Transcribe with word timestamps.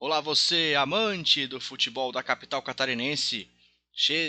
Olá, 0.00 0.20
você 0.20 0.76
amante 0.78 1.44
do 1.48 1.60
futebol 1.60 2.12
da 2.12 2.22
capital 2.22 2.62
catarinense. 2.62 3.50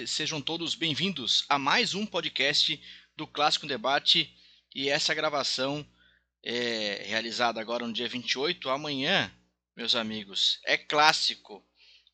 Sejam 0.07 0.41
todos 0.41 0.73
bem-vindos 0.73 1.45
a 1.47 1.59
mais 1.59 1.93
um 1.93 2.07
podcast 2.07 2.81
do 3.15 3.27
Clássico 3.27 3.67
Debate. 3.67 4.35
E 4.73 4.89
essa 4.89 5.13
gravação 5.13 5.85
é 6.43 7.03
realizada 7.05 7.61
agora 7.61 7.85
no 7.85 7.93
dia 7.93 8.09
28. 8.09 8.67
Amanhã, 8.67 9.31
meus 9.77 9.93
amigos, 9.93 10.59
é 10.65 10.75
clássico. 10.75 11.63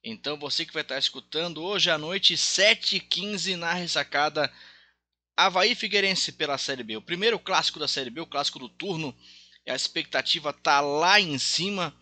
Então 0.04 0.38
você 0.38 0.66
que 0.66 0.74
vai 0.74 0.82
estar 0.82 1.00
escutando 1.00 1.64
hoje 1.64 1.90
à 1.90 1.98
noite, 1.98 2.34
7h15 2.34 3.56
na 3.56 3.72
ressacada 3.72 4.52
Havaí 5.38 5.76
Figueirense 5.76 6.34
pela 6.34 6.58
Série 6.58 6.84
B. 6.84 6.98
O 6.98 7.02
primeiro 7.02 7.40
clássico 7.40 7.80
da 7.80 7.88
Série 7.88 8.10
B, 8.10 8.20
o 8.20 8.28
clássico 8.28 8.60
do 8.60 8.68
turno. 8.68 9.18
A 9.66 9.74
expectativa 9.74 10.52
tá 10.52 10.82
lá 10.82 11.22
em 11.22 11.38
cima. 11.40 11.98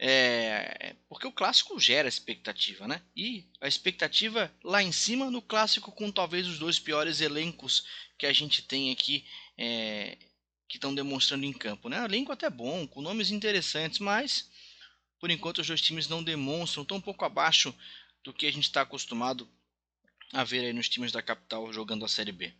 É, 0.00 0.94
porque 1.08 1.26
o 1.26 1.32
clássico 1.32 1.78
gera 1.80 2.08
expectativa, 2.08 2.86
né? 2.86 3.02
E 3.16 3.44
a 3.60 3.66
expectativa 3.66 4.52
lá 4.62 4.82
em 4.82 4.92
cima 4.92 5.30
no 5.30 5.42
clássico 5.42 5.90
com 5.90 6.10
talvez 6.12 6.46
os 6.46 6.58
dois 6.58 6.78
piores 6.78 7.20
elencos 7.20 7.84
que 8.16 8.26
a 8.26 8.32
gente 8.32 8.62
tem 8.62 8.92
aqui 8.92 9.24
é, 9.56 10.16
que 10.68 10.76
estão 10.76 10.94
demonstrando 10.94 11.44
em 11.44 11.52
campo, 11.52 11.88
né? 11.88 12.04
Elenco 12.04 12.30
até 12.30 12.48
bom, 12.48 12.86
com 12.86 13.00
nomes 13.00 13.32
interessantes, 13.32 13.98
mas 13.98 14.48
por 15.18 15.30
enquanto 15.30 15.58
os 15.58 15.66
dois 15.66 15.80
times 15.80 16.06
não 16.06 16.22
demonstram, 16.22 16.84
tão 16.84 17.00
pouco 17.00 17.24
abaixo 17.24 17.74
do 18.22 18.32
que 18.32 18.46
a 18.46 18.52
gente 18.52 18.64
está 18.64 18.82
acostumado 18.82 19.48
a 20.32 20.44
ver 20.44 20.60
aí 20.60 20.72
nos 20.72 20.88
times 20.88 21.10
da 21.10 21.22
capital 21.22 21.72
jogando 21.72 22.04
a 22.04 22.08
Série 22.08 22.32
B. 22.32 22.52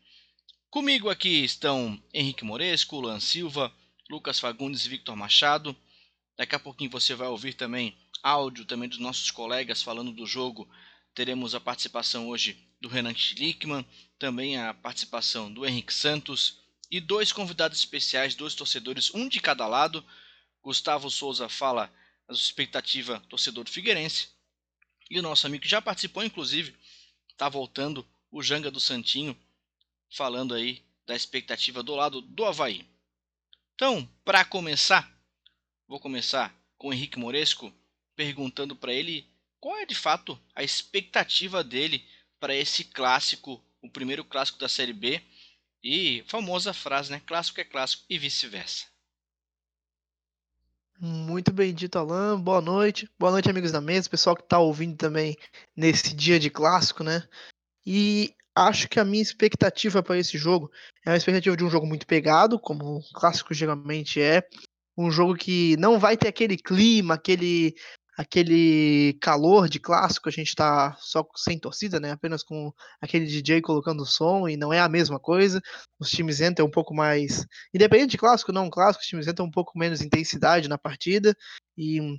Comigo 0.71 1.09
aqui 1.09 1.45
estão 1.45 2.03
Henrique 2.13 2.45
Moresco, 2.45 2.99
Luan 2.99 3.21
Silva, 3.21 3.73
Lucas 4.11 4.41
Fagundes 4.41 4.85
e 4.85 4.89
Victor 4.89 5.15
Machado. 5.15 5.77
Daqui 6.39 6.55
a 6.55 6.59
pouquinho 6.61 6.89
você 6.89 7.17
vai 7.17 7.27
ouvir 7.27 7.55
também 7.55 7.99
áudio 8.23 8.65
também 8.65 8.89
dos 8.89 8.99
nossos 8.99 9.29
colegas 9.29 9.83
falando 9.83 10.13
do 10.13 10.25
jogo. 10.25 10.71
Teremos 11.13 11.53
a 11.53 11.61
participação 11.61 12.29
hoje 12.29 12.65
do 12.81 12.89
Renan 12.89 13.13
Schlickman, 13.13 13.85
também 14.21 14.57
a 14.57 14.73
participação 14.73 15.53
do 15.53 15.67
Henrique 15.67 15.93
Santos 15.93 16.61
e 16.89 17.01
dois 17.01 17.33
convidados 17.33 17.81
especiais, 17.81 18.37
dois 18.37 18.55
torcedores, 18.55 19.13
um 19.13 19.29
de 19.29 19.41
cada 19.41 19.67
lado. 19.67 20.05
Gustavo 20.63 21.11
Souza 21.11 21.49
fala 21.49 21.93
a 22.29 22.33
expectativa 22.33 23.19
torcedor 23.29 23.65
do 23.65 23.71
Figueirense. 23.71 24.29
E 25.11 25.19
o 25.19 25.23
nosso 25.23 25.45
amigo 25.45 25.65
que 25.65 25.69
já 25.69 25.83
participou, 25.83 26.23
inclusive, 26.23 26.73
está 27.31 27.49
voltando, 27.49 28.07
o 28.31 28.43
Janga 28.45 28.71
do 28.71 28.79
Santinho, 28.79 29.37
falando 30.09 30.55
aí 30.55 30.85
da 31.05 31.17
expectativa 31.17 31.83
do 31.83 31.97
lado 31.97 32.21
do 32.21 32.45
Havaí. 32.45 32.87
Então, 33.75 34.09
para 34.25 34.45
começar, 34.45 35.18
Vou 35.89 35.99
começar 35.99 36.55
com 36.77 36.89
o 36.89 36.93
Henrique 36.93 37.19
Moresco 37.19 37.73
perguntando 38.15 38.77
para 38.77 38.93
ele 38.93 39.27
qual 39.59 39.75
é 39.79 39.87
de 39.87 39.95
fato 39.95 40.39
a 40.55 40.63
expectativa 40.63 41.65
dele 41.65 42.05
para 42.39 42.55
esse 42.55 42.85
clássico, 42.85 43.65
o 43.81 43.89
primeiro 43.89 44.23
clássico 44.23 44.59
da 44.59 44.69
Série 44.69 44.93
B. 44.93 45.23
E 45.83 46.23
famosa 46.27 46.75
frase, 46.75 47.11
né? 47.11 47.23
Clássico 47.25 47.61
é 47.61 47.65
clássico 47.65 48.05
e 48.11 48.19
vice-versa. 48.19 48.85
Muito 51.01 51.53
bem 51.53 51.73
dito, 51.73 51.99
Alan. 51.99 52.39
Boa 52.39 52.61
noite. 52.61 53.09
Boa 53.19 53.33
noite, 53.33 53.49
amigos 53.49 53.73
da 53.73 53.81
mesa, 53.81 54.11
pessoal 54.11 54.37
que 54.37 54.43
está 54.43 54.59
ouvindo 54.59 54.97
também 54.97 55.39
nesse 55.75 56.15
dia 56.15 56.39
de 56.39 56.51
clássico, 56.51 57.03
né? 57.03 57.27
E 57.87 58.35
acho 58.55 58.89
que 58.89 59.01
a 59.01 59.05
minha 59.05 59.23
expectativa 59.23 60.03
para 60.03 60.19
esse 60.19 60.37
jogo 60.37 60.71
é 61.07 61.11
uma 61.11 61.17
expectativa 61.17 61.57
de 61.57 61.65
um 61.65 61.71
jogo 61.71 61.87
muito 61.87 62.07
pegado, 62.07 62.59
como 62.59 62.99
o 62.99 63.13
clássico 63.15 63.55
geralmente 63.55 64.21
é, 64.21 64.43
um 64.99 65.11
jogo 65.11 65.37
que 65.37 65.77
não 65.79 65.99
vai 65.99 66.17
ter 66.17 66.29
aquele 66.29 66.57
clima, 66.57 67.15
aquele 67.15 67.75
aquele 68.19 69.17
calor 69.21 69.69
de 69.69 69.79
clássico, 69.79 70.29
a 70.29 70.33
gente 70.33 70.53
tá 70.53 70.97
só 70.99 71.25
sem 71.37 71.57
torcida, 71.57 72.01
né? 72.01 72.11
Apenas 72.11 72.43
com 72.43 72.73
aquele 73.01 73.27
DJ 73.27 73.63
colocando 73.63 74.05
som 74.05 74.49
e 74.49 74.57
não 74.57 74.73
é 74.73 74.81
a 74.81 74.89
mesma 74.89 75.21
coisa. 75.21 75.63
Os 76.01 76.11
times 76.11 76.41
entram 76.41 76.67
um 76.67 76.71
pouco 76.71 76.93
mais, 76.93 77.47
independente 77.73 78.11
de 78.11 78.19
clássico 78.19 78.53
não 78.53 78.69
clássico, 78.69 79.03
os 79.03 79.09
times 79.09 79.29
entram 79.29 79.47
um 79.47 79.51
pouco 79.53 79.79
menos 79.79 80.03
intensidade 80.03 80.69
na 80.69 80.77
partida 80.77 81.33
e 81.77 82.19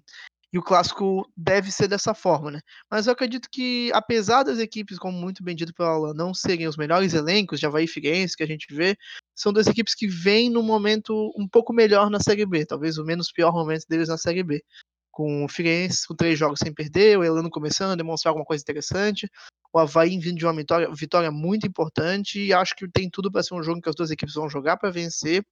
e 0.51 0.57
o 0.57 0.63
clássico 0.63 1.29
deve 1.37 1.71
ser 1.71 1.87
dessa 1.87 2.13
forma, 2.13 2.49
né? 2.49 2.61
Mas 2.89 3.05
eu 3.05 3.13
acredito 3.13 3.47
que, 3.51 3.91
apesar 3.93 4.43
das 4.43 4.57
equipes, 4.57 4.97
como 4.97 5.17
muito 5.17 5.43
bem 5.43 5.55
dito 5.55 5.73
pela 5.73 5.89
Alan, 5.89 6.13
não 6.13 6.33
serem 6.33 6.67
os 6.67 6.75
melhores 6.75 7.13
elencos 7.13 7.59
de 7.59 7.67
Havaí 7.67 7.87
Figueirense 7.87 8.35
que 8.35 8.43
a 8.43 8.47
gente 8.47 8.73
vê, 8.73 8.97
são 9.35 9.53
duas 9.53 9.67
equipes 9.67 9.93
que 9.93 10.07
vêm 10.07 10.49
no 10.49 10.63
momento 10.63 11.31
um 11.37 11.47
pouco 11.47 11.71
melhor 11.71 12.09
na 12.09 12.19
Série 12.19 12.45
B, 12.45 12.65
talvez 12.65 12.97
o 12.97 13.05
menos 13.05 13.31
pior 13.31 13.53
momento 13.53 13.85
deles 13.87 14.09
na 14.09 14.17
Série 14.17 14.43
B. 14.43 14.63
Com 15.11 15.45
o 15.45 15.49
Figueirense 15.49 16.07
com 16.07 16.15
três 16.15 16.39
jogos 16.39 16.59
sem 16.59 16.73
perder, 16.73 17.19
o 17.19 17.23
Elano 17.23 17.49
começando 17.49 17.91
a 17.91 17.95
demonstrar 17.95 18.31
alguma 18.31 18.45
coisa 18.45 18.63
interessante, 18.63 19.29
o 19.71 19.77
Havaí 19.77 20.17
vindo 20.17 20.37
de 20.37 20.45
uma 20.45 20.55
vitória, 20.55 20.89
vitória 20.91 21.29
muito 21.29 21.67
importante, 21.67 22.39
e 22.41 22.53
acho 22.53 22.75
que 22.75 22.89
tem 22.89 23.07
tudo 23.07 23.31
para 23.31 23.43
ser 23.43 23.53
um 23.53 23.61
jogo 23.61 23.81
que 23.81 23.89
as 23.89 23.95
duas 23.95 24.09
equipes 24.09 24.33
vão 24.33 24.49
jogar 24.49 24.77
para 24.77 24.89
vencer, 24.89 25.45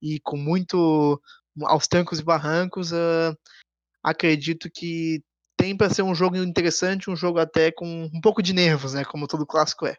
e 0.00 0.18
com 0.20 0.36
muito 0.36 1.20
aos 1.64 1.86
trancos 1.86 2.20
e 2.20 2.24
barrancos. 2.24 2.92
Uh, 2.92 3.36
acredito 4.02 4.70
que 4.70 5.22
tem 5.56 5.76
para 5.76 5.90
ser 5.90 6.02
um 6.02 6.14
jogo 6.14 6.36
interessante, 6.36 7.10
um 7.10 7.16
jogo 7.16 7.38
até 7.38 7.72
com 7.72 8.04
um 8.12 8.20
pouco 8.20 8.42
de 8.42 8.52
nervos, 8.52 8.94
né, 8.94 9.04
como 9.04 9.26
todo 9.26 9.46
clássico 9.46 9.86
é. 9.86 9.96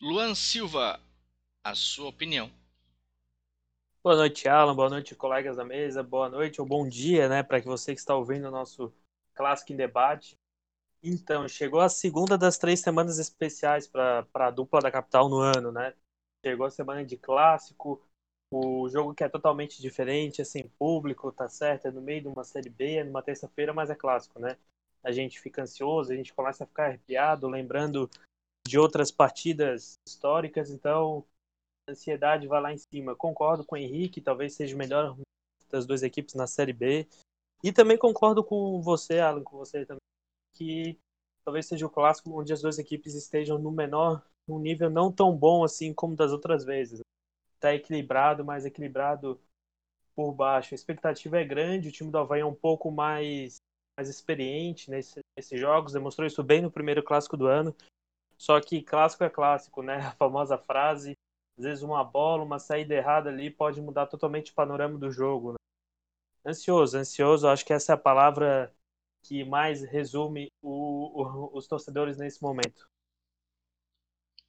Luan 0.00 0.34
Silva, 0.34 1.00
a 1.64 1.74
sua 1.74 2.08
opinião. 2.08 2.50
Boa 4.02 4.14
noite, 4.14 4.48
Alan. 4.48 4.76
Boa 4.76 4.88
noite, 4.88 5.14
colegas 5.14 5.56
da 5.56 5.64
mesa. 5.64 6.04
Boa 6.04 6.28
noite 6.28 6.60
ou 6.60 6.66
bom 6.66 6.88
dia, 6.88 7.28
né, 7.28 7.42
para 7.42 7.60
que 7.60 7.66
você 7.66 7.92
que 7.92 8.00
está 8.00 8.14
ouvindo 8.14 8.46
o 8.46 8.50
nosso 8.50 8.94
clássico 9.34 9.72
em 9.72 9.76
debate. 9.76 10.38
Então, 11.02 11.48
chegou 11.48 11.80
a 11.80 11.88
segunda 11.88 12.38
das 12.38 12.58
três 12.58 12.80
semanas 12.80 13.18
especiais 13.18 13.86
para 13.86 14.26
a 14.34 14.50
dupla 14.50 14.80
da 14.80 14.90
capital 14.90 15.28
no 15.28 15.38
ano, 15.40 15.70
né? 15.70 15.94
Chegou 16.44 16.66
a 16.66 16.70
semana 16.70 17.04
de 17.04 17.16
clássico, 17.16 18.00
o 18.50 18.88
jogo 18.88 19.14
que 19.14 19.22
é 19.22 19.28
totalmente 19.28 19.80
diferente, 19.80 20.40
assim, 20.40 20.68
público, 20.78 21.30
tá 21.30 21.48
certo, 21.48 21.86
é 21.86 21.90
no 21.90 22.00
meio 22.00 22.22
de 22.22 22.28
uma 22.28 22.44
série 22.44 22.70
B, 22.70 22.96
é 22.96 23.04
numa 23.04 23.22
terça-feira, 23.22 23.74
mas 23.74 23.90
é 23.90 23.94
clássico, 23.94 24.38
né? 24.38 24.56
A 25.02 25.12
gente 25.12 25.38
fica 25.38 25.62
ansioso, 25.62 26.12
a 26.12 26.16
gente 26.16 26.32
começa 26.32 26.64
a 26.64 26.66
ficar 26.66 26.86
arrepiado, 26.86 27.48
lembrando 27.48 28.10
de 28.66 28.78
outras 28.78 29.10
partidas 29.10 29.94
históricas, 30.06 30.70
então 30.70 31.24
a 31.86 31.92
ansiedade 31.92 32.46
vai 32.46 32.60
lá 32.60 32.72
em 32.72 32.78
cima. 32.78 33.14
Concordo 33.14 33.64
com 33.64 33.74
o 33.74 33.78
Henrique, 33.78 34.20
talvez 34.20 34.54
seja 34.54 34.74
o 34.74 34.78
melhor 34.78 35.16
das 35.70 35.86
duas 35.86 36.02
equipes 36.02 36.34
na 36.34 36.46
série 36.46 36.72
B. 36.72 37.06
E 37.62 37.72
também 37.72 37.98
concordo 37.98 38.42
com 38.42 38.80
você, 38.80 39.18
Alan, 39.18 39.42
com 39.42 39.56
você 39.56 39.84
também, 39.84 40.00
que 40.54 40.98
talvez 41.44 41.66
seja 41.66 41.86
o 41.86 41.90
clássico 41.90 42.38
onde 42.38 42.52
as 42.52 42.62
duas 42.62 42.78
equipes 42.78 43.14
estejam 43.14 43.58
no 43.58 43.70
menor, 43.70 44.24
num 44.46 44.58
nível 44.58 44.90
não 44.90 45.12
tão 45.12 45.36
bom 45.36 45.64
assim 45.64 45.92
como 45.92 46.16
das 46.16 46.32
outras 46.32 46.64
vezes 46.64 47.00
tá 47.58 47.74
equilibrado, 47.74 48.44
mas 48.44 48.64
equilibrado 48.64 49.40
por 50.14 50.32
baixo. 50.32 50.74
A 50.74 50.76
expectativa 50.76 51.38
é 51.38 51.44
grande, 51.44 51.88
o 51.88 51.92
time 51.92 52.10
do 52.10 52.18
Havaí 52.18 52.40
é 52.40 52.44
um 52.44 52.54
pouco 52.54 52.90
mais, 52.90 53.56
mais 53.96 54.08
experiente 54.08 54.90
nesse, 54.90 55.20
nesses 55.36 55.60
jogos, 55.60 55.92
demonstrou 55.92 56.26
isso 56.26 56.42
bem 56.42 56.60
no 56.60 56.70
primeiro 56.70 57.02
clássico 57.02 57.36
do 57.36 57.46
ano. 57.46 57.74
Só 58.36 58.60
que 58.60 58.82
clássico 58.82 59.24
é 59.24 59.30
clássico, 59.30 59.82
né? 59.82 59.98
A 60.08 60.12
famosa 60.12 60.58
frase, 60.58 61.14
às 61.58 61.64
vezes 61.64 61.82
uma 61.82 62.02
bola, 62.04 62.44
uma 62.44 62.58
saída 62.58 62.94
errada 62.94 63.30
ali 63.30 63.50
pode 63.50 63.80
mudar 63.80 64.06
totalmente 64.06 64.52
o 64.52 64.54
panorama 64.54 64.98
do 64.98 65.10
jogo. 65.10 65.52
Né? 65.52 65.58
Ansioso, 66.46 66.96
ansioso, 66.96 67.48
acho 67.48 67.64
que 67.64 67.72
essa 67.72 67.92
é 67.92 67.94
a 67.94 67.98
palavra 67.98 68.74
que 69.22 69.44
mais 69.44 69.82
resume 69.82 70.48
o, 70.62 71.22
o, 71.22 71.56
os 71.56 71.66
torcedores 71.66 72.16
nesse 72.16 72.42
momento. 72.42 72.88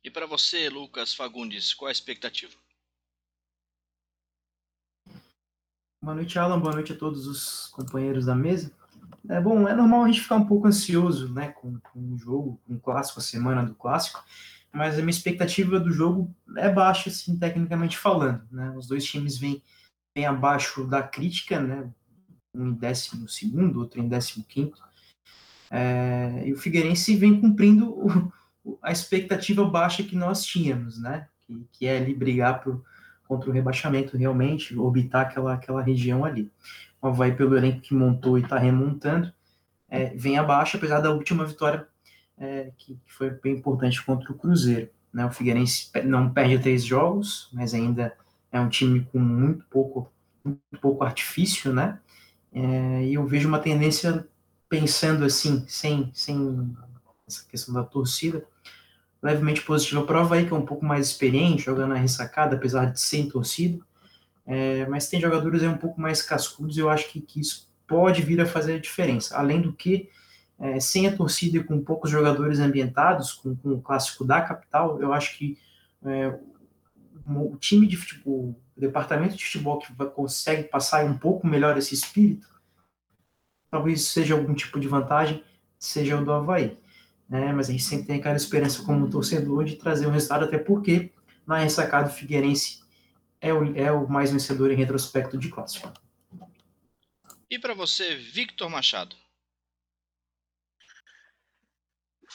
E 0.03 0.09
para 0.09 0.25
você, 0.25 0.69
Lucas 0.69 1.13
Fagundes, 1.13 1.73
qual 1.73 1.89
a 1.89 1.91
expectativa? 1.91 2.55
Boa 6.01 6.15
noite, 6.15 6.39
Alan. 6.39 6.57
Boa 6.61 6.73
noite 6.73 6.93
a 6.93 6.95
todos 6.95 7.27
os 7.27 7.67
companheiros 7.67 8.25
da 8.25 8.33
mesa. 8.33 8.71
É 9.27 9.41
bom, 9.41 9.67
é 9.67 9.75
normal 9.75 10.03
a 10.03 10.07
gente 10.07 10.21
ficar 10.21 10.37
um 10.37 10.45
pouco 10.45 10.65
ansioso, 10.65 11.33
né, 11.33 11.49
com, 11.49 11.77
com 11.77 12.13
o 12.13 12.17
jogo, 12.17 12.59
com 12.65 12.75
o 12.75 12.79
clássico, 12.79 13.19
a 13.19 13.21
semana 13.21 13.65
do 13.65 13.75
clássico, 13.75 14.23
mas 14.71 14.93
a 14.93 15.01
minha 15.01 15.09
expectativa 15.09 15.77
do 15.77 15.91
jogo 15.91 16.33
é 16.55 16.69
baixa, 16.69 17.09
assim, 17.09 17.37
tecnicamente 17.37 17.97
falando, 17.97 18.41
né? 18.49 18.73
Os 18.77 18.87
dois 18.87 19.03
times 19.03 19.37
vêm, 19.37 19.61
vêm 20.15 20.25
abaixo 20.25 20.87
da 20.87 21.03
crítica, 21.03 21.59
né? 21.59 21.89
Um 22.55 22.69
em 22.69 22.73
décimo 22.73 23.27
segundo, 23.27 23.81
outro 23.81 23.99
em 23.99 24.07
décimo 24.07 24.45
quinto. 24.45 24.81
É, 25.69 26.43
e 26.45 26.53
o 26.53 26.57
Figueirense 26.57 27.13
vem 27.17 27.41
cumprindo 27.41 27.91
o, 27.91 28.31
a 28.81 28.91
expectativa 28.91 29.65
baixa 29.65 30.01
que 30.01 30.15
nós 30.15 30.45
tínhamos, 30.45 30.97
né? 30.97 31.27
Que, 31.41 31.67
que 31.73 31.85
é 31.87 31.97
ali 31.97 32.15
brigar 32.15 32.63
por 32.63 32.85
contra 33.29 33.47
o 33.47 33.53
rebaixamento 33.53 34.17
realmente, 34.17 34.75
orbitar 34.75 35.27
aquela, 35.27 35.53
aquela 35.53 35.83
região 35.83 36.25
ali. 36.25 36.51
O 36.99 37.07
Havaí, 37.07 37.31
pelo 37.31 37.55
elenco 37.55 37.79
que 37.79 37.93
montou 37.93 38.39
e 38.39 38.41
está 38.41 38.57
remontando, 38.57 39.31
é, 39.87 40.07
vem 40.15 40.39
abaixo, 40.39 40.77
apesar 40.77 40.99
da 40.99 41.11
última 41.11 41.45
vitória 41.45 41.87
é, 42.39 42.71
que, 42.75 42.95
que, 42.95 43.13
foi 43.13 43.29
bem 43.29 43.53
importante 43.53 44.03
contra 44.03 44.31
o 44.31 44.35
Cruzeiro. 44.35 44.89
Né? 45.13 45.23
O 45.27 45.31
Figueirense 45.31 45.91
não 46.05 46.33
perde 46.33 46.57
três 46.57 46.83
jogos, 46.83 47.49
mas 47.53 47.75
ainda 47.75 48.17
é 48.51 48.59
um 48.59 48.67
time 48.67 49.07
com 49.11 49.19
muito 49.19 49.63
pouco, 49.69 50.11
muito 50.43 50.59
pouco 50.81 51.03
artifício, 51.03 51.71
né? 51.71 51.99
É, 52.51 53.03
e 53.03 53.13
eu 53.13 53.27
vejo 53.27 53.47
uma 53.47 53.59
tendência 53.59 54.27
pensando 54.67 55.23
assim, 55.23 55.63
sem, 55.67 56.09
sem 56.15 56.75
essa 57.27 57.45
questão 57.45 57.75
da 57.75 57.83
torcida, 57.83 58.43
levemente 59.21 59.61
positiva 59.61 60.03
para 60.05 60.17
o 60.17 60.21
Havaí, 60.21 60.45
que 60.45 60.53
é 60.53 60.55
um 60.55 60.65
pouco 60.65 60.85
mais 60.85 61.07
experiente, 61.07 61.65
jogando 61.65 61.89
na 61.89 61.95
ressacada, 61.95 62.55
apesar 62.55 62.85
de 62.85 62.99
sem 62.99 63.27
torcida. 63.29 63.83
É, 64.45 64.85
mas 64.87 65.07
tem 65.07 65.21
jogadores 65.21 65.61
aí 65.61 65.67
um 65.67 65.77
pouco 65.77 66.01
mais 66.01 66.23
cascudos 66.23 66.75
eu 66.77 66.89
acho 66.89 67.07
que, 67.09 67.21
que 67.21 67.39
isso 67.39 67.69
pode 67.85 68.21
vir 68.21 68.41
a 68.41 68.45
fazer 68.45 68.75
a 68.75 68.79
diferença. 68.79 69.37
Além 69.37 69.61
do 69.61 69.73
que, 69.73 70.09
é, 70.59 70.79
sem 70.79 71.07
a 71.07 71.15
torcida 71.15 71.57
e 71.57 71.63
com 71.63 71.83
poucos 71.83 72.09
jogadores 72.09 72.59
ambientados, 72.59 73.33
com, 73.33 73.55
com 73.55 73.69
o 73.73 73.81
clássico 73.81 74.23
da 74.23 74.41
capital, 74.41 75.01
eu 75.01 75.13
acho 75.13 75.37
que 75.37 75.57
é, 76.05 76.37
o 77.27 77.57
time 77.57 77.85
de 77.85 77.97
futebol, 77.97 78.55
o 78.75 78.79
departamento 78.79 79.35
de 79.35 79.45
futebol 79.45 79.79
que 79.79 79.93
vai, 79.93 80.07
consegue 80.09 80.63
passar 80.63 81.05
um 81.05 81.17
pouco 81.17 81.45
melhor 81.45 81.77
esse 81.77 81.93
espírito, 81.93 82.47
talvez 83.69 84.07
seja 84.07 84.33
algum 84.33 84.53
tipo 84.53 84.79
de 84.79 84.87
vantagem, 84.87 85.43
seja 85.77 86.19
o 86.19 86.25
do 86.25 86.31
Havaí. 86.31 86.77
Né? 87.29 87.53
Mas 87.53 87.69
a 87.69 87.71
gente 87.71 87.83
sempre 87.83 88.07
tem 88.07 88.19
aquela 88.19 88.35
esperança 88.35 88.83
como 88.83 89.09
torcedor 89.09 89.63
de 89.63 89.75
trazer 89.75 90.07
um 90.07 90.11
resultado, 90.11 90.45
até 90.45 90.57
porque 90.57 91.11
na 91.45 91.57
ressacada 91.57 92.09
o 92.09 92.11
Figueirense 92.11 92.83
é 93.39 93.53
o, 93.53 93.77
é 93.77 93.91
o 93.91 94.07
mais 94.09 94.31
vencedor 94.31 94.71
em 94.71 94.75
retrospecto 94.75 95.37
de 95.37 95.49
clássico. 95.49 95.91
E 97.49 97.57
para 97.59 97.73
você, 97.73 98.15
Victor 98.15 98.69
Machado? 98.69 99.15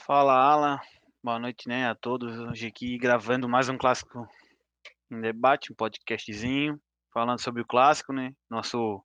Fala, 0.06 0.34
Alan. 0.34 0.80
Boa 1.22 1.38
noite 1.38 1.68
né, 1.68 1.88
a 1.88 1.94
todos. 1.94 2.38
Hoje 2.38 2.66
aqui 2.66 2.98
gravando 2.98 3.48
mais 3.48 3.68
um 3.68 3.78
clássico 3.78 4.28
em 5.10 5.20
debate, 5.20 5.72
um 5.72 5.74
podcastzinho, 5.74 6.78
falando 7.12 7.40
sobre 7.40 7.62
o 7.62 7.66
clássico, 7.66 8.12
né? 8.12 8.32
Nosso 8.50 9.02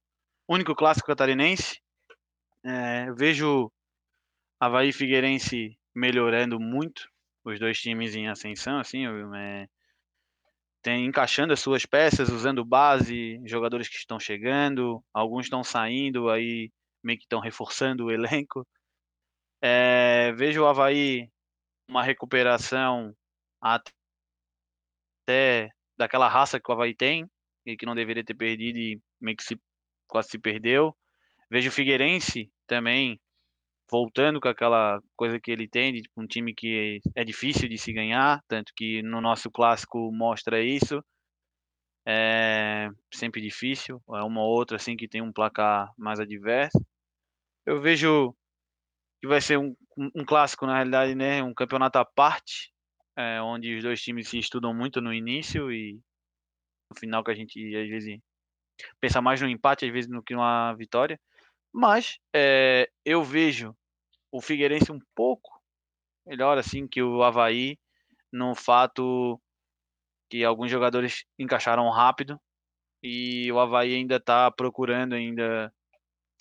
único 0.48 0.76
clássico 0.76 1.08
catarinense. 1.08 1.80
É, 2.66 3.12
vejo 3.14 3.72
Havaí 4.60 4.92
Figueirense 4.92 5.79
melhorando 5.96 6.60
muito, 6.60 7.10
os 7.44 7.60
dois 7.60 7.80
times 7.80 8.16
em 8.16 8.28
ascensão, 8.28 8.80
assim, 8.80 9.06
é, 9.36 9.68
tem 10.82 11.06
encaixando 11.06 11.54
as 11.54 11.60
suas 11.60 11.86
peças, 11.86 12.30
usando 12.30 12.64
base, 12.64 13.42
jogadores 13.46 13.88
que 13.88 13.96
estão 13.96 14.20
chegando, 14.20 15.04
alguns 15.14 15.46
estão 15.46 15.64
saindo, 15.64 16.30
aí 16.30 16.72
meio 17.04 17.18
que 17.18 17.26
estão 17.26 17.40
reforçando 17.40 18.06
o 18.06 18.12
elenco. 18.12 18.66
É, 19.62 20.32
vejo 20.34 20.64
o 20.64 20.68
Havaí 20.68 21.30
uma 21.88 22.04
recuperação 22.04 23.14
até 23.62 23.92
daquela 25.98 26.30
raça 26.30 26.60
que 26.60 26.72
o 26.72 26.74
Havaí 26.74 26.96
tem, 26.96 27.30
e 27.66 27.76
que 27.76 27.86
não 27.86 27.96
deveria 27.96 28.24
ter 28.24 28.34
perdido 28.34 28.78
e 28.78 29.02
meio 29.20 29.38
que 29.38 29.44
se, 29.44 29.60
quase 30.08 30.30
se 30.30 30.40
perdeu. 30.40 30.96
Vejo 31.50 31.70
o 31.70 31.72
Figueirense 31.72 32.52
também 32.68 33.20
voltando 33.92 34.40
com 34.40 34.48
aquela 34.48 35.02
coisa 35.16 35.40
que 35.40 35.52
ele 35.52 35.68
tem, 35.68 35.94
de 35.94 36.02
tipo, 36.04 36.22
um 36.22 36.28
time 36.28 36.54
que 36.54 37.00
é 37.16 37.24
difícil 37.24 37.68
de 37.68 37.78
se 37.78 37.92
ganhar, 37.92 38.42
tanto 38.48 38.72
que 38.76 39.02
no 39.02 39.22
nosso 39.22 39.50
clássico 39.50 40.12
mostra 40.12 40.62
isso. 40.64 41.04
É 42.08 42.90
sempre 43.14 43.42
difícil, 43.42 44.02
é 44.10 44.24
uma 44.24 44.42
ou 44.42 44.50
outra 44.50 44.78
assim 44.78 44.96
que 44.96 45.08
tem 45.08 45.22
um 45.22 45.34
placar 45.34 45.92
mais 45.98 46.20
adverso. 46.20 46.80
Eu 47.66 47.82
vejo 47.82 48.34
que 49.22 49.28
vai 49.28 49.42
ser 49.42 49.58
um, 49.58 49.76
um, 49.98 50.26
clássico 50.26 50.66
na 50.66 50.76
realidade, 50.76 51.14
né, 51.14 51.44
um 51.44 51.54
campeonato 51.54 52.00
à 52.00 52.06
parte, 52.06 52.72
é, 53.18 53.42
onde 53.42 53.76
os 53.76 53.84
dois 53.84 54.02
times 54.02 54.30
se 54.30 54.40
estudam 54.40 54.74
muito 54.74 55.02
no 55.02 55.14
início 55.14 55.72
e 55.72 56.00
no 56.90 56.98
final 56.98 57.24
que 57.24 57.32
a 57.32 57.36
gente 57.36 57.60
às 57.76 57.90
vezes 57.90 58.20
pensa 59.00 59.22
mais 59.22 59.42
no 59.42 59.50
empate 59.50 59.86
às 59.86 59.92
vezes 59.92 60.10
do 60.10 60.24
que 60.24 60.34
numa 60.34 60.74
vitória. 60.76 61.20
Mas 61.74 62.20
é, 62.34 62.90
eu 63.06 63.24
vejo 63.24 63.76
o 64.32 64.42
Figueirense 64.42 64.92
um 64.92 65.00
pouco 65.16 65.62
melhor 66.26 66.58
assim 66.58 66.88
que 66.88 67.02
o 67.02 67.24
Havaí 67.24 67.78
no 68.32 68.54
fato 68.54 69.42
que 70.30 70.44
alguns 70.44 70.70
jogadores 70.70 71.26
encaixaram 71.38 71.90
rápido 71.90 72.40
e 73.02 73.52
o 73.52 73.60
Havaí 73.60 73.96
ainda 73.96 74.18
está 74.18 74.52
procurando 74.52 75.14
ainda 75.14 75.74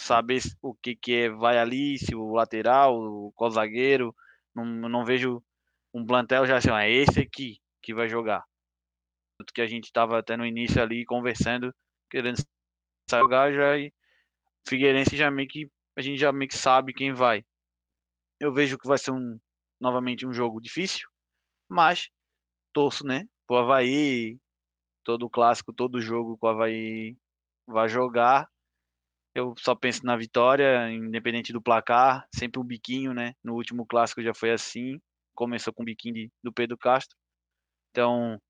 saber 0.00 0.40
o 0.62 0.74
que, 0.74 0.94
que 0.94 1.14
é, 1.14 1.30
vai 1.30 1.58
ali, 1.58 1.98
se 1.98 2.14
o 2.14 2.32
lateral, 2.32 3.32
qual 3.34 3.50
zagueiro, 3.50 4.14
não, 4.54 4.64
não 4.64 5.04
vejo 5.04 5.42
um 5.92 6.04
plantel 6.04 6.46
já 6.46 6.56
assim, 6.58 6.70
é 6.70 6.90
esse 6.90 7.20
aqui 7.20 7.60
que 7.82 7.94
vai 7.94 8.08
jogar. 8.08 8.44
Tanto 9.38 9.52
que 9.52 9.60
a 9.60 9.66
gente 9.66 9.84
estava 9.84 10.18
até 10.18 10.36
no 10.36 10.46
início 10.46 10.82
ali 10.82 11.04
conversando, 11.04 11.74
querendo 12.10 12.36
jogar 13.10 13.52
já 13.52 13.78
e 13.78 13.92
Figueirense 14.68 15.16
já 15.16 15.30
meio 15.30 15.48
que 15.48 15.70
a 15.96 16.02
gente 16.02 16.18
já 16.18 16.32
meio 16.32 16.48
que 16.48 16.56
sabe 16.56 16.92
quem 16.92 17.12
vai. 17.12 17.44
Eu 18.40 18.52
vejo 18.52 18.78
que 18.78 18.86
vai 18.86 18.98
ser 18.98 19.10
um 19.10 19.38
novamente 19.80 20.26
um 20.26 20.32
jogo 20.32 20.60
difícil, 20.60 21.08
mas 21.68 22.08
torço, 22.72 23.04
né, 23.04 23.26
pro 23.46 23.56
Havaí, 23.56 24.38
todo 25.04 25.26
o 25.26 25.30
clássico, 25.30 25.72
todo 25.72 26.00
jogo 26.00 26.36
que 26.36 26.46
o 26.46 26.48
Havaí 26.48 27.16
vai 27.66 27.88
jogar. 27.88 28.48
Eu 29.34 29.54
só 29.58 29.74
penso 29.74 30.04
na 30.04 30.16
vitória, 30.16 30.90
independente 30.90 31.52
do 31.52 31.62
placar, 31.62 32.26
sempre 32.34 32.60
um 32.60 32.64
biquinho, 32.64 33.14
né? 33.14 33.34
No 33.42 33.54
último 33.54 33.86
clássico 33.86 34.22
já 34.22 34.34
foi 34.34 34.50
assim, 34.50 35.00
começou 35.34 35.72
com 35.72 35.82
o 35.82 35.86
biquinho 35.86 36.14
de, 36.14 36.32
do 36.42 36.52
Pedro 36.52 36.76
Castro. 36.76 37.16
Então, 37.90 38.40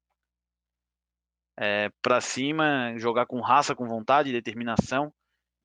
é, 1.59 1.91
para 2.03 2.20
cima, 2.20 2.97
jogar 2.99 3.26
com 3.26 3.41
raça, 3.41 3.75
com 3.75 3.87
vontade, 3.87 4.32
determinação, 4.32 5.12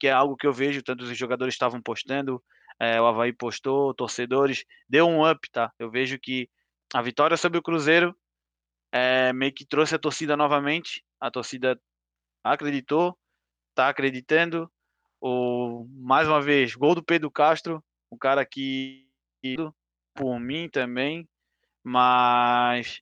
que 0.04 0.08
é 0.08 0.12
algo 0.12 0.36
que 0.36 0.46
eu 0.46 0.52
vejo, 0.52 0.84
tanto 0.84 1.06
os 1.06 1.18
jogadores 1.18 1.54
estavam 1.54 1.82
postando, 1.82 2.44
é, 2.78 3.00
o 3.00 3.06
Havaí 3.06 3.32
postou, 3.32 3.94
torcedores, 3.94 4.66
deu 4.86 5.08
um 5.08 5.26
up, 5.26 5.50
tá? 5.50 5.72
Eu 5.80 5.90
vejo 5.90 6.20
que 6.20 6.50
a 6.94 7.02
vitória 7.02 7.38
sobre 7.38 7.58
o 7.58 7.62
Cruzeiro 7.62 8.14
é, 8.92 9.32
meio 9.32 9.54
que 9.54 9.66
trouxe 9.66 9.96
a 9.96 9.98
torcida 9.98 10.36
novamente, 10.36 11.06
a 11.22 11.32
torcida 11.32 11.80
acreditou, 12.44 13.18
tá 13.74 13.88
acreditando, 13.88 14.70
o, 15.22 15.88
mais 15.90 16.28
uma 16.28 16.42
vez, 16.42 16.76
gol 16.76 16.96
do 16.96 17.02
Pedro 17.02 17.32
Castro, 17.32 17.82
o 18.10 18.18
cara 18.18 18.46
que 18.46 19.08
por 20.14 20.38
mim 20.38 20.68
também, 20.68 21.26
mas 21.82 23.00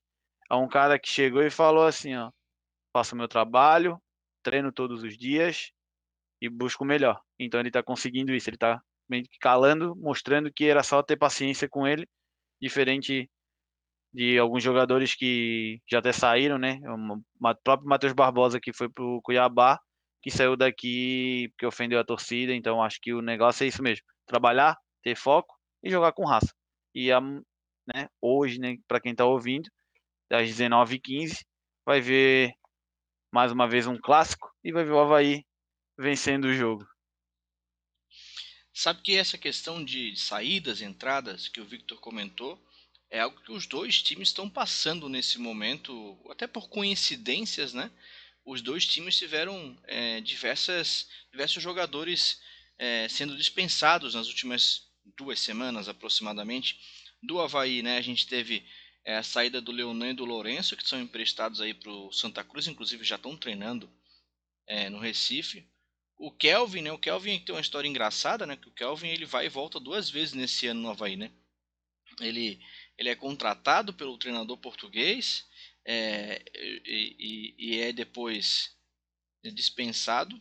é 0.51 0.53
um 0.53 0.68
cara 0.68 1.00
que 1.00 1.09
chegou 1.09 1.42
e 1.42 1.50
falou 1.50 1.83
assim, 1.83 2.15
ó, 2.15 2.31
faço 2.94 3.15
meu 3.15 3.27
trabalho, 3.27 4.00
treino 4.44 4.71
todos 4.71 5.01
os 5.01 5.18
dias 5.18 5.74
e 6.41 6.49
busco 6.49 6.83
o 6.83 6.88
melhor. 6.88 7.21
Então 7.39 7.59
ele 7.59 7.69
está 7.69 7.83
conseguindo 7.83 8.33
isso, 8.33 8.49
ele 8.49 8.55
está 8.55 8.81
calando, 9.39 9.95
mostrando 9.95 10.51
que 10.51 10.65
era 10.65 10.83
só 10.83 11.03
ter 11.03 11.17
paciência 11.17 11.69
com 11.69 11.88
ele, 11.88 12.07
diferente 12.62 13.29
de 14.13 14.38
alguns 14.38 14.63
jogadores 14.63 15.15
que 15.15 15.79
já 15.89 16.00
até 16.00 16.12
saíram, 16.12 16.57
né? 16.57 16.79
O 16.86 17.55
próprio 17.63 17.88
Matheus 17.88 18.13
Barbosa 18.13 18.60
que 18.60 18.74
foi 18.74 18.89
pro 18.89 19.21
Cuiabá, 19.24 19.79
que 20.21 20.31
saiu 20.31 20.55
daqui 20.55 21.50
porque 21.51 21.65
ofendeu 21.65 22.00
a 22.00 22.03
torcida, 22.03 22.53
então 22.53 22.83
acho 22.83 23.00
que 23.01 23.13
o 23.13 23.21
negócio 23.21 23.63
é 23.63 23.67
isso 23.67 23.81
mesmo, 23.81 24.05
trabalhar, 24.25 24.77
ter 25.03 25.15
foco 25.15 25.55
e 25.83 25.89
jogar 25.89 26.12
com 26.13 26.25
raça. 26.25 26.53
E 26.93 27.12
a, 27.12 27.21
né, 27.21 28.07
hoje, 28.21 28.60
né, 28.60 28.77
para 28.88 29.00
quem 29.00 29.13
está 29.13 29.25
ouvindo, 29.25 29.69
às 30.29 30.48
19h15, 30.48 31.43
vai 31.86 32.01
ver 32.01 32.53
mais 33.33 33.51
uma 33.51 33.67
vez 33.67 33.88
um 33.88 33.98
clássico 34.00 34.51
e 34.63 34.71
vai 34.71 34.83
ver 34.83 34.91
o 34.91 35.00
Havaí 35.00 35.43
vencendo 35.98 36.45
o 36.45 36.53
jogo. 36.53 36.88
Sabe 38.74 39.01
que 39.01 39.15
essa 39.15 39.38
questão 39.38 39.83
de 39.83 40.15
saídas, 40.15 40.81
entradas 40.81 41.48
que 41.48 41.62
o 41.62 41.65
Victor 41.65 42.00
comentou 42.00 42.60
é 43.10 43.19
algo 43.19 43.41
que 43.41 43.51
os 43.51 43.67
dois 43.67 44.01
times 44.01 44.29
estão 44.29 44.50
passando 44.50 45.10
nesse 45.10 45.38
momento, 45.38 46.17
até 46.29 46.48
por 46.48 46.69
coincidências, 46.69 47.74
né? 47.74 47.91
Os 48.45 48.62
dois 48.62 48.88
times 48.88 49.17
tiveram 49.17 49.77
é, 49.83 50.21
diversas, 50.21 51.07
diversos 51.29 51.62
jogadores 51.62 52.41
é, 52.79 53.07
sendo 53.10 53.36
dispensados 53.38 54.15
nas 54.15 54.27
últimas 54.27 54.89
duas 55.17 55.39
semanas 55.39 55.88
aproximadamente. 55.88 56.79
Do 57.21 57.39
Havaí, 57.39 57.83
né? 57.83 57.98
A 57.98 58.01
gente 58.01 58.25
teve 58.25 58.65
é, 59.05 59.17
a 59.17 59.24
saída 59.24 59.62
do 59.62 59.71
Leonan 59.71 60.12
e 60.12 60.15
do 60.15 60.25
Lourenço, 60.25 60.75
que 60.75 60.88
são 60.88 61.00
emprestados 61.00 61.62
aí 61.62 61.74
para 61.74 61.91
o 61.91 62.12
Santa 62.12 62.43
Cruz, 62.43 62.67
inclusive 62.67 63.03
já 63.03 63.17
estão 63.17 63.38
treinando 63.38 63.91
é, 64.65 64.89
no 64.89 64.98
Recife. 64.98 65.69
O 66.22 66.32
Kelvin, 66.32 66.84
né? 66.84 66.92
O 66.92 67.00
Kelvin 67.00 67.40
tem 67.40 67.56
uma 67.56 67.62
história 67.62 67.88
engraçada, 67.88 68.46
né? 68.46 68.56
Que 68.56 68.70
o 68.70 68.74
Kelvin 68.74 69.08
ele 69.08 69.25
vai 69.25 69.48
e 69.48 69.50
volta 69.50 69.80
duas 69.80 70.08
vezes 70.08 70.36
nesse 70.36 70.68
ano 70.68 70.80
no 70.80 70.90
Havaí, 70.92 71.16
né? 71.16 71.32
Ele, 72.20 72.60
ele 72.96 73.10
é 73.10 73.16
contratado 73.16 73.92
pelo 73.92 74.20
treinador 74.20 74.56
português 74.58 75.48
é, 75.84 76.44
e, 76.54 77.16
e, 77.18 77.56
e 77.58 77.82
é 77.82 77.92
depois 77.92 78.78
dispensado 79.56 80.40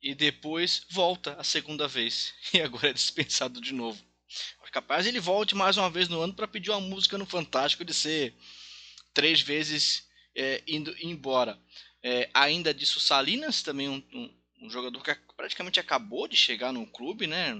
e 0.00 0.14
depois 0.14 0.86
volta 0.88 1.34
a 1.34 1.44
segunda 1.44 1.86
vez 1.86 2.32
e 2.54 2.62
agora 2.62 2.88
é 2.88 2.94
dispensado 2.94 3.60
de 3.60 3.74
novo. 3.74 4.02
Capaz 4.72 5.06
ele 5.06 5.20
volte 5.20 5.54
mais 5.54 5.76
uma 5.76 5.90
vez 5.90 6.08
no 6.08 6.22
ano 6.22 6.32
para 6.32 6.48
pedir 6.48 6.70
uma 6.70 6.80
música 6.80 7.18
no 7.18 7.26
Fantástico 7.26 7.84
de 7.84 7.92
ser 7.92 8.34
três 9.12 9.42
vezes 9.42 10.08
é, 10.34 10.62
indo 10.66 10.96
embora. 11.02 11.60
É, 12.02 12.30
ainda 12.32 12.72
disso 12.72 12.98
Salinas, 12.98 13.62
também 13.62 13.88
um, 13.88 14.02
um 14.60 14.70
jogador 14.70 15.02
que 15.02 15.14
praticamente 15.36 15.80
acabou 15.80 16.26
de 16.26 16.36
chegar 16.36 16.72
no 16.72 16.86
clube, 16.86 17.26
né? 17.26 17.54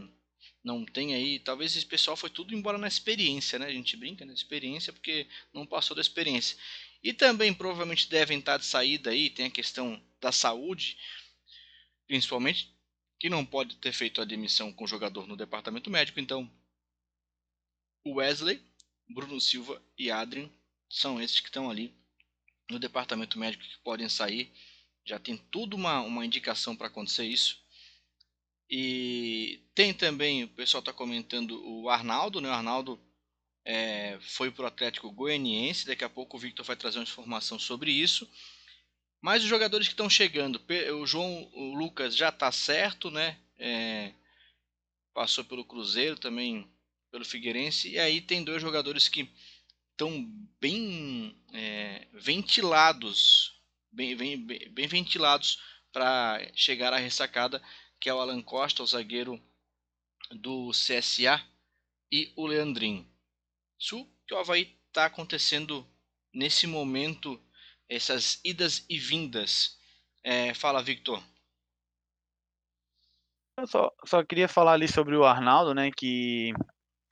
Não 0.63 0.85
tem 0.85 1.15
aí, 1.15 1.39
talvez 1.39 1.77
esse 1.77 1.87
pessoal 1.87 2.17
foi 2.17 2.31
tudo 2.31 2.55
embora 2.55 2.79
na 2.79 2.89
experiência, 2.89 3.59
né? 3.59 3.67
A 3.67 3.73
gente 3.73 3.97
brinca 3.97 4.25
na 4.25 4.33
experiência 4.33 4.93
porque 4.93 5.27
não 5.53 5.67
passou 5.67 5.95
da 5.95 6.03
experiência. 6.03 6.57
E 7.03 7.13
também 7.13 7.55
provavelmente 7.55 8.09
devem 8.09 8.39
estar 8.39 8.59
de 8.59 8.67
saída 8.67 9.11
aí, 9.11 9.31
tem 9.31 9.47
a 9.47 9.51
questão 9.51 10.03
da 10.21 10.33
saúde, 10.33 10.99
principalmente, 12.07 12.75
que 13.19 13.29
não 13.29 13.45
pode 13.45 13.77
ter 13.77 13.93
feito 13.93 14.21
a 14.21 14.25
demissão 14.25 14.73
com 14.73 14.85
o 14.85 14.89
jogador 14.89 15.27
no 15.27 15.37
departamento 15.37 15.91
médico, 15.91 16.21
então 16.21 16.51
Wesley, 18.07 18.61
Bruno 19.09 19.41
Silva 19.41 19.83
e 19.97 20.11
Adrian 20.11 20.51
são 20.89 21.21
esses 21.21 21.41
que 21.41 21.49
estão 21.49 21.71
ali 21.71 21.95
no 22.71 22.79
departamento 22.79 23.39
médico 23.39 23.65
que 23.65 23.79
podem 23.79 24.09
sair. 24.09 24.53
Já 25.09 25.19
tem 25.19 25.39
tudo 25.51 25.75
uma, 25.75 26.03
uma 26.03 26.27
indicação 26.27 26.77
para 26.77 26.89
acontecer 26.89 27.25
isso. 27.25 27.59
E 28.69 29.63
tem 29.75 29.95
também, 29.95 30.45
o 30.45 30.49
pessoal 30.49 30.81
está 30.81 30.93
comentando 30.93 31.59
o 31.67 31.89
Arnaldo, 31.89 32.43
né? 32.43 32.51
O 32.51 32.53
Arnaldo 32.53 33.01
é, 33.65 34.19
foi 34.21 34.51
para 34.51 34.65
o 34.65 34.67
Atlético 34.67 35.11
Goianiense. 35.11 35.87
Daqui 35.87 36.05
a 36.05 36.11
pouco 36.11 36.37
o 36.37 36.39
Victor 36.39 36.63
vai 36.63 36.77
trazer 36.77 36.99
uma 36.99 37.05
informação 37.05 37.59
sobre 37.59 37.91
isso. 37.91 38.31
Mas 39.19 39.43
os 39.43 39.49
jogadores 39.49 39.89
que 39.89 39.95
estão 39.95 40.11
chegando, 40.11 40.61
o 41.01 41.07
João 41.07 41.51
o 41.55 41.75
Lucas 41.75 42.15
já 42.15 42.29
está 42.29 42.53
certo, 42.53 43.11
né? 43.11 43.39
É, 43.59 44.13
passou 45.15 45.43
pelo 45.43 45.65
Cruzeiro 45.65 46.19
também, 46.19 46.71
pelo 47.11 47.25
Figueirense. 47.25 47.89
E 47.89 47.99
aí 47.99 48.21
tem 48.21 48.45
dois 48.45 48.61
jogadores 48.61 49.09
que 49.09 49.27
estão 49.93 50.31
bem 50.61 51.35
é, 51.55 52.07
ventilados, 52.13 53.58
bem, 53.99 54.17
bem, 54.17 54.71
bem 54.71 54.87
ventilados 54.87 55.61
para 55.93 56.41
chegar 56.55 56.93
à 56.93 56.97
ressacada, 56.97 57.61
que 58.01 58.09
é 58.09 58.15
o 58.15 58.21
Alan 58.21 58.41
Costa, 58.41 58.83
o 58.83 58.87
zagueiro 58.87 59.43
do 60.31 60.71
CSA, 60.71 61.43
e 62.11 62.33
o 62.37 62.47
Leandrinho. 62.47 63.07
Isso 63.79 64.09
que 64.27 64.35
o 64.35 64.39
Havaí 64.39 64.79
está 64.87 65.07
acontecendo 65.07 65.87
nesse 66.33 66.67
momento, 66.67 67.39
essas 67.89 68.41
idas 68.45 68.87
e 68.89 68.99
vindas. 68.99 69.79
É, 70.23 70.55
fala, 70.55 70.83
Victor. 70.83 71.23
Eu 73.59 73.67
só, 73.67 73.93
só 74.07 74.25
queria 74.25 74.49
falar 74.49 74.75
ali 74.75 74.87
sobre 74.87 75.17
o 75.17 75.25
Arnaldo, 75.25 75.75
né? 75.75 75.91
Que 75.91 76.53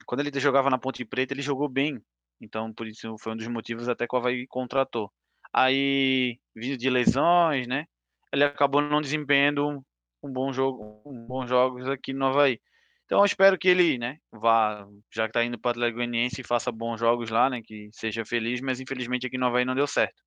quando 0.05 0.21
ele 0.21 0.39
jogava 0.39 0.69
na 0.69 0.79
Ponte 0.79 1.03
Preta, 1.05 1.33
ele 1.33 1.41
jogou 1.41 1.67
bem 1.67 2.01
então, 2.39 2.71
por 2.73 2.87
isso 2.87 3.17
foi 3.17 3.33
um 3.33 3.37
dos 3.37 3.47
motivos 3.47 3.89
até 3.89 4.07
que 4.07 4.15
o 4.15 4.19
Havaí 4.19 4.47
contratou. 4.47 5.11
Aí, 5.59 6.37
vindo 6.55 6.77
de 6.77 6.87
lesões, 6.87 7.67
né? 7.67 7.87
Ele 8.31 8.43
acabou 8.43 8.79
não 8.79 9.01
desempenhando 9.01 9.83
um, 10.21 10.31
bom 10.31 10.53
jogo, 10.53 11.01
um 11.03 11.25
bons 11.25 11.49
jogos 11.49 11.89
aqui 11.89 12.13
no 12.13 12.27
Havaí. 12.27 12.61
Então, 13.05 13.19
eu 13.19 13.25
espero 13.25 13.57
que 13.57 13.67
ele, 13.67 13.97
né, 13.97 14.19
vá, 14.31 14.87
já 15.11 15.23
que 15.23 15.29
está 15.29 15.43
indo 15.43 15.57
para 15.59 15.69
o 15.69 15.71
Atlético 15.71 15.97
Goianiense, 15.97 16.43
faça 16.43 16.71
bons 16.71 16.99
jogos 16.99 17.31
lá, 17.31 17.49
né, 17.49 17.61
que 17.65 17.89
seja 17.91 18.23
feliz, 18.23 18.61
mas 18.61 18.79
infelizmente 18.79 19.25
aqui 19.25 19.35
no 19.35 19.47
Havaí 19.47 19.65
não 19.65 19.73
deu 19.73 19.87
certo. 19.87 20.21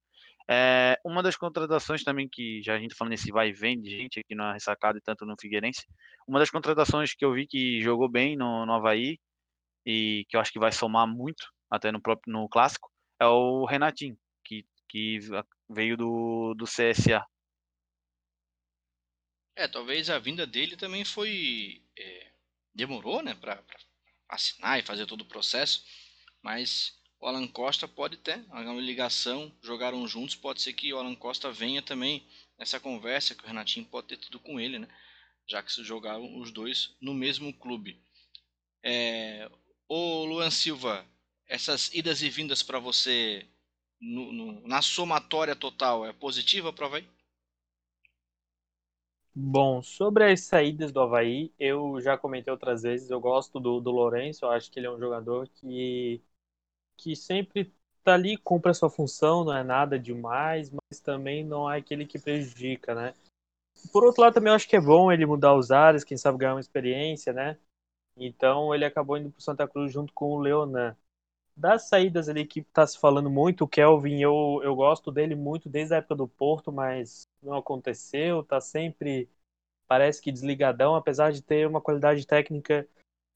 É, 0.50 0.98
uma 1.04 1.22
das 1.22 1.36
contratações 1.36 2.02
também 2.02 2.28
que 2.28 2.60
já 2.60 2.74
a 2.74 2.78
gente 2.80 2.90
tá 2.90 2.96
falando 2.98 3.12
nesse 3.12 3.30
vai 3.30 3.50
e 3.50 3.52
vem 3.52 3.80
de 3.80 3.88
gente 3.90 4.18
aqui 4.18 4.34
na 4.34 4.54
ressacada 4.54 4.98
e 4.98 5.00
tanto 5.00 5.24
no 5.24 5.36
Figueirense, 5.40 5.86
uma 6.26 6.40
das 6.40 6.50
contratações 6.50 7.14
que 7.14 7.24
eu 7.24 7.32
vi 7.32 7.46
que 7.46 7.80
jogou 7.80 8.08
bem 8.08 8.36
no, 8.36 8.66
no 8.66 8.72
Havaí 8.72 9.16
e 9.86 10.24
que 10.28 10.36
eu 10.36 10.40
acho 10.40 10.50
que 10.52 10.58
vai 10.58 10.72
somar 10.72 11.06
muito 11.06 11.46
até 11.70 11.92
no 11.92 12.02
próprio 12.02 12.32
no 12.32 12.48
clássico, 12.48 12.90
é 13.20 13.26
o 13.26 13.64
Renatinho, 13.64 14.16
que, 14.90 15.20
veio 15.68 15.96
do, 15.96 16.54
do 16.54 16.64
CSA. 16.64 17.24
É, 19.54 19.68
talvez 19.68 20.10
a 20.10 20.18
vinda 20.18 20.46
dele 20.46 20.76
também 20.76 21.04
foi. 21.04 21.82
É, 21.96 22.32
demorou, 22.74 23.22
né, 23.22 23.34
para 23.34 23.62
assinar 24.28 24.78
e 24.78 24.82
fazer 24.82 25.06
todo 25.06 25.22
o 25.22 25.28
processo, 25.28 25.84
mas 26.42 26.98
o 27.20 27.26
Alan 27.26 27.46
Costa 27.46 27.86
pode 27.86 28.16
ter 28.16 28.44
uma 28.48 28.80
ligação, 28.80 29.54
jogaram 29.62 30.06
juntos, 30.06 30.34
pode 30.34 30.62
ser 30.62 30.72
que 30.72 30.92
o 30.92 30.98
Alan 30.98 31.14
Costa 31.14 31.52
venha 31.52 31.82
também 31.82 32.26
nessa 32.58 32.80
conversa 32.80 33.34
que 33.34 33.44
o 33.44 33.46
Renatinho 33.46 33.86
pode 33.86 34.08
ter 34.08 34.16
tido 34.16 34.38
com 34.38 34.58
ele, 34.58 34.78
né, 34.78 34.88
já 35.48 35.62
que 35.62 35.72
se 35.72 35.82
jogaram 35.84 36.38
os 36.38 36.50
dois 36.50 36.96
no 37.00 37.12
mesmo 37.12 37.52
clube. 37.52 38.00
É, 38.82 39.50
o 39.88 40.24
Luan 40.24 40.50
Silva, 40.50 41.04
essas 41.46 41.92
idas 41.92 42.22
e 42.22 42.30
vindas 42.30 42.62
para 42.62 42.78
você 42.78 43.46
no, 44.00 44.32
no, 44.32 44.68
na 44.68 44.82
somatória 44.82 45.54
total 45.54 46.04
é 46.06 46.12
positiva 46.12 46.72
para 46.72 46.84
o 46.84 46.86
Havaí? 46.88 47.08
Bom, 49.34 49.80
sobre 49.82 50.24
as 50.30 50.40
saídas 50.40 50.90
do 50.92 51.00
Havaí, 51.00 51.52
eu 51.58 52.00
já 52.00 52.18
comentei 52.18 52.50
outras 52.52 52.82
vezes, 52.82 53.10
eu 53.10 53.20
gosto 53.20 53.60
do, 53.60 53.80
do 53.80 53.90
Lourenço, 53.90 54.44
eu 54.44 54.50
acho 54.50 54.70
que 54.70 54.78
ele 54.78 54.86
é 54.86 54.90
um 54.90 54.98
jogador 54.98 55.48
que, 55.48 56.20
que 56.96 57.16
sempre 57.16 57.72
tá 58.04 58.14
ali, 58.14 58.36
cumpre 58.36 58.70
a 58.70 58.74
sua 58.74 58.90
função, 58.90 59.44
não 59.44 59.56
é 59.56 59.64
nada 59.64 59.98
demais, 59.98 60.70
mas 60.70 61.00
também 61.00 61.44
não 61.44 61.70
é 61.70 61.78
aquele 61.78 62.06
que 62.06 62.18
prejudica, 62.18 62.94
né? 62.94 63.14
Por 63.92 64.04
outro 64.04 64.22
lado, 64.22 64.34
também 64.34 64.50
eu 64.50 64.56
acho 64.56 64.68
que 64.68 64.76
é 64.76 64.80
bom 64.80 65.12
ele 65.12 65.26
mudar 65.26 65.54
os 65.54 65.70
ares, 65.70 66.04
quem 66.04 66.16
sabe 66.16 66.38
ganhar 66.38 66.54
uma 66.54 66.60
experiência, 66.60 67.32
né? 67.32 67.58
Então 68.16 68.74
ele 68.74 68.84
acabou 68.84 69.16
indo 69.18 69.30
para 69.30 69.40
Santa 69.40 69.68
Cruz 69.68 69.92
junto 69.92 70.12
com 70.14 70.26
o 70.32 70.40
Leonan 70.40 70.96
das 71.60 71.88
saídas 71.88 72.28
ali 72.28 72.46
que 72.46 72.62
tá 72.62 72.86
se 72.86 72.98
falando 72.98 73.30
muito, 73.30 73.64
o 73.64 73.68
Kelvin, 73.68 74.20
eu, 74.20 74.60
eu 74.64 74.74
gosto 74.74 75.12
dele 75.12 75.34
muito 75.34 75.68
desde 75.68 75.94
a 75.94 75.98
época 75.98 76.16
do 76.16 76.26
Porto, 76.26 76.72
mas 76.72 77.28
não 77.42 77.54
aconteceu, 77.54 78.42
tá 78.42 78.60
sempre, 78.60 79.28
parece 79.86 80.22
que 80.22 80.32
desligadão, 80.32 80.94
apesar 80.96 81.32
de 81.32 81.42
ter 81.42 81.66
uma 81.68 81.80
qualidade 81.80 82.26
técnica 82.26 82.88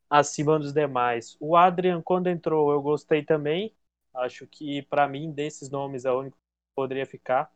acima 0.08 0.58
dos 0.58 0.72
demais. 0.72 1.36
O 1.40 1.56
Adrian, 1.56 2.02
quando 2.02 2.28
entrou, 2.28 2.72
eu 2.72 2.80
gostei 2.82 3.22
também, 3.24 3.74
acho 4.14 4.46
que 4.46 4.82
para 4.82 5.08
mim, 5.08 5.30
desses 5.32 5.70
nomes, 5.70 6.04
é 6.04 6.12
o 6.12 6.20
único 6.20 6.36
que 6.36 6.42
poderia 6.76 7.06
ficar, 7.06 7.52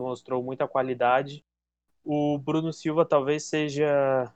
mostrou 0.00 0.42
muita 0.42 0.68
qualidade. 0.68 1.44
O 2.04 2.38
Bruno 2.38 2.72
Silva 2.72 3.06
talvez 3.06 3.44
seja, 3.44 4.32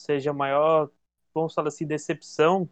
seja 0.00 0.30
a 0.30 0.34
maior, 0.34 0.90
vamos 1.34 1.54
falar 1.54 1.68
assim, 1.68 1.86
decepção, 1.86 2.68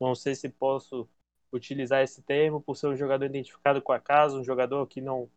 não 0.00 0.14
sei 0.14 0.34
se 0.34 0.48
posso 0.48 1.08
utilizar 1.54 2.02
esse 2.02 2.22
termo 2.22 2.60
por 2.60 2.76
ser 2.76 2.88
um 2.88 2.96
jogador 2.96 3.26
identificado 3.26 3.80
com 3.80 3.92
a 3.92 4.00
casa, 4.00 4.36
um 4.36 4.44
jogador 4.44 4.86
que 4.86 5.00
não 5.00 5.30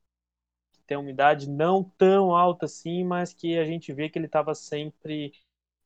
que 0.73 0.81
tem 0.85 0.97
uma 0.97 1.09
idade 1.09 1.49
não 1.49 1.83
tão 1.83 2.35
alta 2.35 2.65
assim, 2.65 3.03
mas 3.03 3.33
que 3.33 3.57
a 3.57 3.65
gente 3.65 3.93
vê 3.93 4.09
que 4.09 4.17
ele 4.17 4.25
estava 4.25 4.55
sempre 4.55 5.33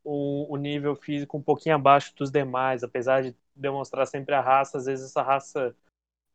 um, 0.06 0.48
um, 0.50 0.58
nível 0.58 0.96
físico 0.96 1.38
um 1.38 1.42
pouquinho 1.42 1.76
abaixo 1.76 2.16
dos 2.16 2.32
demais, 2.32 2.84
apesar 2.84 3.24
de 3.24 3.36
demonstrar 3.56 4.08
sempre 4.08 4.34
a 4.34 4.42
raça, 4.42 4.78
às 4.78 4.86
vezes 4.86 5.06
essa 5.10 5.22
raça 5.22 5.76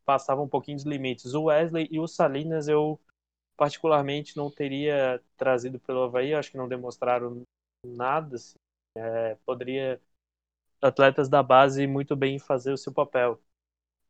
passava 0.05 0.41
um 0.41 0.47
pouquinho 0.47 0.77
dos 0.77 0.85
limites. 0.85 1.33
O 1.33 1.45
Wesley 1.45 1.87
e 1.91 1.99
o 1.99 2.07
Salinas 2.07 2.67
eu 2.67 2.99
particularmente 3.57 4.37
não 4.37 4.51
teria 4.51 5.21
trazido 5.35 5.79
pelo 5.79 6.03
Havaí, 6.03 6.33
acho 6.33 6.51
que 6.51 6.57
não 6.57 6.67
demonstraram 6.69 7.41
nada, 7.83 8.35
assim. 8.35 8.55
é, 8.95 9.35
poderia 9.45 9.99
atletas 10.81 11.27
da 11.27 11.41
base 11.41 11.87
muito 11.87 12.15
bem 12.15 12.39
fazer 12.39 12.71
o 12.71 12.77
seu 12.77 12.93
papel. 12.93 13.41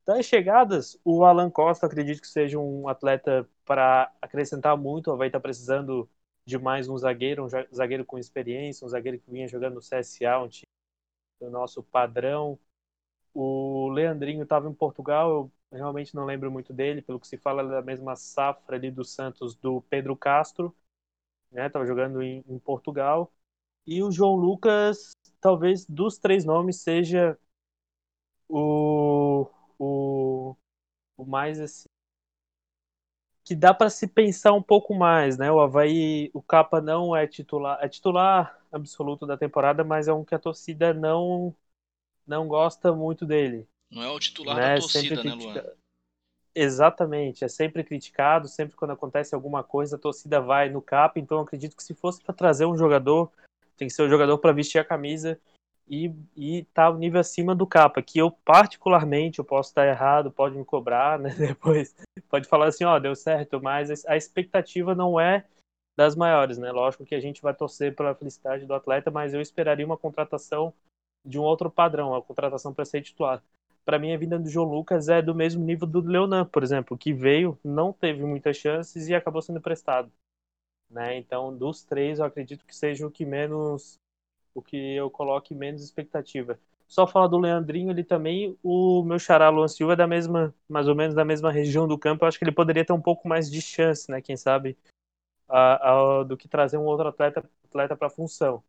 Das 0.07 0.25
chegadas, 0.25 0.97
o 1.03 1.25
Alan 1.25 1.51
Costa 1.51 1.85
acredito 1.85 2.21
que 2.21 2.29
seja 2.29 2.57
um 2.57 2.87
atleta 2.87 3.47
para 3.65 4.09
acrescentar 4.21 4.77
muito. 4.77 5.15
Vai 5.17 5.27
estar 5.27 5.41
precisando 5.41 6.09
de 6.45 6.57
mais 6.57 6.87
um 6.87 6.97
zagueiro, 6.97 7.43
um 7.43 7.75
zagueiro 7.75 8.05
com 8.05 8.17
experiência, 8.17 8.85
um 8.85 8.89
zagueiro 8.89 9.19
que 9.19 9.29
vinha 9.29 9.49
jogando 9.49 9.75
no 9.75 9.81
CSA, 9.81 10.39
um 10.39 10.47
time 10.47 10.65
do 11.41 11.49
nosso 11.49 11.83
padrão. 11.83 12.57
O 13.33 13.89
Leandrinho 13.89 14.43
estava 14.43 14.69
em 14.69 14.73
Portugal, 14.73 15.29
eu 15.29 15.51
realmente 15.77 16.15
não 16.15 16.25
lembro 16.25 16.49
muito 16.49 16.73
dele, 16.73 17.01
pelo 17.01 17.19
que 17.19 17.27
se 17.27 17.37
fala 17.37 17.63
é 17.63 17.67
da 17.67 17.81
mesma 17.81 18.15
safra 18.15 18.77
ali 18.77 18.89
do 18.89 19.03
Santos 19.03 19.55
do 19.55 19.81
Pedro 19.89 20.15
Castro, 20.15 20.73
né? 21.51 21.69
Tava 21.69 21.85
jogando 21.85 22.23
em, 22.23 22.45
em 22.47 22.59
Portugal. 22.59 23.33
E 23.85 24.01
o 24.01 24.11
João 24.11 24.35
Lucas, 24.35 25.11
talvez 25.41 25.85
dos 25.85 26.17
três 26.17 26.45
nomes, 26.45 26.81
seja 26.81 27.37
o 28.49 29.47
o, 29.79 30.55
o 31.17 31.25
mais 31.25 31.59
assim 31.59 31.87
que 33.47 33.55
dá 33.55 33.73
para 33.73 33.89
se 33.89 34.05
pensar 34.05 34.51
um 34.51 34.61
pouco 34.61 34.93
mais, 34.93 35.37
né? 35.37 35.49
O 35.49 35.61
Havaí, 35.61 36.29
o 36.33 36.41
Capa 36.41 36.81
não 36.81 37.15
é 37.15 37.25
titular, 37.25 37.79
é 37.81 37.87
titular 37.87 38.59
absoluto 38.69 39.25
da 39.25 39.37
temporada, 39.37 39.85
mas 39.85 40.09
é 40.09 40.13
um 40.13 40.25
que 40.25 40.35
a 40.35 40.39
torcida 40.39 40.93
não 40.93 41.55
não 42.27 42.45
gosta 42.45 42.91
muito 42.91 43.25
dele. 43.25 43.65
Não 43.89 44.03
é 44.03 44.09
o 44.09 44.19
titular 44.19 44.57
né? 44.57 44.75
da 44.75 44.81
torcida, 44.81 45.23
né, 45.23 45.33
Luan? 45.33 45.63
Exatamente, 46.53 47.45
é 47.45 47.47
sempre 47.47 47.85
criticado, 47.85 48.49
sempre 48.49 48.75
quando 48.75 48.91
acontece 48.91 49.33
alguma 49.33 49.63
coisa, 49.63 49.95
a 49.95 49.99
torcida 49.99 50.41
vai 50.41 50.69
no 50.69 50.81
Capa, 50.81 51.17
então 51.17 51.39
acredito 51.39 51.77
que 51.77 51.83
se 51.83 51.93
fosse 51.93 52.21
para 52.21 52.35
trazer 52.35 52.65
um 52.65 52.77
jogador, 52.77 53.31
tem 53.77 53.87
que 53.87 53.93
ser 53.93 54.03
um 54.03 54.09
jogador 54.09 54.39
para 54.39 54.51
vestir 54.51 54.79
a 54.79 54.83
camisa 54.83 55.39
e, 55.89 56.13
e 56.35 56.63
tá 56.73 56.89
o 56.89 56.97
nível 56.97 57.19
acima 57.19 57.55
do 57.55 57.65
capa, 57.65 58.01
que 58.01 58.19
eu 58.19 58.31
particularmente, 58.31 59.39
eu 59.39 59.45
posso 59.45 59.69
estar 59.69 59.87
errado, 59.87 60.31
pode 60.31 60.57
me 60.57 60.65
cobrar, 60.65 61.17
né, 61.17 61.29
depois, 61.37 61.95
pode 62.29 62.47
falar 62.47 62.67
assim, 62.67 62.83
ó, 62.83 62.95
oh, 62.95 62.99
deu 62.99 63.15
certo, 63.15 63.61
mas 63.61 64.05
a 64.05 64.17
expectativa 64.17 64.93
não 64.93 65.19
é 65.19 65.45
das 65.97 66.15
maiores, 66.15 66.59
né? 66.59 66.71
Lógico 66.71 67.03
que 67.03 67.15
a 67.15 67.19
gente 67.19 67.41
vai 67.41 67.55
torcer 67.55 67.95
pela 67.95 68.13
felicidade 68.13 68.65
do 68.67 68.73
atleta, 68.73 69.09
mas 69.09 69.33
eu 69.33 69.41
esperaria 69.41 69.85
uma 69.85 69.97
contratação 69.97 70.71
de 71.25 71.39
um 71.39 71.43
outro 71.43 71.71
padrão, 71.71 72.13
a 72.13 72.21
contratação 72.21 72.71
para 72.71 72.85
ser 72.85 73.01
titular. 73.01 73.43
Para 73.83 73.97
mim, 73.97 74.13
a 74.13 74.17
vinda 74.17 74.37
do 74.37 74.47
João 74.47 74.69
Lucas 74.69 75.09
é 75.09 75.21
do 75.21 75.33
mesmo 75.33 75.63
nível 75.63 75.87
do 75.87 76.01
Leonan, 76.01 76.45
por 76.45 76.61
exemplo, 76.61 76.97
que 76.97 77.13
veio, 77.13 77.57
não 77.63 77.91
teve 77.91 78.23
muitas 78.23 78.57
chances 78.57 79.07
e 79.07 79.15
acabou 79.15 79.41
sendo 79.41 79.57
emprestado. 79.57 80.11
Né? 80.89 81.17
Então, 81.17 81.55
dos 81.55 81.83
três, 81.83 82.19
eu 82.19 82.25
acredito 82.25 82.65
que 82.65 82.75
seja 82.75 83.07
o 83.07 83.11
que 83.11 83.25
menos, 83.25 83.97
o 84.57 84.61
que 84.61 84.95
eu 84.95 85.07
coloque 85.11 85.53
menos 85.53 85.83
expectativa. 85.83 86.59
Só 86.87 87.05
falar 87.05 87.27
do 87.27 87.37
Leandrinho, 87.37 87.91
ele 87.91 88.03
também, 88.03 88.57
o 88.63 89.03
meu 89.03 89.19
xará 89.19 89.49
Luan 89.49 89.67
Silva 89.67 89.93
é 89.93 89.95
da 89.95 90.07
mesma, 90.07 90.51
mais 90.67 90.87
ou 90.87 90.95
menos 90.95 91.13
da 91.13 91.23
mesma 91.23 91.51
região 91.51 91.87
do 91.87 91.97
campo, 91.97 92.23
eu 92.23 92.27
acho 92.27 92.39
que 92.39 92.43
ele 92.43 92.51
poderia 92.51 92.83
ter 92.83 92.93
um 92.93 93.01
pouco 93.01 93.27
mais 93.27 93.51
de 93.51 93.61
chance, 93.61 94.09
né? 94.09 94.19
Quem 94.19 94.35
sabe, 94.35 94.75
a, 95.47 96.21
a, 96.21 96.23
do 96.23 96.35
que 96.35 96.47
trazer 96.47 96.77
um 96.77 96.85
outro 96.85 97.07
atleta 97.07 97.47
atleta 97.65 97.95
para 97.95 98.07
a 98.07 98.09
função. 98.09 98.63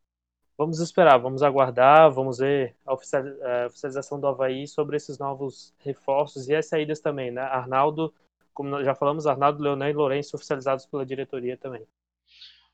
Vamos 0.58 0.80
esperar, 0.80 1.16
vamos 1.18 1.42
aguardar, 1.42 2.10
vamos 2.10 2.38
ver 2.38 2.76
a 2.84 2.92
oficialização 2.92 4.20
do 4.20 4.26
Havaí 4.26 4.66
sobre 4.68 4.96
esses 4.96 5.16
novos 5.16 5.72
reforços 5.78 6.48
e 6.48 6.54
as 6.54 6.66
saídas 6.66 7.00
também, 7.00 7.30
né? 7.30 7.42
Arnaldo, 7.42 8.12
como 8.52 8.82
já 8.84 8.94
falamos, 8.94 9.26
Arnaldo, 9.26 9.62
Leonel 9.62 9.90
e 9.90 9.94
Lourenço 9.94 10.36
oficializados 10.36 10.84
pela 10.84 11.06
diretoria 11.06 11.56
também. 11.56 11.86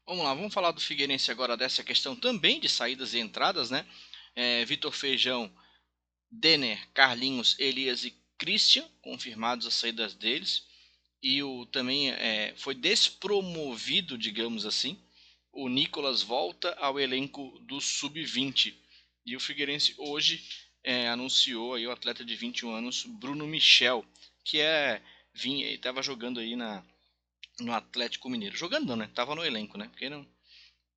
Vamos 0.06 0.22
lá, 0.22 0.34
vamos 0.34 0.52
falar 0.52 0.70
do 0.70 0.82
Figueirense 0.82 1.30
agora 1.30 1.56
dessa 1.56 1.82
questão 1.82 2.14
também 2.14 2.60
de 2.60 2.68
saídas 2.68 3.14
e 3.14 3.18
entradas, 3.20 3.70
né? 3.70 3.86
É, 4.36 4.62
Vitor 4.66 4.92
Feijão, 4.92 5.50
Denner, 6.30 6.86
Carlinhos, 6.92 7.58
Elias 7.58 8.04
e 8.04 8.14
Christian, 8.36 8.86
confirmados 9.00 9.66
as 9.66 9.72
saídas 9.72 10.14
deles. 10.14 10.66
E 11.22 11.42
o 11.42 11.64
também 11.66 12.10
é, 12.10 12.52
foi 12.54 12.74
despromovido, 12.74 14.18
digamos 14.18 14.66
assim. 14.66 15.02
O 15.50 15.70
Nicolas 15.70 16.20
volta 16.20 16.74
ao 16.74 17.00
elenco 17.00 17.58
do 17.60 17.80
Sub-20. 17.80 18.74
E 19.24 19.34
o 19.34 19.40
Figueirense 19.40 19.94
hoje 19.96 20.46
é, 20.82 21.08
anunciou 21.08 21.72
aí 21.72 21.86
o 21.86 21.90
atleta 21.90 22.22
de 22.22 22.36
21 22.36 22.74
anos, 22.74 23.04
Bruno 23.04 23.46
Michel, 23.46 24.04
que 24.44 24.60
é 24.60 25.00
vinha 25.32 25.66
estava 25.72 26.02
jogando 26.02 26.40
aí 26.40 26.54
na 26.54 26.84
no 27.60 27.72
Atlético 27.72 28.28
Mineiro. 28.28 28.56
Jogando 28.56 28.86
não, 28.86 28.96
né? 28.96 29.10
Tava 29.14 29.34
no 29.34 29.44
elenco, 29.44 29.78
né? 29.78 29.88
Porque 29.88 30.08
não 30.08 30.26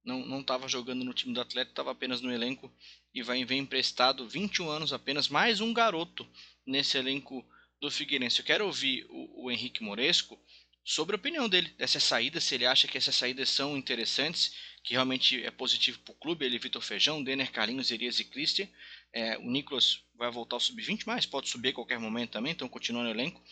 não 0.04 0.26
não 0.26 0.40
estava 0.40 0.70
jogando 0.70 1.04
no 1.04 1.14
time 1.14 1.34
do 1.34 1.42
Atlético, 1.42 1.74
estava 1.74 1.92
apenas 1.92 2.22
no 2.22 2.32
elenco 2.32 2.72
e 3.14 3.22
vai 3.22 3.44
vem 3.44 3.60
emprestado 3.60 4.28
21 4.28 4.70
anos 4.70 4.94
apenas, 4.94 5.28
mais 5.28 5.60
um 5.60 5.74
garoto 5.74 6.26
nesse 6.66 6.98
elenco 6.98 7.46
do 7.80 7.92
Figueirense. 7.92 8.40
Eu 8.40 8.46
quero 8.46 8.66
ouvir 8.66 9.06
o, 9.10 9.46
o 9.46 9.52
Henrique 9.52 9.84
Moresco 9.84 10.40
sobre 10.84 11.16
a 11.16 11.20
opinião 11.20 11.50
dele 11.50 11.70
dessas 11.78 12.04
saídas, 12.04 12.46
se 12.46 12.56
ele 12.56 12.66
acha 12.66 12.88
que 12.88 12.98
essas 12.98 13.16
saídas 13.16 13.50
são 13.50 13.78
interessantes, 13.78 14.56
que 14.84 14.94
realmente 14.94 15.44
é 15.44 15.52
positivo 15.52 16.00
para 16.00 16.14
o 16.14 16.18
clube. 16.18 16.46
Ele, 16.46 16.58
Vitor 16.58 16.82
Feijão, 16.82 17.22
Denner, 17.22 17.52
Carlinhos, 17.52 17.92
Elias 17.92 18.22
e 18.22 18.24
Christian. 18.24 18.70
É, 19.12 19.38
o 19.38 19.52
Nicolas 19.52 20.02
vai 20.16 20.32
voltar 20.32 20.56
ao 20.56 20.60
sub-20, 20.62 21.04
mas 21.06 21.26
pode 21.26 21.50
subir 21.50 21.70
a 21.70 21.74
qualquer 21.74 22.00
momento 22.00 22.32
também, 22.32 22.54
então 22.54 22.70
continua 22.70 23.04
no 23.04 23.10
elenco. 23.10 23.44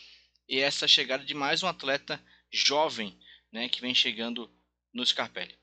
E 0.48 0.60
essa 0.60 0.88
chegada 0.88 1.26
de 1.26 1.34
mais 1.34 1.62
um 1.62 1.68
atleta 1.68 2.24
jovem, 2.56 3.18
né, 3.52 3.70
que 3.70 3.82
vem 3.82 3.94
chegando 3.94 4.50
no 4.94 5.06
Scarpelli. 5.06 5.58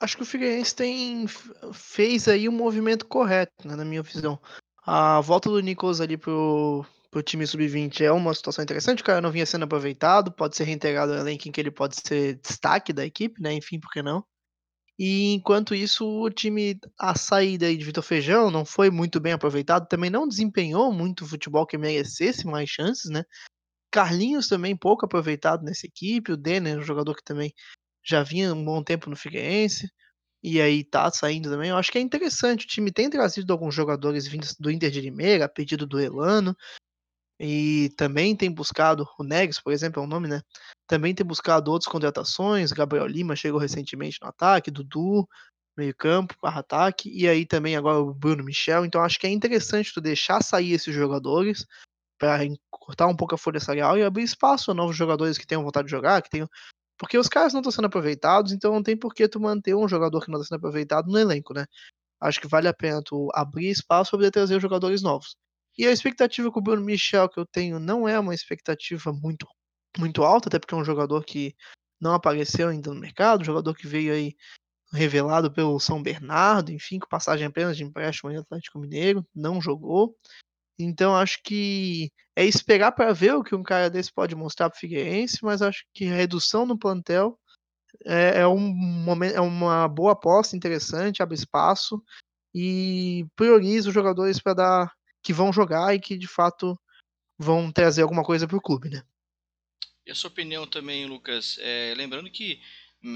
Acho 0.00 0.16
que 0.16 0.22
o 0.22 0.26
Figueirense 0.26 0.74
tem 0.74 1.26
fez 1.72 2.28
aí 2.28 2.48
um 2.48 2.52
movimento 2.52 3.06
correto, 3.06 3.66
né, 3.66 3.74
na 3.74 3.84
minha 3.84 4.02
visão. 4.02 4.38
A 4.86 5.20
volta 5.20 5.48
do 5.48 5.60
Nicolas 5.60 6.00
ali 6.00 6.16
pro, 6.16 6.84
pro 7.10 7.22
time 7.22 7.46
sub-20 7.46 8.02
é 8.02 8.12
uma 8.12 8.34
situação 8.34 8.62
interessante, 8.62 9.00
o 9.00 9.04
cara 9.04 9.20
não 9.20 9.30
vinha 9.30 9.46
sendo 9.46 9.64
aproveitado, 9.64 10.30
pode 10.30 10.56
ser 10.56 10.64
reintegrado 10.64 11.14
no 11.14 11.20
elenco 11.20 11.48
em 11.48 11.52
que 11.52 11.60
ele 11.60 11.70
pode 11.70 11.96
ser 11.96 12.34
destaque 12.40 12.92
da 12.92 13.06
equipe, 13.06 13.40
né? 13.40 13.54
Enfim, 13.54 13.80
por 13.80 13.90
que 13.90 14.02
não? 14.02 14.22
E 14.98 15.32
enquanto 15.32 15.74
isso, 15.74 16.06
o 16.06 16.30
time, 16.30 16.78
a 16.98 17.16
saída 17.16 17.66
aí 17.66 17.76
de 17.76 17.84
Vitor 17.84 18.02
Feijão 18.02 18.50
não 18.50 18.64
foi 18.64 18.90
muito 18.90 19.18
bem 19.18 19.32
aproveitado, 19.32 19.88
também 19.88 20.10
não 20.10 20.28
desempenhou 20.28 20.92
muito 20.92 21.26
futebol 21.26 21.66
que 21.66 21.78
merecesse 21.78 22.46
mais 22.46 22.68
chances, 22.68 23.10
né? 23.10 23.24
Carlinhos 23.94 24.48
também 24.48 24.76
pouco 24.76 25.06
aproveitado 25.06 25.62
nessa 25.62 25.86
equipe. 25.86 26.32
O 26.32 26.36
Denner, 26.36 26.78
um 26.78 26.82
jogador 26.82 27.14
que 27.14 27.22
também 27.22 27.54
já 28.04 28.24
vinha 28.24 28.52
um 28.52 28.64
bom 28.64 28.82
tempo 28.82 29.08
no 29.08 29.14
Figueirense. 29.14 29.88
E 30.42 30.60
aí 30.60 30.82
tá 30.82 31.08
saindo 31.12 31.48
também. 31.48 31.70
Eu 31.70 31.76
acho 31.76 31.92
que 31.92 31.98
é 31.98 32.00
interessante. 32.00 32.66
O 32.66 32.68
time 32.68 32.90
tem 32.90 33.08
trazido 33.08 33.52
alguns 33.52 33.72
jogadores 33.72 34.26
vindos 34.26 34.56
do 34.58 34.68
Inter 34.68 34.90
de 34.90 35.00
Limeira, 35.00 35.44
a 35.44 35.48
pedido 35.48 35.86
do 35.86 36.00
Elano. 36.00 36.56
E 37.38 37.90
também 37.96 38.34
tem 38.34 38.50
buscado, 38.50 39.06
o 39.16 39.22
Negs, 39.22 39.62
por 39.62 39.72
exemplo, 39.72 40.02
é 40.02 40.04
o 40.04 40.08
nome, 40.08 40.26
né? 40.26 40.42
Também 40.88 41.14
tem 41.14 41.24
buscado 41.24 41.70
outras 41.70 41.90
contratações. 41.90 42.72
Gabriel 42.72 43.06
Lima 43.06 43.36
chegou 43.36 43.60
recentemente 43.60 44.18
no 44.20 44.26
ataque, 44.26 44.72
Dudu, 44.72 45.24
meio-campo, 45.76 46.34
ataque. 46.42 47.08
E 47.14 47.28
aí 47.28 47.46
também 47.46 47.76
agora 47.76 48.00
o 48.00 48.12
Bruno 48.12 48.42
Michel. 48.42 48.84
Então 48.84 49.00
acho 49.02 49.20
que 49.20 49.26
é 49.28 49.30
interessante 49.30 49.94
tu 49.94 50.00
deixar 50.00 50.42
sair 50.42 50.72
esses 50.72 50.92
jogadores 50.92 51.64
para 52.24 52.48
cortar 52.70 53.06
um 53.06 53.16
pouco 53.16 53.34
a 53.34 53.38
folha 53.38 53.60
salarial 53.60 53.98
e 53.98 54.02
abrir 54.02 54.22
espaço 54.22 54.70
a 54.70 54.74
novos 54.74 54.96
jogadores 54.96 55.36
que 55.38 55.46
tenham 55.46 55.62
vontade 55.62 55.86
de 55.86 55.90
jogar, 55.90 56.22
que 56.22 56.30
tenham. 56.30 56.48
Porque 56.98 57.18
os 57.18 57.28
caras 57.28 57.52
não 57.52 57.60
estão 57.60 57.72
sendo 57.72 57.86
aproveitados, 57.86 58.52
então 58.52 58.72
não 58.72 58.82
tem 58.82 58.96
por 58.96 59.14
que 59.14 59.28
tu 59.28 59.40
manter 59.40 59.74
um 59.74 59.88
jogador 59.88 60.20
que 60.20 60.30
não 60.30 60.40
está 60.40 60.48
sendo 60.48 60.58
aproveitado 60.58 61.10
no 61.10 61.18
elenco, 61.18 61.52
né? 61.52 61.66
Acho 62.20 62.40
que 62.40 62.48
vale 62.48 62.68
a 62.68 62.74
pena 62.74 63.02
tu 63.04 63.28
abrir 63.34 63.68
espaço 63.68 64.12
para 64.12 64.18
poder 64.18 64.30
trazer 64.30 64.60
jogadores 64.60 65.02
novos. 65.02 65.36
E 65.76 65.86
a 65.86 65.90
expectativa 65.90 66.50
com 66.50 66.60
o 66.60 66.62
Bruno 66.62 66.82
Michel 66.82 67.28
que 67.28 67.38
eu 67.38 67.44
tenho 67.44 67.80
não 67.80 68.08
é 68.08 68.18
uma 68.18 68.34
expectativa 68.34 69.12
muito, 69.12 69.46
muito 69.98 70.22
alta, 70.22 70.48
até 70.48 70.58
porque 70.58 70.74
é 70.74 70.78
um 70.78 70.84
jogador 70.84 71.24
que 71.24 71.54
não 72.00 72.14
apareceu 72.14 72.68
ainda 72.68 72.94
no 72.94 73.00
mercado, 73.00 73.42
um 73.42 73.44
jogador 73.44 73.74
que 73.74 73.86
veio 73.86 74.12
aí 74.12 74.34
revelado 74.92 75.52
pelo 75.52 75.80
São 75.80 76.02
Bernardo, 76.02 76.70
enfim, 76.70 76.98
com 76.98 77.08
passagem 77.08 77.46
apenas 77.46 77.76
de 77.76 77.82
empréstimo 77.82 78.30
em 78.30 78.36
Atlético 78.36 78.78
Mineiro, 78.78 79.26
não 79.34 79.60
jogou. 79.60 80.16
Então 80.78 81.16
acho 81.16 81.40
que 81.42 82.10
é 82.36 82.44
esperar 82.44 82.92
para 82.92 83.12
ver 83.12 83.34
o 83.34 83.44
que 83.44 83.54
um 83.54 83.62
cara 83.62 83.88
desse 83.88 84.12
pode 84.12 84.34
mostrar 84.34 84.68
para 84.68 84.76
o 84.76 84.80
Figueirense, 84.80 85.38
mas 85.42 85.62
acho 85.62 85.84
que 85.94 86.06
a 86.06 86.14
redução 86.14 86.66
no 86.66 86.78
plantel 86.78 87.38
é, 88.04 88.40
é, 88.40 88.46
um 88.46 88.58
momento, 88.58 89.36
é 89.36 89.40
uma 89.40 89.86
boa 89.86 90.12
aposta, 90.12 90.56
interessante, 90.56 91.22
abre 91.22 91.36
espaço 91.36 92.02
e 92.54 93.24
prioriza 93.36 93.88
os 93.88 93.94
jogadores 93.94 94.40
para 94.40 94.54
dar 94.54 94.92
que 95.22 95.32
vão 95.32 95.52
jogar 95.52 95.94
e 95.94 96.00
que 96.00 96.18
de 96.18 96.26
fato 96.26 96.78
vão 97.38 97.72
trazer 97.72 98.02
alguma 98.02 98.22
coisa 98.22 98.46
para 98.46 98.56
o 98.56 98.60
clube, 98.60 98.90
né? 98.90 99.02
E 100.06 100.10
a 100.10 100.14
sua 100.14 100.28
opinião 100.28 100.66
também, 100.66 101.06
Lucas? 101.06 101.56
É, 101.60 101.94
lembrando 101.96 102.30
que 102.30 102.60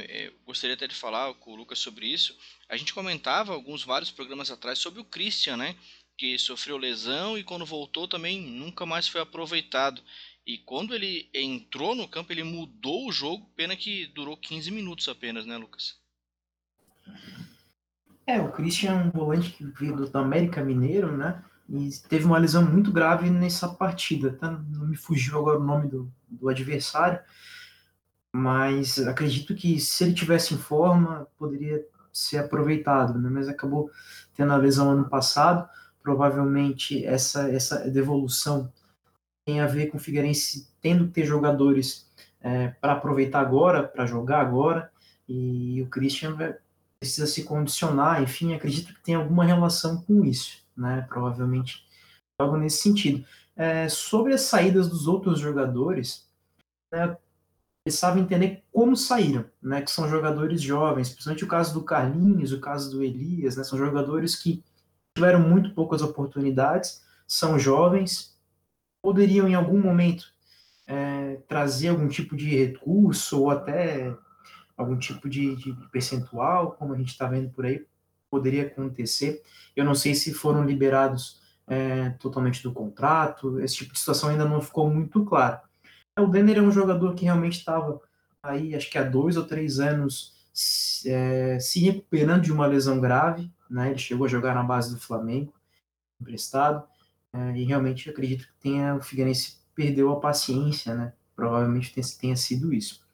é, 0.01 0.33
gostaria 0.45 0.75
até 0.75 0.87
de 0.87 0.95
falar 0.95 1.33
com 1.35 1.53
o 1.53 1.57
Lucas 1.57 1.79
sobre 1.79 2.07
isso. 2.07 2.37
A 2.69 2.77
gente 2.77 2.95
comentava 2.95 3.53
alguns 3.53 3.85
vários 3.85 4.11
programas 4.11 4.51
atrás 4.51 4.79
sobre 4.79 5.01
o 5.01 5.05
Christian, 5.05 5.57
né? 5.57 5.77
Que 6.19 6.37
sofreu 6.37 6.77
lesão 6.77 7.39
e 7.39 7.45
quando 7.45 7.65
voltou 7.65 8.09
também 8.09 8.43
nunca 8.43 8.85
mais 8.85 9.07
foi 9.07 9.21
aproveitado. 9.21 10.03
E 10.45 10.59
quando 10.59 10.95
ele 10.95 11.31
entrou 11.33 11.95
no 11.95 12.09
campo, 12.09 12.33
ele 12.33 12.43
mudou 12.43 13.07
o 13.07 13.13
jogo, 13.13 13.49
pena 13.55 13.77
que 13.77 14.07
durou 14.09 14.37
15 14.37 14.71
minutos 14.73 15.09
apenas, 15.09 15.47
né, 15.47 15.57
Lucas? 15.57 15.97
É, 18.27 18.41
o 18.41 18.51
Christian 18.51 18.91
é 18.91 18.95
um 18.95 19.11
volante 19.11 19.51
que 19.51 19.65
veio 19.65 19.95
do 19.95 20.19
América 20.19 20.63
Mineiro, 20.63 21.17
né? 21.17 21.43
E 21.69 21.91
teve 22.09 22.25
uma 22.25 22.39
lesão 22.39 22.65
muito 22.65 22.91
grave 22.91 23.31
nessa 23.31 23.69
partida. 23.69 24.33
Tá? 24.33 24.51
Não 24.51 24.87
me 24.87 24.97
fugiu 24.97 25.39
agora 25.39 25.61
o 25.61 25.65
nome 25.65 25.87
do, 25.89 26.13
do 26.27 26.49
adversário, 26.49 27.21
mas 28.33 28.99
acredito 29.07 29.55
que 29.55 29.79
se 29.79 30.05
ele 30.05 30.15
tivesse 30.15 30.55
em 30.55 30.59
forma, 30.59 31.29
poderia 31.39 31.85
ser 32.13 32.39
aproveitado, 32.39 33.19
né? 33.19 33.29
Mas 33.31 33.49
acabou 33.49 33.91
tendo 34.35 34.53
a 34.53 34.57
lesão 34.57 34.91
ano 34.91 35.09
passado 35.09 35.69
provavelmente 36.09 37.05
essa, 37.05 37.51
essa 37.51 37.87
devolução 37.91 38.73
tem 39.47 39.61
a 39.61 39.67
ver 39.67 39.89
com 39.89 39.99
o 39.99 40.01
Figueirense 40.01 40.67
tendo 40.81 41.07
que 41.07 41.13
ter 41.13 41.27
jogadores 41.27 42.11
é, 42.41 42.69
para 42.69 42.95
aproveitar 42.95 43.41
agora, 43.41 43.83
para 43.83 44.07
jogar 44.07 44.41
agora, 44.41 44.91
e 45.29 45.83
o 45.83 45.91
Christian 45.91 46.35
precisa 46.99 47.27
se 47.27 47.45
condicionar, 47.45 48.23
enfim, 48.23 48.55
acredito 48.55 48.95
que 48.95 49.03
tem 49.03 49.17
alguma 49.17 49.45
relação 49.45 50.01
com 50.01 50.25
isso, 50.25 50.63
né? 50.75 51.05
Provavelmente 51.11 51.85
algo 52.41 52.57
nesse 52.57 52.79
sentido. 52.79 53.23
É, 53.55 53.87
sobre 53.91 54.33
as 54.33 54.43
saídas 54.43 54.89
dos 54.89 55.07
outros 55.07 55.39
jogadores, 55.39 56.27
né, 56.91 57.19
precisava 57.85 58.19
entender 58.19 58.65
como 58.73 58.97
saíram, 58.97 59.45
né? 59.61 59.83
Que 59.83 59.91
são 59.91 60.09
jogadores 60.09 60.63
jovens, 60.63 61.11
principalmente 61.11 61.45
o 61.45 61.49
caso 61.49 61.75
do 61.75 61.85
Carlinhos, 61.85 62.51
o 62.51 62.61
caso 62.61 62.91
do 62.91 63.05
Elias, 63.05 63.59
né? 63.59 63.65
São 63.65 63.79
jogadores 63.79 64.35
que 64.35 64.65
tiveram 65.19 65.41
muito 65.41 65.75
poucas 65.75 66.01
oportunidades, 66.01 67.03
são 67.27 67.59
jovens, 67.59 68.39
poderiam 69.03 69.49
em 69.49 69.55
algum 69.55 69.81
momento 69.81 70.27
é, 70.87 71.41
trazer 71.49 71.89
algum 71.89 72.09
tipo 72.09 72.37
de 72.37 72.57
recurso 72.57 73.43
ou 73.43 73.51
até 73.51 74.15
algum 74.77 74.97
tipo 74.97 75.29
de, 75.29 75.57
de 75.57 75.73
percentual, 75.91 76.73
como 76.73 76.95
a 76.95 76.97
gente 76.97 77.09
está 77.09 77.27
vendo 77.27 77.51
por 77.51 77.67
aí, 77.67 77.85
poderia 78.31 78.63
acontecer. 78.63 79.43
Eu 79.75 79.85
não 79.85 79.95
sei 79.95 80.15
se 80.15 80.33
foram 80.33 80.65
liberados 80.65 81.41
é, 81.67 82.11
totalmente 82.11 82.63
do 82.63 82.73
contrato, 82.73 83.61
esse 83.61 83.77
tipo 83.77 83.93
de 83.93 83.99
situação 83.99 84.31
ainda 84.31 84.45
não 84.45 84.61
ficou 84.61 84.89
muito 84.89 85.25
claro. 85.25 85.59
O 86.17 86.27
Denner 86.27 86.59
é 86.59 86.63
um 86.63 86.71
jogador 86.71 87.15
que 87.15 87.25
realmente 87.25 87.59
estava 87.59 88.01
aí 88.41 88.75
acho 88.75 88.89
que 88.89 88.99
há 88.99 89.03
dois 89.03 89.37
ou 89.37 89.45
três 89.45 89.81
anos 89.81 90.33
é, 91.05 91.59
se 91.61 91.81
recuperando 91.81 92.43
de 92.43 92.53
uma 92.53 92.67
lesão 92.67 93.01
grave, 93.01 93.51
né? 93.71 93.91
Ele 93.91 93.99
chegou 93.99 94.27
a 94.27 94.29
jogar 94.29 94.55
na 94.55 94.63
base 94.63 94.95
do 94.95 95.01
Flamengo, 95.01 95.53
emprestado, 96.21 96.85
é, 97.33 97.57
e 97.57 97.65
realmente 97.65 98.09
acredito 98.09 98.47
que 98.47 98.61
tenha, 98.61 98.95
o 98.97 99.03
Figueirense 99.03 99.59
perdeu 99.75 100.11
a 100.11 100.21
paciência, 100.21 100.95
né? 100.95 101.13
Provavelmente 101.37 101.93
tenha, 101.93 102.07
tenha 102.21 102.37
sido 102.37 102.73
isso. 102.73 103.07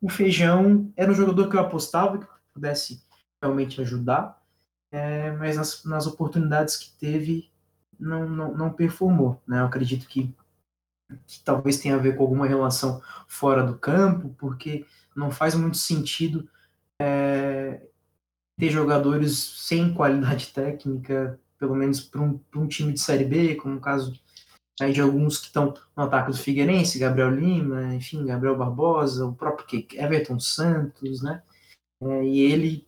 O 0.00 0.08
Feijão 0.08 0.92
era 0.96 1.10
um 1.10 1.14
jogador 1.14 1.48
que 1.48 1.56
eu 1.56 1.60
apostava 1.60 2.18
que 2.18 2.26
pudesse 2.52 3.02
realmente 3.42 3.80
ajudar, 3.80 4.40
é, 4.90 5.30
mas 5.32 5.56
nas, 5.56 5.84
nas, 5.84 6.06
oportunidades 6.06 6.76
que 6.76 6.90
teve 6.98 7.50
não, 7.98 8.28
não, 8.28 8.54
não 8.54 8.72
performou. 8.72 9.40
Né? 9.46 9.60
Eu 9.60 9.66
acredito 9.66 10.06
que, 10.06 10.34
que, 11.26 11.40
talvez 11.44 11.78
tenha 11.78 11.94
a 11.94 11.98
ver 11.98 12.16
com 12.16 12.22
alguma 12.22 12.46
relação 12.46 13.00
fora 13.28 13.62
do 13.62 13.78
campo, 13.78 14.34
porque 14.38 14.84
não 15.14 15.30
faz 15.30 15.54
muito 15.54 15.76
sentido 15.76 16.48
é, 17.00 17.80
ter 18.60 18.70
jogadores 18.70 19.36
sem 19.38 19.92
qualidade 19.94 20.48
técnica, 20.48 21.40
pelo 21.58 21.74
menos 21.74 22.00
para 22.00 22.20
um, 22.20 22.38
um 22.54 22.68
time 22.68 22.92
de 22.92 23.00
Série 23.00 23.24
B, 23.24 23.54
como 23.54 23.76
o 23.76 23.80
caso 23.80 24.20
aí 24.80 24.92
de 24.92 25.00
alguns 25.00 25.38
que 25.38 25.46
estão 25.46 25.74
no 25.96 26.02
ataque 26.02 26.30
do 26.30 26.36
Figueirense, 26.36 26.98
Gabriel 26.98 27.30
Lima, 27.30 27.94
enfim, 27.94 28.24
Gabriel 28.24 28.56
Barbosa, 28.56 29.26
o 29.26 29.34
próprio 29.34 29.86
Everton 29.94 30.38
Santos, 30.38 31.22
né? 31.22 31.42
É, 32.02 32.24
e 32.24 32.40
ele 32.40 32.86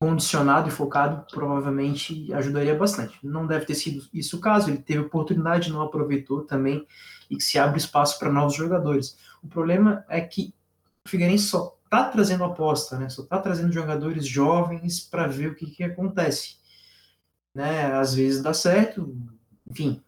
condicionado 0.00 0.68
e 0.68 0.72
focado 0.72 1.26
provavelmente 1.32 2.32
ajudaria 2.32 2.74
bastante. 2.76 3.18
Não 3.22 3.46
deve 3.46 3.66
ter 3.66 3.74
sido 3.74 4.06
isso 4.14 4.36
o 4.36 4.40
caso, 4.40 4.70
ele 4.70 4.78
teve 4.78 5.00
oportunidade, 5.00 5.72
não 5.72 5.82
aproveitou 5.82 6.42
também 6.42 6.86
e 7.28 7.36
que 7.36 7.42
se 7.42 7.58
abre 7.58 7.78
espaço 7.78 8.18
para 8.18 8.32
novos 8.32 8.54
jogadores. 8.54 9.16
O 9.42 9.48
problema 9.48 10.04
é 10.08 10.20
que 10.20 10.54
o 11.04 11.08
Figueirense 11.08 11.44
só 11.44 11.77
está 11.88 12.04
trazendo 12.04 12.44
aposta, 12.44 12.98
né? 12.98 13.08
Só 13.08 13.22
está 13.22 13.38
trazendo 13.38 13.72
jogadores 13.72 14.26
jovens 14.26 15.00
para 15.00 15.26
ver 15.26 15.50
o 15.50 15.54
que, 15.54 15.66
que 15.66 15.82
acontece. 15.82 16.56
Né? 17.54 17.92
Às 17.94 18.14
vezes 18.14 18.42
dá 18.42 18.52
certo, 18.52 19.16
enfim, 19.66 20.02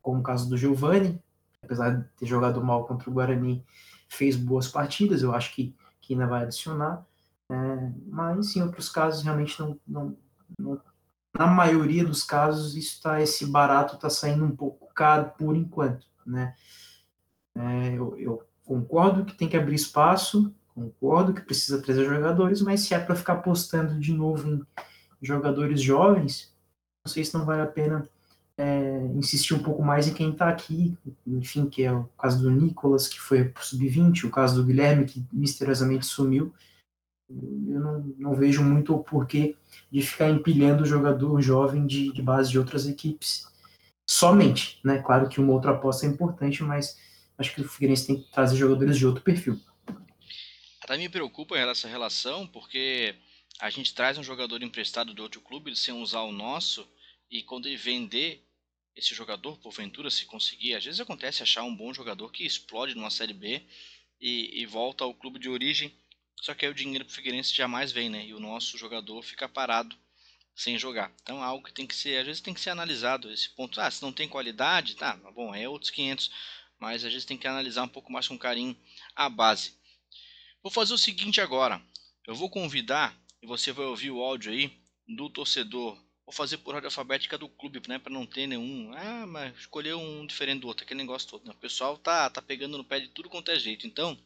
como 0.00 0.20
o 0.20 0.22
caso 0.22 0.48
do 0.48 0.56
Giovani, 0.56 1.22
apesar 1.62 1.90
de 1.90 2.04
ter 2.18 2.26
jogado 2.26 2.62
mal 2.64 2.86
contra 2.86 3.08
o 3.08 3.12
Guarani, 3.12 3.64
fez 4.08 4.34
boas 4.34 4.66
partidas, 4.66 5.22
eu 5.22 5.34
acho 5.34 5.54
que, 5.54 5.74
que 6.00 6.14
ainda 6.14 6.26
vai 6.26 6.42
adicionar, 6.42 7.06
é, 7.50 7.92
mas 8.06 8.56
em 8.56 8.62
outros 8.62 8.88
casos 8.88 9.22
realmente 9.22 9.60
não, 9.60 9.78
não, 9.86 10.16
não, 10.58 10.80
na 11.38 11.46
maioria 11.46 12.04
dos 12.04 12.22
casos 12.22 12.76
isso 12.76 13.02
tá, 13.02 13.20
esse 13.20 13.46
barato 13.46 13.96
está 13.96 14.08
saindo 14.08 14.44
um 14.44 14.54
pouco 14.54 14.92
caro 14.94 15.32
por 15.38 15.54
enquanto, 15.54 16.06
né? 16.26 16.54
É, 17.56 17.94
eu, 17.94 18.16
eu 18.18 18.42
concordo 18.64 19.24
que 19.24 19.34
tem 19.34 19.48
que 19.48 19.56
abrir 19.56 19.74
espaço, 19.74 20.54
concordo 20.74 21.32
que 21.32 21.40
precisa 21.40 21.80
trazer 21.80 22.04
jogadores, 22.04 22.60
mas 22.60 22.80
se 22.80 22.94
é 22.94 22.98
para 22.98 23.14
ficar 23.14 23.34
apostando 23.34 23.98
de 23.98 24.12
novo 24.12 24.48
em 24.48 24.66
jogadores 25.22 25.80
jovens, 25.80 26.52
não 27.04 27.12
sei 27.12 27.24
se 27.24 27.34
não 27.34 27.44
vale 27.44 27.62
a 27.62 27.66
pena 27.66 28.08
é, 28.56 28.98
insistir 29.14 29.54
um 29.54 29.62
pouco 29.62 29.82
mais 29.82 30.06
em 30.06 30.14
quem 30.14 30.30
está 30.30 30.48
aqui, 30.48 30.96
enfim, 31.26 31.68
que 31.68 31.82
é 31.82 31.92
o 31.92 32.04
caso 32.18 32.42
do 32.42 32.50
Nicolas, 32.50 33.08
que 33.08 33.20
foi 33.20 33.44
para 33.44 33.60
o 33.60 33.64
sub-20, 33.64 34.24
o 34.24 34.30
caso 34.30 34.56
do 34.56 34.66
Guilherme, 34.66 35.04
que 35.04 35.24
misteriosamente 35.32 36.06
sumiu. 36.06 36.52
Eu 37.28 37.80
não, 37.80 38.00
não 38.18 38.34
vejo 38.34 38.62
muito 38.62 38.94
o 38.94 39.02
porquê 39.02 39.56
de 39.90 40.02
ficar 40.02 40.28
empilhando 40.28 40.82
o 40.82 40.86
jogador 40.86 41.40
jovem 41.40 41.86
de, 41.86 42.12
de 42.12 42.22
base 42.22 42.50
de 42.50 42.58
outras 42.58 42.86
equipes 42.86 43.46
somente, 44.08 44.78
né? 44.84 44.98
Claro 44.98 45.28
que 45.28 45.40
uma 45.40 45.52
outra 45.52 45.72
aposta 45.72 46.06
é 46.06 46.08
importante, 46.08 46.62
mas 46.62 46.98
acho 47.38 47.54
que 47.54 47.62
o 47.62 47.68
Figueirense 47.68 48.06
tem 48.06 48.16
que 48.20 48.30
trazer 48.30 48.56
jogadores 48.56 48.96
de 48.96 49.06
outro 49.06 49.22
perfil. 49.22 49.58
Até 50.84 50.98
me 50.98 51.08
preocupa 51.08 51.56
essa 51.56 51.88
relação, 51.88 52.46
porque 52.46 53.14
a 53.58 53.70
gente 53.70 53.94
traz 53.94 54.18
um 54.18 54.22
jogador 54.22 54.62
emprestado 54.62 55.14
de 55.14 55.22
outro 55.22 55.40
clube 55.40 55.74
sem 55.74 55.94
usar 55.94 56.20
o 56.20 56.30
nosso, 56.30 56.86
e 57.30 57.42
quando 57.42 57.64
ele 57.66 57.78
vender 57.78 58.46
esse 58.94 59.14
jogador, 59.14 59.56
porventura, 59.56 60.10
se 60.10 60.26
conseguir, 60.26 60.74
às 60.74 60.84
vezes 60.84 61.00
acontece 61.00 61.42
achar 61.42 61.62
um 61.62 61.74
bom 61.74 61.94
jogador 61.94 62.30
que 62.30 62.44
explode 62.44 62.94
numa 62.94 63.10
Série 63.10 63.32
B 63.32 63.62
e, 64.20 64.60
e 64.60 64.66
volta 64.66 65.04
ao 65.04 65.14
clube 65.14 65.38
de 65.38 65.48
origem, 65.48 65.90
só 66.42 66.52
que 66.52 66.66
aí 66.66 66.70
o 66.70 66.74
dinheiro 66.74 67.06
para 67.06 67.12
o 67.12 67.14
Figueirense 67.14 67.54
jamais 67.54 67.90
vem, 67.90 68.10
né? 68.10 68.26
E 68.26 68.34
o 68.34 68.38
nosso 68.38 68.76
jogador 68.76 69.22
fica 69.22 69.48
parado 69.48 69.96
sem 70.54 70.78
jogar. 70.78 71.10
Então 71.22 71.38
é 71.38 71.46
algo 71.46 71.64
que 71.64 71.72
tem 71.72 71.86
que 71.86 71.96
ser, 71.96 72.18
às 72.18 72.26
vezes 72.26 72.42
tem 72.42 72.52
que 72.52 72.60
ser 72.60 72.68
analisado 72.68 73.32
esse 73.32 73.48
ponto. 73.48 73.80
Ah, 73.80 73.90
se 73.90 74.02
não 74.02 74.12
tem 74.12 74.28
qualidade, 74.28 74.96
tá, 74.96 75.16
bom, 75.34 75.54
é 75.54 75.66
outros 75.66 75.90
500, 75.90 76.30
mas 76.78 77.02
às 77.06 77.10
vezes 77.10 77.24
tem 77.24 77.38
que 77.38 77.48
analisar 77.48 77.84
um 77.84 77.88
pouco 77.88 78.12
mais 78.12 78.28
com 78.28 78.36
carinho 78.36 78.76
a 79.16 79.30
base. 79.30 79.82
Vou 80.64 80.72
fazer 80.72 80.94
o 80.94 80.98
seguinte 80.98 81.42
agora. 81.42 81.80
Eu 82.26 82.34
vou 82.34 82.48
convidar 82.48 83.14
e 83.42 83.46
você 83.46 83.70
vai 83.70 83.84
ouvir 83.84 84.10
o 84.10 84.22
áudio 84.22 84.50
aí 84.50 84.72
do 85.06 85.28
torcedor 85.28 86.02
Vou 86.26 86.32
fazer 86.32 86.56
por 86.56 86.74
ordem 86.74 86.86
alfabética 86.86 87.36
do 87.36 87.50
clube, 87.50 87.82
né? 87.86 87.98
Pra 87.98 88.10
não 88.10 88.24
ter 88.24 88.46
nenhum. 88.46 88.90
Ah, 88.94 89.26
mas 89.26 89.58
escolher 89.58 89.94
um 89.94 90.26
diferente 90.26 90.60
do 90.60 90.68
outro, 90.68 90.82
aquele 90.82 91.02
negócio 91.02 91.28
todo. 91.28 91.44
Né? 91.44 91.52
O 91.52 91.60
pessoal 91.60 91.98
tá, 91.98 92.30
tá 92.30 92.40
pegando 92.40 92.78
no 92.78 92.84
pé 92.84 92.98
de 92.98 93.08
tudo 93.08 93.28
quanto 93.28 93.50
é 93.50 93.58
jeito. 93.58 93.86
Então, 93.86 94.18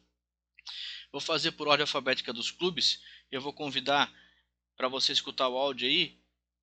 vou 1.10 1.20
fazer 1.20 1.52
por 1.52 1.66
ordem 1.66 1.82
alfabética 1.82 2.32
dos 2.32 2.52
clubes. 2.52 3.02
E 3.32 3.34
eu 3.34 3.40
vou 3.40 3.52
convidar 3.52 4.12
para 4.76 4.86
você 4.86 5.10
escutar 5.10 5.48
o 5.48 5.56
áudio 5.56 5.88
aí 5.88 6.16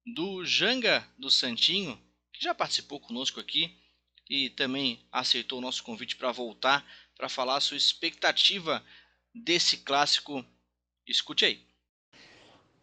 do 0.05 0.45
Janga 0.45 1.05
do 1.17 1.29
Santinho, 1.29 2.01
que 2.31 2.41
já 2.41 2.55
participou 2.55 3.01
conosco 3.01 3.37
aqui 3.37 3.77
e 4.29 4.49
também 4.51 5.05
aceitou 5.11 5.59
o 5.59 5.61
nosso 5.61 5.83
convite 5.83 6.15
para 6.15 6.31
voltar 6.31 6.85
para 7.17 7.29
falar 7.29 7.57
a 7.57 7.61
sua 7.61 7.77
expectativa 7.77 8.85
desse 9.35 9.77
clássico. 9.77 10.43
Escute 11.05 11.45
aí. 11.45 11.59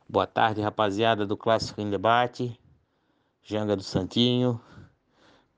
Boa 0.09 0.27
tarde, 0.27 0.61
rapaziada 0.61 1.27
do 1.27 1.37
Clássico 1.37 1.81
em 1.81 1.89
Debate. 1.89 2.59
Janga 3.43 3.75
do 3.75 3.83
Santinho. 3.83 4.61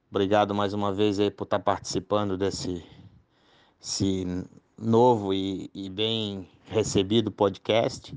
Obrigado 0.08 0.54
mais 0.54 0.72
uma 0.72 0.92
vez 0.92 1.18
aí 1.18 1.30
por 1.30 1.44
estar 1.44 1.58
participando 1.58 2.38
desse 2.38 2.84
esse 3.82 4.24
novo 4.78 5.34
e, 5.34 5.68
e 5.74 5.90
bem 5.90 6.48
recebido 6.66 7.30
podcast. 7.30 8.16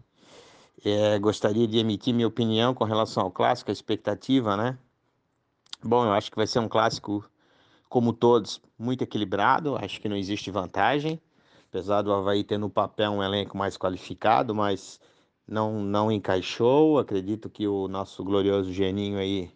É, 0.86 1.20
gostaria 1.20 1.68
de 1.68 1.80
emitir 1.80 2.13
minha 2.13 2.28
opinião 2.28 2.74
com 2.74 2.86
relação 2.86 3.24
ao 3.24 3.32
clássico, 3.32 3.72
a 3.72 3.74
expectativa, 3.74 4.56
né? 4.56 4.78
Bom, 5.84 6.06
eu 6.06 6.13
acho 6.13 6.30
que 6.30 6.38
vai 6.38 6.48
ser 6.48 6.60
um 6.60 6.70
clássico, 6.70 7.30
como 7.90 8.13
todos, 8.13 8.62
muito 8.80 9.04
equilibrado. 9.04 9.76
Acho 9.76 10.00
que 10.00 10.08
não 10.08 10.16
existe 10.16 10.50
vantagem, 10.50 11.20
apesar 11.78 12.02
do 12.02 12.12
Havaí 12.12 12.44
ter 12.44 12.58
no 12.58 12.72
papel 12.72 13.12
um 13.12 13.24
elenco 13.24 13.56
mais 13.56 13.78
qualificado, 13.78 14.56
mas 14.56 15.00
não, 15.48 15.80
não 15.80 16.12
encaixou. 16.12 16.98
Acredito 16.98 17.52
que 17.52 17.68
o 17.68 17.88
nosso 17.88 18.24
glorioso 18.24 18.74
Geninho 18.74 19.20
aí 19.20 19.52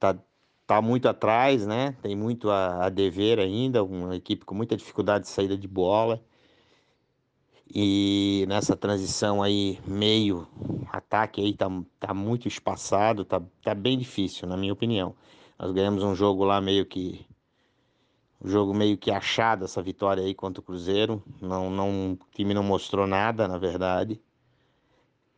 tá, 0.00 0.18
tá 0.66 0.82
muito 0.82 1.08
atrás, 1.08 1.64
né? 1.64 1.94
Tem 2.02 2.16
muito 2.16 2.50
a, 2.50 2.86
a 2.86 2.88
dever 2.88 3.38
ainda, 3.38 3.84
uma 3.84 4.16
equipe 4.16 4.44
com 4.44 4.56
muita 4.56 4.76
dificuldade 4.76 5.24
de 5.24 5.30
saída 5.30 5.56
de 5.56 5.68
bola. 5.68 6.20
E 7.72 8.44
nessa 8.48 8.76
transição 8.76 9.40
aí, 9.40 9.78
meio 9.86 10.48
ataque 10.90 11.40
aí, 11.40 11.54
tá, 11.54 11.68
tá 12.00 12.12
muito 12.12 12.48
espaçado, 12.48 13.24
tá, 13.24 13.40
tá 13.62 13.72
bem 13.72 13.96
difícil, 13.96 14.48
na 14.48 14.56
minha 14.56 14.72
opinião. 14.72 15.14
Nós 15.56 15.70
ganhamos 15.70 16.02
um 16.02 16.16
jogo 16.16 16.42
lá 16.42 16.60
meio 16.60 16.84
que. 16.84 17.24
Um 18.42 18.48
jogo 18.48 18.72
meio 18.72 18.96
que 18.96 19.10
achado 19.10 19.64
essa 19.64 19.82
vitória 19.82 20.22
aí 20.22 20.34
contra 20.34 20.60
o 20.60 20.64
Cruzeiro. 20.64 21.22
Não, 21.40 21.70
não, 21.70 22.12
o 22.12 22.18
time 22.32 22.54
não 22.54 22.62
mostrou 22.62 23.06
nada, 23.06 23.46
na 23.46 23.58
verdade. 23.58 24.20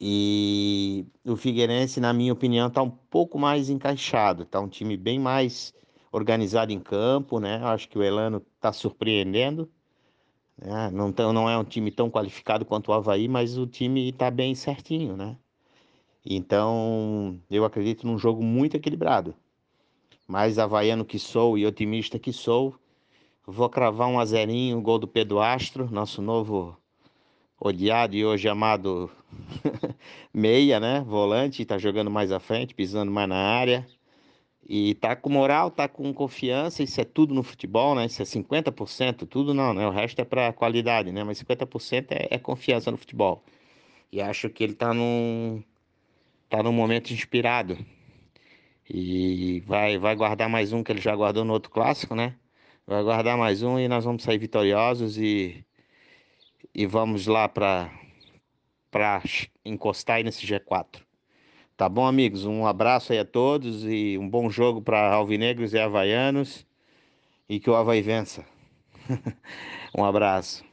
E 0.00 1.06
o 1.24 1.36
Figueirense, 1.36 2.00
na 2.00 2.12
minha 2.12 2.32
opinião, 2.32 2.68
está 2.68 2.82
um 2.82 2.90
pouco 2.90 3.38
mais 3.38 3.70
encaixado, 3.70 4.42
está 4.42 4.60
um 4.60 4.68
time 4.68 4.96
bem 4.96 5.18
mais 5.18 5.72
organizado 6.10 6.72
em 6.72 6.80
campo, 6.80 7.38
né? 7.38 7.56
Acho 7.64 7.88
que 7.88 7.98
o 7.98 8.02
Elano 8.02 8.44
está 8.56 8.72
surpreendendo. 8.72 9.70
Né? 10.56 10.90
Não, 10.90 11.12
tão, 11.12 11.32
não 11.32 11.48
é 11.48 11.56
um 11.56 11.64
time 11.64 11.90
tão 11.90 12.10
qualificado 12.10 12.64
quanto 12.64 12.88
o 12.88 12.92
Havaí, 12.92 13.28
mas 13.28 13.56
o 13.56 13.66
time 13.66 14.10
está 14.10 14.30
bem 14.30 14.54
certinho, 14.54 15.16
né? 15.16 15.36
Então, 16.24 17.40
eu 17.50 17.64
acredito 17.64 18.06
num 18.06 18.18
jogo 18.18 18.42
muito 18.42 18.76
equilibrado. 18.76 19.34
Mais 20.26 20.58
havaiano 20.58 21.04
que 21.04 21.18
sou 21.18 21.58
e 21.58 21.66
otimista 21.66 22.18
que 22.18 22.32
sou, 22.32 22.76
vou 23.46 23.68
cravar 23.68 24.08
um 24.08 24.18
azerinho, 24.18 24.80
gol 24.80 24.98
do 24.98 25.08
Pedro 25.08 25.40
Astro, 25.40 25.90
nosso 25.90 26.22
novo 26.22 26.76
odiado 27.60 28.14
e 28.16 28.24
hoje 28.24 28.48
amado 28.48 29.10
meia, 30.32 30.80
né? 30.80 31.00
Volante, 31.06 31.64
tá 31.64 31.78
jogando 31.78 32.10
mais 32.10 32.32
à 32.32 32.40
frente, 32.40 32.74
pisando 32.74 33.10
mais 33.10 33.28
na 33.28 33.36
área. 33.36 33.86
E 34.68 34.94
tá 34.94 35.16
com 35.16 35.28
moral, 35.30 35.70
tá 35.70 35.88
com 35.88 36.12
confiança, 36.14 36.82
isso 36.82 37.00
é 37.00 37.04
tudo 37.04 37.34
no 37.34 37.42
futebol, 37.42 37.94
né? 37.94 38.06
Isso 38.06 38.22
é 38.22 38.24
50%, 38.24 39.26
tudo 39.26 39.52
não, 39.54 39.74
né? 39.74 39.86
O 39.86 39.90
resto 39.90 40.20
é 40.20 40.24
para 40.24 40.52
qualidade, 40.52 41.12
né? 41.12 41.24
Mas 41.24 41.38
50% 41.42 42.12
é, 42.12 42.28
é 42.30 42.38
confiança 42.38 42.90
no 42.90 42.96
futebol. 42.96 43.44
E 44.12 44.20
acho 44.20 44.48
que 44.50 44.64
ele 44.64 44.74
tá 44.74 44.94
num 44.94 45.62
tá 46.48 46.62
num 46.62 46.72
momento 46.72 47.12
inspirado. 47.12 47.78
E 48.88 49.60
vai 49.66 49.98
vai 49.98 50.14
guardar 50.16 50.48
mais 50.48 50.72
um 50.72 50.82
que 50.82 50.92
ele 50.92 51.00
já 51.00 51.14
guardou 51.16 51.44
no 51.44 51.52
outro 51.52 51.70
clássico, 51.70 52.14
né? 52.14 52.36
Vai 52.86 53.02
guardar 53.02 53.38
mais 53.38 53.62
um 53.62 53.78
e 53.78 53.86
nós 53.86 54.04
vamos 54.04 54.24
sair 54.24 54.38
vitoriosos 54.38 55.16
e 55.16 55.64
e 56.74 56.86
vamos 56.86 57.26
lá 57.26 57.48
para 57.48 57.90
encostar 59.64 60.16
aí 60.16 60.24
nesse 60.24 60.46
G4. 60.46 61.02
Tá 61.76 61.88
bom, 61.88 62.06
amigos? 62.06 62.44
Um 62.44 62.66
abraço 62.66 63.12
aí 63.12 63.18
a 63.18 63.24
todos 63.24 63.84
e 63.84 64.18
um 64.18 64.28
bom 64.28 64.50
jogo 64.50 64.82
para 64.82 65.12
Alvinegros 65.12 65.72
e 65.72 65.78
Havaianos 65.78 66.66
e 67.48 67.60
que 67.60 67.70
o 67.70 67.74
Havaí 67.74 68.02
vença. 68.02 68.46
um 69.96 70.04
abraço. 70.04 70.64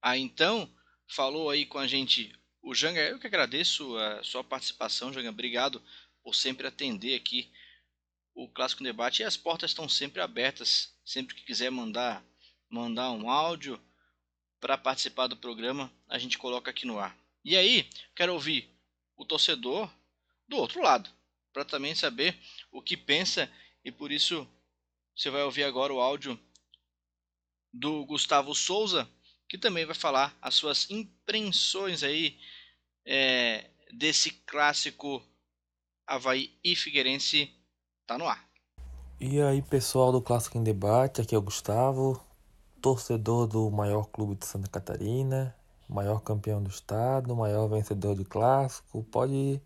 Ah, 0.00 0.16
então, 0.16 0.70
falou 1.06 1.50
aí 1.50 1.66
com 1.66 1.78
a 1.78 1.86
gente 1.86 2.32
o 2.62 2.74
Janga. 2.74 3.00
Eu 3.00 3.18
que 3.18 3.26
agradeço 3.26 3.96
a 3.96 4.22
sua 4.22 4.44
participação, 4.44 5.12
Janga. 5.12 5.30
Obrigado 5.30 5.82
por 6.22 6.34
sempre 6.34 6.66
atender 6.66 7.14
aqui 7.14 7.50
o 8.34 8.48
Clássico 8.48 8.84
Debate. 8.84 9.22
E 9.22 9.24
as 9.24 9.36
portas 9.36 9.70
estão 9.70 9.88
sempre 9.88 10.20
abertas. 10.20 10.92
Sempre 11.08 11.34
que 11.34 11.42
quiser 11.42 11.70
mandar, 11.70 12.22
mandar 12.68 13.10
um 13.12 13.30
áudio 13.30 13.82
para 14.60 14.76
participar 14.76 15.26
do 15.26 15.38
programa, 15.38 15.90
a 16.06 16.18
gente 16.18 16.36
coloca 16.36 16.70
aqui 16.70 16.86
no 16.86 16.98
ar. 16.98 17.18
E 17.42 17.56
aí, 17.56 17.88
quero 18.14 18.34
ouvir 18.34 18.70
o 19.16 19.24
torcedor 19.24 19.90
do 20.46 20.58
outro 20.58 20.82
lado, 20.82 21.08
para 21.50 21.64
também 21.64 21.94
saber 21.94 22.38
o 22.70 22.82
que 22.82 22.94
pensa 22.94 23.50
e 23.82 23.90
por 23.90 24.12
isso 24.12 24.46
você 25.16 25.30
vai 25.30 25.42
ouvir 25.44 25.64
agora 25.64 25.94
o 25.94 25.98
áudio 25.98 26.38
do 27.72 28.04
Gustavo 28.04 28.54
Souza, 28.54 29.10
que 29.48 29.56
também 29.56 29.86
vai 29.86 29.94
falar 29.94 30.36
as 30.42 30.56
suas 30.56 30.90
impressões 30.90 32.02
aí 32.02 32.38
é, 33.06 33.70
desse 33.94 34.30
clássico 34.30 35.26
Havaí 36.06 36.54
e 36.62 36.76
Figueirense 36.76 37.50
tá 38.06 38.18
no 38.18 38.28
ar. 38.28 38.47
E 39.20 39.42
aí 39.42 39.60
pessoal 39.60 40.12
do 40.12 40.22
Clássico 40.22 40.58
em 40.58 40.62
Debate, 40.62 41.20
aqui 41.20 41.34
é 41.34 41.38
o 41.38 41.42
Gustavo, 41.42 42.20
torcedor 42.80 43.48
do 43.48 43.68
maior 43.68 44.06
clube 44.06 44.36
de 44.36 44.46
Santa 44.46 44.68
Catarina, 44.68 45.52
maior 45.88 46.20
campeão 46.20 46.62
do 46.62 46.70
estado, 46.70 47.34
maior 47.34 47.66
vencedor 47.66 48.14
de 48.14 48.24
clássico. 48.24 49.02
Pode 49.10 49.60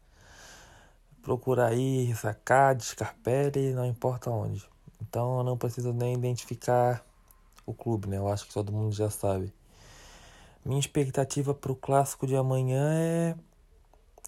procurar 1.23 1.67
aí, 1.67 2.15
sacar, 2.17 2.81
Scarpelli, 2.81 3.75
não 3.75 3.85
importa 3.85 4.31
onde. 4.31 4.67
Então 5.03 5.37
eu 5.39 5.45
não 5.45 5.59
preciso 5.59 5.93
nem 5.93 6.15
identificar 6.15 7.05
o 7.67 7.75
clube, 7.75 8.09
né? 8.09 8.17
Eu 8.17 8.29
acho 8.29 8.47
que 8.47 8.55
todo 8.55 8.73
mundo 8.73 8.93
já 8.95 9.11
sabe. 9.11 9.53
Minha 10.65 10.81
expectativa 10.81 11.53
para 11.53 11.73
o 11.73 11.77
clássico 11.77 12.27
de 12.27 12.35
amanhã 12.35 12.91
é. 12.91 13.35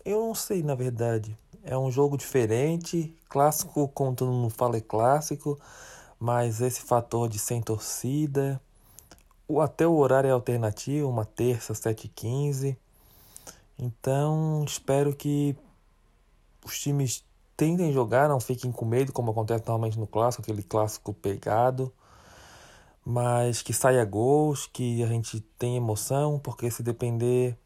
Eu 0.05 0.21
não 0.21 0.35
sei, 0.35 0.63
na 0.63 0.75
verdade. 0.75 1.37
É 1.63 1.77
um 1.77 1.91
jogo 1.91 2.17
diferente. 2.17 3.17
Clássico, 3.29 3.89
como 3.89 4.15
todo 4.15 4.31
mundo 4.31 4.51
fala, 4.51 4.77
é 4.77 4.81
clássico. 4.81 5.59
Mas 6.19 6.61
esse 6.61 6.83
fator 6.83 7.29
de 7.29 7.39
sem 7.39 7.61
torcida 7.63 8.61
até 9.63 9.87
o 9.87 9.97
horário 9.97 10.29
é 10.29 10.33
alternativo, 10.33 11.09
uma 11.09 11.25
terça, 11.25 11.75
7h15. 11.75 12.77
Então, 13.79 14.65
espero 14.67 15.15
que 15.15 15.57
os 16.65 16.79
times 16.81 17.25
tentem 17.57 17.93
jogar, 17.93 18.29
não 18.29 18.41
fiquem 18.41 18.73
com 18.73 18.85
medo, 18.85 19.13
como 19.13 19.31
acontece 19.31 19.65
normalmente 19.67 19.99
no 19.99 20.07
clássico, 20.07 20.43
aquele 20.43 20.63
clássico 20.63 21.13
pegado. 21.13 21.93
Mas 23.05 23.61
que 23.61 23.73
saia 23.75 24.05
gols, 24.05 24.67
que 24.67 25.03
a 25.03 25.07
gente 25.07 25.41
tenha 25.59 25.77
emoção, 25.77 26.39
porque 26.39 26.71
se 26.71 26.83
depender 26.83 27.57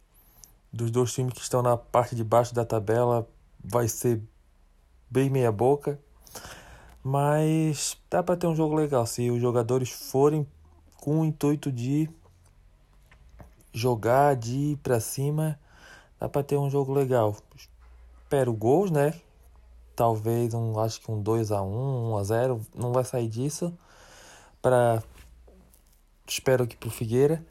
dos 0.79 0.91
dois 0.93 1.13
times 1.13 1.35
que 1.35 1.41
estão 1.41 1.61
na 1.61 1.77
parte 1.77 2.15
de 2.15 2.23
baixo 2.23 2.55
da 2.55 2.65
tabela, 2.65 3.29
vai 3.63 3.89
ser 3.89 4.23
bem 5.11 5.29
meia 5.29 5.51
boca. 5.51 5.99
Mas 7.03 7.97
dá 8.09 8.23
para 8.23 8.37
ter 8.37 8.47
um 8.47 8.55
jogo 8.55 8.77
legal 8.77 9.05
se 9.07 9.29
os 9.31 9.41
jogadores 9.41 9.91
forem 9.91 10.47
com 10.97 11.21
o 11.21 11.25
intuito 11.25 11.73
de 11.73 12.09
jogar, 13.73 14.37
de 14.37 14.55
ir 14.55 14.77
para 14.77 15.01
cima, 15.01 15.59
dá 16.21 16.29
para 16.29 16.45
ter 16.45 16.57
um 16.57 16.71
jogo 16.71 16.93
legal. 16.93 17.37
Espero 18.23 18.53
gols, 18.53 18.91
né? 18.91 19.15
Talvez 19.97 20.55
um, 20.55 20.79
acho 20.79 21.01
que 21.01 21.11
um 21.11 21.21
2 21.21 21.51
a 21.51 21.61
1, 21.61 22.13
1 22.13 22.17
a 22.17 22.23
0, 22.23 22.67
não 22.75 22.93
vai 22.93 23.05
sair 23.05 23.29
disso. 23.29 23.77
Para 24.63 25.03
espero 26.27 26.67
que 26.69 26.77
pro 26.77 26.91
Figueira. 26.91 27.45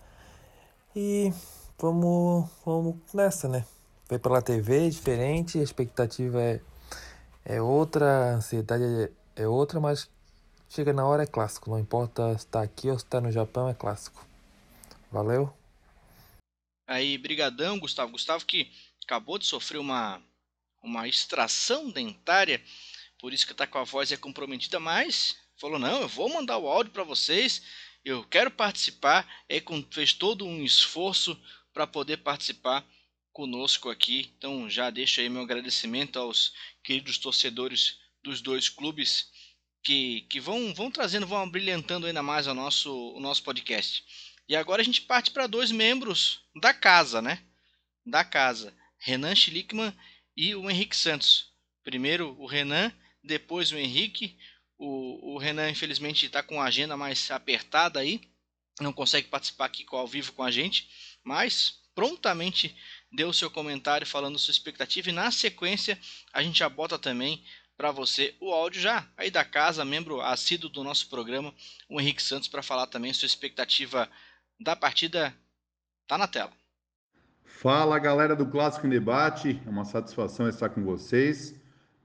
E 0.96 1.34
vamos, 1.80 2.50
vamos 2.66 2.96
nessa, 3.13 3.48
né? 3.48 3.66
Foi 4.06 4.20
pela 4.20 4.42
TV, 4.42 4.90
diferente, 4.90 5.60
a 5.60 5.63
expectativa 5.63 6.42
é, 6.42 6.62
é 7.46 7.62
outra, 7.62 8.06
a 8.06 8.36
ansiedade 8.36 8.84
é, 9.36 9.44
é 9.44 9.48
outra, 9.48 9.80
mas 9.80 10.10
Chega 10.70 10.92
na 10.92 11.06
hora 11.06 11.24
é 11.24 11.28
clássico, 11.28 11.70
não 11.70 11.80
importa 11.80 12.38
se 12.38 12.46
está 12.46 12.62
aqui 12.62 12.90
ou 12.90 13.00
se 13.00 13.06
está 13.06 13.22
no 13.22 13.32
Japão, 13.32 13.70
é 13.70 13.74
clássico. 13.74 14.26
Valeu. 15.12 15.54
Aí, 16.86 17.18
brigadão, 17.18 17.80
Gustavo. 17.80 18.12
Gustavo 18.12 18.46
que 18.46 18.70
acabou 19.04 19.38
de 19.38 19.46
sofrer 19.46 19.78
uma, 19.78 20.22
uma 20.84 21.08
extração 21.08 21.90
dentária, 21.90 22.62
por 23.20 23.34
isso 23.34 23.46
que 23.46 23.54
está 23.54 23.66
com 23.66 23.78
a 23.78 23.86
voz 23.86 24.12
é 24.12 24.18
comprometida, 24.18 24.80
mas 24.80 25.38
falou, 25.58 25.80
não, 25.80 26.02
eu 26.02 26.08
vou 26.08 26.30
mandar 26.30 26.58
o 26.58 26.68
áudio 26.68 26.92
para 26.92 27.04
vocês, 27.04 27.63
eu 28.04 28.24
quero 28.26 28.52
participar, 28.52 29.26
é, 29.48 29.63
fez 29.90 30.13
todo 30.13 30.46
um 30.46 30.63
esforço 30.63 31.40
para 31.78 31.86
poder 31.86 32.18
participar 32.18 32.84
conosco 33.32 33.88
aqui. 33.88 34.34
Então 34.36 34.68
já 34.68 34.90
deixo 34.90 35.22
aí 35.22 35.30
meu 35.30 35.44
agradecimento 35.44 36.18
aos 36.18 36.52
queridos 36.84 37.20
torcedores 37.20 38.00
dos 38.24 38.42
dois 38.42 38.68
clubes 38.68 39.30
que, 39.84 40.22
que 40.22 40.40
vão, 40.40 40.74
vão 40.74 40.90
trazendo, 40.90 41.28
vão 41.28 41.48
brilhantando 41.48 42.08
ainda 42.08 42.24
mais 42.24 42.48
o 42.48 42.54
nosso, 42.56 42.92
o 43.13 43.20
nosso 43.20 43.44
podcast. 43.44 44.04
E 44.50 44.56
agora 44.56 44.82
a 44.82 44.86
gente 44.86 45.04
parte 45.04 45.30
para 45.30 45.46
dois 45.46 45.70
membros 45.70 46.42
da 46.60 46.74
casa, 46.74 47.22
né? 47.22 47.44
Da 48.04 48.24
casa. 48.24 48.76
Renan 48.98 49.36
Schlickman 49.36 49.94
e 50.36 50.56
o 50.56 50.72
Henrique 50.72 50.96
Santos. 50.96 51.52
Primeiro 51.84 52.36
o 52.40 52.48
Renan, 52.48 52.92
depois 53.24 53.72
o 53.72 53.78
Henrique. 53.78 54.36
O, 54.80 55.36
o 55.36 55.38
Renan, 55.38 55.70
infelizmente, 55.70 56.26
está 56.26 56.42
com 56.42 56.60
a 56.60 56.66
agenda 56.66 56.98
mais 56.98 57.30
apertada 57.30 58.00
aí. 58.00 58.20
Não 58.82 58.92
consegue 58.92 59.28
participar 59.28 59.66
aqui 59.66 59.86
ao 59.92 60.08
vivo 60.08 60.34
com 60.34 60.42
a 60.42 60.50
gente. 60.50 60.90
Mas 61.28 61.82
prontamente 61.94 62.74
deu 63.12 63.34
seu 63.34 63.52
comentário 63.52 64.08
falando 64.08 64.40
sua 64.40 64.54
expectativa. 64.54 65.10
E 65.10 65.12
na 65.12 65.30
sequência 65.30 66.00
a 66.32 66.42
gente 66.42 66.60
já 66.60 66.70
bota 66.70 66.98
também 66.98 67.44
para 67.76 67.92
você 67.92 68.34
o 68.40 68.54
áudio 68.54 68.82
já 68.82 69.06
aí 69.18 69.30
da 69.30 69.44
casa, 69.44 69.84
membro 69.84 70.22
assíduo 70.22 70.70
do 70.70 70.86
nosso 70.86 71.10
programa, 71.10 71.54
o 71.90 72.00
Henrique 72.00 72.24
Santos, 72.24 72.48
para 72.48 72.63
falar 72.63 72.88
também 72.88 73.12
sua 73.12 73.26
expectativa 73.26 74.10
da 74.58 74.74
partida. 74.74 75.36
Tá 76.08 76.18
na 76.18 76.28
tela. 76.28 76.54
Fala 77.44 78.00
galera 78.00 78.34
do 78.34 78.46
Clássico 78.46 78.88
em 78.88 78.90
Debate, 78.90 79.62
é 79.66 79.70
uma 79.70 79.84
satisfação 79.84 80.48
estar 80.48 80.70
com 80.70 80.82
vocês. 80.86 81.60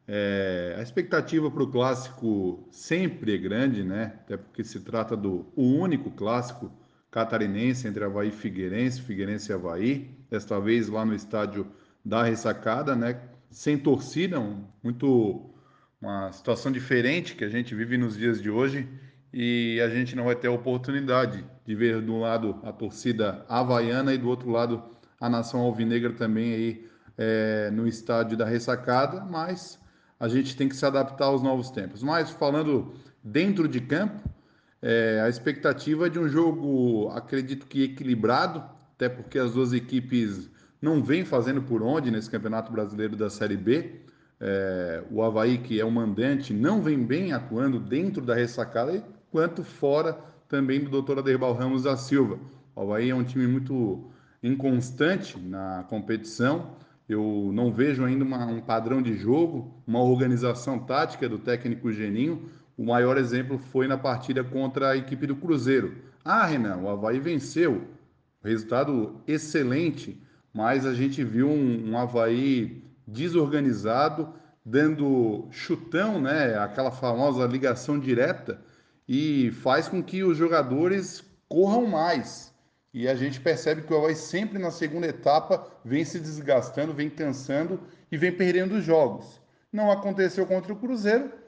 É, 0.08 0.74
a 0.76 0.82
expectativa 0.82 1.48
para 1.48 1.62
o 1.62 1.70
clássico 1.70 2.68
sempre 2.72 3.36
é 3.36 3.38
grande, 3.38 3.84
né? 3.84 4.18
Até 4.24 4.36
porque 4.36 4.64
se 4.64 4.80
trata 4.80 5.16
do 5.16 5.52
único 5.56 6.10
clássico 6.10 6.72
catarinense 7.12 7.86
entre 7.86 8.02
Havaí 8.02 8.30
e 8.30 8.32
Figueirense, 8.32 9.02
Figueirense 9.02 9.52
e 9.52 9.54
Havaí, 9.54 10.10
desta 10.30 10.58
vez 10.58 10.88
lá 10.88 11.04
no 11.04 11.14
estádio 11.14 11.66
da 12.04 12.24
Ressacada, 12.24 12.96
né? 12.96 13.20
Sem 13.50 13.78
torcida, 13.78 14.40
muito 14.82 15.50
uma 16.00 16.32
situação 16.32 16.72
diferente 16.72 17.36
que 17.36 17.44
a 17.44 17.48
gente 17.50 17.74
vive 17.74 17.96
nos 17.98 18.16
dias 18.16 18.40
de 18.42 18.50
hoje 18.50 18.88
e 19.32 19.78
a 19.80 19.88
gente 19.90 20.16
não 20.16 20.24
vai 20.24 20.34
ter 20.34 20.48
a 20.48 20.52
oportunidade 20.52 21.44
de 21.64 21.74
ver 21.74 21.98
um 21.98 22.18
lado 22.18 22.58
a 22.64 22.72
torcida 22.72 23.44
havaiana 23.48 24.12
e 24.12 24.18
do 24.18 24.28
outro 24.28 24.50
lado 24.50 24.82
a 25.20 25.28
nação 25.28 25.60
alvinegra 25.60 26.12
também 26.14 26.54
aí 26.54 26.86
é, 27.16 27.70
no 27.70 27.86
estádio 27.86 28.38
da 28.38 28.46
ressacada, 28.46 29.22
mas 29.22 29.78
a 30.18 30.28
gente 30.28 30.56
tem 30.56 30.68
que 30.68 30.74
se 30.74 30.84
adaptar 30.84 31.26
aos 31.26 31.42
novos 31.42 31.70
tempos. 31.70 32.02
Mas 32.02 32.30
falando 32.30 32.94
dentro 33.22 33.68
de 33.68 33.80
campo, 33.80 34.28
é, 34.82 35.20
a 35.24 35.28
expectativa 35.28 36.08
é 36.08 36.10
de 36.10 36.18
um 36.18 36.28
jogo, 36.28 37.08
acredito 37.10 37.66
que 37.66 37.84
equilibrado, 37.84 38.64
até 38.96 39.08
porque 39.08 39.38
as 39.38 39.52
duas 39.52 39.72
equipes 39.72 40.50
não 40.80 41.00
vêm 41.00 41.24
fazendo 41.24 41.62
por 41.62 41.82
onde 41.82 42.10
nesse 42.10 42.28
Campeonato 42.28 42.72
Brasileiro 42.72 43.14
da 43.14 43.30
Série 43.30 43.56
B. 43.56 44.00
É, 44.40 45.04
o 45.08 45.22
Havaí, 45.22 45.58
que 45.58 45.78
é 45.78 45.84
o 45.84 45.90
mandante, 45.90 46.52
não 46.52 46.82
vem 46.82 46.98
bem 47.04 47.32
atuando 47.32 47.78
dentro 47.78 48.24
da 48.24 48.34
ressacada, 48.34 49.04
quanto 49.30 49.62
fora 49.62 50.18
também 50.48 50.82
do 50.82 51.00
Dr. 51.00 51.20
Aderbal 51.20 51.54
Ramos 51.54 51.84
da 51.84 51.96
Silva. 51.96 52.40
O 52.74 52.80
Havaí 52.80 53.10
é 53.10 53.14
um 53.14 53.22
time 53.22 53.46
muito 53.46 54.10
inconstante 54.42 55.38
na 55.38 55.84
competição. 55.88 56.72
Eu 57.08 57.50
não 57.52 57.72
vejo 57.72 58.04
ainda 58.04 58.24
uma, 58.24 58.44
um 58.46 58.60
padrão 58.60 59.00
de 59.00 59.14
jogo, 59.16 59.80
uma 59.86 60.02
organização 60.02 60.80
tática 60.80 61.28
do 61.28 61.38
técnico 61.38 61.92
Geninho. 61.92 62.48
O 62.76 62.84
maior 62.84 63.18
exemplo 63.18 63.58
foi 63.58 63.86
na 63.86 63.98
partida 63.98 64.42
contra 64.42 64.90
a 64.90 64.96
equipe 64.96 65.26
do 65.26 65.36
Cruzeiro. 65.36 65.94
Ah, 66.24 66.46
Renan, 66.46 66.78
o 66.78 66.88
Havaí 66.88 67.20
venceu. 67.20 67.82
Resultado 68.42 69.20
excelente, 69.26 70.20
mas 70.52 70.86
a 70.86 70.94
gente 70.94 71.22
viu 71.22 71.48
um, 71.48 71.90
um 71.90 71.98
Havaí 71.98 72.82
desorganizado, 73.06 74.32
dando 74.64 75.46
chutão, 75.50 76.20
né, 76.20 76.58
aquela 76.58 76.90
famosa 76.90 77.46
ligação 77.46 77.98
direta, 77.98 78.60
e 79.06 79.50
faz 79.62 79.86
com 79.88 80.02
que 80.02 80.24
os 80.24 80.36
jogadores 80.36 81.22
corram 81.48 81.86
mais. 81.86 82.52
E 82.94 83.06
a 83.08 83.14
gente 83.14 83.40
percebe 83.40 83.82
que 83.82 83.92
o 83.92 83.96
Havaí 83.96 84.14
sempre 84.14 84.58
na 84.58 84.70
segunda 84.70 85.06
etapa 85.06 85.66
vem 85.84 86.04
se 86.04 86.18
desgastando, 86.18 86.92
vem 86.92 87.10
cansando 87.10 87.80
e 88.10 88.16
vem 88.16 88.32
perdendo 88.32 88.76
os 88.76 88.84
jogos. 88.84 89.40
Não 89.72 89.90
aconteceu 89.90 90.46
contra 90.46 90.72
o 90.72 90.76
Cruzeiro 90.76 91.41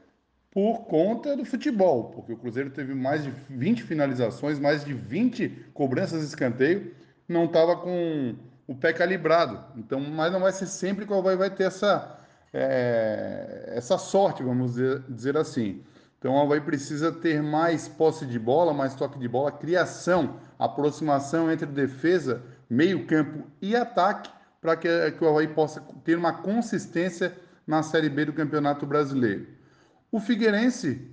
por 0.55 0.85
conta 0.85 1.37
do 1.37 1.45
futebol, 1.45 2.11
porque 2.11 2.33
o 2.33 2.37
Cruzeiro 2.37 2.71
teve 2.71 2.95
mais 2.95 3.25
de 3.25 3.33
20 3.51 3.83
finalizações, 3.83 4.61
mais 4.61 4.85
de 4.85 4.95
20 4.95 5.49
cobranças 5.75 6.21
de 6.21 6.27
escanteio, 6.27 6.95
não 7.29 7.47
estava 7.47 7.77
com 7.77 8.37
o 8.65 8.75
pé 8.77 8.93
calibrado. 8.93 9.61
Então, 9.77 9.99
mas 9.99 10.33
não 10.33 10.39
vai 10.39 10.53
ser 10.53 10.67
sempre 10.67 11.05
que 11.05 11.13
o 11.13 11.19
Havaí 11.19 11.35
vai 11.37 11.51
ter 11.51 11.65
essa, 11.65 12.21
é, 12.53 13.73
essa 13.75 13.99
sorte, 13.99 14.45
vamos 14.45 14.75
dizer, 14.75 15.03
dizer 15.09 15.37
assim. 15.37 15.83
Então 16.21 16.37
o 16.37 16.41
Havaí 16.41 16.61
precisa 16.61 17.11
ter 17.11 17.43
mais 17.43 17.89
posse 17.89 18.25
de 18.25 18.39
bola, 18.39 18.73
mais 18.73 18.95
toque 18.95 19.19
de 19.19 19.29
bola, 19.29 19.51
criação, 19.51 20.37
aproximação 20.57 21.51
entre 21.51 21.67
defesa, 21.67 22.41
meio 22.71 23.07
campo 23.07 23.45
e 23.61 23.75
ataque, 23.75 24.31
para 24.61 24.77
que, 24.77 25.11
que 25.11 25.25
o 25.25 25.29
Havaí 25.29 25.49
possa 25.49 25.83
ter 26.05 26.17
uma 26.17 26.33
consistência 26.33 27.37
na 27.67 27.83
Série 27.83 28.09
B 28.09 28.27
do 28.27 28.33
Campeonato 28.33 28.87
Brasileiro. 28.87 29.49
O 30.15 30.21
Figueirense 30.21 31.11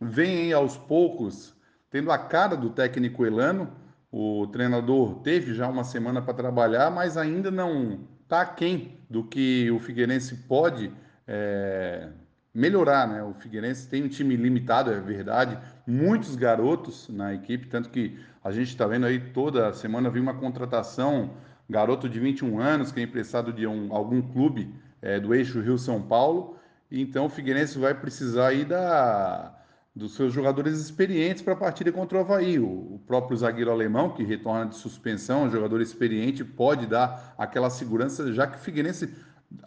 vem 0.00 0.52
aos 0.52 0.76
poucos 0.76 1.56
tendo 1.90 2.12
a 2.12 2.16
cara 2.16 2.56
do 2.56 2.70
técnico 2.70 3.26
Elano. 3.26 3.68
O 4.12 4.46
treinador 4.46 5.16
teve 5.22 5.52
já 5.54 5.66
uma 5.66 5.82
semana 5.82 6.22
para 6.22 6.34
trabalhar, 6.34 6.88
mas 6.88 7.16
ainda 7.16 7.50
não 7.50 8.06
está 8.22 8.42
aquém 8.42 8.96
do 9.10 9.24
que 9.24 9.68
o 9.72 9.80
Figueirense 9.80 10.36
pode 10.46 10.92
é, 11.26 12.10
melhorar, 12.54 13.08
né? 13.08 13.24
O 13.24 13.34
Figueirense 13.34 13.88
tem 13.88 14.04
um 14.04 14.08
time 14.08 14.36
limitado, 14.36 14.92
é 14.92 15.00
verdade, 15.00 15.58
muitos 15.84 16.36
garotos 16.36 17.08
na 17.08 17.34
equipe, 17.34 17.66
tanto 17.66 17.90
que 17.90 18.20
a 18.44 18.52
gente 18.52 18.68
está 18.68 18.86
vendo 18.86 19.06
aí 19.06 19.18
toda 19.18 19.72
semana 19.72 20.10
vi 20.10 20.20
uma 20.20 20.34
contratação, 20.34 21.30
garoto 21.68 22.08
de 22.08 22.20
21 22.20 22.60
anos 22.60 22.92
que 22.92 23.00
é 23.00 23.02
emprestado 23.02 23.52
de 23.52 23.66
um, 23.66 23.92
algum 23.92 24.22
clube 24.22 24.72
é, 25.02 25.18
do 25.18 25.34
eixo 25.34 25.60
Rio 25.60 25.76
São 25.76 26.00
Paulo. 26.00 26.56
Então 26.90 27.26
o 27.26 27.28
Figueirense 27.28 27.78
vai 27.78 27.94
precisar 27.94 28.48
aí 28.48 28.64
da 28.64 29.54
dos 29.94 30.14
seus 30.14 30.32
jogadores 30.32 30.78
experientes 30.78 31.42
para 31.42 31.54
a 31.54 31.56
partida 31.56 31.90
contra 31.90 32.18
o 32.18 32.20
Havaí. 32.20 32.56
O, 32.60 33.00
próprio 33.04 33.36
zagueiro 33.36 33.72
alemão, 33.72 34.10
que 34.10 34.22
retorna 34.22 34.66
de 34.66 34.76
suspensão, 34.76 35.44
um 35.44 35.50
jogador 35.50 35.80
experiente, 35.80 36.44
pode 36.44 36.86
dar 36.86 37.34
aquela 37.36 37.68
segurança, 37.68 38.32
já 38.32 38.46
que 38.46 38.56
o 38.56 38.60
Figueirense 38.60 39.12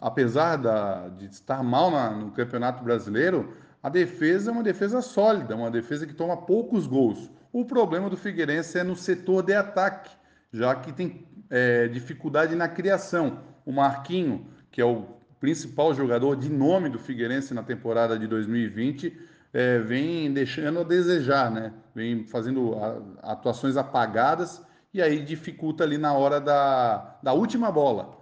apesar 0.00 0.56
da, 0.56 1.08
de 1.08 1.26
estar 1.26 1.62
mal 1.62 1.90
na, 1.90 2.10
no 2.10 2.30
Campeonato 2.30 2.82
Brasileiro, 2.82 3.54
a 3.82 3.88
defesa 3.88 4.50
é 4.50 4.52
uma 4.52 4.62
defesa 4.62 5.02
sólida, 5.02 5.56
uma 5.56 5.70
defesa 5.70 6.06
que 6.06 6.14
toma 6.14 6.36
poucos 6.36 6.86
gols. 6.86 7.30
O 7.52 7.64
problema 7.64 8.08
do 8.08 8.16
Figueirense 8.16 8.78
é 8.78 8.84
no 8.84 8.96
setor 8.96 9.42
de 9.42 9.54
ataque, 9.54 10.10
já 10.52 10.74
que 10.74 10.92
tem 10.92 11.26
é, 11.50 11.88
dificuldade 11.88 12.54
na 12.54 12.68
criação. 12.68 13.40
O 13.66 13.72
Marquinho, 13.72 14.46
que 14.70 14.80
é 14.80 14.84
o 14.84 15.06
principal 15.42 15.92
jogador 15.92 16.36
de 16.36 16.48
nome 16.48 16.88
do 16.88 17.00
Figueirense 17.00 17.52
na 17.52 17.64
temporada 17.64 18.16
de 18.16 18.28
2020, 18.28 19.12
é, 19.52 19.80
vem 19.80 20.32
deixando 20.32 20.78
a 20.78 20.84
desejar, 20.84 21.50
né? 21.50 21.72
Vem 21.92 22.24
fazendo 22.24 22.76
atuações 23.20 23.76
apagadas 23.76 24.64
e 24.94 25.02
aí 25.02 25.20
dificulta 25.20 25.82
ali 25.82 25.98
na 25.98 26.12
hora 26.12 26.40
da, 26.40 27.18
da 27.20 27.32
última 27.32 27.72
bola. 27.72 28.20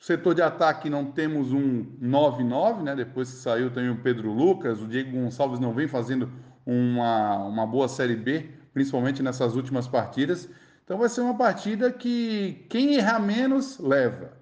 Setor 0.00 0.34
de 0.34 0.42
ataque 0.42 0.90
não 0.90 1.12
temos 1.12 1.52
um 1.52 1.84
9-9, 2.02 2.82
né? 2.82 2.96
Depois 2.96 3.30
que 3.30 3.36
saiu 3.36 3.70
também 3.70 3.90
o 3.90 4.02
Pedro 4.02 4.32
Lucas, 4.32 4.82
o 4.82 4.88
Diego 4.88 5.12
Gonçalves 5.12 5.60
não 5.60 5.72
vem 5.72 5.86
fazendo 5.86 6.28
uma, 6.66 7.36
uma 7.36 7.64
boa 7.64 7.86
Série 7.86 8.16
B, 8.16 8.50
principalmente 8.74 9.22
nessas 9.22 9.54
últimas 9.54 9.86
partidas. 9.86 10.48
Então 10.84 10.98
vai 10.98 11.08
ser 11.08 11.20
uma 11.20 11.36
partida 11.36 11.92
que 11.92 12.66
quem 12.68 12.96
errar 12.96 13.20
menos 13.20 13.78
leva. 13.78 14.32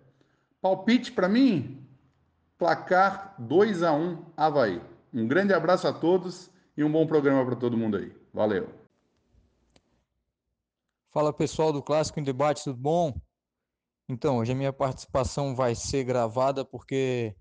Palpite 0.62 1.12
para 1.12 1.28
mim, 1.28 1.79
placar 2.60 3.34
2 3.38 3.82
a 3.82 3.94
1 3.94 4.22
Havaí. 4.36 4.82
Um 5.14 5.26
grande 5.26 5.54
abraço 5.54 5.88
a 5.88 5.94
todos 5.94 6.50
e 6.76 6.84
um 6.84 6.92
bom 6.92 7.06
programa 7.06 7.42
para 7.44 7.56
todo 7.56 7.74
mundo 7.74 7.96
aí. 7.96 8.14
Valeu. 8.34 8.68
Fala 11.10 11.32
pessoal 11.32 11.72
do 11.72 11.82
Clássico 11.82 12.20
em 12.20 12.22
Debate, 12.22 12.62
tudo 12.62 12.76
bom? 12.76 13.18
Então, 14.06 14.36
hoje 14.36 14.52
a 14.52 14.54
minha 14.54 14.74
participação 14.74 15.56
vai 15.56 15.74
ser 15.74 16.04
gravada 16.04 16.62
porque 16.62 17.34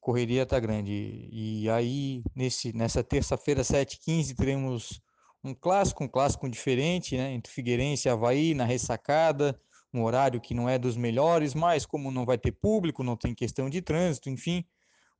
correria 0.00 0.46
tá 0.46 0.60
grande. 0.60 1.28
E 1.32 1.68
aí, 1.68 2.22
nesse, 2.32 2.72
nessa 2.72 3.02
terça-feira, 3.02 3.62
7h15, 3.62 4.36
teremos 4.36 5.00
um 5.42 5.54
clássico, 5.54 6.04
um 6.04 6.08
clássico 6.08 6.48
diferente, 6.48 7.16
né? 7.16 7.32
Entre 7.32 7.52
Figueirense 7.52 8.06
e 8.06 8.10
Havaí, 8.10 8.54
na 8.54 8.64
ressacada, 8.64 9.60
um 9.92 10.02
horário 10.02 10.40
que 10.40 10.54
não 10.54 10.68
é 10.68 10.78
dos 10.78 10.96
melhores, 10.96 11.54
mas 11.54 11.84
como 11.84 12.10
não 12.10 12.24
vai 12.24 12.38
ter 12.38 12.52
público, 12.52 13.04
não 13.04 13.16
tem 13.16 13.34
questão 13.34 13.68
de 13.68 13.82
trânsito, 13.82 14.30
enfim, 14.30 14.64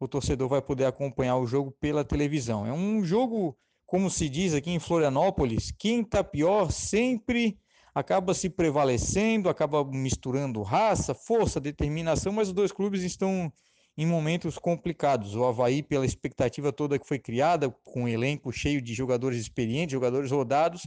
o 0.01 0.09
torcedor 0.09 0.49
vai 0.49 0.63
poder 0.63 0.87
acompanhar 0.87 1.37
o 1.37 1.47
jogo 1.47 1.71
pela 1.73 2.05
televisão. 2.05 2.67
É 2.67 2.73
um 2.73 3.05
jogo, 3.05 3.57
como 3.87 4.11
se 4.11 4.29
diz 4.29 4.55
aqui 4.55 4.71
em 4.71 4.79
Florianópolis, 4.79 5.73
quem 5.79 6.03
tá 6.03 6.25
pior 6.25 6.71
sempre 6.73 7.59
acaba 7.95 8.33
se 8.33 8.49
prevalecendo, 8.49 9.49
acaba 9.49 9.85
misturando 9.85 10.63
raça, 10.63 11.15
força, 11.15 11.61
determinação, 11.61 12.33
mas 12.33 12.49
os 12.49 12.55
dois 12.55 12.73
clubes 12.73 13.03
estão 13.03 13.53
em 13.97 14.07
momentos 14.07 14.59
complicados. 14.59 15.35
O 15.35 15.45
Havaí, 15.45 15.83
pela 15.83 16.07
expectativa 16.07 16.73
toda 16.73 16.99
que 16.99 17.07
foi 17.07 17.19
criada, 17.19 17.71
com 17.85 18.05
um 18.05 18.09
elenco 18.09 18.51
cheio 18.51 18.81
de 18.81 18.95
jogadores 18.95 19.39
experientes, 19.39 19.93
jogadores 19.93 20.31
rodados, 20.31 20.87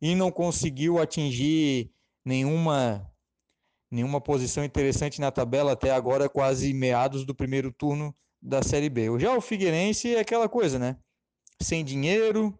e 0.00 0.14
não 0.14 0.30
conseguiu 0.30 1.00
atingir 1.00 1.90
nenhuma 2.24 3.10
nenhuma 3.94 4.20
posição 4.20 4.64
interessante 4.64 5.20
na 5.20 5.30
tabela 5.30 5.72
até 5.72 5.92
agora, 5.92 6.28
quase 6.28 6.74
meados 6.74 7.24
do 7.24 7.34
primeiro 7.34 7.72
turno 7.72 8.14
da 8.42 8.60
Série 8.60 8.90
B. 8.90 9.18
Já 9.20 9.36
o 9.36 9.40
Figueirense 9.40 10.16
é 10.16 10.20
aquela 10.20 10.48
coisa, 10.48 10.78
né? 10.78 10.96
Sem 11.62 11.84
dinheiro, 11.84 12.58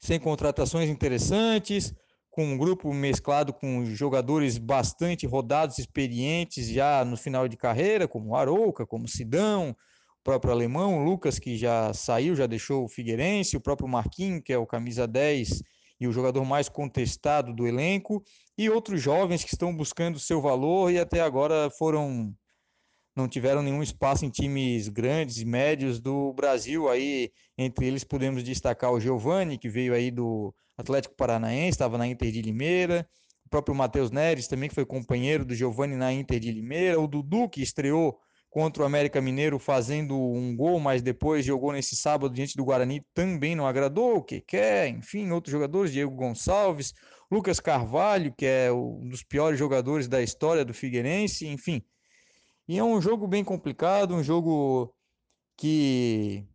sem 0.00 0.20
contratações 0.20 0.88
interessantes, 0.88 1.92
com 2.30 2.44
um 2.44 2.56
grupo 2.56 2.92
mesclado 2.94 3.52
com 3.52 3.84
jogadores 3.84 4.56
bastante 4.56 5.26
rodados, 5.26 5.78
experientes 5.78 6.68
já 6.68 7.04
no 7.04 7.16
final 7.16 7.48
de 7.48 7.56
carreira, 7.56 8.06
como 8.06 8.36
Arouca, 8.36 8.86
como 8.86 9.08
Sidão, 9.08 9.70
o 9.70 10.22
próprio 10.24 10.52
alemão, 10.52 10.98
o 10.98 11.04
Lucas, 11.04 11.38
que 11.38 11.56
já 11.56 11.92
saiu, 11.92 12.34
já 12.34 12.46
deixou 12.46 12.84
o 12.84 12.88
Figueirense, 12.88 13.56
o 13.56 13.60
próprio 13.60 13.88
Marquinhos, 13.88 14.42
que 14.44 14.52
é 14.52 14.58
o 14.58 14.66
camisa 14.66 15.06
10 15.06 15.62
e 16.00 16.08
o 16.08 16.12
jogador 16.12 16.44
mais 16.44 16.68
contestado 16.68 17.54
do 17.54 17.66
elenco, 17.66 18.22
e 18.56 18.70
outros 18.70 19.00
jovens 19.00 19.42
que 19.42 19.52
estão 19.52 19.74
buscando 19.74 20.18
seu 20.18 20.40
valor 20.40 20.90
e 20.90 20.98
até 20.98 21.20
agora 21.20 21.70
foram 21.70 22.34
não 23.16 23.28
tiveram 23.28 23.62
nenhum 23.62 23.82
espaço 23.82 24.24
em 24.24 24.30
times 24.30 24.88
grandes 24.88 25.38
e 25.38 25.44
médios 25.44 26.00
do 26.00 26.32
Brasil. 26.32 26.88
Aí, 26.88 27.30
entre 27.56 27.86
eles, 27.86 28.02
podemos 28.02 28.42
destacar 28.42 28.92
o 28.92 28.98
Giovani, 28.98 29.56
que 29.56 29.68
veio 29.68 29.94
aí 29.94 30.10
do 30.10 30.52
Atlético 30.76 31.14
Paranaense, 31.14 31.70
estava 31.70 31.96
na 31.96 32.08
Inter 32.08 32.32
de 32.32 32.42
Limeira. 32.42 33.08
O 33.46 33.48
próprio 33.48 33.74
Matheus 33.74 34.10
Neres, 34.10 34.48
também 34.48 34.68
que 34.68 34.74
foi 34.74 34.84
companheiro 34.84 35.44
do 35.44 35.54
Giovani 35.54 35.94
na 35.94 36.12
Inter 36.12 36.40
de 36.40 36.50
Limeira. 36.50 36.98
O 37.00 37.06
Dudu, 37.06 37.48
que 37.48 37.62
estreou 37.62 38.18
contra 38.54 38.84
o 38.84 38.86
América 38.86 39.20
Mineiro 39.20 39.58
fazendo 39.58 40.16
um 40.16 40.56
gol, 40.56 40.78
mas 40.78 41.02
depois 41.02 41.44
jogou 41.44 41.72
nesse 41.72 41.96
sábado 41.96 42.32
diante 42.32 42.56
do 42.56 42.64
Guarani, 42.64 43.04
também 43.12 43.56
não 43.56 43.66
agradou, 43.66 44.18
o 44.18 44.22
que 44.22 44.40
quer, 44.40 44.88
enfim, 44.88 45.28
outros 45.32 45.50
jogadores, 45.50 45.92
Diego 45.92 46.14
Gonçalves, 46.14 46.94
Lucas 47.34 47.58
Carvalho, 47.58 48.32
que 48.32 48.46
é 48.46 48.72
um 48.72 49.08
dos 49.08 49.24
piores 49.24 49.58
jogadores 49.58 50.06
da 50.06 50.22
história 50.22 50.64
do 50.64 50.72
Figueirense, 50.72 51.48
enfim, 51.48 51.82
e 52.68 52.78
é 52.78 52.84
um 52.84 53.00
jogo 53.02 53.26
bem 53.26 53.42
complicado, 53.42 54.14
um 54.14 54.22
jogo 54.22 54.94
que 55.56 56.46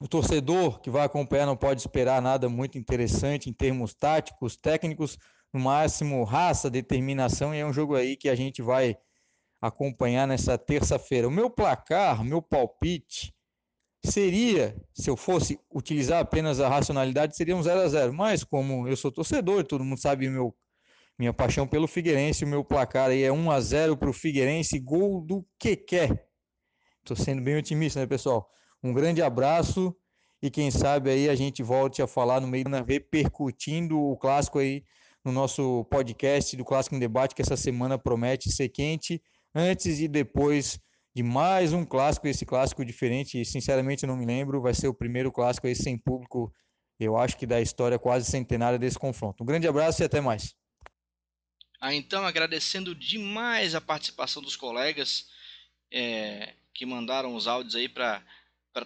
o 0.00 0.08
torcedor 0.08 0.80
que 0.80 0.88
vai 0.88 1.04
acompanhar 1.04 1.44
não 1.44 1.56
pode 1.56 1.82
esperar 1.82 2.22
nada 2.22 2.48
muito 2.48 2.78
interessante 2.78 3.50
em 3.50 3.52
termos 3.52 3.92
táticos, 3.92 4.56
técnicos, 4.56 5.18
no 5.52 5.60
máximo 5.60 6.24
raça, 6.24 6.70
determinação, 6.70 7.54
e 7.54 7.58
é 7.58 7.66
um 7.66 7.72
jogo 7.72 7.94
aí 7.94 8.16
que 8.16 8.30
a 8.30 8.34
gente 8.34 8.62
vai 8.62 8.96
acompanhar 9.60 10.26
nessa 10.26 10.56
terça-feira. 10.56 11.28
O 11.28 11.30
meu 11.30 11.50
placar, 11.50 12.24
meu 12.24 12.40
palpite 12.40 13.34
seria, 14.04 14.76
se 14.94 15.10
eu 15.10 15.16
fosse 15.16 15.58
utilizar 15.72 16.20
apenas 16.20 16.60
a 16.60 16.68
racionalidade, 16.68 17.36
seria 17.36 17.56
um 17.56 17.62
0 17.62 17.80
a 17.80 17.88
0 17.88 18.12
mas 18.12 18.44
como 18.44 18.86
eu 18.88 18.96
sou 18.96 19.10
torcedor, 19.10 19.64
todo 19.64 19.84
mundo 19.84 20.00
sabe 20.00 20.28
meu 20.28 20.54
minha 21.18 21.32
paixão 21.32 21.66
pelo 21.66 21.88
Figueirense, 21.88 22.44
o 22.44 22.48
meu 22.48 22.64
placar 22.64 23.10
aí 23.10 23.24
é 23.24 23.32
1 23.32 23.50
a 23.50 23.60
0 23.60 23.96
para 23.96 24.08
o 24.08 24.12
Figueirense, 24.12 24.78
gol 24.78 25.20
do 25.20 25.44
Keké. 25.58 26.24
Estou 27.00 27.16
sendo 27.16 27.42
bem 27.42 27.56
otimista, 27.56 27.98
né, 27.98 28.06
pessoal? 28.06 28.48
Um 28.84 28.92
grande 28.92 29.20
abraço 29.20 29.92
e 30.40 30.48
quem 30.48 30.70
sabe 30.70 31.10
aí 31.10 31.28
a 31.28 31.34
gente 31.34 31.60
volte 31.60 32.00
a 32.00 32.06
falar 32.06 32.40
no 32.40 32.46
meio, 32.46 32.68
né, 32.68 32.84
repercutindo 32.86 33.98
o 33.98 34.16
clássico 34.16 34.60
aí 34.60 34.84
no 35.24 35.32
nosso 35.32 35.84
podcast 35.86 36.56
do 36.56 36.64
Clássico 36.64 36.94
em 36.94 37.00
Debate, 37.00 37.34
que 37.34 37.42
essa 37.42 37.56
semana 37.56 37.98
promete 37.98 38.50
ser 38.52 38.68
quente, 38.68 39.20
antes 39.52 39.98
e 39.98 40.06
depois 40.06 40.78
de 41.18 41.22
mais 41.24 41.72
um 41.72 41.84
clássico, 41.84 42.28
esse 42.28 42.46
clássico 42.46 42.84
diferente, 42.84 43.44
sinceramente 43.44 44.06
não 44.06 44.16
me 44.16 44.24
lembro, 44.24 44.62
vai 44.62 44.72
ser 44.72 44.86
o 44.86 44.94
primeiro 44.94 45.32
clássico 45.32 45.66
aí 45.66 45.74
sem 45.74 45.98
público, 45.98 46.54
eu 46.96 47.16
acho 47.16 47.36
que 47.36 47.44
da 47.44 47.60
história 47.60 47.98
quase 47.98 48.30
centenária 48.30 48.78
desse 48.78 48.96
confronto. 48.96 49.42
Um 49.42 49.46
grande 49.46 49.66
abraço 49.66 50.00
e 50.00 50.04
até 50.04 50.20
mais. 50.20 50.54
Ah, 51.80 51.92
então, 51.92 52.24
agradecendo 52.24 52.94
demais 52.94 53.74
a 53.74 53.80
participação 53.80 54.40
dos 54.40 54.54
colegas 54.54 55.26
é, 55.90 56.54
que 56.72 56.86
mandaram 56.86 57.34
os 57.34 57.48
áudios 57.48 57.74
aí 57.74 57.88
para 57.88 58.22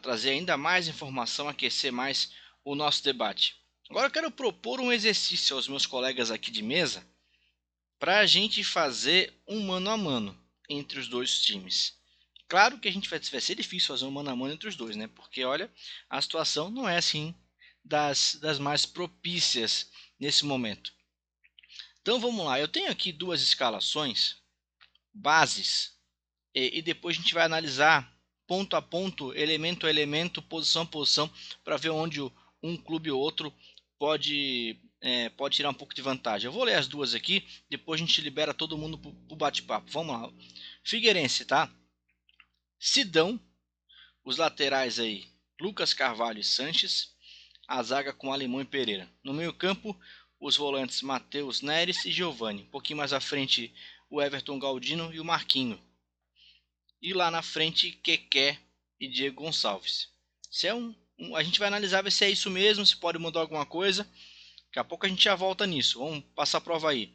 trazer 0.00 0.30
ainda 0.30 0.56
mais 0.56 0.88
informação, 0.88 1.50
aquecer 1.50 1.92
mais 1.92 2.32
o 2.64 2.74
nosso 2.74 3.04
debate. 3.04 3.56
Agora 3.90 4.06
eu 4.06 4.10
quero 4.10 4.30
propor 4.30 4.80
um 4.80 4.90
exercício 4.90 5.54
aos 5.54 5.68
meus 5.68 5.84
colegas 5.84 6.30
aqui 6.30 6.50
de 6.50 6.62
mesa 6.62 7.06
para 7.98 8.20
a 8.20 8.26
gente 8.26 8.64
fazer 8.64 9.34
um 9.46 9.60
mano 9.66 9.90
a 9.90 9.98
mano 9.98 10.38
entre 10.66 10.98
os 10.98 11.08
dois 11.08 11.38
times. 11.42 12.00
Claro 12.52 12.78
que 12.78 12.86
a 12.86 12.92
gente 12.92 13.08
vai, 13.08 13.18
vai 13.18 13.40
ser 13.40 13.54
difícil 13.54 13.88
fazer 13.88 14.04
um 14.04 14.10
mano 14.10 14.28
a 14.28 14.36
mano 14.36 14.52
entre 14.52 14.68
os 14.68 14.76
dois, 14.76 14.94
né? 14.94 15.06
Porque 15.06 15.42
olha, 15.42 15.72
a 16.10 16.20
situação 16.20 16.70
não 16.70 16.86
é 16.86 16.98
assim 16.98 17.34
das, 17.82 18.34
das 18.42 18.58
mais 18.58 18.84
propícias 18.84 19.90
nesse 20.20 20.44
momento. 20.44 20.92
Então 22.02 22.20
vamos 22.20 22.44
lá, 22.44 22.60
eu 22.60 22.68
tenho 22.68 22.90
aqui 22.90 23.10
duas 23.10 23.40
escalações 23.40 24.36
bases 25.14 25.96
e, 26.54 26.80
e 26.80 26.82
depois 26.82 27.16
a 27.16 27.22
gente 27.22 27.32
vai 27.32 27.44
analisar 27.44 28.14
ponto 28.46 28.76
a 28.76 28.82
ponto, 28.82 29.32
elemento 29.32 29.86
a 29.86 29.90
elemento, 29.90 30.42
posição 30.42 30.82
a 30.82 30.86
posição, 30.86 31.32
para 31.64 31.78
ver 31.78 31.88
onde 31.88 32.20
um 32.62 32.76
clube 32.76 33.10
ou 33.10 33.18
outro 33.18 33.50
pode, 33.98 34.78
é, 35.00 35.30
pode 35.30 35.56
tirar 35.56 35.70
um 35.70 35.74
pouco 35.74 35.94
de 35.94 36.02
vantagem. 36.02 36.48
Eu 36.48 36.52
vou 36.52 36.64
ler 36.64 36.74
as 36.74 36.86
duas 36.86 37.14
aqui, 37.14 37.48
depois 37.70 37.98
a 37.98 38.04
gente 38.04 38.20
libera 38.20 38.52
todo 38.52 38.76
mundo 38.76 38.98
para 38.98 39.10
o 39.30 39.36
bate-papo. 39.36 39.90
Vamos 39.90 40.20
lá. 40.20 40.30
Figueirense, 40.84 41.46
tá? 41.46 41.74
Sidão, 42.84 43.38
os 44.24 44.38
laterais 44.38 44.98
aí, 44.98 45.28
Lucas 45.60 45.94
Carvalho 45.94 46.40
e 46.40 46.44
Sanches, 46.44 47.14
a 47.68 47.80
zaga 47.80 48.12
com 48.12 48.32
Alemão 48.32 48.60
e 48.60 48.64
Pereira. 48.64 49.08
No 49.22 49.32
meio 49.32 49.52
campo, 49.52 49.96
os 50.40 50.56
volantes 50.56 51.00
Matheus 51.00 51.62
Neres 51.62 52.04
e 52.04 52.10
Giovani. 52.10 52.62
Um 52.62 52.70
pouquinho 52.70 52.96
mais 52.96 53.12
à 53.12 53.20
frente, 53.20 53.72
o 54.10 54.20
Everton 54.20 54.58
Galdino 54.58 55.14
e 55.14 55.20
o 55.20 55.24
Marquinho. 55.24 55.80
E 57.00 57.14
lá 57.14 57.30
na 57.30 57.40
frente, 57.40 57.92
Keké 58.02 58.58
e 58.98 59.06
Diego 59.06 59.44
Gonçalves. 59.44 60.08
Se 60.50 60.66
é 60.66 60.74
um, 60.74 60.92
um, 61.16 61.36
a 61.36 61.42
gente 61.44 61.60
vai 61.60 61.68
analisar 61.68 62.02
ver 62.02 62.10
se 62.10 62.24
é 62.24 62.30
isso 62.30 62.50
mesmo, 62.50 62.84
se 62.84 62.96
pode 62.96 63.16
mudar 63.16 63.42
alguma 63.42 63.64
coisa. 63.64 64.02
Daqui 64.66 64.80
a 64.80 64.84
pouco 64.84 65.06
a 65.06 65.08
gente 65.08 65.22
já 65.22 65.36
volta 65.36 65.68
nisso. 65.68 66.00
Vamos 66.00 66.24
passar 66.34 66.58
a 66.58 66.60
prova 66.60 66.90
aí. 66.90 67.14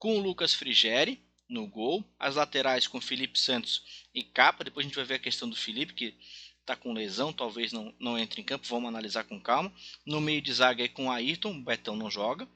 Com 0.00 0.18
o 0.18 0.20
Lucas 0.20 0.52
Frigeri 0.52 1.29
no 1.50 1.66
gol, 1.66 2.04
as 2.18 2.36
laterais 2.36 2.86
com 2.86 3.00
Felipe 3.00 3.38
Santos 3.38 4.06
e 4.14 4.22
Capa. 4.22 4.62
Depois 4.62 4.86
a 4.86 4.88
gente 4.88 4.96
vai 4.96 5.04
ver 5.04 5.14
a 5.14 5.18
questão 5.18 5.50
do 5.50 5.56
Felipe, 5.56 5.92
que 5.92 6.14
está 6.60 6.76
com 6.76 6.92
lesão, 6.92 7.32
talvez 7.32 7.72
não, 7.72 7.92
não 7.98 8.16
entre 8.16 8.40
em 8.40 8.44
campo. 8.44 8.66
Vamos 8.68 8.88
analisar 8.88 9.24
com 9.24 9.40
calma. 9.40 9.72
No 10.06 10.20
meio 10.20 10.40
de 10.40 10.52
zaga 10.52 10.82
aí 10.82 10.88
com 10.88 11.10
Ayrton, 11.10 11.50
o 11.50 11.62
Betão 11.62 11.96
não 11.96 12.10
joga. 12.10 12.48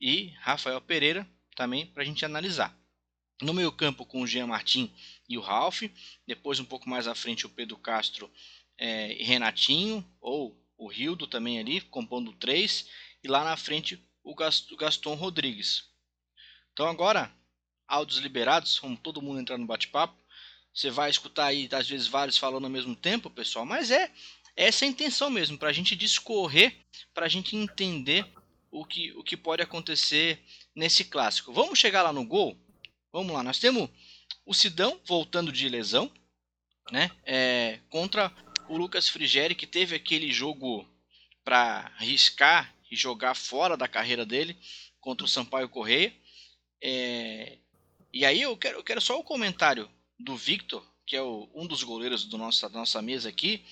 E 0.00 0.32
Rafael 0.38 0.80
Pereira 0.80 1.28
também 1.56 1.86
para 1.86 2.02
a 2.02 2.06
gente 2.06 2.24
analisar. 2.24 2.74
No 3.42 3.52
meio 3.52 3.72
campo 3.72 4.06
com 4.06 4.22
o 4.22 4.26
Jean 4.26 4.46
Martin 4.46 4.94
e 5.28 5.36
o 5.36 5.40
Ralph. 5.40 5.82
Depois 6.26 6.60
um 6.60 6.64
pouco 6.64 6.88
mais 6.88 7.08
à 7.08 7.14
frente 7.14 7.46
o 7.46 7.50
Pedro 7.50 7.76
Castro 7.76 8.30
é, 8.78 9.20
e 9.20 9.24
Renatinho. 9.24 10.06
Ou 10.20 10.56
o 10.78 10.86
Rildo 10.86 11.26
também 11.26 11.58
ali, 11.58 11.80
compondo 11.80 12.32
três. 12.32 12.88
E 13.24 13.28
lá 13.28 13.42
na 13.42 13.56
frente 13.56 14.00
o 14.22 14.34
Gaston 14.76 15.14
Rodrigues. 15.14 15.84
Então 16.72 16.86
agora, 16.86 17.32
áudios 17.86 18.18
liberados, 18.18 18.78
vamos 18.80 19.00
todo 19.00 19.22
mundo 19.22 19.40
entrar 19.40 19.58
no 19.58 19.66
bate-papo. 19.66 20.16
Você 20.72 20.90
vai 20.90 21.08
escutar 21.08 21.46
aí, 21.46 21.68
às 21.72 21.88
vezes, 21.88 22.06
vários 22.06 22.36
falando 22.36 22.64
ao 22.64 22.70
mesmo 22.70 22.94
tempo, 22.94 23.30
pessoal, 23.30 23.64
mas 23.64 23.90
é 23.90 24.10
essa 24.54 24.84
é 24.84 24.88
a 24.88 24.90
intenção 24.90 25.28
mesmo, 25.28 25.58
para 25.58 25.68
a 25.68 25.72
gente 25.72 25.94
discorrer, 25.94 26.74
para 27.12 27.26
a 27.26 27.28
gente 27.28 27.54
entender 27.54 28.26
o 28.70 28.84
que, 28.84 29.12
o 29.12 29.22
que 29.22 29.36
pode 29.36 29.62
acontecer 29.62 30.42
nesse 30.74 31.04
clássico. 31.04 31.52
Vamos 31.52 31.78
chegar 31.78 32.02
lá 32.02 32.12
no 32.12 32.24
gol? 32.24 32.58
Vamos 33.12 33.32
lá, 33.32 33.42
nós 33.42 33.58
temos 33.58 33.88
o 34.44 34.54
Sidão 34.54 35.00
voltando 35.04 35.52
de 35.52 35.68
lesão, 35.68 36.10
né? 36.90 37.10
É, 37.24 37.80
contra 37.90 38.32
o 38.68 38.76
Lucas 38.76 39.08
Frigeri, 39.08 39.54
que 39.54 39.66
teve 39.66 39.94
aquele 39.94 40.32
jogo 40.32 40.88
para 41.44 41.92
riscar 41.98 42.74
e 42.90 42.96
jogar 42.96 43.34
fora 43.34 43.76
da 43.76 43.88
carreira 43.88 44.24
dele 44.24 44.56
contra 45.00 45.24
o 45.24 45.28
Sampaio 45.28 45.68
Correia. 45.68 46.14
É, 46.82 47.58
e 48.16 48.24
aí 48.24 48.40
eu 48.40 48.56
quero, 48.56 48.78
eu 48.78 48.82
quero 48.82 49.00
só 49.00 49.18
o 49.18 49.24
comentário 49.24 49.90
do 50.18 50.34
Victor, 50.36 50.82
que 51.04 51.14
é 51.14 51.20
o, 51.20 51.50
um 51.54 51.66
dos 51.66 51.82
goleiros 51.82 52.24
do 52.24 52.38
da 52.38 52.68
nossa 52.70 53.02
mesa 53.02 53.28
aqui, 53.28 53.62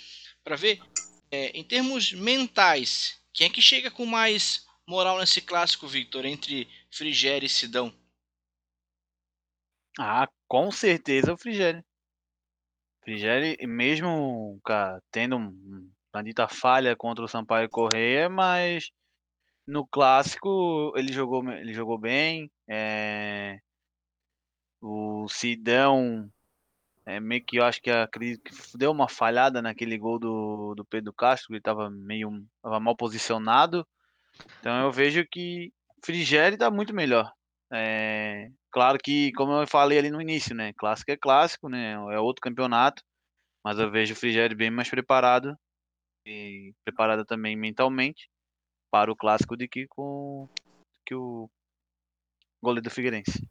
para 0.45 0.55
ver, 0.55 0.83
é, 1.31 1.47
em 1.59 1.65
termos 1.65 2.13
mentais, 2.13 3.19
quem 3.33 3.47
é 3.47 3.51
que 3.51 3.63
chega 3.63 3.91
com 3.91 4.05
mais 4.05 4.67
moral 4.87 5.19
nesse 5.19 5.41
clássico, 5.41 5.89
Victor, 5.89 6.27
entre 6.27 6.69
Frigério 6.91 7.47
e 7.47 7.49
Sidão? 7.49 7.91
Ah, 9.99 10.29
com 10.47 10.71
certeza 10.71 11.33
o 11.33 11.39
Frigério. 11.39 11.83
Frigério, 13.03 13.57
mesmo 13.67 14.61
cara, 14.63 15.03
tendo 15.11 15.37
uma 15.37 16.23
dita 16.23 16.47
falha 16.49 16.95
contra 16.95 17.25
o 17.25 17.29
Sampaio 17.29 17.71
Correia, 17.71 18.29
mas 18.29 18.91
no 19.67 19.87
clássico 19.87 20.93
ele 20.97 21.13
jogou, 21.13 21.51
ele 21.51 21.73
jogou 21.73 21.97
bem. 21.97 22.51
É... 22.69 23.59
O 24.87 25.27
Sidão 25.31 26.31
é 27.07 27.19
meio 27.19 27.43
que 27.43 27.57
eu 27.57 27.65
acho 27.65 27.81
que 27.81 27.91
acredito 27.91 28.43
que 28.43 28.77
deu 28.77 28.91
uma 28.91 29.09
falhada 29.09 29.63
naquele 29.63 29.97
gol 29.97 30.19
do, 30.19 30.75
do 30.75 30.85
Pedro 30.85 31.11
Castro, 31.11 31.53
ele 31.53 31.59
estava 31.59 31.89
meio 31.89 32.31
tava 32.63 32.79
mal 32.79 32.95
posicionado. 32.95 33.87
Então 34.61 34.83
eu 34.83 34.93
vejo 34.93 35.27
que 35.27 35.73
Frigério 36.05 36.57
está 36.57 36.71
muito 36.71 36.95
melhor. 36.95 37.33
É, 37.73 38.51
claro 38.71 38.99
que, 39.03 39.33
como 39.33 39.53
eu 39.53 39.67
falei 39.67 39.99
ali 39.99 40.11
no 40.11 40.21
início, 40.21 40.55
né? 40.55 40.75
Clássico 40.75 41.11
é 41.11 41.17
clássico, 41.17 41.71
né? 41.71 41.93
É 41.93 42.19
outro 42.21 42.43
campeonato. 42.43 43.03
Mas 43.65 43.79
eu 43.79 43.91
vejo 43.91 44.13
o 44.13 44.17
Frigério 44.17 44.55
bem 44.55 44.71
mais 44.71 44.91
preparado 44.91 45.59
e 46.27 46.75
preparado 46.85 47.25
também 47.25 47.57
mentalmente 47.57 48.29
para 48.91 49.11
o 49.11 49.17
clássico 49.17 49.57
do 49.57 49.67
que 49.67 49.87
com 49.89 50.47
que 51.07 51.15
o 51.15 51.49
goleiro 52.63 52.85
do 52.85 52.91
Figueirense. 52.91 53.49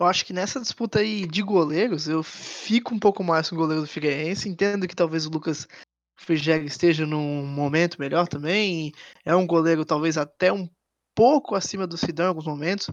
Eu 0.00 0.06
acho 0.06 0.24
que 0.24 0.32
nessa 0.32 0.58
disputa 0.58 1.00
aí 1.00 1.26
de 1.26 1.42
goleiros, 1.42 2.08
eu 2.08 2.22
fico 2.22 2.94
um 2.94 2.98
pouco 2.98 3.22
mais 3.22 3.50
com 3.50 3.54
o 3.54 3.58
goleiro 3.58 3.82
do 3.82 3.86
Figueirense. 3.86 4.48
Entendo 4.48 4.88
que 4.88 4.96
talvez 4.96 5.26
o 5.26 5.30
Lucas 5.30 5.68
Frigeri 6.18 6.64
esteja 6.64 7.04
num 7.04 7.44
momento 7.44 8.00
melhor 8.00 8.26
também. 8.26 8.92
É 9.26 9.36
um 9.36 9.46
goleiro 9.46 9.84
talvez 9.84 10.16
até 10.16 10.50
um 10.50 10.66
pouco 11.14 11.54
acima 11.54 11.86
do 11.86 11.98
Sidão 11.98 12.24
em 12.24 12.28
alguns 12.28 12.46
momentos. 12.46 12.90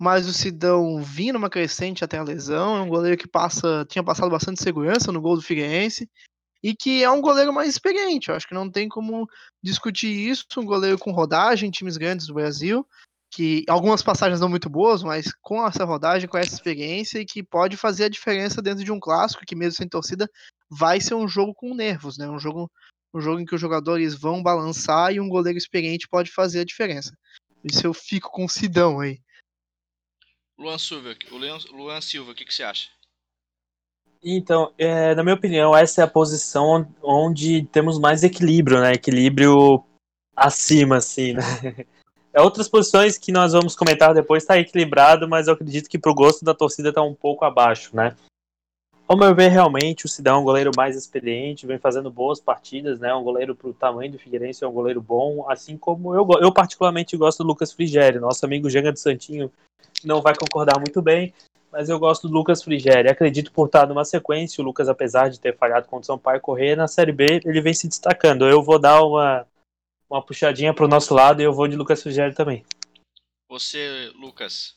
Mas 0.00 0.26
o 0.26 0.32
Sidão 0.32 1.00
vinha 1.00 1.32
numa 1.32 1.48
crescente 1.48 2.02
até 2.02 2.18
a 2.18 2.24
lesão. 2.24 2.78
É 2.78 2.82
um 2.82 2.88
goleiro 2.88 3.16
que 3.16 3.28
passa, 3.28 3.86
tinha 3.88 4.02
passado 4.02 4.28
bastante 4.28 4.60
segurança 4.60 5.12
no 5.12 5.20
gol 5.20 5.36
do 5.36 5.42
Figueirense. 5.42 6.10
E 6.60 6.74
que 6.74 7.04
é 7.04 7.10
um 7.10 7.20
goleiro 7.20 7.52
mais 7.52 7.68
experiente. 7.68 8.30
Eu 8.30 8.34
acho 8.34 8.48
que 8.48 8.54
não 8.54 8.68
tem 8.68 8.88
como 8.88 9.28
discutir 9.62 10.10
isso. 10.10 10.44
Um 10.56 10.64
goleiro 10.64 10.98
com 10.98 11.12
rodagem 11.12 11.68
em 11.68 11.70
times 11.72 11.96
grandes 11.96 12.26
do 12.26 12.34
Brasil 12.34 12.84
que 13.30 13.64
algumas 13.68 14.02
passagens 14.02 14.40
não 14.40 14.48
muito 14.48 14.70
boas, 14.70 15.02
mas 15.02 15.32
com 15.42 15.66
essa 15.66 15.84
rodagem, 15.84 16.28
com 16.28 16.38
essa 16.38 16.54
experiência 16.54 17.18
e 17.18 17.26
que 17.26 17.42
pode 17.42 17.76
fazer 17.76 18.04
a 18.04 18.08
diferença 18.08 18.62
dentro 18.62 18.84
de 18.84 18.92
um 18.92 18.98
clássico, 18.98 19.44
que 19.46 19.56
mesmo 19.56 19.76
sem 19.76 19.88
torcida 19.88 20.28
vai 20.70 21.00
ser 21.00 21.14
um 21.14 21.28
jogo 21.28 21.54
com 21.54 21.74
nervos, 21.74 22.16
né? 22.16 22.28
Um 22.28 22.38
jogo, 22.38 22.70
um 23.14 23.20
jogo 23.20 23.40
em 23.40 23.44
que 23.44 23.54
os 23.54 23.60
jogadores 23.60 24.14
vão 24.14 24.42
balançar 24.42 25.12
e 25.12 25.20
um 25.20 25.28
goleiro 25.28 25.58
experiente 25.58 26.08
pode 26.08 26.30
fazer 26.30 26.60
a 26.60 26.64
diferença. 26.64 27.12
Isso 27.62 27.86
eu 27.86 27.92
fico 27.92 28.30
com 28.30 28.44
o 28.44 28.48
Sidão 28.48 29.00
aí. 29.00 29.20
Luan 30.58 30.78
Silva, 30.78 31.14
o 31.30 31.36
Luan 31.76 32.00
Silva, 32.00 32.32
o 32.32 32.34
que, 32.34 32.44
que 32.44 32.52
você 32.52 32.64
acha? 32.64 32.88
Então, 34.22 34.74
é, 34.76 35.14
na 35.14 35.22
minha 35.22 35.36
opinião, 35.36 35.76
essa 35.76 36.00
é 36.00 36.04
a 36.04 36.08
posição 36.08 36.92
onde 37.00 37.64
temos 37.66 38.00
mais 38.00 38.24
equilíbrio, 38.24 38.80
né? 38.80 38.92
Equilíbrio 38.94 39.84
acima, 40.34 40.96
assim, 40.96 41.34
né? 41.34 41.42
É 42.38 42.40
outras 42.40 42.68
posições 42.68 43.18
que 43.18 43.32
nós 43.32 43.52
vamos 43.52 43.74
comentar 43.74 44.14
depois 44.14 44.44
está 44.44 44.56
equilibrado, 44.56 45.28
mas 45.28 45.48
eu 45.48 45.54
acredito 45.54 45.90
que 45.90 45.98
para 45.98 46.12
o 46.12 46.14
gosto 46.14 46.44
da 46.44 46.54
torcida 46.54 46.90
está 46.90 47.02
um 47.02 47.12
pouco 47.12 47.44
abaixo, 47.44 47.90
né? 47.96 48.14
Ao 49.08 49.16
meu 49.16 49.34
ver, 49.34 49.48
realmente, 49.48 50.06
o 50.06 50.08
Sidão 50.08 50.36
é 50.36 50.38
um 50.38 50.44
goleiro 50.44 50.70
mais 50.76 50.94
experiente, 50.94 51.66
vem 51.66 51.78
fazendo 51.78 52.12
boas 52.12 52.40
partidas, 52.40 53.00
né? 53.00 53.12
Um 53.12 53.24
goleiro 53.24 53.56
para 53.56 53.68
o 53.68 53.74
tamanho 53.74 54.12
do 54.12 54.20
Figueirense 54.20 54.62
é 54.62 54.68
um 54.68 54.72
goleiro 54.72 55.02
bom, 55.02 55.50
assim 55.50 55.76
como 55.76 56.14
eu, 56.14 56.24
eu 56.40 56.52
particularmente 56.52 57.16
gosto 57.16 57.42
do 57.42 57.48
Lucas 57.48 57.72
Frigério. 57.72 58.20
Nosso 58.20 58.46
amigo 58.46 58.70
Jenga 58.70 58.92
de 58.92 59.00
Santinho 59.00 59.50
não 60.04 60.22
vai 60.22 60.36
concordar 60.36 60.78
muito 60.78 61.02
bem, 61.02 61.34
mas 61.72 61.88
eu 61.88 61.98
gosto 61.98 62.28
do 62.28 62.34
Lucas 62.34 62.62
Frigério. 62.62 63.10
Acredito 63.10 63.50
por 63.50 63.66
estar 63.66 63.84
numa 63.88 64.04
sequência, 64.04 64.62
o 64.62 64.64
Lucas, 64.64 64.88
apesar 64.88 65.28
de 65.28 65.40
ter 65.40 65.56
falhado 65.56 65.88
contra 65.88 66.02
o 66.02 66.06
São 66.06 66.18
Paulo 66.18 66.40
correr 66.40 66.76
na 66.76 66.86
Série 66.86 67.10
B, 67.10 67.40
ele 67.44 67.60
vem 67.60 67.74
se 67.74 67.88
destacando. 67.88 68.46
Eu 68.46 68.62
vou 68.62 68.78
dar 68.78 69.02
uma 69.02 69.44
uma 70.08 70.24
puxadinha 70.24 70.74
pro 70.74 70.88
nosso 70.88 71.14
lado 71.14 71.40
e 71.40 71.44
eu 71.44 71.52
vou 71.52 71.68
de 71.68 71.76
Lucas 71.76 72.02
Frigério 72.02 72.34
também. 72.34 72.64
Você, 73.48 74.12
Lucas. 74.14 74.76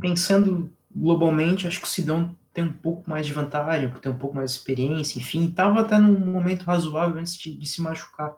Pensando 0.00 0.72
globalmente, 0.94 1.66
acho 1.66 1.80
que 1.80 1.86
o 1.86 1.90
Sidão 1.90 2.36
tem 2.52 2.64
um 2.64 2.72
pouco 2.72 3.08
mais 3.08 3.26
de 3.26 3.32
vantagem, 3.32 3.90
tem 3.90 4.10
um 4.10 4.18
pouco 4.18 4.34
mais 4.34 4.50
de 4.50 4.58
experiência, 4.58 5.18
enfim, 5.18 5.48
estava 5.48 5.80
até 5.80 5.98
num 5.98 6.18
momento 6.18 6.64
razoável 6.64 7.20
antes 7.20 7.36
de, 7.36 7.54
de 7.54 7.66
se 7.66 7.80
machucar. 7.80 8.36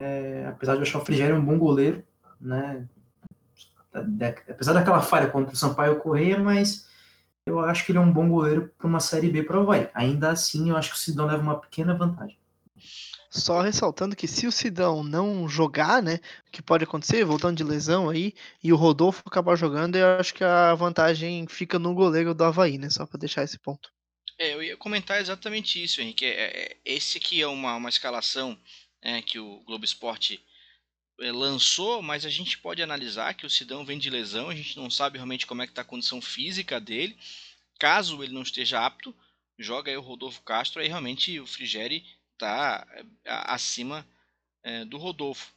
É, 0.00 0.46
apesar 0.48 0.72
de 0.72 0.78
eu 0.78 0.82
achar 0.82 0.98
o 0.98 1.04
Frigério 1.04 1.36
um 1.36 1.44
bom 1.44 1.56
goleiro, 1.56 2.04
né? 2.40 2.88
apesar 4.50 4.72
daquela 4.72 5.00
falha 5.00 5.30
contra 5.30 5.54
o 5.54 5.56
Sampaio 5.56 6.00
Correia, 6.00 6.38
mas 6.38 6.88
eu 7.46 7.60
acho 7.60 7.86
que 7.86 7.92
ele 7.92 7.98
é 7.98 8.00
um 8.00 8.12
bom 8.12 8.28
goleiro 8.28 8.72
para 8.76 8.88
uma 8.88 8.98
Série 8.98 9.30
B 9.30 9.42
para 9.44 9.58
o 9.58 9.62
Havaí. 9.62 9.88
Ainda 9.94 10.30
assim, 10.30 10.70
eu 10.70 10.76
acho 10.76 10.90
que 10.90 10.96
o 10.96 10.98
Sidão 10.98 11.26
leva 11.26 11.42
uma 11.42 11.60
pequena 11.60 11.94
vantagem. 11.94 12.36
Só 13.34 13.60
ressaltando 13.60 14.14
que 14.14 14.28
se 14.28 14.46
o 14.46 14.52
Sidão 14.52 15.02
não 15.02 15.48
jogar, 15.48 16.00
né, 16.00 16.20
o 16.46 16.50
que 16.52 16.62
pode 16.62 16.84
acontecer, 16.84 17.24
voltando 17.24 17.56
de 17.56 17.64
lesão 17.64 18.08
aí, 18.08 18.32
e 18.62 18.72
o 18.72 18.76
Rodolfo 18.76 19.22
acabar 19.26 19.56
jogando, 19.56 19.96
eu 19.96 20.06
acho 20.20 20.32
que 20.32 20.44
a 20.44 20.72
vantagem 20.74 21.44
fica 21.48 21.76
no 21.76 21.92
goleiro 21.94 22.32
do 22.32 22.44
Havaí, 22.44 22.78
né, 22.78 22.88
só 22.88 23.04
para 23.04 23.18
deixar 23.18 23.42
esse 23.42 23.58
ponto. 23.58 23.90
É, 24.38 24.54
eu 24.54 24.62
ia 24.62 24.76
comentar 24.76 25.20
exatamente 25.20 25.82
isso, 25.82 26.00
Henrique. 26.00 26.24
É, 26.24 26.30
é, 26.30 26.76
esse 26.84 27.18
aqui 27.18 27.42
é 27.42 27.46
uma, 27.48 27.74
uma 27.74 27.88
escalação 27.88 28.56
é, 29.02 29.20
que 29.20 29.40
o 29.40 29.60
Globo 29.64 29.84
Esporte 29.84 30.40
é, 31.20 31.32
lançou, 31.32 32.00
mas 32.02 32.24
a 32.24 32.30
gente 32.30 32.58
pode 32.58 32.82
analisar 32.82 33.34
que 33.34 33.46
o 33.46 33.50
Sidão 33.50 33.84
vem 33.84 33.98
de 33.98 34.10
lesão, 34.10 34.48
a 34.48 34.54
gente 34.54 34.76
não 34.76 34.88
sabe 34.88 35.18
realmente 35.18 35.44
como 35.44 35.60
é 35.60 35.66
que 35.66 35.72
está 35.72 35.82
a 35.82 35.84
condição 35.84 36.20
física 36.20 36.80
dele. 36.80 37.18
Caso 37.80 38.22
ele 38.22 38.32
não 38.32 38.42
esteja 38.42 38.84
apto, 38.84 39.12
joga 39.58 39.90
aí 39.90 39.96
o 39.96 40.00
Rodolfo 40.00 40.40
Castro, 40.42 40.80
aí 40.80 40.86
realmente 40.86 41.40
o 41.40 41.46
Frigeri 41.48 42.04
é, 42.42 42.84
acima 43.24 44.06
é, 44.62 44.84
do 44.84 44.98
Rodolfo. 44.98 45.52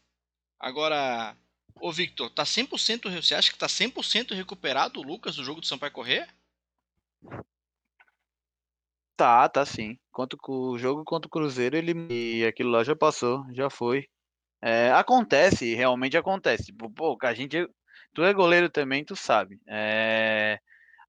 Agora, 0.60 1.36
ô 1.80 1.92
Victor, 1.92 2.30
tá 2.30 2.44
100%, 2.44 3.10
você 3.10 3.36
acha 3.36 3.52
que 3.52 3.58
tá 3.58 3.68
100% 3.68 4.34
recuperado 4.34 5.00
o 5.00 5.04
Lucas 5.04 5.36
do 5.36 5.44
jogo 5.44 5.62
do 5.62 5.68
Sampaio 5.68 5.92
Correr? 5.92 6.28
Tá, 9.16 9.50
tá 9.50 9.66
sim. 9.66 9.98
Quanto 10.12 10.38
o 10.48 10.78
jogo 10.78 11.04
contra 11.04 11.28
o 11.28 11.32
Cruzeiro, 11.32 11.76
ele 11.76 11.94
e 12.10 12.46
aquilo 12.46 12.70
lá 12.70 12.84
já 12.84 12.96
passou, 12.96 13.44
já 13.52 13.70
foi. 13.70 14.08
É, 14.62 14.92
acontece, 14.92 15.74
realmente 15.76 16.18
acontece. 16.18 16.74
Pô, 16.74 17.18
a 17.22 17.34
gente. 17.34 17.68
Tu 18.14 18.24
é 18.24 18.34
goleiro 18.34 18.70
também, 18.70 19.04
tu 19.04 19.16
sabe. 19.16 19.60
É, 19.68 20.60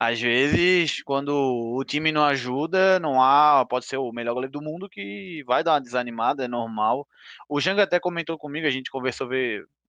às 0.00 0.20
vezes, 0.20 1.02
quando 1.02 1.30
o 1.34 1.82
time 1.84 2.12
não 2.12 2.24
ajuda, 2.24 3.00
não 3.00 3.20
há. 3.20 3.66
Pode 3.68 3.84
ser 3.86 3.96
o 3.96 4.12
melhor 4.12 4.34
goleiro 4.34 4.52
do 4.52 4.62
mundo 4.62 4.88
que 4.88 5.42
vai 5.44 5.64
dar 5.64 5.72
uma 5.72 5.80
desanimada, 5.80 6.44
é 6.44 6.48
normal. 6.48 7.06
O 7.48 7.60
Janga 7.60 7.82
até 7.82 7.98
comentou 7.98 8.38
comigo, 8.38 8.66
a 8.66 8.70
gente 8.70 8.90
conversou 8.90 9.28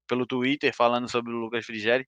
pelo 0.07 0.25
Twitter 0.25 0.75
falando 0.75 1.07
sobre 1.07 1.31
o 1.31 1.37
Lucas 1.37 1.63
Frigeri. 1.63 2.07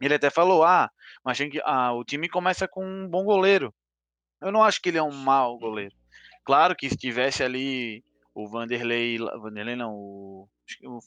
Ele 0.00 0.14
até 0.14 0.28
falou: 0.28 0.64
ah, 0.64 0.90
mas 1.24 1.38
que, 1.38 1.60
ah, 1.64 1.92
o 1.92 2.04
time 2.04 2.28
começa 2.28 2.66
com 2.66 2.84
um 2.84 3.08
bom 3.08 3.24
goleiro. 3.24 3.72
Eu 4.42 4.50
não 4.50 4.64
acho 4.64 4.82
que 4.82 4.88
ele 4.88 4.98
é 4.98 5.02
um 5.02 5.12
mau 5.12 5.56
goleiro. 5.56 5.94
Claro 6.44 6.74
que 6.74 6.88
se 6.90 6.96
tivesse 6.96 7.44
ali 7.44 8.04
o 8.34 8.48
Vanderlei. 8.48 9.18
Vanderlei 9.18 9.76
não, 9.76 9.94
o. 9.94 10.48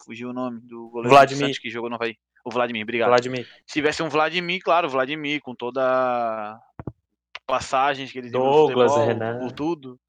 Fugiu 0.06 0.30
o 0.30 0.34
nome 0.34 0.62
do 0.62 0.90
goleiro 0.90 1.10
Vladimir. 1.10 1.60
que 1.60 1.70
jogou 1.70 1.90
no 1.90 1.96
Havaí. 1.96 2.18
O 2.48 2.50
Vladimir, 2.50 2.84
obrigado. 2.84 3.10
Vladimir. 3.10 3.46
Se 3.66 3.74
tivesse 3.74 4.02
um 4.02 4.08
Vladimir, 4.08 4.62
claro, 4.64 4.88
Vladimir, 4.88 5.42
com 5.42 5.54
toda 5.54 6.58
passagens 7.46 8.10
que 8.10 8.18
ele 8.18 8.30
deu 8.30 8.40
Douglas, 8.40 8.94
futebol, 8.94 9.40
por 9.40 9.52
tudo. 9.52 10.00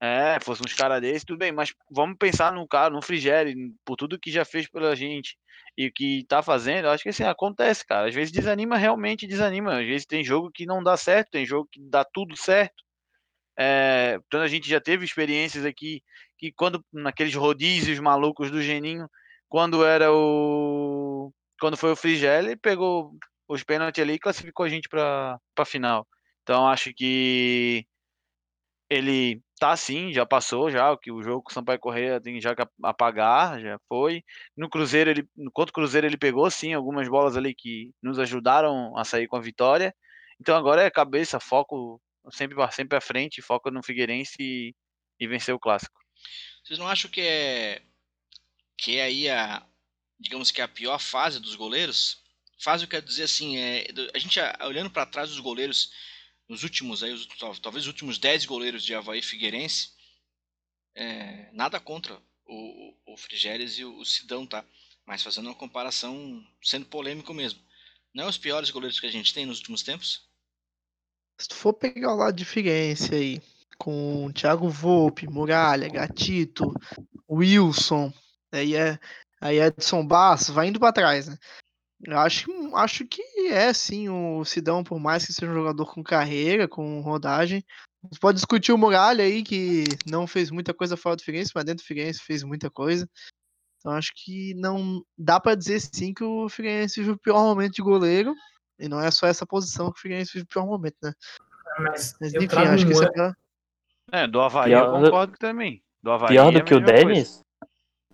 É, 0.00 0.38
fosse 0.40 0.62
uns 0.64 0.72
caras 0.72 1.02
desses, 1.02 1.24
tudo 1.24 1.40
bem, 1.40 1.52
mas 1.52 1.74
vamos 1.90 2.16
pensar 2.18 2.54
no 2.54 2.66
cara, 2.66 2.88
no 2.88 3.02
Frigeri, 3.02 3.54
por 3.84 3.96
tudo 3.96 4.18
que 4.18 4.30
já 4.30 4.46
fez 4.46 4.66
pela 4.66 4.96
gente 4.96 5.36
e 5.76 5.88
o 5.88 5.92
que 5.92 6.24
tá 6.26 6.42
fazendo, 6.42 6.88
acho 6.88 7.02
que 7.02 7.10
assim, 7.10 7.24
acontece, 7.24 7.84
cara. 7.86 8.08
Às 8.08 8.14
vezes 8.14 8.32
desanima, 8.32 8.78
realmente 8.78 9.26
desanima. 9.26 9.78
Às 9.78 9.86
vezes 9.86 10.06
tem 10.06 10.24
jogo 10.24 10.50
que 10.50 10.64
não 10.64 10.82
dá 10.82 10.96
certo, 10.96 11.32
tem 11.32 11.44
jogo 11.44 11.68
que 11.70 11.80
dá 11.82 12.02
tudo 12.02 12.34
certo. 12.34 12.82
É, 13.58 14.18
então 14.26 14.40
a 14.40 14.48
gente 14.48 14.70
já 14.70 14.80
teve 14.80 15.04
experiências 15.04 15.66
aqui 15.66 16.02
que 16.38 16.50
quando 16.50 16.82
naqueles 16.90 17.34
rodízios 17.34 17.98
malucos 17.98 18.50
do 18.50 18.62
Geninho, 18.62 19.06
quando 19.54 19.84
era 19.84 20.12
o 20.12 21.03
quando 21.60 21.76
foi 21.76 21.92
o 21.92 21.96
Frigel, 21.96 22.56
pegou 22.58 23.12
os 23.48 23.62
pênaltis 23.62 24.02
ali 24.02 24.14
e 24.14 24.18
classificou 24.18 24.64
a 24.64 24.68
gente 24.68 24.88
para 24.88 25.38
a 25.56 25.64
final. 25.64 26.06
Então 26.42 26.68
acho 26.68 26.92
que 26.94 27.86
ele 28.88 29.42
tá 29.58 29.76
sim, 29.76 30.12
já 30.12 30.26
passou 30.26 30.70
já, 30.70 30.92
o 30.92 30.98
que 30.98 31.10
o 31.10 31.22
jogo 31.22 31.42
com 31.42 31.50
o 31.50 31.54
Sampaio 31.54 31.78
Correia 31.78 32.20
tem 32.20 32.40
já 32.40 32.54
que 32.54 32.62
apagar, 32.82 33.60
já 33.60 33.78
foi. 33.88 34.22
No 34.56 34.68
Cruzeiro 34.68 35.10
ele, 35.10 35.28
contra 35.52 35.70
o 35.70 35.74
Cruzeiro 35.74 36.06
ele 36.06 36.18
pegou 36.18 36.50
sim 36.50 36.72
algumas 36.74 37.08
bolas 37.08 37.36
ali 37.36 37.54
que 37.54 37.92
nos 38.02 38.18
ajudaram 38.18 38.96
a 38.96 39.04
sair 39.04 39.26
com 39.26 39.36
a 39.36 39.40
vitória. 39.40 39.94
Então 40.40 40.56
agora 40.56 40.82
é 40.82 40.90
cabeça, 40.90 41.40
foco 41.40 42.00
sempre 42.30 42.56
sempre 42.72 42.96
à 42.98 43.00
frente, 43.00 43.42
foca 43.42 43.70
no 43.70 43.82
Figueirense 43.82 44.36
e, 44.40 44.74
e 45.18 45.26
vencer 45.26 45.54
o 45.54 45.58
clássico. 45.58 45.98
Vocês 46.64 46.78
não 46.78 46.88
acham 46.88 47.10
que 47.10 47.20
é 47.20 47.82
que 48.76 48.98
é 48.98 49.04
aí 49.04 49.28
a 49.30 49.66
digamos 50.24 50.50
que 50.50 50.60
é 50.60 50.64
a 50.64 50.68
pior 50.68 50.98
fase 50.98 51.38
dos 51.38 51.54
goleiros? 51.54 52.18
Fase 52.58 52.84
eu 52.84 52.88
quero 52.88 53.04
dizer 53.04 53.24
assim, 53.24 53.58
é, 53.58 53.86
a 54.14 54.18
gente 54.18 54.40
olhando 54.62 54.90
para 54.90 55.06
trás 55.06 55.28
dos 55.28 55.38
goleiros 55.38 55.92
nos 56.48 56.62
últimos 56.62 57.02
aí, 57.02 57.12
os, 57.12 57.28
talvez 57.60 57.84
os 57.84 57.88
últimos 57.88 58.18
10 58.18 58.46
goleiros 58.46 58.82
de 58.82 58.94
Havaí 58.94 59.20
Figueirense, 59.22 59.90
é, 60.94 61.50
nada 61.52 61.78
contra 61.78 62.14
o, 62.46 62.94
o, 63.06 63.14
o 63.14 63.16
Frigeres 63.16 63.78
e 63.78 63.84
o, 63.84 63.98
o 63.98 64.04
Sidão, 64.04 64.46
tá? 64.46 64.64
Mas 65.06 65.22
fazendo 65.22 65.46
uma 65.46 65.54
comparação, 65.54 66.42
sendo 66.62 66.86
polêmico 66.86 67.34
mesmo. 67.34 67.60
Não 68.14 68.24
é 68.24 68.28
os 68.28 68.38
piores 68.38 68.70
goleiros 68.70 68.98
que 68.98 69.06
a 69.06 69.12
gente 69.12 69.34
tem 69.34 69.44
nos 69.44 69.58
últimos 69.58 69.82
tempos? 69.82 70.26
Se 71.38 71.48
tu 71.48 71.54
for 71.54 71.74
pegar 71.74 72.14
o 72.14 72.16
lado 72.16 72.36
de 72.36 72.44
Figueirense 72.44 73.14
aí, 73.14 73.42
com 73.76 74.32
Thiago 74.32 74.70
Volpe, 74.70 75.26
Muralha, 75.26 75.88
Gatito, 75.88 76.72
Wilson, 77.28 78.12
aí 78.52 78.74
é, 78.74 78.98
aí 79.44 79.58
é 79.58 79.66
Edson 79.66 80.04
Basso, 80.06 80.52
vai 80.52 80.68
indo 80.68 80.80
para 80.80 80.92
trás, 80.92 81.28
né? 81.28 81.36
Eu 82.02 82.18
acho, 82.18 82.50
acho 82.76 83.06
que 83.06 83.22
é 83.48 83.72
sim 83.72 84.08
o 84.08 84.44
Sidão, 84.44 84.82
por 84.82 84.98
mais 84.98 85.24
que 85.26 85.32
seja 85.32 85.50
um 85.50 85.54
jogador 85.54 85.86
com 85.92 86.02
carreira, 86.02 86.66
com 86.66 87.00
rodagem. 87.00 87.64
Você 88.10 88.18
pode 88.20 88.36
discutir 88.36 88.72
o 88.72 88.78
Muralha 88.78 89.24
aí, 89.24 89.42
que 89.42 89.84
não 90.06 90.26
fez 90.26 90.50
muita 90.50 90.74
coisa 90.74 90.96
fora 90.96 91.16
do 91.16 91.22
Figueirense, 91.22 91.52
mas 91.54 91.64
dentro 91.64 91.82
do 91.82 91.86
Figueirense 91.86 92.20
fez 92.20 92.42
muita 92.42 92.70
coisa. 92.70 93.08
Então 93.78 93.92
acho 93.92 94.12
que 94.16 94.54
não 94.54 95.02
dá 95.16 95.38
para 95.38 95.54
dizer 95.54 95.80
sim 95.80 96.12
que 96.12 96.24
o 96.24 96.48
Figueirense 96.48 97.00
vive 97.00 97.12
o 97.12 97.18
pior 97.18 97.42
momento 97.42 97.74
de 97.74 97.82
goleiro. 97.82 98.34
E 98.78 98.88
não 98.88 99.00
é 99.00 99.10
só 99.10 99.26
essa 99.26 99.46
posição 99.46 99.90
que 99.92 99.98
o 99.98 100.02
Figueirense 100.02 100.32
vive 100.32 100.44
o 100.44 100.48
pior 100.48 100.66
momento, 100.66 100.96
né? 101.02 101.12
Mas, 101.78 102.16
Mas 102.20 102.34
eu 102.34 102.42
enfim, 102.42 102.56
acho 102.56 102.86
que 102.86 102.92
isso 102.92 103.04
é 103.04 103.32
É, 104.12 104.26
do 104.26 104.40
Havaí 104.40 104.70
Pior 104.70 104.86
eu 104.86 105.00
do- 105.00 105.04
concordo 105.06 105.34
também. 105.38 105.82
Do 106.02 106.10
Havaí 106.10 106.34
Pior 106.34 106.48
é 106.48 106.52
do 106.52 106.58
a 106.58 106.64
que 106.64 106.74
o. 106.74 106.80
Denis? 106.80 107.43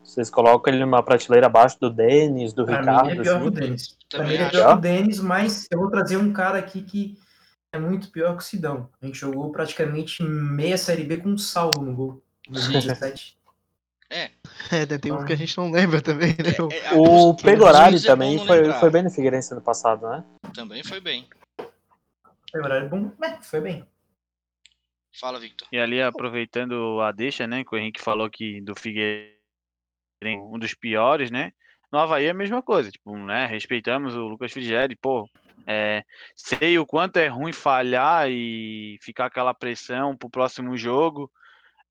Vocês 0.02 0.28
colocam 0.30 0.72
ele 0.72 0.82
numa 0.84 1.02
prateleira 1.02 1.46
abaixo 1.46 1.78
do 1.80 1.88
Denis, 1.90 2.52
do 2.52 2.64
Pra 2.64 2.74
mim, 2.82 2.88
Ricardo, 2.88 3.10
ele 3.10 3.20
é 3.20 3.22
pior 3.22 3.38
que 3.38 3.44
o 3.44 3.48
assim? 3.48 3.60
Denis. 3.60 3.96
Pra 4.08 4.18
Também 4.18 4.38
mim, 4.38 4.44
é 4.44 4.48
pior 4.50 4.66
que 4.72 4.78
o 4.78 4.80
Denis, 4.80 5.20
mas 5.20 5.66
eu 5.70 5.78
vou 5.78 5.90
trazer 5.90 6.16
um 6.16 6.32
cara 6.32 6.58
aqui 6.58 6.82
que 6.82 7.18
é 7.72 7.78
muito 7.78 8.10
pior 8.10 8.32
que 8.36 8.42
o 8.42 8.46
Sidão. 8.46 8.88
A 9.00 9.06
gente 9.06 9.18
jogou 9.18 9.52
praticamente 9.52 10.22
meia 10.22 10.76
Série 10.76 11.04
B 11.04 11.18
com 11.18 11.28
um 11.30 11.38
salvo 11.38 11.82
no 11.84 11.94
gol. 11.94 12.22
em 12.48 12.52
2017. 12.52 13.38
É, 14.12 14.30
né, 14.72 14.98
tem 14.98 15.12
um 15.12 15.24
que 15.24 15.32
a 15.32 15.36
gente 15.36 15.56
não 15.56 15.70
lembra 15.70 16.02
também, 16.02 16.30
né? 16.30 16.56
O- 16.60 16.72
É, 16.72 16.94
O 16.94 17.34
Pegorari 17.36 17.96
é 17.96 18.00
também 18.00 18.36
não 18.38 18.44
foi, 18.44 18.56
lembrar. 18.62 18.80
foi 18.80 18.90
bem 18.90 19.02
no 19.04 19.10
Figueirense 19.10 19.52
ano 19.52 19.62
passado, 19.62 20.08
né? 20.08 20.24
Também 20.52 20.82
foi 20.82 20.98
bem. 21.00 21.28
Na 22.52 22.60
verdade, 22.60 22.88
bom, 22.88 23.12
é, 23.22 23.40
foi 23.40 23.60
bem. 23.60 23.86
Fala, 25.20 25.38
Victor. 25.38 25.68
E 25.70 25.78
ali, 25.78 26.02
aproveitando 26.02 27.00
a 27.00 27.12
deixa, 27.12 27.46
né, 27.46 27.62
que 27.64 27.72
o 27.72 27.78
Henrique 27.78 28.00
falou 28.00 28.28
que 28.28 28.60
do 28.62 28.74
Figueirense 28.74 29.38
um 30.22 30.58
dos 30.58 30.74
piores, 30.74 31.30
né? 31.30 31.52
No 31.90 31.98
Havaí 31.98 32.26
é 32.26 32.30
a 32.30 32.34
mesma 32.34 32.62
coisa, 32.62 32.90
tipo, 32.90 33.16
né? 33.16 33.46
Respeitamos 33.46 34.14
o 34.14 34.28
Lucas 34.28 34.52
Frigeri, 34.52 34.94
pô. 34.96 35.28
É, 35.66 36.04
sei 36.34 36.78
o 36.78 36.86
quanto 36.86 37.18
é 37.18 37.28
ruim 37.28 37.52
falhar 37.52 38.28
e 38.30 38.98
ficar 39.02 39.26
aquela 39.26 39.52
pressão 39.52 40.16
pro 40.16 40.30
próximo 40.30 40.76
jogo, 40.76 41.30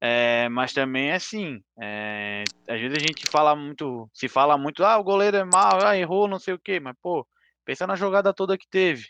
é, 0.01 0.49
mas 0.49 0.73
também 0.73 1.11
é 1.11 1.15
assim. 1.15 1.61
é, 1.80 2.43
às 2.67 2.80
vezes 2.80 2.97
a 2.97 2.99
gente 2.99 3.27
fala 3.30 3.55
muito, 3.55 4.09
se 4.13 4.27
fala 4.27 4.57
muito, 4.57 4.84
ah, 4.84 4.97
o 4.97 5.03
goleiro 5.03 5.38
é 5.38 5.43
mal, 5.43 5.86
ah, 5.86 5.97
errou, 5.97 6.27
não 6.27 6.39
sei 6.39 6.53
o 6.53 6.59
quê, 6.59 6.80
mas 6.80 6.95
pô, 7.01 7.27
pensa 7.65 7.86
na 7.86 7.95
jogada 7.95 8.34
toda 8.34 8.57
que 8.57 8.67
teve. 8.67 9.09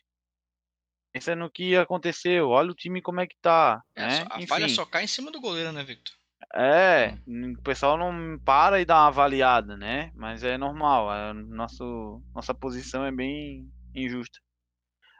Pensa 1.13 1.36
no 1.36 1.49
que 1.49 1.76
aconteceu, 1.76 2.49
olha 2.49 2.72
o 2.72 2.76
time 2.76 3.01
como 3.01 3.20
é 3.22 3.28
que 3.28 3.36
tá, 3.41 3.82
É, 3.95 4.01
né? 4.05 4.26
a 4.30 4.47
falha 4.47 4.70
só 4.70 4.86
cai 4.86 5.03
em 5.03 5.07
cima 5.07 5.32
do 5.32 5.41
goleiro, 5.41 5.72
né, 5.72 5.84
Victor? 5.84 6.18
É, 6.55 7.17
o 7.27 7.61
pessoal 7.61 7.97
não 7.97 8.39
para 8.39 8.81
e 8.81 8.85
dá 8.85 8.95
uma 8.95 9.07
avaliada, 9.07 9.77
né? 9.77 10.11
Mas 10.15 10.43
é 10.43 10.57
normal, 10.57 11.09
a 11.09 11.33
nosso, 11.33 12.21
nossa 12.33 12.53
posição 12.53 13.05
é 13.05 13.11
bem 13.11 13.69
injusta. 13.93 14.39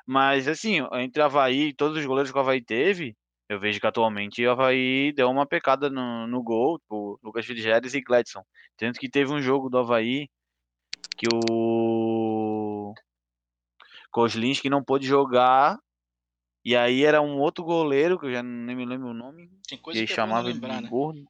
Mas 0.05 0.47
assim, 0.47 0.80
entre 0.93 1.22
Havaí 1.22 1.67
e 1.67 1.74
todos 1.74 1.97
os 1.97 2.05
goleiros 2.05 2.32
que 2.32 2.38
o 2.38 2.41
Havaí 2.41 2.61
teve, 2.63 3.15
eu 3.47 3.59
vejo 3.59 3.80
que 3.80 3.88
atualmente 3.88 4.45
o 4.45 4.51
Havaí 4.51 5.11
deu 5.13 5.30
uma 5.30 5.45
pecada 5.45 5.89
no, 5.89 6.28
no 6.28 6.41
gol, 6.41 6.80
tipo, 6.80 7.20
Lucas 7.24 7.45
Frigeres 7.45 7.93
e 7.93 8.01
Gladson. 8.01 8.43
Tanto 8.78 8.99
que 8.99 9.09
teve 9.09 9.32
um 9.32 9.41
jogo 9.41 9.70
do 9.70 9.78
Havaí 9.78 10.30
que 11.17 11.28
o 11.32 12.93
Kozlinski 14.11 14.70
não 14.70 14.84
pôde 14.84 15.05
jogar, 15.05 15.78
e 16.70 16.76
aí 16.76 17.03
era 17.03 17.20
um 17.20 17.39
outro 17.39 17.63
goleiro, 17.63 18.20
que 18.20 18.28
eu 18.28 18.32
já 18.32 18.43
nem 18.43 18.76
me 18.76 18.86
lembro 18.86 19.07
o 19.07 19.13
nome, 19.13 19.49
Tem 19.67 19.76
que 19.76 19.84
coisa 19.84 19.99
ele 19.99 20.05
que 20.05 20.13
chamava 20.13 20.47
lembrar, 20.49 20.76
de 20.78 20.84
né? 20.84 20.88
gordo. 20.88 21.26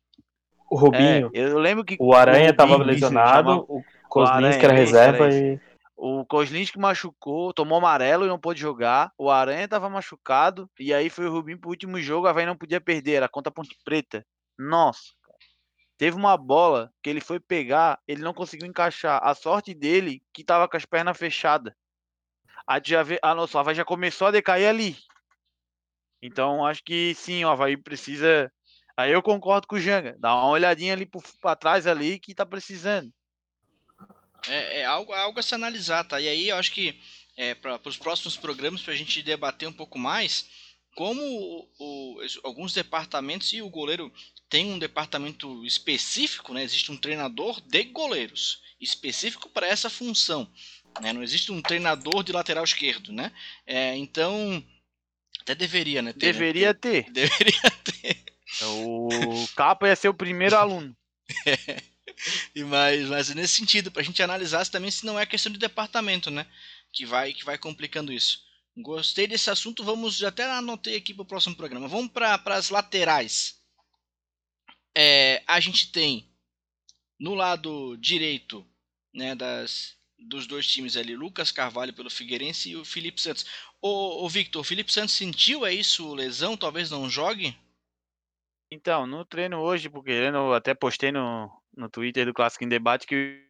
O 0.70 0.76
Rubinho. 0.76 1.32
É, 1.34 1.40
eu 1.40 1.58
lembro 1.58 1.86
que 1.86 1.96
O 1.98 2.14
Aranha 2.14 2.52
Rubinho, 2.52 2.58
tava 2.58 2.74
isso, 2.74 2.84
lesionado, 2.84 3.66
o 3.70 3.82
Kozlinski 4.10 4.66
era 4.66 4.74
reserva 4.74 5.28
era 5.28 5.34
e. 5.34 5.62
O 5.96 6.26
Kozlinski 6.26 6.78
machucou, 6.78 7.54
tomou 7.54 7.78
amarelo 7.78 8.26
e 8.26 8.28
não 8.28 8.38
pôde 8.38 8.60
jogar. 8.60 9.14
O 9.18 9.32
Aranha 9.32 9.64
estava 9.64 9.90
machucado. 9.90 10.70
E 10.78 10.94
aí 10.94 11.10
foi 11.10 11.26
o 11.26 11.32
Rubinho 11.32 11.58
pro 11.58 11.70
último 11.70 12.02
jogo. 12.02 12.28
A 12.28 12.32
Havaí 12.32 12.46
não 12.46 12.58
podia 12.58 12.82
perder. 12.82 13.14
Era 13.14 13.30
contra 13.30 13.50
a 13.50 13.54
Ponte 13.54 13.78
Preta. 13.86 14.26
Nossa, 14.58 15.14
cara. 15.24 15.38
Teve 15.98 16.18
uma 16.18 16.36
bola 16.36 16.92
que 17.02 17.10
ele 17.10 17.22
foi 17.22 17.40
pegar. 17.40 17.98
Ele 18.06 18.22
não 18.22 18.34
conseguiu 18.34 18.68
encaixar. 18.68 19.22
A 19.24 19.34
sorte 19.34 19.74
dele 19.74 20.22
que 20.34 20.44
tava 20.44 20.68
com 20.68 20.76
as 20.76 20.84
pernas 20.86 21.18
fechadas. 21.18 21.74
A, 22.68 22.78
já 22.84 23.04
vê, 23.04 23.20
a 23.24 23.34
nossa, 23.34 23.58
a 23.58 23.62
Havaí 23.62 23.76
já 23.76 23.86
começou 23.86 24.28
a 24.28 24.32
decair 24.32 24.68
ali. 24.68 24.98
Então 26.22 26.66
acho 26.66 26.84
que 26.84 27.14
sim, 27.16 27.44
o 27.44 27.50
Havaí 27.50 27.78
precisa. 27.78 28.52
Aí 28.98 29.12
eu 29.12 29.22
concordo 29.22 29.68
com 29.68 29.76
o 29.76 29.80
Janga. 29.80 30.16
Dá 30.20 30.36
uma 30.36 30.50
olhadinha 30.50 30.94
ali 30.94 31.10
para 31.42 31.56
trás 31.56 31.88
ali 31.88 32.20
que 32.20 32.36
tá 32.36 32.46
precisando. 32.46 33.12
É, 34.48 34.82
é 34.82 34.86
algo, 34.86 35.14
algo 35.14 35.40
a 35.40 35.44
se 35.44 35.56
analisar, 35.56 36.04
tá? 36.04 36.20
E 36.20 36.28
aí 36.28 36.50
eu 36.50 36.58
acho 36.58 36.72
que 36.72 37.00
é, 37.36 37.56
para 37.56 37.80
os 37.86 37.98
próximos 37.98 38.36
programas, 38.36 38.82
para 38.82 38.94
a 38.94 38.98
gente 38.98 39.22
debater 39.22 39.68
um 39.68 39.74
pouco 39.74 39.98
mais, 39.98 40.46
como 40.96 41.22
o, 41.22 41.70
o, 41.80 42.18
alguns 42.44 42.74
departamentos 42.74 43.54
e 43.54 43.62
o 43.62 43.70
goleiro 43.70 44.12
tem 44.50 44.72
um 44.72 44.80
departamento 44.80 45.66
específico, 45.66 46.54
né? 46.54 46.64
Existe 46.64 46.92
um 46.92 46.98
treinador 46.98 47.62
de 47.62 47.84
goleiros 47.84 48.62
específico 48.82 49.50
para 49.50 49.68
essa 49.68 49.90
função. 49.90 50.50
Né? 51.02 51.14
Não 51.14 51.24
existe 51.24 51.52
um 51.52 51.62
treinador 51.62 52.24
de 52.24 52.32
lateral 52.32 52.64
esquerdo, 52.64 53.12
né? 53.14 53.32
É, 53.66 53.96
então 53.96 54.64
até 55.42 55.56
deveria, 55.56 56.02
né? 56.02 56.14
Ter, 56.14 56.34
deveria 56.34 56.68
né? 56.68 56.74
ter. 56.74 57.10
Deveria 57.12 57.72
ter. 57.84 58.24
O 58.64 59.48
Capa 59.56 59.88
ia 59.88 59.96
ser 59.96 60.10
o 60.10 60.14
primeiro 60.14 60.56
aluno. 60.56 60.96
É. 61.46 61.82
E 62.54 62.64
mas, 62.64 63.08
mas 63.08 63.30
nesse 63.36 63.54
sentido, 63.54 63.92
para 63.92 64.02
a 64.02 64.04
gente 64.04 64.22
analisar 64.22 64.68
também 64.68 64.92
se 64.92 65.06
não 65.06 65.18
é 65.18 65.26
questão 65.26 65.52
de 65.52 65.58
departamento, 65.58 66.30
né? 66.30 66.46
Que 66.92 67.06
vai, 67.06 67.32
que 67.32 67.46
vai 67.46 67.58
complicando 67.58 68.12
isso. 68.12 68.44
Gostei 68.78 69.28
desse 69.28 69.50
assunto, 69.50 69.84
vamos 69.84 70.22
até 70.24 70.44
anotei 70.44 70.96
aqui 70.96 71.14
para 71.14 71.24
o 71.24 71.26
próximo 71.26 71.56
programa. 71.56 71.88
Vamos 71.88 72.12
para 72.12 72.42
as 72.48 72.70
laterais. 72.70 73.56
É, 74.98 75.44
a 75.48 75.60
gente 75.60 75.92
tem 75.92 76.30
no 77.20 77.36
lado 77.36 77.96
direito, 77.98 78.66
né, 79.14 79.36
das, 79.36 79.96
dos 80.20 80.46
dois 80.46 80.68
times 80.68 80.98
ali, 80.98 81.16
Lucas 81.16 81.52
Carvalho 81.52 81.94
pelo 81.94 82.10
Figueirense 82.10 82.72
e 82.72 82.76
o 82.76 82.86
Felipe 82.86 83.22
Santos. 83.22 83.46
Ô, 83.82 84.26
ô 84.26 84.30
Victor, 84.30 84.62
o 84.62 84.66
Felipe 84.66 84.92
Santos 84.92 85.16
sentiu 85.16 85.66
é 85.66 85.74
isso, 85.74 86.14
lesão, 86.14 86.58
talvez 86.58 86.92
não 86.92 87.10
jogue? 87.10 87.58
Então, 88.72 89.08
no 89.08 89.26
treino 89.26 89.58
hoje, 89.60 89.90
porque 89.90 90.12
eu 90.12 90.54
até 90.54 90.74
postei 90.74 91.12
no, 91.12 91.50
no 91.76 91.90
Twitter 91.90 92.26
do 92.26 92.34
Clássico 92.34 92.64
em 92.64 92.70
Debate 92.70 93.08
que 93.08 93.44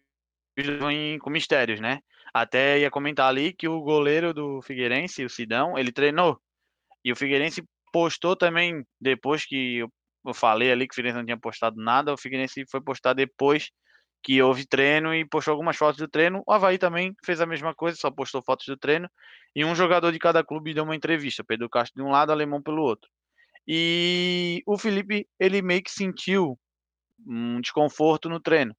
os 0.57 0.65
vão 0.78 0.91
com 1.20 1.30
mistérios, 1.30 1.80
né? 1.80 1.99
Até 2.34 2.80
ia 2.80 2.91
comentar 2.91 3.28
ali 3.28 3.51
que 3.53 3.67
o 3.67 3.82
goleiro 3.82 4.34
do 4.34 4.61
Figueirense, 4.61 5.26
o 5.26 5.30
Sidão, 5.30 5.78
ele 5.78 5.91
treinou. 5.91 6.39
E 7.03 7.11
o 7.11 7.15
Figueirense 7.15 7.63
postou 7.91 8.36
também, 8.36 8.86
depois 8.99 9.45
que 9.45 9.80
eu 10.26 10.34
falei 10.34 10.72
ali 10.72 10.88
que 10.88 10.93
o 10.93 10.95
Figueirense 10.95 11.17
não 11.17 11.26
tinha 11.26 11.39
postado 11.39 11.82
nada, 11.82 12.13
o 12.13 12.17
Figueirense 12.17 12.63
foi 12.70 12.82
postar 12.82 13.13
depois 13.13 13.72
que 14.22 14.41
houve 14.41 14.65
treino 14.65 15.13
e 15.13 15.26
postou 15.26 15.51
algumas 15.53 15.78
fotos 15.78 15.97
do 15.97 16.07
treino. 16.07 16.43
O 16.45 16.51
Havaí 16.51 16.78
também 16.78 17.15
fez 17.24 17.41
a 17.41 17.45
mesma 17.45 17.74
coisa, 17.74 17.97
só 17.97 18.11
postou 18.11 18.41
fotos 18.41 18.65
do 18.67 18.78
treino. 18.78 19.09
E 19.55 19.65
um 19.65 19.74
jogador 19.74 20.11
de 20.11 20.20
cada 20.20 20.43
clube 20.43 20.74
deu 20.74 20.84
uma 20.84 20.95
entrevista, 20.95 21.43
Pedro 21.43 21.70
Castro 21.70 22.01
de 22.01 22.07
um 22.07 22.11
lado, 22.11 22.32
Alemão 22.32 22.61
pelo 22.61 22.82
outro. 22.82 23.09
E 23.67 24.63
o 24.65 24.78
Felipe, 24.78 25.28
ele 25.39 25.61
meio 25.61 25.84
que 25.84 25.91
sentiu 25.91 26.59
um 27.26 27.61
desconforto 27.61 28.30
no 28.30 28.39
treino. 28.39 28.76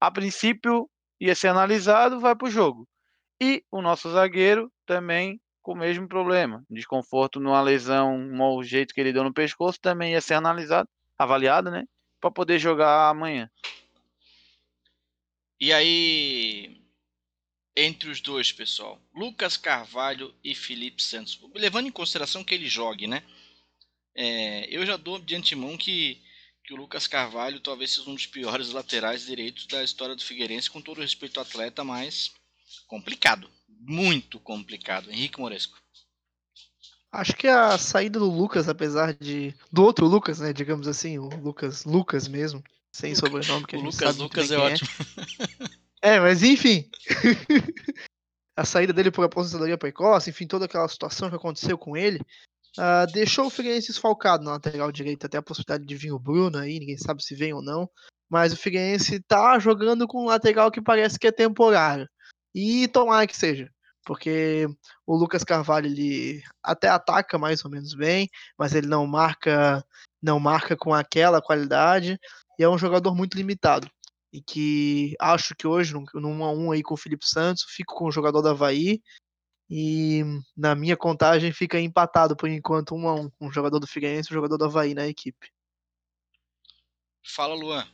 A 0.00 0.10
princípio, 0.10 0.88
ia 1.20 1.34
ser 1.34 1.48
analisado, 1.48 2.20
vai 2.20 2.34
para 2.34 2.46
o 2.46 2.50
jogo. 2.50 2.88
E 3.40 3.64
o 3.70 3.82
nosso 3.82 4.10
zagueiro 4.10 4.72
também 4.86 5.40
com 5.62 5.72
o 5.72 5.76
mesmo 5.76 6.08
problema. 6.08 6.64
Desconforto 6.70 7.40
numa 7.40 7.60
lesão, 7.60 8.16
um 8.16 8.62
jeito 8.62 8.94
que 8.94 9.00
ele 9.00 9.12
deu 9.12 9.22
no 9.22 9.32
pescoço, 9.32 9.80
também 9.80 10.12
ia 10.12 10.20
ser 10.20 10.34
analisado, 10.34 10.88
avaliado, 11.18 11.70
né? 11.70 11.84
Para 12.20 12.30
poder 12.30 12.58
jogar 12.58 13.10
amanhã. 13.10 13.50
E 15.60 15.72
aí, 15.72 16.80
entre 17.76 18.10
os 18.10 18.20
dois, 18.20 18.52
pessoal, 18.52 19.00
Lucas 19.14 19.56
Carvalho 19.56 20.34
e 20.42 20.54
Felipe 20.54 21.02
Santos, 21.02 21.38
levando 21.54 21.88
em 21.88 21.92
consideração 21.92 22.44
que 22.44 22.54
ele 22.54 22.68
jogue, 22.68 23.06
né? 23.06 23.22
É, 24.14 24.66
eu 24.68 24.84
já 24.84 24.96
dou 24.96 25.18
de 25.18 25.34
antemão 25.34 25.76
que, 25.76 26.20
que 26.64 26.74
o 26.74 26.76
Lucas 26.76 27.06
Carvalho 27.06 27.60
talvez 27.60 27.92
seja 27.92 28.08
um 28.08 28.14
dos 28.14 28.26
piores 28.26 28.70
laterais 28.70 29.26
direitos 29.26 29.66
da 29.66 29.82
história 29.82 30.14
do 30.14 30.24
Figueirense, 30.24 30.70
com 30.70 30.80
todo 30.80 31.00
respeito 31.00 31.38
ao 31.38 31.46
atleta, 31.46 31.84
mas 31.84 32.32
complicado, 32.86 33.50
muito 33.68 34.40
complicado. 34.40 35.10
Henrique 35.10 35.40
Moresco. 35.40 35.78
Acho 37.10 37.34
que 37.34 37.48
a 37.48 37.78
saída 37.78 38.18
do 38.18 38.30
Lucas, 38.30 38.68
apesar 38.68 39.14
de. 39.14 39.54
do 39.72 39.82
outro 39.82 40.06
Lucas, 40.06 40.40
né? 40.40 40.52
Digamos 40.52 40.86
assim, 40.86 41.18
o 41.18 41.28
Lucas 41.28 41.84
Lucas 41.84 42.28
mesmo, 42.28 42.62
sem 42.98 43.14
sobrenome, 43.14 43.64
que 43.64 43.76
a 43.76 43.78
o 43.78 43.82
gente 43.82 43.94
Lucas 43.94 44.08
sabe 44.08 44.22
Lucas 44.22 44.50
é, 44.50 44.54
é 44.54 44.58
ótimo. 44.58 44.88
É, 46.00 46.20
mas 46.20 46.44
enfim. 46.44 46.88
a 48.56 48.64
saída 48.64 48.92
dele 48.92 49.10
por 49.10 49.24
aposentadoria 49.24 49.76
precoce, 49.76 50.30
enfim, 50.30 50.46
toda 50.46 50.64
aquela 50.64 50.86
situação 50.86 51.28
que 51.28 51.34
aconteceu 51.34 51.76
com 51.76 51.96
ele, 51.96 52.20
uh, 52.78 53.12
deixou 53.12 53.46
o 53.46 53.50
Figueirense 53.50 53.90
esfalcado 53.90 54.44
na 54.44 54.52
lateral 54.52 54.92
direita, 54.92 55.26
até 55.26 55.38
a 55.38 55.42
possibilidade 55.42 55.84
de 55.84 55.96
vir 55.96 56.12
o 56.12 56.18
Bruno 56.18 56.56
aí, 56.56 56.78
ninguém 56.78 56.96
sabe 56.96 57.20
se 57.24 57.34
vem 57.34 57.52
ou 57.52 57.60
não. 57.60 57.90
Mas 58.30 58.52
o 58.52 58.56
Figueirense 58.56 59.18
tá 59.26 59.58
jogando 59.58 60.06
com 60.06 60.22
um 60.22 60.26
lateral 60.26 60.70
que 60.70 60.80
parece 60.80 61.18
que 61.18 61.26
é 61.26 61.32
temporário. 61.32 62.08
E 62.54 62.86
tomara 62.86 63.26
que 63.26 63.36
seja. 63.36 63.68
Porque 64.04 64.68
o 65.04 65.16
Lucas 65.16 65.42
Carvalho 65.42 65.86
ele 65.86 66.42
até 66.62 66.88
ataca 66.88 67.38
mais 67.38 67.64
ou 67.64 67.70
menos 67.72 67.92
bem, 67.92 68.30
mas 68.56 68.72
ele 68.72 68.86
não 68.86 69.04
marca, 69.04 69.84
não 70.22 70.38
marca 70.38 70.76
com 70.76 70.94
aquela 70.94 71.42
qualidade 71.42 72.20
e 72.58 72.64
é 72.64 72.68
um 72.68 72.78
jogador 72.78 73.14
muito 73.14 73.36
limitado. 73.36 73.88
E 74.32 74.42
que 74.42 75.14
acho 75.20 75.54
que 75.54 75.66
hoje, 75.66 75.94
num 75.94 76.04
1x1 76.04 76.74
aí 76.74 76.82
com 76.82 76.94
o 76.94 76.98
Felipe 76.98 77.26
Santos, 77.26 77.64
fico 77.68 77.94
com 77.94 78.06
o 78.06 78.10
jogador 78.10 78.42
da 78.42 78.50
Havaí. 78.50 79.00
E 79.70 80.22
na 80.56 80.74
minha 80.74 80.96
contagem 80.96 81.52
fica 81.52 81.78
empatado 81.78 82.36
por 82.36 82.48
enquanto 82.48 82.94
1x1 82.94 83.30
com 83.38 83.46
o 83.46 83.52
jogador 83.52 83.78
do 83.78 83.86
Figueirense 83.86 84.30
e 84.30 84.32
o 84.32 84.34
jogador 84.34 84.58
da 84.58 84.66
Havaí 84.66 84.94
na 84.94 85.06
equipe. 85.06 85.50
Fala, 87.24 87.54
Luan. 87.54 87.86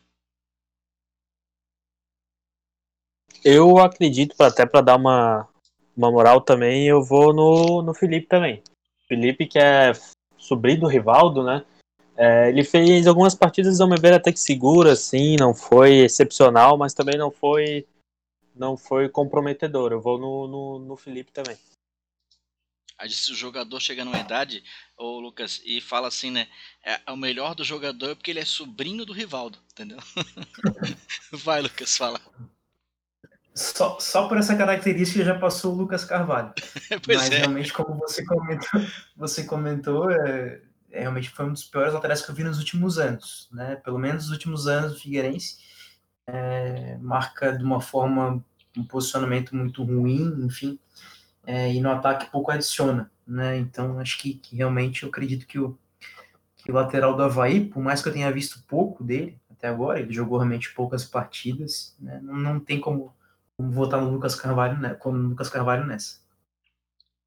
Eu 3.44 3.78
acredito, 3.78 4.40
até 4.40 4.64
para 4.64 4.80
dar 4.80 4.96
uma, 4.96 5.46
uma 5.96 6.10
moral 6.10 6.40
também, 6.40 6.88
eu 6.88 7.02
vou 7.02 7.34
no, 7.34 7.82
no 7.82 7.92
Felipe 7.92 8.26
também. 8.26 8.62
Felipe, 9.06 9.46
que 9.46 9.58
é 9.58 9.92
sobrinho 10.38 10.80
do 10.80 10.86
Rivaldo, 10.86 11.42
né? 11.42 11.64
É, 12.16 12.48
ele 12.48 12.62
fez 12.62 13.06
algumas 13.06 13.34
partidas, 13.34 13.80
ao 13.80 13.88
meu 13.88 13.98
ver, 14.00 14.12
até 14.14 14.32
que 14.32 14.38
seguras, 14.38 15.00
sim, 15.00 15.36
não 15.38 15.52
foi 15.52 15.96
excepcional, 15.98 16.78
mas 16.78 16.94
também 16.94 17.18
não 17.18 17.30
foi 17.30 17.86
não 18.54 18.76
foi 18.76 19.08
comprometedor. 19.08 19.92
Eu 19.92 20.00
vou 20.00 20.18
no, 20.18 20.46
no, 20.46 20.78
no 20.78 20.96
Felipe 20.96 21.32
também. 21.32 21.56
Aí 22.96 23.10
se 23.10 23.32
o 23.32 23.34
jogador 23.34 23.80
chega 23.80 24.04
numa 24.04 24.20
idade, 24.20 24.62
ô 24.96 25.18
Lucas, 25.18 25.60
e 25.64 25.80
fala 25.80 26.06
assim, 26.06 26.30
né? 26.30 26.46
É, 26.84 27.00
é 27.06 27.12
o 27.12 27.16
melhor 27.16 27.54
do 27.54 27.64
jogador 27.64 28.14
porque 28.14 28.30
ele 28.30 28.38
é 28.38 28.44
sobrinho 28.44 29.04
do 29.04 29.12
Rivaldo, 29.12 29.58
entendeu? 29.72 29.98
Vai, 31.32 31.60
Lucas, 31.60 31.96
fala. 31.96 32.20
Só, 33.52 33.98
só 34.00 34.28
por 34.28 34.36
essa 34.36 34.56
característica 34.56 35.24
já 35.24 35.38
passou 35.38 35.72
o 35.72 35.76
Lucas 35.76 36.04
Carvalho. 36.04 36.52
pois 37.04 37.18
Mas 37.18 37.30
é. 37.30 37.38
realmente, 37.38 37.72
como 37.72 37.98
você 37.98 38.24
comentou, 38.24 38.80
você 39.16 39.44
comentou 39.44 40.10
é, 40.10 40.16
é, 40.24 40.60
realmente 41.01 41.30
foi 41.30 41.47
um 41.47 41.53
dos 41.53 41.64
piores 41.64 41.92
laterais 41.92 42.22
que 42.22 42.30
eu 42.30 42.34
vi 42.34 42.45
nos 42.45 42.59
últimos 42.59 42.99
anos. 42.99 43.49
Né? 43.53 43.76
Pelo 43.76 43.99
menos 43.99 44.24
nos 44.24 44.32
últimos 44.32 44.66
anos, 44.66 44.92
o 44.92 45.01
Figueirense 45.01 45.59
é, 46.26 46.97
marca 46.99 47.57
de 47.57 47.64
uma 47.64 47.80
forma 47.80 48.45
um 48.76 48.84
posicionamento 48.84 49.55
muito 49.55 49.84
ruim, 49.84 50.45
enfim, 50.45 50.78
é, 51.47 51.72
e 51.72 51.80
no 51.80 51.90
ataque 51.90 52.30
pouco 52.30 52.51
adiciona. 52.51 53.11
Né? 53.26 53.59
Então, 53.59 54.01
acho 54.01 54.18
que, 54.18 54.34
que 54.34 54.57
realmente 54.57 55.05
eu 55.05 55.09
acredito 55.09 55.47
que 55.47 55.59
o, 55.59 55.78
que 56.57 56.72
o 56.72 56.74
lateral 56.74 57.16
do 57.16 57.22
Havaí, 57.22 57.64
por 57.64 57.80
mais 57.80 58.03
que 58.03 58.09
eu 58.09 58.12
tenha 58.12 58.32
visto 58.32 58.64
pouco 58.66 59.05
dele 59.05 59.38
até 59.49 59.68
agora, 59.68 60.01
ele 60.01 60.12
jogou 60.12 60.38
realmente 60.38 60.74
poucas 60.74 61.05
partidas, 61.05 61.95
né? 62.01 62.20
não, 62.22 62.34
não 62.34 62.59
tem 62.59 62.80
como 62.80 63.14
Vamos 63.57 63.74
votar 63.74 64.01
no 64.01 64.11
Lucas 64.11 64.34
Carvalho, 64.34 64.78
né? 64.80 64.95
Com 64.95 65.11
o 65.11 65.16
Lucas 65.16 65.49
Carvalho 65.49 65.86
nessa. 65.86 66.20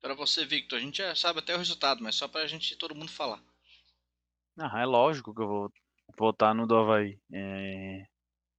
Para 0.02 0.14
você, 0.14 0.46
Victor, 0.46 0.78
a 0.78 0.82
gente 0.82 0.98
já 0.98 1.16
sabe 1.16 1.40
até 1.40 1.56
o 1.56 1.58
resultado, 1.58 2.04
mas 2.04 2.16
só 2.16 2.28
para 2.28 2.42
a 2.42 2.48
gente 2.48 2.76
todo 2.76 2.96
mundo 2.96 3.10
falar. 3.10 3.42
Ah, 4.60 4.82
é 4.82 4.86
lógico 4.86 5.34
que 5.34 5.42
eu 5.42 5.48
vou 5.48 5.72
votar 6.18 6.54
no 6.54 6.66
do 6.66 6.76
Havaí. 6.76 7.20
É... 7.32 8.06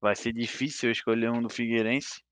Vai 0.01 0.15
ser 0.15 0.33
difícil 0.33 0.89
eu 0.89 0.93
escolher 0.93 1.31
um 1.31 1.43
do 1.43 1.49
Figueirense. 1.49 2.23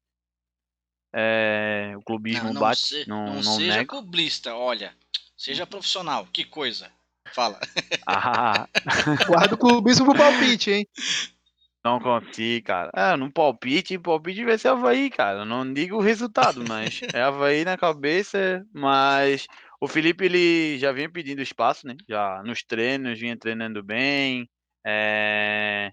É... 1.12 1.94
O 1.96 2.02
clubismo 2.02 2.44
não, 2.44 2.52
não 2.54 2.60
bate, 2.60 2.80
se- 2.80 3.08
não, 3.08 3.26
não 3.26 3.34
não 3.36 3.42
seja 3.42 3.84
clubista, 3.84 4.54
olha. 4.54 4.94
Seja 5.36 5.66
profissional, 5.66 6.26
que 6.32 6.44
coisa. 6.44 6.90
Fala. 7.32 7.58
Ah, 8.08 8.68
Guarda 9.26 9.56
o 9.56 9.58
clubismo 9.58 10.06
pro 10.06 10.16
palpite, 10.16 10.70
hein? 10.70 10.88
Não 11.84 12.00
consigo, 12.00 12.66
cara. 12.66 12.90
É, 12.94 13.16
no 13.16 13.32
palpite, 13.32 13.98
palpite 13.98 14.44
vai 14.44 14.56
ser 14.58 14.68
Havaí, 14.68 15.10
cara. 15.10 15.44
Não 15.44 15.72
digo 15.72 15.96
o 15.96 16.00
resultado, 16.00 16.64
mas 16.68 17.00
é 17.12 17.22
Havaí 17.22 17.64
na 17.64 17.76
cabeça. 17.76 18.64
Mas 18.72 19.46
o 19.80 19.88
Felipe, 19.88 20.24
ele 20.24 20.78
já 20.78 20.92
vinha 20.92 21.10
pedindo 21.10 21.42
espaço, 21.42 21.86
né? 21.86 21.94
Já 22.08 22.42
nos 22.44 22.62
treinos, 22.62 23.18
vinha 23.18 23.36
treinando 23.38 23.82
bem. 23.82 24.48
É... 24.86 25.90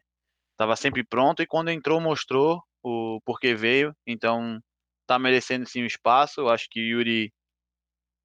Tava 0.57 0.75
sempre 0.75 1.03
pronto 1.03 1.41
e 1.41 1.47
quando 1.47 1.69
entrou 1.69 1.99
mostrou 1.99 2.61
o 2.83 3.19
porquê 3.25 3.55
veio. 3.55 3.95
Então 4.07 4.59
tá 5.07 5.19
merecendo 5.19 5.67
sim 5.67 5.83
o 5.83 5.87
espaço. 5.87 6.41
Eu 6.41 6.49
acho 6.49 6.67
que 6.69 6.79
Yuri, 6.79 7.31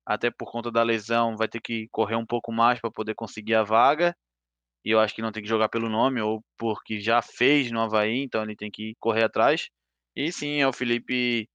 até 0.06 0.30
por 0.30 0.50
conta 0.50 0.70
da 0.70 0.82
lesão, 0.82 1.36
vai 1.36 1.48
ter 1.48 1.60
que 1.60 1.88
correr 1.90 2.16
um 2.16 2.26
pouco 2.26 2.52
mais 2.52 2.80
para 2.80 2.90
poder 2.90 3.14
conseguir 3.14 3.54
a 3.54 3.64
vaga 3.64 4.14
e 4.84 4.90
eu 4.90 5.00
acho 5.00 5.14
que 5.14 5.22
não 5.22 5.32
tem 5.32 5.42
que 5.42 5.48
jogar 5.48 5.68
pelo 5.68 5.88
nome 5.88 6.20
ou 6.20 6.42
porque 6.56 7.00
já 7.00 7.20
fez 7.20 7.70
no 7.70 7.80
Havaí, 7.80 8.22
então 8.22 8.42
ele 8.42 8.56
tem 8.56 8.70
que 8.70 8.94
correr 8.98 9.24
atrás. 9.24 9.68
E 10.16 10.32
sim, 10.32 10.60
é 10.60 10.66
o 10.66 10.72
Felipe 10.72 11.48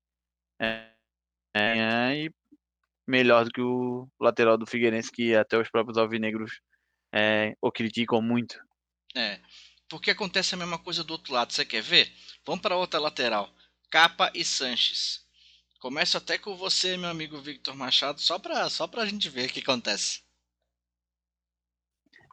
é, 0.61 0.93
é, 1.55 2.25
e 2.25 2.31
melhor 3.07 3.45
do 3.45 3.51
que 3.51 3.61
o 3.61 4.07
lateral 4.19 4.57
do 4.57 4.65
Figueirense, 4.65 5.11
que 5.11 5.35
até 5.35 5.57
os 5.57 5.69
próprios 5.69 5.97
alvinegros 5.97 6.59
é, 7.13 7.55
o 7.61 7.71
criticam 7.71 8.21
muito. 8.21 8.59
É, 9.15 9.39
porque 9.87 10.11
acontece 10.11 10.55
a 10.55 10.57
mesma 10.57 10.79
coisa 10.79 11.03
do 11.03 11.11
outro 11.11 11.33
lado. 11.33 11.53
Você 11.53 11.65
quer 11.65 11.81
ver? 11.81 12.11
Vamos 12.45 12.61
para 12.61 12.77
outra 12.77 12.99
lateral. 12.99 13.53
Capa 13.89 14.31
e 14.33 14.43
Sanches. 14.43 15.23
Começo 15.79 16.17
até 16.17 16.37
com 16.37 16.55
você, 16.55 16.97
meu 16.97 17.09
amigo 17.09 17.41
Victor 17.41 17.75
Machado, 17.75 18.19
só 18.21 18.39
para 18.39 18.69
só 18.69 18.89
a 18.91 19.05
gente 19.05 19.29
ver 19.29 19.49
o 19.49 19.53
que 19.53 19.59
acontece. 19.59 20.23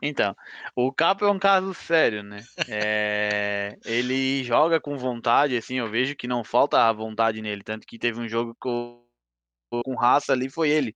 Então, 0.03 0.35
o 0.75 0.91
Capo 0.93 1.25
é 1.25 1.31
um 1.31 1.39
caso 1.39 1.75
sério, 1.75 2.23
né? 2.23 2.43
É, 2.69 3.77
ele 3.85 4.43
joga 4.45 4.81
com 4.81 4.97
vontade, 4.97 5.57
assim, 5.57 5.79
eu 5.79 5.91
vejo 5.91 6.17
que 6.17 6.27
não 6.27 6.43
falta 6.43 6.89
a 6.89 6.93
vontade 6.93 7.43
nele, 7.43 7.63
tanto 7.63 7.87
que 7.87 7.99
teve 7.99 8.19
um 8.19 8.29
jogo 8.29 8.57
com, 8.59 9.05
com 9.71 9.95
raça 9.95 10.33
ali, 10.33 10.51
foi 10.51 10.71
ele. 10.71 10.95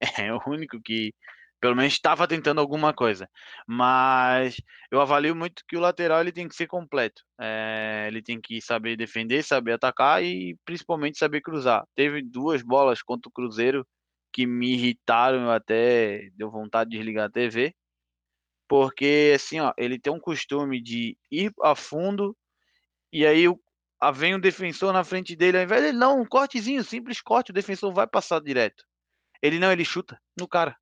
É 0.28 0.32
o 0.32 0.40
único 0.46 0.80
que, 0.82 1.14
pelo 1.60 1.76
menos, 1.76 1.94
estava 1.94 2.28
tentando 2.28 2.60
alguma 2.60 2.92
coisa. 2.94 3.28
Mas 3.66 4.56
eu 4.90 5.00
avalio 5.00 5.34
muito 5.34 5.62
que 5.68 5.76
o 5.76 5.80
lateral 5.80 6.20
ele 6.20 6.32
tem 6.32 6.48
que 6.48 6.54
ser 6.54 6.66
completo. 6.66 7.22
É, 7.40 8.06
ele 8.08 8.22
tem 8.22 8.40
que 8.40 8.60
saber 8.60 8.96
defender, 8.96 9.42
saber 9.42 9.72
atacar 9.72 10.22
e 10.22 10.56
principalmente 10.64 11.18
saber 11.18 11.40
cruzar. 11.40 11.84
Teve 11.94 12.22
duas 12.22 12.62
bolas 12.62 13.02
contra 13.02 13.28
o 13.28 13.32
Cruzeiro 13.32 13.86
que 14.32 14.46
me 14.46 14.74
irritaram, 14.74 15.50
até 15.50 16.28
deu 16.34 16.50
vontade 16.50 16.90
de 16.90 16.98
desligar 16.98 17.26
a 17.26 17.30
TV 17.30 17.74
porque, 18.68 19.32
assim, 19.34 19.60
ó, 19.60 19.72
ele 19.76 19.98
tem 19.98 20.12
um 20.12 20.20
costume 20.20 20.80
de 20.82 21.16
ir 21.30 21.52
a 21.62 21.74
fundo 21.74 22.36
e 23.12 23.26
aí 23.26 23.48
o, 23.48 23.60
vem 24.14 24.34
um 24.34 24.40
defensor 24.40 24.92
na 24.92 25.04
frente 25.04 25.34
dele, 25.34 25.58
ao 25.58 25.64
invés 25.64 25.82
dele 25.82 25.96
não, 25.96 26.20
um 26.20 26.26
cortezinho, 26.26 26.84
simples 26.84 27.20
corte, 27.20 27.50
o 27.50 27.54
defensor 27.54 27.92
vai 27.92 28.06
passar 28.06 28.40
direto. 28.40 28.84
Ele 29.42 29.58
não, 29.58 29.72
ele 29.72 29.84
chuta 29.84 30.20
no 30.38 30.46
cara. 30.46 30.76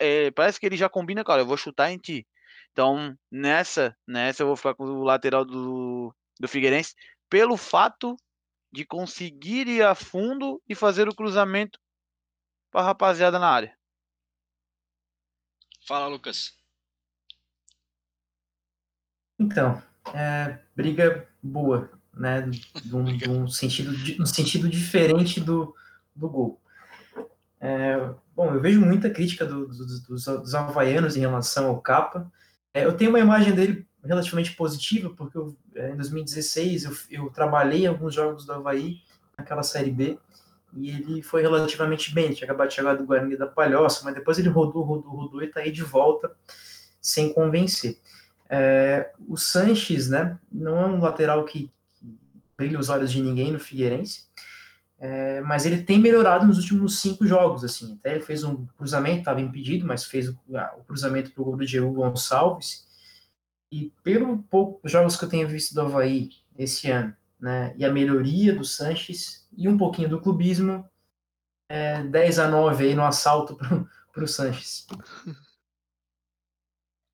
É, 0.00 0.30
parece 0.30 0.58
que 0.58 0.66
ele 0.66 0.76
já 0.76 0.88
combina, 0.88 1.24
cara, 1.24 1.42
eu 1.42 1.46
vou 1.46 1.56
chutar 1.56 1.90
em 1.90 1.98
ti. 1.98 2.26
Então, 2.72 3.16
nessa, 3.30 3.96
nessa 4.06 4.42
eu 4.42 4.46
vou 4.46 4.56
ficar 4.56 4.74
com 4.74 4.84
o 4.84 5.04
lateral 5.04 5.44
do, 5.44 6.14
do 6.40 6.48
Figueirense, 6.48 6.94
pelo 7.28 7.56
fato 7.56 8.16
de 8.72 8.84
conseguir 8.86 9.68
ir 9.68 9.82
a 9.82 9.94
fundo 9.94 10.62
e 10.66 10.74
fazer 10.74 11.08
o 11.08 11.14
cruzamento 11.14 11.78
para 12.70 12.86
rapaziada 12.86 13.38
na 13.38 13.50
área. 13.50 13.78
Fala, 15.86 16.06
Lucas. 16.06 16.56
Então, 19.38 19.82
é, 20.14 20.58
briga 20.74 21.28
boa, 21.42 21.90
né? 22.14 22.48
Num, 22.84 23.48
sentido, 23.48 23.92
um 24.20 24.26
sentido 24.26 24.68
diferente 24.68 25.40
do, 25.40 25.74
do 26.14 26.28
gol. 26.28 26.60
É, 27.60 28.10
bom, 28.34 28.52
eu 28.52 28.60
vejo 28.60 28.80
muita 28.80 29.08
crítica 29.08 29.46
do, 29.46 29.66
do, 29.68 29.86
dos, 29.86 30.24
dos 30.24 30.54
havaianos 30.54 31.16
em 31.16 31.20
relação 31.20 31.68
ao 31.68 31.80
Capa. 31.80 32.30
É, 32.74 32.84
eu 32.84 32.96
tenho 32.96 33.10
uma 33.10 33.20
imagem 33.20 33.54
dele 33.54 33.86
relativamente 34.04 34.54
positiva, 34.56 35.10
porque 35.10 35.38
eu, 35.38 35.56
é, 35.74 35.90
em 35.90 35.96
2016 35.96 36.84
eu, 36.84 36.92
eu 37.10 37.30
trabalhei 37.30 37.84
em 37.84 37.86
alguns 37.86 38.14
jogos 38.14 38.44
do 38.44 38.52
Havaí, 38.52 39.00
naquela 39.38 39.62
Série 39.62 39.90
B, 39.90 40.18
e 40.74 40.90
ele 40.90 41.22
foi 41.22 41.42
relativamente 41.42 42.12
bem. 42.14 42.32
Tinha 42.32 42.44
acabado 42.46 42.68
de 42.68 42.74
chegar 42.74 42.94
do 42.94 43.04
Guarani 43.04 43.36
da 43.36 43.46
Palhoça, 43.46 44.02
mas 44.04 44.14
depois 44.14 44.38
ele 44.38 44.48
rodou, 44.48 44.82
rodou, 44.82 45.12
rodou 45.12 45.42
e 45.42 45.46
está 45.46 45.60
aí 45.60 45.70
de 45.70 45.82
volta 45.82 46.34
sem 47.00 47.32
convencer. 47.32 47.98
É, 48.48 49.10
o 49.28 49.36
Sanches, 49.36 50.08
né, 50.08 50.38
não 50.50 50.78
é 50.78 50.86
um 50.86 51.00
lateral 51.00 51.44
que, 51.44 51.70
brilha 52.62 52.78
os 52.78 52.88
olhos 52.88 53.10
de 53.10 53.20
ninguém 53.20 53.50
no 53.50 53.58
Figueirense, 53.58 54.28
é, 54.98 55.40
mas 55.40 55.66
ele 55.66 55.82
tem 55.82 55.98
melhorado 55.98 56.46
nos 56.46 56.58
últimos 56.58 57.00
cinco 57.00 57.26
jogos, 57.26 57.64
assim, 57.64 57.94
até 57.94 58.14
ele 58.14 58.24
fez 58.24 58.44
um 58.44 58.66
cruzamento, 58.78 59.18
estava 59.18 59.40
impedido, 59.40 59.84
mas 59.84 60.04
fez 60.04 60.28
o, 60.28 60.38
o 60.78 60.84
cruzamento 60.84 61.32
para 61.32 61.42
o 61.42 61.44
gol 61.44 61.56
do 61.56 61.66
Diego 61.66 61.92
Gonçalves, 61.92 62.86
e 63.72 63.92
pelo 64.04 64.38
pouco 64.44 64.88
jogos 64.88 65.16
que 65.16 65.24
eu 65.24 65.28
tenho 65.28 65.48
visto 65.48 65.74
do 65.74 65.80
Havaí 65.80 66.30
esse 66.56 66.88
ano, 66.88 67.16
né, 67.40 67.74
e 67.76 67.84
a 67.84 67.92
melhoria 67.92 68.54
do 68.54 68.64
Sanches, 68.64 69.48
e 69.56 69.68
um 69.68 69.76
pouquinho 69.76 70.08
do 70.08 70.20
clubismo, 70.20 70.88
é, 71.68 72.04
10 72.04 72.38
a 72.38 72.48
9 72.48 72.84
aí 72.84 72.94
no 72.94 73.04
assalto 73.04 73.56
para 73.56 74.24
o 74.24 74.28
Sanches. 74.28 74.86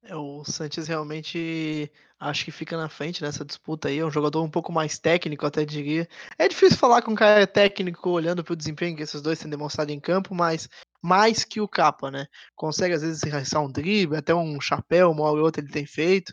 É, 0.08 0.16
o 0.16 0.42
Sanches 0.42 0.88
realmente 0.88 1.92
acho 2.18 2.42
que 2.46 2.50
fica 2.50 2.78
na 2.78 2.88
frente 2.88 3.22
nessa 3.22 3.44
disputa 3.44 3.88
aí. 3.88 3.98
É 3.98 4.06
um 4.06 4.10
jogador 4.10 4.42
um 4.42 4.50
pouco 4.50 4.72
mais 4.72 4.98
técnico, 4.98 5.44
até 5.44 5.66
diria. 5.66 6.08
É 6.38 6.48
difícil 6.48 6.78
falar 6.78 7.02
com 7.02 7.10
um 7.10 7.14
cara 7.14 7.46
técnico 7.46 8.08
olhando 8.08 8.42
para 8.42 8.54
o 8.54 8.56
desempenho 8.56 8.96
que 8.96 9.02
esses 9.02 9.20
dois 9.20 9.38
têm 9.38 9.50
demonstrado 9.50 9.92
em 9.92 10.00
campo, 10.00 10.34
mas 10.34 10.66
mais 11.02 11.44
que 11.44 11.60
o 11.60 11.68
Capa, 11.68 12.10
né? 12.10 12.26
Consegue 12.56 12.94
às 12.94 13.02
vezes 13.02 13.22
enraizar 13.22 13.62
um 13.62 13.70
drible, 13.70 14.16
até 14.16 14.34
um 14.34 14.58
chapéu, 14.58 15.10
uma 15.10 15.24
hora 15.24 15.40
ou 15.40 15.44
outra 15.44 15.62
ele 15.62 15.70
tem 15.70 15.84
feito. 15.84 16.32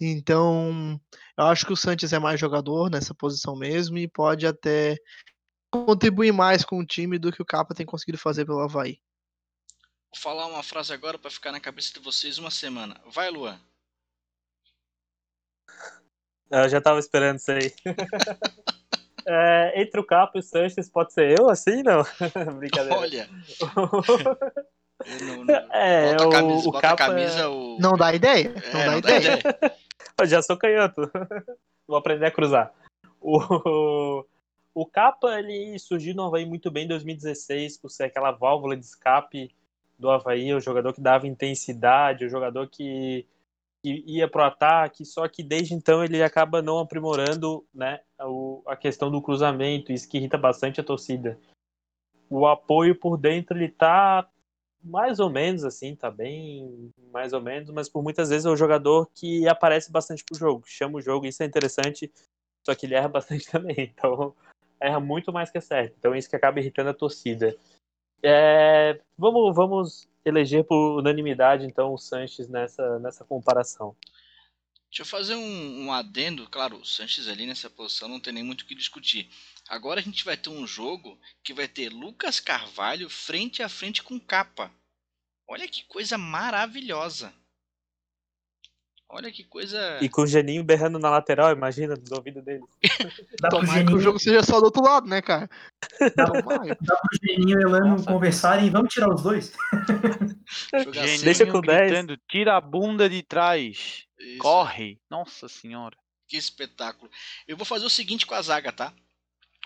Então, 0.00 1.00
eu 1.36 1.44
acho 1.46 1.66
que 1.66 1.72
o 1.72 1.76
Sanches 1.76 2.12
é 2.12 2.20
mais 2.20 2.38
jogador 2.38 2.88
nessa 2.88 3.12
posição 3.12 3.56
mesmo 3.56 3.98
e 3.98 4.06
pode 4.06 4.46
até 4.46 4.96
contribuir 5.72 6.32
mais 6.32 6.64
com 6.64 6.78
o 6.78 6.86
time 6.86 7.18
do 7.18 7.32
que 7.32 7.42
o 7.42 7.46
Capa 7.46 7.74
tem 7.74 7.84
conseguido 7.84 8.16
fazer 8.16 8.44
pelo 8.44 8.60
Havaí. 8.60 9.00
Falar 10.18 10.46
uma 10.46 10.64
frase 10.64 10.92
agora 10.92 11.16
para 11.16 11.30
ficar 11.30 11.52
na 11.52 11.60
cabeça 11.60 11.94
de 11.94 12.00
vocês 12.00 12.38
uma 12.38 12.50
semana. 12.50 13.00
Vai, 13.06 13.30
Luan. 13.30 13.56
Eu 16.50 16.68
já 16.68 16.80
tava 16.80 16.98
esperando 16.98 17.36
isso 17.36 17.52
aí. 17.52 17.72
é, 19.24 19.80
entre 19.80 20.00
o 20.00 20.04
Capo 20.04 20.36
e 20.36 20.40
o 20.40 20.42
Sanches, 20.42 20.90
pode 20.90 21.12
ser 21.12 21.38
eu 21.38 21.48
assim? 21.48 21.84
Não? 21.84 22.02
Brincadeira. 22.58 22.98
Olha. 22.98 23.30
não, 25.20 25.44
não. 25.44 25.54
É, 25.70 26.16
bota 26.16 26.26
o, 26.26 26.30
camisa, 26.30 26.68
o 26.68 26.72
bota 26.72 26.80
Capa 26.80 27.06
camisa 27.06 27.40
é... 27.42 27.46
o... 27.46 27.78
Não 27.78 27.96
dá 27.96 28.12
ideia. 28.12 28.52
Não, 28.72 28.80
É, 28.80 28.84
dá, 28.84 28.90
não 28.90 29.00
dá 29.00 29.16
ideia. 29.16 29.38
ideia. 29.38 29.76
Eu 30.20 30.26
já 30.26 30.42
sou 30.42 30.56
canhoto. 30.56 31.08
Vou 31.86 31.96
aprender 31.96 32.26
a 32.26 32.32
cruzar. 32.32 32.74
O, 33.20 34.24
o 34.74 34.84
Capa, 34.84 35.38
ele 35.38 35.78
surgiu 35.78 36.16
no 36.16 36.24
Havaí 36.24 36.44
muito 36.44 36.68
bem 36.72 36.86
em 36.86 36.88
2016, 36.88 37.78
por 37.78 37.88
ser 37.88 38.04
aquela 38.04 38.32
válvula 38.32 38.76
de 38.76 38.84
escape 38.84 39.54
do 39.98 40.10
Havaí, 40.10 40.54
o 40.54 40.60
jogador 40.60 40.92
que 40.92 41.00
dava 41.00 41.26
intensidade, 41.26 42.24
o 42.24 42.28
jogador 42.28 42.68
que, 42.68 43.26
que 43.82 44.04
ia 44.06 44.28
pro 44.28 44.44
ataque, 44.44 45.04
só 45.04 45.26
que 45.26 45.42
desde 45.42 45.74
então 45.74 46.04
ele 46.04 46.22
acaba 46.22 46.62
não 46.62 46.78
aprimorando 46.78 47.66
né, 47.74 48.00
o, 48.20 48.62
a 48.66 48.76
questão 48.76 49.10
do 49.10 49.20
cruzamento, 49.20 49.92
isso 49.92 50.08
que 50.08 50.18
irrita 50.18 50.38
bastante 50.38 50.80
a 50.80 50.84
torcida. 50.84 51.38
O 52.30 52.46
apoio 52.46 52.94
por 52.94 53.16
dentro 53.16 53.56
ele 53.56 53.68
tá 53.68 54.28
mais 54.82 55.18
ou 55.18 55.28
menos 55.28 55.64
assim, 55.64 55.96
tá 55.96 56.10
bem 56.10 56.92
mais 57.12 57.32
ou 57.32 57.40
menos, 57.40 57.70
mas 57.70 57.88
por 57.88 58.02
muitas 58.02 58.28
vezes 58.28 58.46
é 58.46 58.50
o 58.50 58.56
jogador 58.56 59.10
que 59.14 59.48
aparece 59.48 59.90
bastante 59.90 60.24
pro 60.24 60.38
jogo, 60.38 60.62
chama 60.66 60.98
o 60.98 61.02
jogo, 61.02 61.26
isso 61.26 61.42
é 61.42 61.46
interessante, 61.46 62.12
só 62.64 62.74
que 62.74 62.86
ele 62.86 62.94
erra 62.94 63.08
bastante 63.08 63.50
também, 63.50 63.76
então 63.78 64.34
erra 64.80 65.00
muito 65.00 65.32
mais 65.32 65.50
que 65.50 65.58
acerta, 65.58 65.94
então 65.98 66.14
isso 66.14 66.30
que 66.30 66.36
acaba 66.36 66.60
irritando 66.60 66.90
a 66.90 66.94
torcida. 66.94 67.56
É, 68.22 69.00
vamos, 69.16 69.54
vamos 69.54 70.08
eleger 70.24 70.64
por 70.64 70.98
unanimidade, 70.98 71.64
então, 71.64 71.92
o 71.92 71.98
Sanches 71.98 72.48
nessa, 72.48 72.98
nessa 72.98 73.24
comparação. 73.24 73.96
Deixa 74.90 75.02
eu 75.02 75.06
fazer 75.06 75.34
um, 75.34 75.84
um 75.84 75.92
adendo. 75.92 76.48
Claro, 76.48 76.78
o 76.78 76.84
Sanches 76.84 77.28
ali 77.28 77.46
nessa 77.46 77.68
posição 77.68 78.08
não 78.08 78.20
tem 78.20 78.32
nem 78.32 78.42
muito 78.42 78.62
o 78.62 78.64
que 78.64 78.74
discutir. 78.74 79.28
Agora 79.68 80.00
a 80.00 80.02
gente 80.02 80.24
vai 80.24 80.36
ter 80.36 80.48
um 80.48 80.66
jogo 80.66 81.18
que 81.42 81.52
vai 81.52 81.68
ter 81.68 81.90
Lucas 81.90 82.40
Carvalho 82.40 83.10
frente 83.10 83.62
a 83.62 83.68
frente 83.68 84.02
com 84.02 84.18
capa. 84.18 84.72
Olha 85.46 85.68
que 85.68 85.84
coisa 85.84 86.16
maravilhosa. 86.16 87.32
Olha 89.10 89.32
que 89.32 89.42
coisa. 89.42 89.98
E 90.02 90.08
com 90.08 90.22
o 90.22 90.26
Geninho 90.26 90.62
berrando 90.62 90.98
na 90.98 91.08
lateral, 91.08 91.50
imagina, 91.50 91.94
no 91.94 92.16
ouvido 92.16 92.42
dele. 92.42 92.62
Dá 93.40 93.48
Tomara 93.48 93.66
que 93.66 93.74
o 93.74 93.78
Geninho, 93.78 94.00
jogo 94.00 94.18
seja 94.18 94.42
só 94.42 94.60
do 94.60 94.66
outro 94.66 94.82
lado, 94.82 95.08
né, 95.08 95.22
cara? 95.22 95.48
Tomara. 96.14 96.76
dá 96.78 96.96
pro 96.96 97.18
Geninho 97.22 97.58
e 97.58 97.64
o 97.64 97.68
Elano 97.68 97.88
Nossa. 97.92 98.04
conversarem, 98.04 98.70
vamos 98.70 98.92
tirar 98.92 99.08
os 99.08 99.22
dois? 99.22 99.54
Geninho 100.92 101.24
Deixa 101.24 101.46
com 101.46 101.62
10. 101.62 101.90
gritando, 101.90 102.20
tira 102.28 102.56
a 102.56 102.60
bunda 102.60 103.08
de 103.08 103.22
trás, 103.22 104.04
Isso. 104.18 104.38
corre. 104.38 105.00
Nossa 105.08 105.48
senhora. 105.48 105.96
Que 106.28 106.36
espetáculo. 106.36 107.10
Eu 107.46 107.56
vou 107.56 107.64
fazer 107.64 107.86
o 107.86 107.90
seguinte 107.90 108.26
com 108.26 108.34
a 108.34 108.42
zaga, 108.42 108.70
tá? 108.70 108.92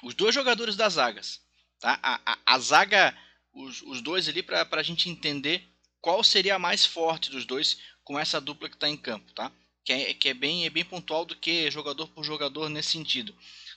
Os 0.04 0.14
dois 0.14 0.32
jogadores 0.32 0.76
das 0.76 0.92
zagas, 0.92 1.40
tá? 1.80 1.98
A, 2.00 2.20
a, 2.24 2.38
a 2.46 2.58
zaga, 2.60 3.12
os, 3.52 3.82
os 3.82 4.00
dois 4.00 4.28
ali, 4.28 4.40
para 4.40 4.68
a 4.70 4.82
gente 4.84 5.10
entender 5.10 5.64
qual 6.00 6.22
seria 6.22 6.56
a 6.56 6.60
mais 6.60 6.86
forte 6.86 7.30
dos 7.30 7.44
dois 7.44 7.78
com 8.04 8.18
essa 8.18 8.40
dupla 8.40 8.68
que 8.68 8.76
está 8.76 8.88
em 8.88 8.96
campo, 8.96 9.32
tá? 9.32 9.50
Que 9.84 9.92
é, 9.92 10.14
que 10.14 10.28
é, 10.28 10.34
bem, 10.34 10.64
é 10.64 10.70
bem 10.70 10.84
pontual 10.84 11.24
do 11.24 11.36
que 11.36 11.70
jogador 11.70 12.06
por 12.08 12.24
jogador 12.24 12.68
nesse 12.68 12.90
sentido. 12.90 13.34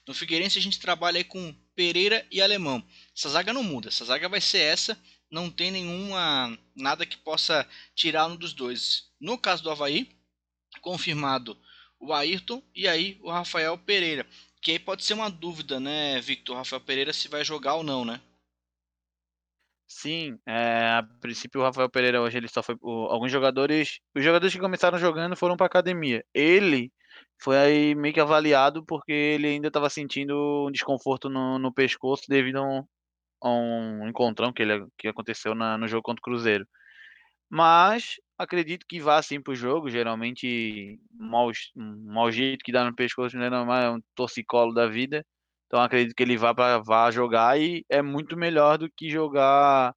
No 0.08 0.14
Figueirense 0.14 0.60
a 0.60 0.62
gente 0.62 0.80
trabalha 0.80 1.18
aí 1.18 1.24
com 1.24 1.56
Pereira 1.76 2.26
e 2.32 2.42
Alemão. 2.42 2.84
Essa 3.16 3.30
zaga 3.30 3.54
não 3.54 3.64
muda, 3.64 3.90
essa 3.90 4.06
zaga 4.06 4.30
vai 4.30 4.40
ser 4.40 4.60
essa, 4.60 4.98
não 5.32 5.50
tem 5.50 5.72
nenhuma 5.72 6.58
nada 6.76 7.06
que 7.06 7.18
possa 7.18 7.68
tirar 7.96 8.28
um 8.28 8.36
dos 8.36 8.54
dois. 8.54 9.06
No 9.20 9.38
caso 9.38 9.64
do 9.64 9.72
Havaí, 9.72 10.10
confirmado 10.82 11.58
o 12.00 12.14
Ayrton 12.14 12.62
e 12.76 12.88
aí 12.88 13.18
o 13.22 13.32
Rafael 13.32 13.78
Pereira. 13.78 14.28
Que 14.62 14.72
aí 14.72 14.80
pode 14.80 15.04
ser 15.04 15.14
uma 15.14 15.30
dúvida, 15.30 15.80
né, 15.80 16.20
Victor? 16.22 16.58
Rafael 16.58 16.82
Pereira 16.82 17.14
se 17.14 17.28
vai 17.28 17.44
jogar 17.44 17.76
ou 17.76 17.84
não, 17.84 18.06
né? 18.06 18.22
Sim, 19.88 20.40
é, 20.48 20.98
a 20.98 21.04
princípio 21.22 21.62
o 21.62 21.64
Rafael 21.64 21.90
Pereira 21.90 22.22
hoje 22.22 22.38
ele 22.38 22.48
só 22.48 22.64
foi. 22.64 22.76
O, 22.82 23.06
alguns 23.06 23.32
jogadores. 23.32 24.00
Os 24.16 24.24
jogadores 24.24 24.54
que 24.54 24.60
começaram 24.60 24.98
jogando 24.98 25.36
foram 25.36 25.56
para 25.56 25.68
academia. 25.68 26.24
Ele 26.34 26.92
foi 27.42 27.58
aí 27.58 27.96
meio 27.96 28.14
que 28.14 28.20
avaliado 28.20 28.84
porque 28.86 29.12
ele 29.12 29.48
ainda 29.48 29.68
estava 29.68 29.90
sentindo 29.90 30.68
um 30.68 30.72
desconforto 30.72 31.30
no, 31.30 31.60
no 31.60 31.74
pescoço 31.74 32.24
devido 32.28 32.58
a 32.58 32.64
um, 32.64 32.84
a 33.42 33.50
um 33.50 34.08
encontrão 34.10 34.54
que, 34.54 34.62
ele, 34.64 34.88
que 34.98 35.08
aconteceu 35.08 35.56
na, 35.56 35.78
no 35.78 35.88
jogo 35.88 36.04
contra 36.04 36.20
o 36.22 36.24
Cruzeiro. 36.24 36.68
Mas 37.50 38.16
acredito 38.38 38.86
que 38.88 39.00
vá 39.00 39.22
sim 39.22 39.42
pro 39.42 39.56
jogo. 39.56 39.90
Geralmente, 39.90 41.00
mau, 41.12 41.52
mau 41.76 42.32
jeito 42.32 42.64
que 42.64 42.72
dá 42.72 42.84
no 42.86 42.96
pescoço 42.96 43.38
não 43.38 43.46
é 43.46 43.50
normal, 43.50 43.82
é 43.82 43.92
um 43.92 44.02
torcicolo 44.16 44.74
da 44.74 44.88
vida. 44.88 45.26
Então 45.76 45.84
acredito 45.84 46.16
que 46.16 46.24
ele 46.24 46.38
vá 46.38 46.56
para 46.56 46.80
vá 46.80 47.12
jogar 47.12 47.60
e 47.60 47.84
é 47.90 48.02
muito 48.02 48.38
melhor 48.38 48.78
do 48.78 48.90
que 48.90 49.10
jogar 49.10 49.94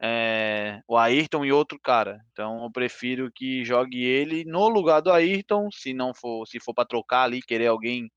é, 0.00 0.80
o 0.86 0.96
Ayrton 0.96 1.44
e 1.44 1.50
outro 1.50 1.80
cara. 1.82 2.20
Então 2.30 2.62
eu 2.62 2.70
prefiro 2.70 3.28
que 3.34 3.64
jogue 3.64 4.04
ele 4.04 4.44
no 4.44 4.68
lugar 4.68 5.00
do 5.00 5.10
Ayrton, 5.10 5.68
se 5.72 5.92
não 5.92 6.14
for, 6.14 6.46
se 6.46 6.60
for 6.60 6.72
para 6.74 6.86
trocar 6.86 7.24
ali, 7.24 7.42
querer 7.42 7.66
alguém 7.66 8.08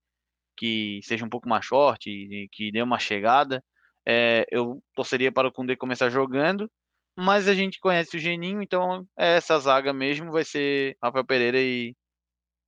que 0.56 1.00
seja 1.02 1.24
um 1.24 1.28
pouco 1.28 1.48
mais 1.48 1.66
forte, 1.66 2.48
que 2.52 2.70
dê 2.70 2.80
uma 2.80 3.00
chegada, 3.00 3.60
é, 4.06 4.46
eu 4.48 4.80
torceria 4.94 5.32
para 5.32 5.48
o 5.48 5.52
Koundé 5.52 5.74
começar 5.76 6.10
jogando, 6.10 6.70
mas 7.16 7.48
a 7.48 7.54
gente 7.54 7.80
conhece 7.80 8.16
o 8.16 8.20
Geninho, 8.20 8.62
então 8.62 9.04
essa 9.16 9.58
zaga 9.58 9.92
mesmo 9.92 10.30
vai 10.32 10.44
ser 10.44 10.96
Rafael 11.02 11.26
Pereira 11.26 11.60
e 11.60 11.92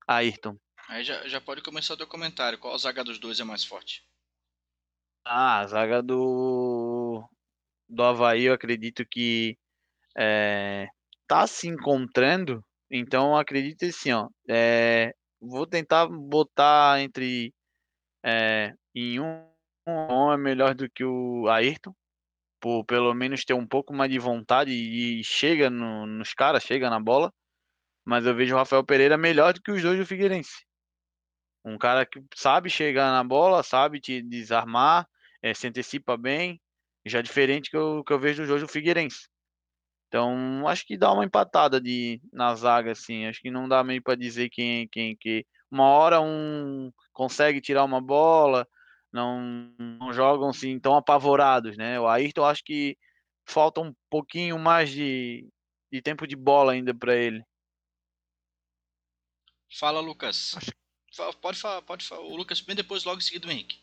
Ayrton. 0.08 0.56
Aí 0.88 1.02
já, 1.02 1.26
já 1.26 1.40
pode 1.40 1.62
começar 1.62 1.94
o 1.94 1.96
teu 1.96 2.06
comentário. 2.06 2.58
Qual 2.58 2.76
zaga 2.78 3.02
dos 3.02 3.18
dois 3.18 3.40
é 3.40 3.44
mais 3.44 3.64
forte? 3.64 4.04
Ah, 5.24 5.60
a 5.60 5.66
zaga 5.66 6.02
do 6.02 7.26
do 7.88 8.02
Havaí, 8.02 8.44
eu 8.44 8.54
acredito 8.54 9.04
que 9.06 9.56
é, 10.16 10.88
tá 11.26 11.46
se 11.46 11.68
encontrando. 11.68 12.64
Então, 12.90 13.36
acredito 13.36 13.84
assim, 13.84 14.12
ó. 14.12 14.28
É, 14.48 15.14
vou 15.40 15.66
tentar 15.66 16.06
botar 16.06 17.00
entre 17.00 17.54
é, 18.22 18.74
em 18.94 19.20
um, 19.20 19.46
um 19.86 20.32
é 20.32 20.36
melhor 20.36 20.74
do 20.74 20.90
que 20.90 21.04
o 21.04 21.48
Ayrton, 21.48 21.94
por 22.60 22.84
pelo 22.84 23.12
menos 23.14 23.44
ter 23.44 23.54
um 23.54 23.66
pouco 23.66 23.92
mais 23.94 24.10
de 24.10 24.18
vontade 24.18 24.72
e 24.72 25.22
chega 25.24 25.70
no, 25.70 26.06
nos 26.06 26.34
caras, 26.34 26.62
chega 26.62 26.90
na 26.90 27.00
bola. 27.00 27.32
Mas 28.04 28.26
eu 28.26 28.34
vejo 28.34 28.54
o 28.54 28.58
Rafael 28.58 28.84
Pereira 28.84 29.16
melhor 29.16 29.54
do 29.54 29.62
que 29.62 29.72
os 29.72 29.82
dois 29.82 29.98
do 29.98 30.06
Figueirense. 30.06 30.64
Um 31.64 31.78
cara 31.78 32.04
que 32.04 32.22
sabe 32.34 32.68
chegar 32.68 33.10
na 33.10 33.24
bola, 33.24 33.62
sabe 33.62 34.00
te 34.00 34.20
desarmar, 34.20 35.08
é, 35.42 35.54
se 35.54 35.66
antecipa 35.66 36.16
bem, 36.16 36.60
já 37.06 37.22
diferente 37.22 37.70
que 37.70 37.76
eu, 37.76 38.04
que 38.04 38.12
eu 38.12 38.18
vejo 38.18 38.42
do 38.42 38.48
Jojo 38.48 38.68
Figueirense. 38.68 39.28
Então, 40.08 40.68
acho 40.68 40.86
que 40.86 40.96
dá 40.96 41.12
uma 41.12 41.24
empatada 41.24 41.80
de, 41.80 42.20
na 42.32 42.54
zaga, 42.54 42.92
assim. 42.92 43.26
Acho 43.26 43.40
que 43.40 43.50
não 43.50 43.68
dá 43.68 43.82
meio 43.82 44.02
para 44.02 44.14
dizer 44.14 44.48
quem, 44.48 44.86
quem, 44.88 45.16
que 45.16 45.44
uma 45.70 45.88
hora 45.88 46.20
um 46.20 46.92
consegue 47.12 47.60
tirar 47.60 47.84
uma 47.84 48.00
bola, 48.00 48.66
não, 49.12 49.74
não 49.78 50.12
jogam 50.12 50.50
assim 50.50 50.78
tão 50.78 50.96
apavorados, 50.96 51.76
né? 51.76 51.98
O 51.98 52.06
Ayrton, 52.06 52.44
acho 52.44 52.62
que 52.64 52.96
falta 53.46 53.80
um 53.80 53.94
pouquinho 54.10 54.58
mais 54.58 54.90
de, 54.90 55.48
de 55.90 56.02
tempo 56.02 56.26
de 56.26 56.36
bola 56.36 56.72
ainda 56.72 56.94
para 56.94 57.16
ele. 57.16 57.42
Fala, 59.78 60.00
Lucas. 60.00 60.54
Pode 61.40 61.58
falar, 61.58 61.82
pode 61.82 62.06
falar. 62.06 62.22
O 62.22 62.36
Lucas 62.36 62.60
bem 62.60 62.74
depois, 62.74 63.04
logo 63.04 63.18
em 63.18 63.22
seguida, 63.22 63.46
o 63.46 63.50
Henrique. 63.50 63.78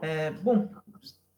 É, 0.00 0.30
bom, 0.30 0.70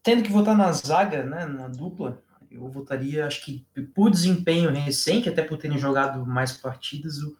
tendo 0.01 0.23
que 0.23 0.31
votar 0.31 0.55
na 0.55 0.71
zaga, 0.71 1.23
né, 1.23 1.45
na 1.45 1.67
dupla, 1.67 2.21
eu 2.49 2.67
votaria, 2.69 3.27
acho 3.27 3.45
que 3.45 3.65
por 3.93 4.09
desempenho 4.09 4.71
recente, 4.71 5.29
até 5.29 5.43
por 5.43 5.57
terem 5.57 5.77
jogado 5.77 6.25
mais 6.25 6.53
partidas, 6.53 7.19
o, 7.19 7.37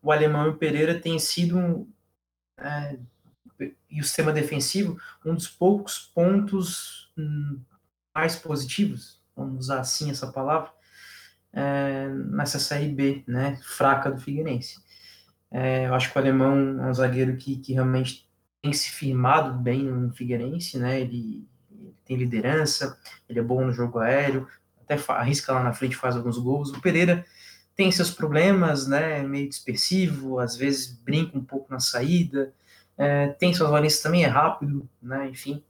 o 0.00 0.12
Alemão 0.12 0.46
e 0.46 0.50
o 0.50 0.56
Pereira 0.56 0.98
têm 0.98 1.18
sido, 1.18 1.88
é, 2.58 2.98
e 3.90 4.00
o 4.00 4.04
sistema 4.04 4.32
defensivo, 4.32 5.00
um 5.24 5.34
dos 5.34 5.48
poucos 5.48 5.98
pontos 6.14 7.12
hum, 7.18 7.60
mais 8.14 8.36
positivos, 8.36 9.20
vamos 9.34 9.58
usar 9.58 9.80
assim 9.80 10.10
essa 10.10 10.30
palavra, 10.30 10.72
é, 11.52 12.08
nessa 12.08 12.58
Série 12.58 12.88
B, 12.88 13.24
né, 13.26 13.58
fraca 13.62 14.10
do 14.10 14.20
Figueirense. 14.20 14.83
É, 15.50 15.86
eu 15.86 15.94
acho 15.94 16.10
que 16.10 16.18
o 16.18 16.20
Alemão 16.20 16.82
é 16.82 16.90
um 16.90 16.94
zagueiro 16.94 17.36
que, 17.36 17.56
que 17.56 17.72
realmente 17.72 18.28
tem 18.60 18.72
se 18.72 18.90
firmado 18.90 19.58
bem 19.58 19.82
no 19.84 20.12
Figueirense, 20.12 20.78
né, 20.78 21.00
ele 21.00 21.46
tem 22.04 22.16
liderança, 22.16 22.98
ele 23.28 23.38
é 23.38 23.42
bom 23.42 23.64
no 23.64 23.72
jogo 23.72 23.98
aéreo, 23.98 24.48
até 24.80 24.98
arrisca 25.12 25.52
lá 25.52 25.62
na 25.62 25.72
frente, 25.72 25.96
faz 25.96 26.16
alguns 26.16 26.38
gols. 26.38 26.70
O 26.70 26.80
Pereira 26.80 27.24
tem 27.76 27.90
seus 27.90 28.10
problemas, 28.10 28.86
né, 28.86 29.22
meio 29.22 29.48
dispersivo, 29.48 30.38
às 30.38 30.56
vezes 30.56 30.86
brinca 30.86 31.36
um 31.36 31.44
pouco 31.44 31.72
na 31.72 31.80
saída, 31.80 32.52
é, 32.96 33.28
tem 33.28 33.52
suas 33.52 33.70
valências 33.70 34.02
também, 34.02 34.24
é 34.24 34.28
rápido, 34.28 34.88
né, 35.02 35.28
enfim. 35.28 35.62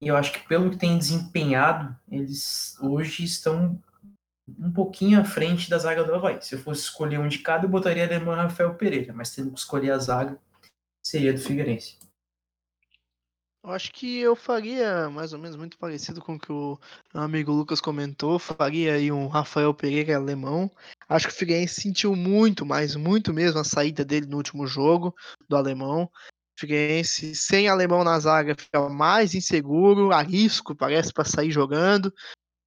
E 0.00 0.08
eu 0.08 0.16
acho 0.16 0.32
que 0.32 0.48
pelo 0.48 0.70
que 0.70 0.78
tem 0.78 0.98
desempenhado, 0.98 1.94
eles 2.10 2.76
hoje 2.80 3.24
estão 3.24 3.78
um 4.58 4.72
pouquinho 4.72 5.20
à 5.20 5.24
frente 5.24 5.68
da 5.68 5.78
zaga 5.78 6.04
do 6.04 6.14
Havaí. 6.14 6.40
Se 6.40 6.54
eu 6.54 6.58
fosse 6.58 6.82
escolher 6.82 7.18
um 7.18 7.28
de 7.28 7.38
cada, 7.38 7.66
eu 7.66 7.70
botaria 7.70 8.04
Alemão 8.04 8.34
Rafael 8.34 8.74
Pereira, 8.74 9.12
mas 9.12 9.34
tendo 9.34 9.52
que 9.52 9.58
escolher 9.58 9.90
a 9.90 9.98
zaga, 9.98 10.38
seria 11.02 11.32
do 11.32 11.40
Figueirense. 11.40 11.98
Eu 13.62 13.70
acho 13.72 13.92
que 13.92 14.18
eu 14.18 14.34
faria 14.34 15.10
mais 15.10 15.34
ou 15.34 15.38
menos 15.38 15.54
muito 15.54 15.76
parecido 15.76 16.22
com 16.22 16.34
o 16.34 16.38
que 16.38 16.50
o 16.50 16.78
amigo 17.12 17.52
Lucas 17.52 17.78
comentou. 17.78 18.38
Faria 18.38 18.94
aí 18.94 19.12
um 19.12 19.26
Rafael 19.26 19.74
Pereira 19.74 20.16
alemão. 20.16 20.70
Acho 21.06 21.28
que 21.28 21.34
o 21.34 21.36
Figueirense 21.36 21.82
sentiu 21.82 22.16
muito, 22.16 22.64
mas 22.64 22.96
muito 22.96 23.34
mesmo 23.34 23.60
a 23.60 23.64
saída 23.64 24.02
dele 24.02 24.26
no 24.26 24.38
último 24.38 24.66
jogo 24.66 25.14
do 25.46 25.56
alemão. 25.56 26.10
Figueirense 26.58 27.34
sem 27.34 27.68
alemão 27.68 28.02
na 28.02 28.18
zaga 28.18 28.54
fica 28.54 28.88
mais 28.88 29.34
inseguro, 29.34 30.10
arrisco, 30.10 30.74
parece, 30.74 31.12
para 31.12 31.24
sair 31.24 31.50
jogando. 31.50 32.12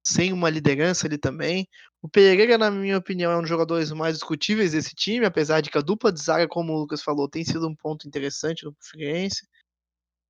Sem 0.06 0.32
uma 0.32 0.50
liderança 0.50 1.06
ali 1.06 1.16
também. 1.16 1.66
O 2.02 2.08
Pereira, 2.08 2.58
na 2.58 2.70
minha 2.70 2.98
opinião, 2.98 3.32
é 3.32 3.36
um 3.36 3.40
dos 3.40 3.48
jogadores 3.48 3.90
mais 3.92 4.14
discutíveis 4.14 4.72
desse 4.72 4.94
time, 4.94 5.24
apesar 5.24 5.60
de 5.62 5.70
que 5.70 5.78
a 5.78 5.80
dupla 5.80 6.12
de 6.12 6.20
zaga, 6.20 6.46
como 6.46 6.72
o 6.72 6.78
Lucas 6.80 7.02
falou, 7.02 7.28
tem 7.28 7.44
sido 7.44 7.66
um 7.66 7.74
ponto 7.74 8.06
interessante 8.06 8.64
no 8.64 8.76
Figueirense. 8.80 9.48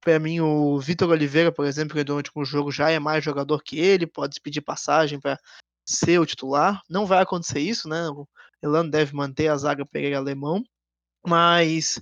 Para 0.00 0.18
mim, 0.18 0.40
o 0.40 0.78
Vitor 0.78 1.10
Oliveira, 1.10 1.50
por 1.50 1.66
exemplo, 1.66 1.96
que 1.96 2.08
no 2.08 2.16
último 2.16 2.44
jogo 2.44 2.70
já 2.70 2.90
é 2.90 2.98
mais 2.98 3.24
jogador 3.24 3.62
que 3.62 3.78
ele, 3.78 4.06
pode 4.06 4.40
pedir 4.40 4.60
passagem 4.60 5.18
para 5.18 5.38
ser 5.84 6.20
o 6.20 6.26
titular. 6.26 6.80
Não 6.88 7.06
vai 7.06 7.22
acontecer 7.22 7.60
isso, 7.60 7.88
né? 7.88 8.08
O 8.10 8.28
Elano 8.62 8.90
deve 8.90 9.14
manter 9.14 9.48
a 9.48 9.56
zaga 9.56 9.84
Pereira 9.84 10.18
alemão, 10.18 10.62
mas 11.26 12.00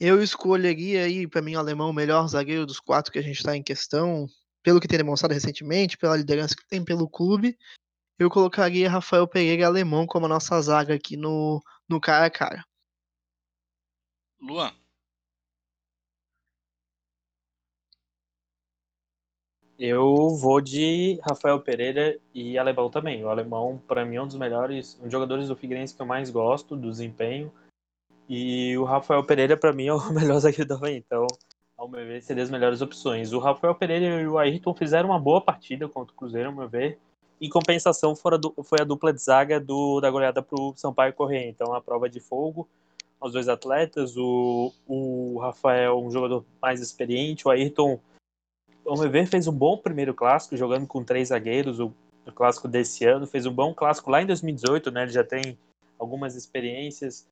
eu 0.00 0.22
escolheria 0.22 1.04
aí, 1.04 1.28
para 1.28 1.42
mim, 1.42 1.54
o 1.54 1.58
alemão 1.58 1.90
o 1.90 1.92
melhor 1.92 2.26
zagueiro 2.28 2.66
dos 2.66 2.80
quatro 2.80 3.12
que 3.12 3.18
a 3.18 3.22
gente 3.22 3.36
está 3.36 3.56
em 3.56 3.62
questão, 3.62 4.26
pelo 4.62 4.80
que 4.80 4.88
tem 4.88 4.98
demonstrado 4.98 5.34
recentemente, 5.34 5.98
pela 5.98 6.16
liderança 6.16 6.56
que 6.56 6.66
tem 6.66 6.84
pelo 6.84 7.08
clube. 7.08 7.56
Eu 8.18 8.30
colocaria 8.30 8.90
Rafael 8.90 9.26
Pereira 9.26 9.66
alemão 9.66 10.06
como 10.06 10.26
a 10.26 10.28
nossa 10.28 10.60
zaga 10.60 10.94
aqui 10.94 11.16
no, 11.16 11.62
no 11.88 12.00
cara 12.00 12.26
a 12.26 12.30
cara. 12.30 12.64
Luan. 14.40 14.72
Eu 19.78 20.36
vou 20.36 20.60
de 20.60 21.18
Rafael 21.22 21.58
Pereira 21.60 22.20
e 22.32 22.56
Alemão 22.56 22.88
também. 22.88 23.24
O 23.24 23.28
Alemão, 23.28 23.82
para 23.88 24.04
mim, 24.04 24.16
é 24.16 24.22
um 24.22 24.26
dos 24.26 24.36
melhores 24.36 24.96
um 25.02 25.10
jogadores 25.10 25.48
do 25.48 25.56
Figueirense 25.56 25.94
que 25.94 26.00
eu 26.00 26.06
mais 26.06 26.30
gosto 26.30 26.76
do 26.76 26.90
desempenho. 26.90 27.52
E 28.28 28.76
o 28.78 28.84
Rafael 28.84 29.24
Pereira, 29.24 29.56
para 29.56 29.72
mim, 29.72 29.86
é 29.86 29.92
o 29.92 29.98
melhor 30.12 30.38
zagueiro 30.38 30.68
do 30.68 30.74
Havaí. 30.74 30.96
Então, 30.96 31.26
ao 31.82 31.88
meu 31.88 32.06
ver, 32.06 32.22
seriam 32.22 32.44
as 32.44 32.50
melhores 32.50 32.80
opções. 32.80 33.32
O 33.32 33.40
Rafael 33.40 33.74
Pereira 33.74 34.22
e 34.22 34.26
o 34.28 34.38
Ayrton 34.38 34.72
fizeram 34.72 35.08
uma 35.08 35.18
boa 35.18 35.40
partida 35.40 35.88
contra 35.88 36.12
o 36.12 36.16
Cruzeiro, 36.16 36.48
ao 36.48 36.54
meu 36.54 36.68
ver. 36.68 36.96
Em 37.40 37.48
compensação, 37.48 38.14
foi 38.14 38.80
a 38.80 38.84
dupla 38.84 39.12
de 39.12 39.20
zaga 39.20 39.58
do, 39.58 40.00
da 40.00 40.08
goleada 40.08 40.40
para 40.40 40.60
o 40.60 40.72
Sampaio 40.76 41.12
Correia. 41.12 41.48
Então, 41.48 41.74
a 41.74 41.80
prova 41.80 42.08
de 42.08 42.20
fogo, 42.20 42.68
aos 43.20 43.32
dois 43.32 43.48
atletas. 43.48 44.16
O, 44.16 44.72
o 44.86 45.40
Rafael, 45.40 45.98
um 45.98 46.08
jogador 46.08 46.44
mais 46.60 46.80
experiente. 46.80 47.48
O 47.48 47.50
Ayrton, 47.50 47.98
ao 48.86 48.96
meu 48.96 49.10
ver, 49.10 49.26
fez 49.26 49.48
um 49.48 49.52
bom 49.52 49.76
primeiro 49.76 50.14
clássico, 50.14 50.56
jogando 50.56 50.86
com 50.86 51.02
três 51.02 51.30
zagueiros. 51.30 51.80
O, 51.80 51.92
o 52.24 52.30
clássico 52.30 52.68
desse 52.68 53.04
ano 53.04 53.26
fez 53.26 53.44
um 53.44 53.52
bom 53.52 53.74
clássico 53.74 54.08
lá 54.08 54.22
em 54.22 54.26
2018, 54.26 54.92
né? 54.92 55.02
Ele 55.02 55.10
já 55.10 55.24
tem 55.24 55.58
algumas 55.98 56.36
experiências. 56.36 57.26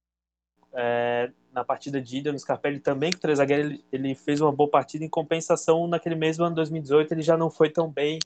É, 0.72 1.32
na 1.52 1.64
partida 1.64 2.00
de 2.00 2.18
ida 2.18 2.30
no 2.30 2.38
Scarpelli 2.38 2.78
também 2.78 3.10
com 3.10 3.18
três 3.18 3.38
zagueiros 3.38 3.72
ele, 3.72 3.84
ele, 3.90 4.14
fez 4.14 4.40
uma 4.40 4.52
boa 4.52 4.70
partida 4.70 5.04
em 5.04 5.08
compensação 5.08 5.88
naquele 5.88 6.14
mesmo 6.14 6.44
ano 6.44 6.54
2018 6.54 7.12
ele 7.12 7.22
já 7.22 7.36
não 7.36 7.50
foi 7.50 7.68
tão 7.68 7.90
bem 7.90 8.20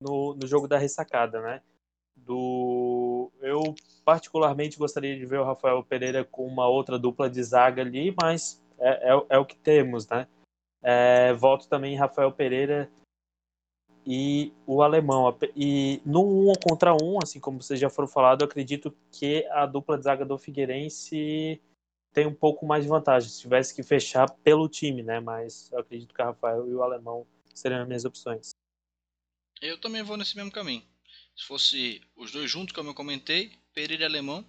no, 0.00 0.34
no 0.34 0.46
jogo 0.46 0.68
da 0.68 0.78
ressacada 0.78 1.40
né? 1.40 1.60
Do 2.14 3.32
eu 3.40 3.74
particularmente 4.04 4.78
gostaria 4.78 5.18
de 5.18 5.26
ver 5.26 5.40
o 5.40 5.44
Rafael 5.44 5.82
Pereira 5.82 6.24
com 6.24 6.46
uma 6.46 6.68
outra 6.68 6.96
dupla 6.96 7.28
de 7.28 7.42
zaga 7.42 7.82
ali 7.82 8.14
mas 8.22 8.62
é, 8.78 9.12
é, 9.12 9.26
é 9.30 9.38
o 9.38 9.44
que 9.44 9.56
temos 9.56 10.06
né? 10.06 10.28
É, 10.82 11.32
voto 11.32 11.68
também 11.68 11.96
Rafael 11.96 12.30
Pereira 12.30 12.88
e 14.06 14.52
o 14.66 14.82
alemão. 14.82 15.36
E 15.54 16.00
no 16.04 16.50
um 16.50 16.52
contra 16.66 16.94
um 16.94 17.18
assim 17.22 17.38
como 17.38 17.62
vocês 17.62 17.78
já 17.78 17.90
foram 17.90 18.08
falado 18.08 18.44
acredito 18.44 18.94
que 19.12 19.46
a 19.50 19.66
dupla 19.66 19.98
de 19.98 20.04
zaga 20.04 20.24
do 20.24 20.38
Figueirense 20.38 21.60
tem 22.12 22.26
um 22.26 22.34
pouco 22.34 22.66
mais 22.66 22.84
de 22.84 22.88
vantagem 22.88 23.28
se 23.28 23.40
tivesse 23.40 23.74
que 23.74 23.82
fechar 23.82 24.28
pelo 24.28 24.68
time, 24.68 25.02
né? 25.02 25.20
Mas 25.20 25.70
eu 25.72 25.78
acredito 25.78 26.14
que 26.14 26.20
o 26.20 26.24
Rafael 26.24 26.68
e 26.68 26.74
o 26.74 26.82
Alemão 26.82 27.26
seriam 27.54 27.82
as 27.82 27.86
minhas 27.86 28.04
opções. 28.04 28.50
Eu 29.60 29.78
também 29.78 30.02
vou 30.02 30.16
nesse 30.16 30.36
mesmo 30.36 30.50
caminho. 30.50 30.82
Se 31.36 31.44
fosse 31.44 32.02
os 32.16 32.32
dois 32.32 32.50
juntos, 32.50 32.74
como 32.74 32.90
eu 32.90 32.94
comentei, 32.94 33.52
Pereira 33.72 34.02
e 34.02 34.06
Alemão, 34.06 34.44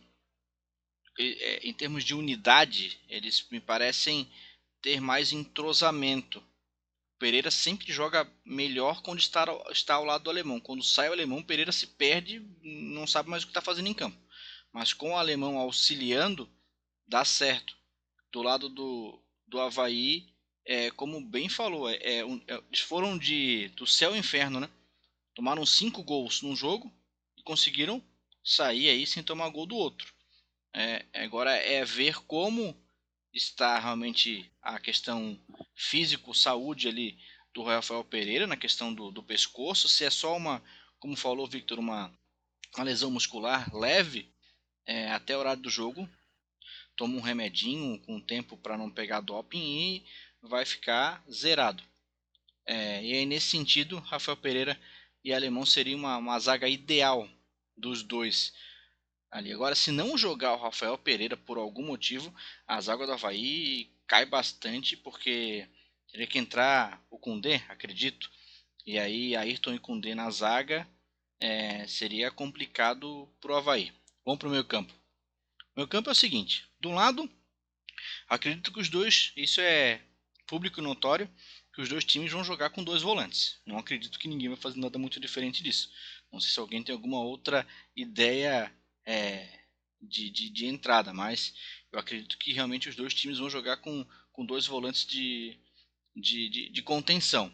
é, 1.19 1.67
em 1.67 1.73
termos 1.73 2.03
de 2.03 2.15
unidade, 2.15 2.99
eles 3.07 3.45
me 3.51 3.59
parecem 3.59 4.29
ter 4.81 4.99
mais 4.99 5.31
entrosamento. 5.31 6.43
Pereira 7.19 7.51
sempre 7.51 7.91
joga 7.93 8.27
melhor 8.43 9.01
quando 9.03 9.19
está, 9.19 9.45
está 9.69 9.95
ao 9.95 10.05
lado 10.05 10.23
do 10.23 10.29
alemão. 10.29 10.59
Quando 10.59 10.83
sai 10.83 11.09
o 11.09 11.13
alemão, 11.13 11.43
Pereira 11.43 11.71
se 11.71 11.85
perde, 11.85 12.43
não 12.63 13.05
sabe 13.05 13.29
mais 13.29 13.43
o 13.43 13.45
que 13.45 13.51
está 13.51 13.61
fazendo 13.61 13.87
em 13.87 13.93
campo. 13.93 14.17
Mas 14.73 14.93
com 14.93 15.11
o 15.11 15.17
alemão 15.17 15.59
auxiliando, 15.59 16.49
dá 17.11 17.25
certo. 17.25 17.75
Do 18.31 18.41
lado 18.41 18.69
do, 18.69 19.21
do 19.45 19.59
Havaí, 19.59 20.33
é, 20.65 20.89
como 20.91 21.19
bem 21.19 21.49
falou, 21.49 21.89
é, 21.89 21.95
é, 21.95 22.19
é, 22.19 22.63
eles 22.69 22.79
foram 22.79 23.17
de 23.17 23.67
do 23.75 23.85
céu 23.85 24.11
ao 24.11 24.15
inferno, 24.17 24.61
né? 24.61 24.69
Tomaram 25.35 25.65
cinco 25.65 26.01
gols 26.03 26.41
num 26.41 26.55
jogo 26.55 26.91
e 27.37 27.43
conseguiram 27.43 28.01
sair 28.41 28.87
aí 28.89 29.05
sem 29.05 29.21
tomar 29.21 29.49
gol 29.49 29.65
do 29.65 29.75
outro. 29.75 30.13
É, 30.73 31.05
agora 31.13 31.53
é 31.53 31.83
ver 31.83 32.15
como 32.25 32.75
está 33.33 33.77
realmente 33.77 34.49
a 34.61 34.79
questão 34.79 35.37
físico, 35.75 36.33
saúde 36.33 36.87
ali 36.87 37.17
do 37.53 37.61
Rafael 37.63 38.05
Pereira, 38.05 38.47
na 38.47 38.55
questão 38.55 38.93
do, 38.93 39.11
do 39.11 39.21
pescoço, 39.21 39.89
se 39.89 40.05
é 40.05 40.09
só 40.09 40.37
uma, 40.37 40.63
como 40.97 41.17
falou 41.17 41.45
Victor, 41.45 41.77
uma, 41.77 42.13
uma 42.73 42.85
lesão 42.85 43.11
muscular 43.11 43.69
leve 43.75 44.33
é, 44.85 45.11
até 45.11 45.35
o 45.35 45.39
horário 45.41 45.61
do 45.61 45.69
jogo, 45.69 46.07
toma 46.95 47.17
um 47.17 47.21
remedinho 47.21 47.99
com 47.99 48.19
tempo 48.19 48.57
para 48.57 48.77
não 48.77 48.89
pegar 48.89 49.21
doping 49.21 49.59
e 49.59 50.05
vai 50.41 50.65
ficar 50.65 51.23
zerado. 51.31 51.83
É, 52.65 53.03
e 53.03 53.13
aí, 53.13 53.25
nesse 53.25 53.47
sentido, 53.47 53.97
Rafael 53.99 54.37
Pereira 54.37 54.79
e 55.23 55.33
Alemão 55.33 55.65
seria 55.65 55.95
uma, 55.95 56.17
uma 56.17 56.39
zaga 56.39 56.67
ideal 56.67 57.27
dos 57.75 58.03
dois 58.03 58.53
ali. 59.29 59.51
Agora, 59.51 59.75
se 59.75 59.91
não 59.91 60.17
jogar 60.17 60.53
o 60.53 60.61
Rafael 60.61 60.97
Pereira 60.97 61.37
por 61.37 61.57
algum 61.57 61.85
motivo, 61.85 62.33
a 62.67 62.79
zaga 62.81 63.05
do 63.05 63.13
Havaí 63.13 63.91
cai 64.07 64.25
bastante, 64.25 64.97
porque 64.97 65.67
teria 66.11 66.27
que 66.27 66.37
entrar 66.37 67.03
o 67.09 67.17
Kundê, 67.17 67.55
acredito. 67.69 68.29
E 68.85 68.99
aí, 68.99 69.35
Ayrton 69.35 69.73
e 69.73 69.79
Kundê 69.79 70.13
na 70.13 70.29
zaga 70.29 70.87
é, 71.39 71.87
seria 71.87 72.29
complicado 72.29 73.27
para 73.39 73.53
o 73.53 73.55
Havaí. 73.55 73.91
Vamos 74.25 74.39
para 74.39 74.47
o 74.47 74.51
meio 74.51 74.65
campo. 74.65 74.93
Meu 75.75 75.87
campo 75.87 76.09
é 76.09 76.11
o 76.11 76.15
seguinte: 76.15 76.67
de 76.81 76.87
um 76.87 76.95
lado, 76.95 77.29
acredito 78.27 78.73
que 78.73 78.79
os 78.79 78.89
dois, 78.89 79.31
isso 79.35 79.61
é 79.61 80.01
público 80.47 80.81
notório, 80.81 81.29
que 81.73 81.81
os 81.81 81.87
dois 81.87 82.03
times 82.03 82.31
vão 82.31 82.43
jogar 82.43 82.71
com 82.71 82.83
dois 82.83 83.01
volantes. 83.01 83.59
Não 83.65 83.77
acredito 83.77 84.19
que 84.19 84.27
ninguém 84.27 84.49
vai 84.49 84.57
fazer 84.57 84.79
nada 84.79 84.97
muito 84.97 85.19
diferente 85.19 85.63
disso. 85.63 85.91
Não 86.31 86.39
sei 86.39 86.51
se 86.51 86.59
alguém 86.59 86.83
tem 86.83 86.93
alguma 86.93 87.19
outra 87.19 87.65
ideia 87.95 88.73
é, 89.05 89.47
de, 90.01 90.29
de, 90.29 90.49
de, 90.49 90.65
entrada, 90.65 91.13
mas 91.13 91.53
eu 91.91 91.99
acredito 91.99 92.37
que 92.37 92.51
realmente 92.51 92.89
os 92.89 92.95
dois 92.95 93.13
times 93.13 93.37
vão 93.37 93.49
jogar 93.49 93.77
com, 93.77 94.05
com 94.33 94.45
dois 94.45 94.65
volantes 94.65 95.05
de, 95.05 95.57
de, 96.15 96.49
de, 96.49 96.69
de 96.69 96.81
contenção. 96.81 97.53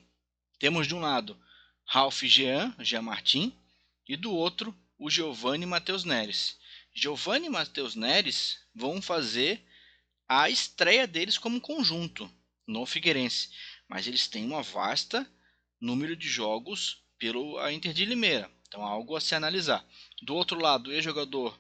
Temos 0.58 0.88
de 0.88 0.96
um 0.96 1.00
lado 1.00 1.40
Ralph 1.86 2.24
Jean, 2.24 2.74
Jean 2.80 3.02
Martin, 3.02 3.54
e 4.08 4.16
do 4.16 4.34
outro 4.34 4.76
o 4.98 5.10
Giovanni 5.10 5.66
Matheus 5.66 6.04
Neres. 6.04 6.58
Giovanni 7.00 7.46
e 7.46 7.50
Matheus 7.50 7.94
Neres 7.94 8.58
vão 8.74 9.00
fazer 9.00 9.64
a 10.28 10.50
estreia 10.50 11.06
deles 11.06 11.38
como 11.38 11.62
conjunto 11.62 12.28
no 12.66 12.88
Figueirense, 12.88 13.52
mas 13.88 14.08
eles 14.08 14.28
têm 14.28 14.44
uma 14.44 14.64
vasta 14.64 15.32
número 15.80 16.16
de 16.16 16.28
jogos 16.28 17.04
pelo 17.20 17.60
a 17.60 17.72
Inter 17.72 17.94
de 17.94 18.04
Limeira, 18.04 18.52
então 18.68 18.84
algo 18.84 19.16
a 19.16 19.22
se 19.22 19.36
analisar. 19.36 19.86
Do 20.24 20.34
outro 20.34 20.60
lado, 20.60 20.90
o 20.90 20.92
ex-jogador 20.92 21.56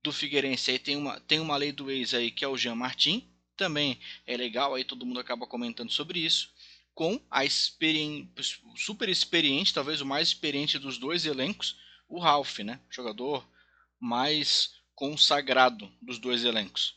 do 0.00 0.12
Figueirense 0.12 0.70
aí 0.70 0.78
tem 0.78 0.96
uma, 0.96 1.18
tem 1.18 1.40
uma 1.40 1.56
lei 1.56 1.72
do 1.72 1.90
ex 1.90 2.14
aí 2.14 2.30
que 2.30 2.44
é 2.44 2.48
o 2.48 2.56
Jean 2.56 2.76
Martin, 2.76 3.28
também 3.56 3.98
é 4.24 4.36
legal, 4.36 4.72
aí 4.72 4.84
todo 4.84 5.04
mundo 5.04 5.18
acaba 5.18 5.48
comentando 5.48 5.90
sobre 5.90 6.20
isso, 6.20 6.54
com 6.94 7.20
a 7.28 7.40
super 8.76 9.08
experiente, 9.08 9.74
talvez 9.74 10.00
o 10.00 10.06
mais 10.06 10.28
experiente 10.28 10.78
dos 10.78 10.96
dois 10.96 11.26
elencos, 11.26 11.76
o 12.08 12.20
Ralph, 12.20 12.60
né? 12.60 12.78
Jogador 12.88 13.44
mais 14.04 14.74
consagrado 14.94 15.90
dos 16.02 16.18
dois 16.18 16.44
elencos. 16.44 16.94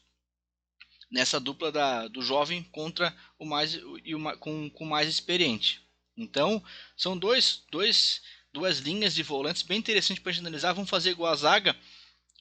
Nessa 1.09 1.39
dupla 1.39 1.71
da, 1.71 2.09
do 2.09 2.21
jovem 2.21 2.63
contra 2.63 3.15
o 3.39 3.45
mais 3.45 3.79
e 4.03 4.13
o, 4.13 4.37
com, 4.39 4.69
com 4.69 4.85
mais 4.85 5.07
experiente. 5.07 5.81
Então, 6.17 6.61
são 6.97 7.17
dois, 7.17 7.63
dois, 7.71 8.21
duas 8.51 8.79
linhas 8.79 9.15
de 9.15 9.23
volantes 9.23 9.61
bem 9.61 9.79
interessantes 9.79 10.21
para 10.21 10.37
analisar. 10.37 10.73
Vamos 10.73 10.89
fazer 10.89 11.11
igual 11.11 11.31
a 11.31 11.35
zaga. 11.35 11.73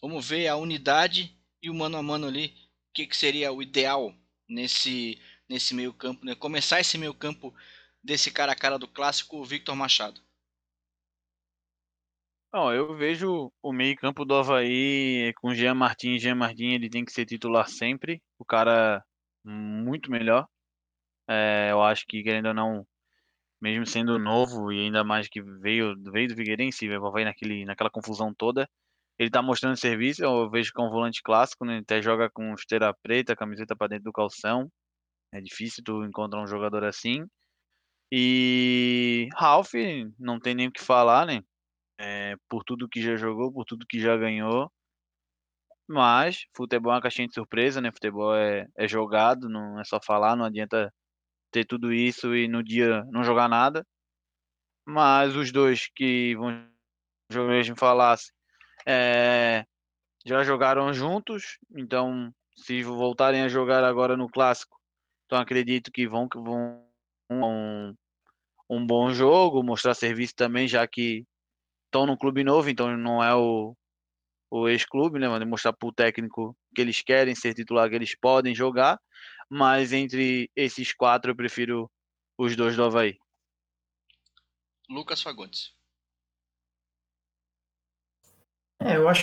Vamos 0.03 0.27
ver 0.27 0.49
a 0.49 0.57
unidade 0.57 1.33
e 1.63 1.71
o 1.71 1.75
mano 1.75 1.97
a 1.97 2.03
mano 2.03 2.27
ali. 2.27 2.47
O 2.91 2.93
que, 2.93 3.07
que 3.07 3.17
seria 3.17 3.53
o 3.53 3.63
ideal 3.63 4.13
nesse, 4.49 5.17
nesse 5.49 5.75
meio 5.75 5.93
campo. 5.93 6.27
Né? 6.27 6.35
Começar 6.35 6.81
esse 6.81 6.99
meio 6.99 7.15
campo 7.15 7.55
desse 8.03 8.33
cara 8.33 8.51
a 8.51 8.57
cara 8.57 8.79
do 8.79 8.89
clássico 8.89 9.45
Victor 9.45 9.77
Machado. 9.77 10.21
Não, 12.57 12.73
eu 12.73 12.97
vejo 12.97 13.53
o 13.63 13.71
meio-campo 13.71 14.25
do 14.25 14.35
Havaí 14.35 15.31
com 15.43 15.53
Jean 15.53 15.75
Martin. 15.75 16.19
Jean 16.19 16.35
Martin 16.35 16.69
ele 16.69 16.89
tem 16.89 17.05
que 17.05 17.13
ser 17.13 17.27
titular 17.27 17.69
sempre. 17.69 18.23
O 18.39 18.47
cara 18.47 19.05
muito 19.45 20.11
melhor. 20.11 20.49
É, 21.29 21.69
eu 21.71 21.83
acho 21.83 22.07
que, 22.09 22.23
querendo 22.23 22.47
ou 22.47 22.55
não, 22.55 22.87
mesmo 23.61 23.85
sendo 23.85 24.19
novo 24.19 24.73
e 24.73 24.81
ainda 24.81 25.05
mais 25.05 25.29
que 25.29 25.43
veio, 25.43 25.95
veio 26.11 26.29
do 26.29 26.35
Figueirense, 26.35 26.89
o 26.89 27.07
Havaí 27.07 27.27
naquele, 27.27 27.67
naquela 27.67 27.91
confusão 27.91 28.33
toda, 28.33 28.67
ele 29.19 29.29
tá 29.29 29.43
mostrando 29.43 29.77
serviço. 29.77 30.25
Eu 30.25 30.49
vejo 30.49 30.73
que 30.73 30.81
é 30.81 30.85
um 30.85 30.91
volante 30.91 31.23
clássico, 31.23 31.67
né? 31.67 31.75
Ele 31.75 31.83
até 31.83 32.01
joga 32.01 32.31
com 32.31 32.55
esteira 32.55 32.95
preta, 33.03 33.37
camiseta 33.37 33.77
para 33.77 33.89
dentro 33.89 34.05
do 34.05 34.13
calção. 34.13 34.73
É 35.31 35.43
difícil 35.43 35.85
tu 35.85 36.03
encontrar 36.07 36.43
um 36.43 36.47
jogador 36.47 36.85
assim. 36.85 37.27
E 38.11 39.29
Ralph, 39.35 39.75
não 40.19 40.41
tem 40.41 40.55
nem 40.55 40.69
o 40.69 40.73
que 40.73 40.83
falar, 40.83 41.27
né? 41.27 41.43
É, 41.99 42.37
por 42.49 42.65
tudo 42.65 42.89
que 42.89 43.01
já 43.03 43.17
jogou, 43.17 43.53
por 43.53 43.65
tudo 43.65 43.87
que 43.87 44.01
já 44.01 44.17
ganhou. 44.17 44.71
Mas 45.89 46.47
futebol 46.57 46.93
é 46.93 46.97
uma 46.97 47.03
caixinha 47.03 47.29
de 47.29 47.35
surpresa, 47.35 47.81
né? 47.81 47.91
Futebol 47.93 48.35
é, 48.35 48.67
é 48.77 48.89
jogado, 48.89 49.49
não 49.49 49.81
é 49.81 49.85
só 49.85 50.01
falar, 50.03 50.37
não 50.37 50.45
adianta 50.45 50.93
ter 51.51 51.65
tudo 51.65 51.93
isso 51.93 52.35
e 52.35 52.49
no 52.49 52.63
dia 52.63 53.05
não 53.11 53.23
jogar 53.23 53.49
nada. 53.49 53.87
Mas 54.85 55.37
os 55.37 55.53
dois 55.53 55.89
que 55.95 56.35
vão 56.37 56.69
jogar 57.31 57.51
mesmo 57.51 57.77
falasse 57.77 58.33
é, 58.87 59.65
já 60.25 60.45
jogaram 60.45 60.93
juntos, 60.93 61.59
então 61.77 62.33
se 62.57 62.83
voltarem 62.83 63.43
a 63.43 63.49
jogar 63.49 63.85
agora 63.85 64.17
no 64.17 64.29
clássico, 64.29 64.77
então 65.25 65.39
acredito 65.39 65.91
que 65.93 66.07
vão 66.09 66.29
que 66.29 66.39
vão 66.39 66.85
um, 67.31 67.95
um 68.71 68.87
bom 68.87 69.11
jogo, 69.13 69.63
mostrar 69.63 69.95
serviço 69.95 70.35
também, 70.37 70.69
já 70.69 70.87
que 70.87 71.25
estão 71.97 72.07
num 72.07 72.17
clube 72.17 72.45
novo, 72.45 72.69
então 72.69 72.95
não 72.97 73.25
é 73.25 73.35
o, 73.35 73.75
o 74.51 74.69
ex-clube, 74.69 75.19
né? 75.19 75.29
Mas 75.29 75.47
mostrar 75.49 75.73
para 75.73 75.89
o 75.89 75.93
técnico 75.93 76.57
que 76.75 76.83
eles 76.83 77.01
querem 77.01 77.35
ser 77.35 77.55
titular, 77.55 77.89
que 77.89 77.95
eles 77.95 78.15
podem 78.15 78.55
jogar. 78.55 79.01
Mas 79.49 79.93
entre 79.93 80.51
esses 80.55 80.93
quatro, 80.93 81.31
eu 81.31 81.37
prefiro 81.37 81.91
os 82.39 82.55
dois 82.55 82.77
do 82.77 82.85
Havaí. 82.85 83.17
Lucas 84.91 85.23
Fagundes. 85.23 85.75
É, 88.81 88.97
eu 88.97 89.09
acho 89.09 89.23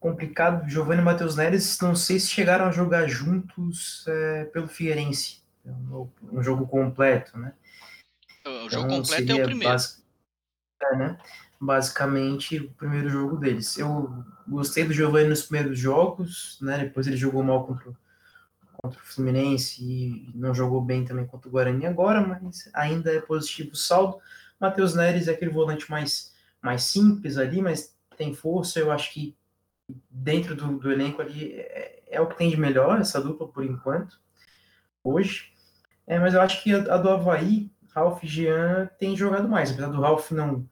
complicado. 0.00 0.68
Giovanni 0.68 1.02
e 1.02 1.04
Matheus 1.04 1.36
Neres, 1.36 1.78
não 1.80 1.94
sei 1.94 2.18
se 2.18 2.28
chegaram 2.28 2.66
a 2.66 2.72
jogar 2.72 3.06
juntos 3.06 4.06
é, 4.08 4.44
pelo 4.46 4.66
Figueirense. 4.66 5.42
Um, 5.64 6.08
um, 6.32 6.42
jogo 6.42 6.66
completo, 6.66 7.38
né? 7.38 7.54
O 8.44 8.68
jogo 8.68 8.86
então, 8.86 9.02
completo 9.02 9.30
é 9.30 9.34
o 9.34 9.44
primeiro. 9.44 9.72
Basic... 9.72 10.01
É, 10.82 10.96
né? 10.96 11.18
Basicamente, 11.60 12.58
o 12.58 12.70
primeiro 12.70 13.08
jogo 13.08 13.36
deles. 13.36 13.78
Eu 13.78 14.24
gostei 14.48 14.84
do 14.84 14.92
Giovanni 14.92 15.28
nos 15.28 15.42
primeiros 15.42 15.78
jogos, 15.78 16.58
né? 16.60 16.78
Depois 16.78 17.06
ele 17.06 17.16
jogou 17.16 17.42
mal 17.42 17.64
contra, 17.64 17.92
contra 18.80 18.98
o 18.98 19.04
Fluminense 19.04 19.82
e 19.82 20.32
não 20.34 20.52
jogou 20.52 20.80
bem 20.80 21.04
também 21.04 21.26
contra 21.26 21.48
o 21.48 21.52
Guarani 21.52 21.86
agora, 21.86 22.20
mas 22.20 22.68
ainda 22.74 23.12
é 23.12 23.20
positivo 23.20 23.72
o 23.72 23.76
saldo. 23.76 24.18
Matheus 24.58 24.94
Neres 24.94 25.28
é 25.28 25.32
aquele 25.32 25.52
volante 25.52 25.88
mais, 25.90 26.32
mais 26.60 26.82
simples 26.82 27.38
ali, 27.38 27.62
mas 27.62 27.94
tem 28.16 28.34
força. 28.34 28.80
Eu 28.80 28.90
acho 28.90 29.12
que 29.12 29.36
dentro 30.10 30.54
do, 30.54 30.78
do 30.78 30.90
elenco 30.90 31.22
ali 31.22 31.52
é, 31.52 32.02
é, 32.10 32.20
o 32.20 32.26
que 32.26 32.36
tem 32.36 32.50
de 32.50 32.56
melhor, 32.56 33.00
essa 33.00 33.20
dupla 33.20 33.46
por 33.46 33.64
enquanto, 33.64 34.18
hoje. 35.02 35.52
É, 36.06 36.18
mas 36.18 36.34
eu 36.34 36.40
acho 36.40 36.62
que 36.62 36.74
a, 36.74 36.94
a 36.94 36.96
do 36.96 37.08
Havaí, 37.08 37.70
Ralf 37.94 38.22
e 38.24 38.26
Jean 38.26 38.90
tem 38.98 39.16
jogado 39.16 39.48
mais, 39.48 39.70
apesar 39.70 39.88
do 39.88 40.00
Ralf 40.00 40.30
não 40.32 40.66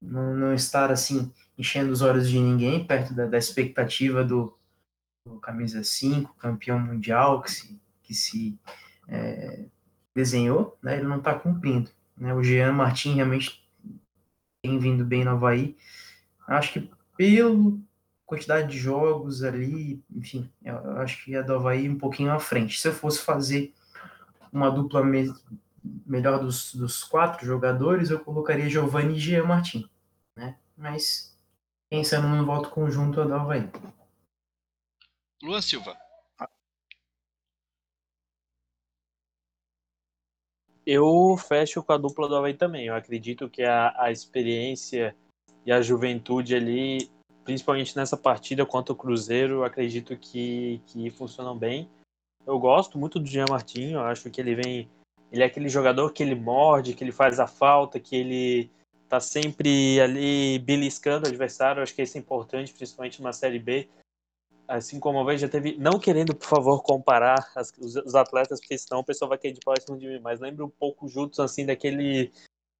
não, 0.00 0.34
não 0.34 0.54
estar 0.54 0.90
assim 0.90 1.32
enchendo 1.56 1.92
os 1.92 2.02
olhos 2.02 2.28
de 2.28 2.38
ninguém 2.38 2.84
perto 2.84 3.14
da, 3.14 3.26
da 3.26 3.38
expectativa 3.38 4.24
do, 4.24 4.56
do, 5.26 5.38
camisa 5.38 5.82
5, 5.82 6.34
campeão 6.34 6.78
mundial 6.78 7.42
que 7.42 7.50
se, 7.50 7.80
que 8.02 8.14
se 8.14 8.58
é, 9.08 9.64
desenhou, 10.14 10.76
né, 10.82 10.96
ele 10.96 11.06
não 11.06 11.18
está 11.18 11.34
cumprindo. 11.34 11.90
Né, 12.16 12.34
o 12.34 12.42
Jean 12.42 12.72
Martin 12.72 13.14
realmente 13.14 13.64
tem 14.62 14.78
vindo 14.78 15.04
bem 15.04 15.24
no 15.24 15.32
Havaí. 15.32 15.76
Acho 16.46 16.72
que 16.72 16.90
pela 17.16 17.54
quantidade 18.26 18.70
de 18.70 18.78
jogos 18.78 19.42
ali, 19.42 20.02
enfim, 20.10 20.50
eu 20.62 20.76
acho 20.98 21.24
que 21.24 21.36
a 21.36 21.42
do 21.42 21.54
Havaí 21.54 21.88
um 21.88 21.98
pouquinho 21.98 22.32
à 22.32 22.40
frente. 22.40 22.80
Se 22.80 22.88
eu 22.88 22.92
fosse 22.92 23.20
fazer 23.20 23.72
uma 24.52 24.70
dupla 24.70 25.02
melhor 26.06 26.40
dos, 26.40 26.74
dos 26.74 27.04
quatro 27.04 27.44
jogadores, 27.44 28.10
eu 28.10 28.20
colocaria 28.20 28.68
Giovanni 28.68 29.16
e 29.16 29.20
Jean 29.20 29.44
Martin, 29.44 29.88
né? 30.34 30.58
Mas 30.76 31.36
pensando 31.90 32.26
no 32.26 32.44
voto 32.46 32.70
conjunto, 32.70 33.20
eu 33.20 33.28
dava 33.28 33.52
aí. 33.52 33.70
Luan 35.42 35.60
Silva. 35.60 35.96
Eu 40.86 41.36
fecho 41.36 41.82
com 41.82 41.92
a 41.92 41.98
dupla 41.98 42.28
do 42.28 42.36
Havaí 42.36 42.54
também. 42.54 42.86
Eu 42.86 42.94
acredito 42.94 43.48
que 43.48 43.62
a, 43.62 43.94
a 43.96 44.10
experiência 44.10 45.16
e 45.64 45.72
a 45.72 45.80
juventude 45.80 46.54
ali, 46.54 47.10
principalmente 47.42 47.96
nessa 47.96 48.16
partida 48.16 48.66
contra 48.66 48.92
o 48.92 48.96
Cruzeiro, 48.96 49.54
eu 49.54 49.64
acredito 49.64 50.16
que, 50.16 50.82
que 50.86 51.10
funcionam 51.10 51.56
bem. 51.56 51.90
Eu 52.46 52.58
gosto 52.58 52.98
muito 52.98 53.18
do 53.18 53.26
Jean 53.26 53.46
Martin, 53.48 53.92
eu 53.92 54.00
acho 54.00 54.30
que 54.30 54.40
ele 54.40 54.54
vem 54.54 54.90
ele 55.34 55.42
é 55.42 55.46
aquele 55.46 55.68
jogador 55.68 56.12
que 56.12 56.22
ele 56.22 56.36
morde, 56.36 56.94
que 56.94 57.02
ele 57.02 57.10
faz 57.10 57.40
a 57.40 57.46
falta, 57.48 57.98
que 57.98 58.14
ele 58.14 58.70
tá 59.08 59.18
sempre 59.18 60.00
ali 60.00 60.60
beliscando 60.60 61.26
o 61.26 61.28
adversário. 61.28 61.82
Acho 61.82 61.92
que 61.92 62.02
isso 62.02 62.16
é 62.16 62.20
importante, 62.20 62.72
principalmente 62.72 63.20
numa 63.20 63.32
Série 63.32 63.58
B. 63.58 63.88
Assim 64.68 65.00
como 65.00 65.18
uma 65.18 65.26
vez 65.26 65.40
já 65.40 65.48
teve. 65.48 65.76
Não 65.76 65.98
querendo, 65.98 66.36
por 66.36 66.46
favor, 66.46 66.80
comparar 66.84 67.50
as, 67.56 67.72
os, 67.80 67.96
os, 67.96 68.14
atletas, 68.14 68.60
porque 68.60 68.78
senão 68.78 69.00
o 69.00 69.04
pessoal 69.04 69.28
vai 69.28 69.36
querer 69.36 69.54
de 69.54 69.60
próximo 69.60 69.98
de 69.98 70.06
mim, 70.06 70.20
mas 70.20 70.38
lembra 70.38 70.64
um 70.64 70.70
pouco 70.70 71.08
juntos, 71.08 71.40
assim, 71.40 71.66
daquele. 71.66 72.30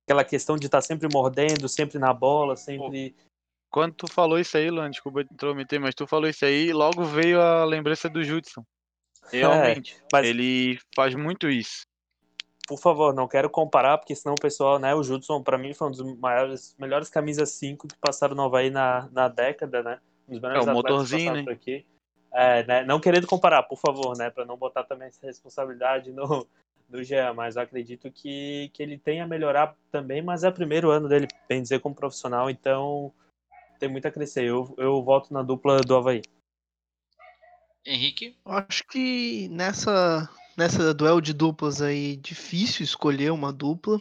Aquela 0.06 0.24
questão 0.24 0.56
de 0.56 0.66
estar 0.66 0.78
tá 0.78 0.82
sempre 0.82 1.08
mordendo, 1.12 1.68
sempre 1.68 1.98
na 1.98 2.14
bola, 2.14 2.56
sempre. 2.56 3.16
Quando 3.68 3.94
tu 3.94 4.06
falou 4.06 4.38
isso 4.38 4.56
aí, 4.56 4.70
Lan, 4.70 4.90
desculpa 4.90 5.22
intrometer, 5.22 5.80
mas 5.80 5.96
tu 5.96 6.06
falou 6.06 6.28
isso 6.28 6.44
aí, 6.44 6.72
logo 6.72 7.02
veio 7.04 7.40
a 7.40 7.64
lembrança 7.64 8.08
do 8.08 8.22
Judson. 8.22 8.62
É, 9.32 9.38
Realmente, 9.38 9.96
é, 9.96 10.06
mas... 10.12 10.26
ele 10.26 10.78
faz 10.94 11.14
muito 11.14 11.48
isso 11.48 11.86
por 12.66 12.78
favor, 12.78 13.14
não 13.14 13.28
quero 13.28 13.50
comparar, 13.50 13.98
porque 13.98 14.14
senão 14.14 14.34
o 14.34 14.40
pessoal, 14.40 14.78
né, 14.78 14.94
o 14.94 15.02
Judson, 15.02 15.42
para 15.42 15.58
mim, 15.58 15.74
foi 15.74 15.88
um 15.88 15.90
dos 15.90 16.18
maiores, 16.18 16.74
melhores 16.78 17.10
camisas 17.10 17.50
5 17.50 17.88
que 17.88 17.96
passaram 17.98 18.34
no 18.34 18.42
Havaí 18.42 18.70
na, 18.70 19.08
na 19.12 19.28
década, 19.28 19.82
né? 19.82 20.00
Um 20.26 20.36
é, 20.36 20.60
o 20.60 20.72
motorzinho, 20.72 21.34
né? 21.34 21.52
aqui. 21.52 21.84
É, 22.32 22.64
né? 22.64 22.84
Não 22.84 22.98
querendo 22.98 23.26
comparar, 23.26 23.62
por 23.64 23.78
favor, 23.78 24.16
né? 24.16 24.30
Para 24.30 24.46
não 24.46 24.56
botar 24.56 24.84
também 24.84 25.08
essa 25.08 25.26
responsabilidade 25.26 26.10
no, 26.10 26.46
no 26.88 27.02
Jean, 27.02 27.34
mas 27.34 27.56
eu 27.56 27.62
acredito 27.62 28.10
que, 28.10 28.70
que 28.72 28.82
ele 28.82 28.98
tem 28.98 29.20
a 29.20 29.26
melhorar 29.26 29.76
também, 29.90 30.22
mas 30.22 30.42
é 30.42 30.48
o 30.48 30.52
primeiro 30.52 30.90
ano 30.90 31.08
dele, 31.08 31.28
bem 31.46 31.60
dizer, 31.60 31.80
como 31.80 31.94
profissional, 31.94 32.48
então 32.48 33.12
tem 33.78 33.88
muito 33.88 34.08
a 34.08 34.10
crescer. 34.10 34.44
Eu, 34.44 34.74
eu 34.78 35.02
volto 35.02 35.32
na 35.32 35.42
dupla 35.42 35.80
do 35.80 35.96
Havaí. 35.96 36.22
Henrique? 37.86 38.34
Acho 38.46 38.82
que 38.86 39.48
nessa 39.48 40.30
nessa 40.56 40.94
duelo 40.94 41.20
de 41.20 41.32
duplas 41.32 41.80
aí, 41.80 42.16
difícil 42.16 42.84
escolher 42.84 43.32
uma 43.32 43.52
dupla. 43.52 44.00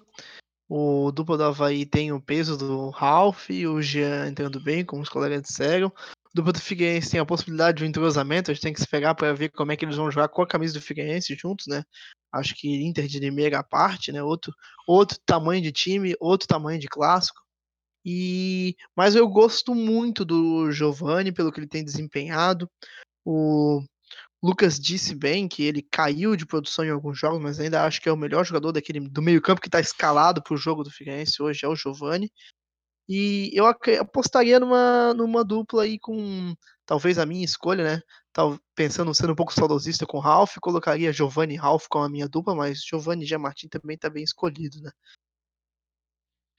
O 0.69 1.11
dupla 1.11 1.37
do 1.37 1.43
Havaí 1.43 1.85
tem 1.85 2.11
o 2.11 2.21
peso 2.21 2.57
do 2.57 2.89
Ralph 2.89 3.49
e 3.49 3.67
o 3.67 3.81
Jean 3.81 4.27
entrando 4.27 4.59
bem, 4.59 4.85
como 4.85 5.01
os 5.01 5.09
colegas 5.09 5.41
disseram. 5.41 5.87
O 5.87 6.29
dupla 6.33 6.53
do 6.53 6.61
Figueirense 6.61 7.11
tem 7.11 7.19
a 7.19 7.25
possibilidade 7.25 7.77
de 7.77 7.83
um 7.83 7.87
entrosamento, 7.87 8.49
a 8.49 8.53
gente 8.53 8.63
tem 8.63 8.73
que 8.73 8.79
esperar 8.79 9.13
para 9.13 9.33
ver 9.33 9.49
como 9.49 9.71
é 9.71 9.77
que 9.77 9.85
eles 9.85 9.97
vão 9.97 10.09
jogar 10.09 10.29
com 10.29 10.41
a 10.41 10.47
camisa 10.47 10.73
do 10.73 10.81
Figueirense 10.81 11.35
juntos, 11.35 11.67
né? 11.67 11.83
Acho 12.31 12.55
que 12.55 12.83
Inter 12.83 13.07
de 13.07 13.19
Limeira 13.19 13.59
à 13.59 13.63
parte, 13.63 14.11
né? 14.11 14.23
Outro, 14.23 14.51
outro 14.87 15.19
tamanho 15.25 15.61
de 15.61 15.71
time, 15.71 16.15
outro 16.19 16.47
tamanho 16.47 16.79
de 16.79 16.87
clássico. 16.87 17.39
E 18.05 18.75
mas 18.95 19.15
eu 19.15 19.27
gosto 19.27 19.73
muito 19.75 20.25
do 20.25 20.71
Giovani 20.71 21.31
pelo 21.31 21.51
que 21.51 21.59
ele 21.59 21.67
tem 21.67 21.85
desempenhado. 21.85 22.69
O 23.25 23.83
Lucas 24.43 24.77
disse 24.77 25.15
bem 25.15 25.47
que 25.47 25.63
ele 25.63 25.81
caiu 25.81 26.35
de 26.35 26.45
produção 26.45 26.83
em 26.83 26.89
alguns 26.89 27.17
jogos, 27.17 27.41
mas 27.41 27.61
ainda 27.61 27.85
acho 27.85 28.01
que 28.01 28.09
é 28.09 28.11
o 28.11 28.17
melhor 28.17 28.45
jogador 28.45 28.73
daquele 28.73 28.99
do 28.99 29.21
meio-campo 29.21 29.61
que 29.61 29.69
está 29.69 29.79
escalado 29.79 30.43
para 30.43 30.53
o 30.53 30.57
jogo 30.57 30.83
do 30.83 30.91
Figueirense 30.91 31.41
hoje 31.41 31.63
é 31.63 31.67
o 31.67 31.75
Giovani. 31.75 32.29
E 33.07 33.51
eu 33.53 33.65
apostaria 33.65 34.59
numa, 34.59 35.13
numa 35.13 35.45
dupla 35.45 35.83
aí 35.83 35.97
com 35.97 36.53
talvez 36.85 37.17
a 37.17 37.25
minha 37.25 37.45
escolha, 37.45 37.85
né? 37.85 38.01
Tal, 38.33 38.59
pensando 38.75 39.13
sendo 39.13 39.31
um 39.31 39.35
pouco 39.35 39.53
saudosista 39.53 40.05
com 40.05 40.19
Ralph, 40.19 40.57
colocaria 40.59 41.13
Giovanni 41.13 41.53
e 41.53 41.57
Ralph 41.57 41.87
como 41.87 42.03
a 42.03 42.09
minha 42.09 42.27
dupla, 42.27 42.53
mas 42.53 42.83
Giovanni 42.83 43.23
e 43.23 43.27
Giamartin 43.27 43.69
também 43.69 43.97
tá 43.97 44.09
bem 44.09 44.23
escolhido, 44.23 44.81
né? 44.81 44.91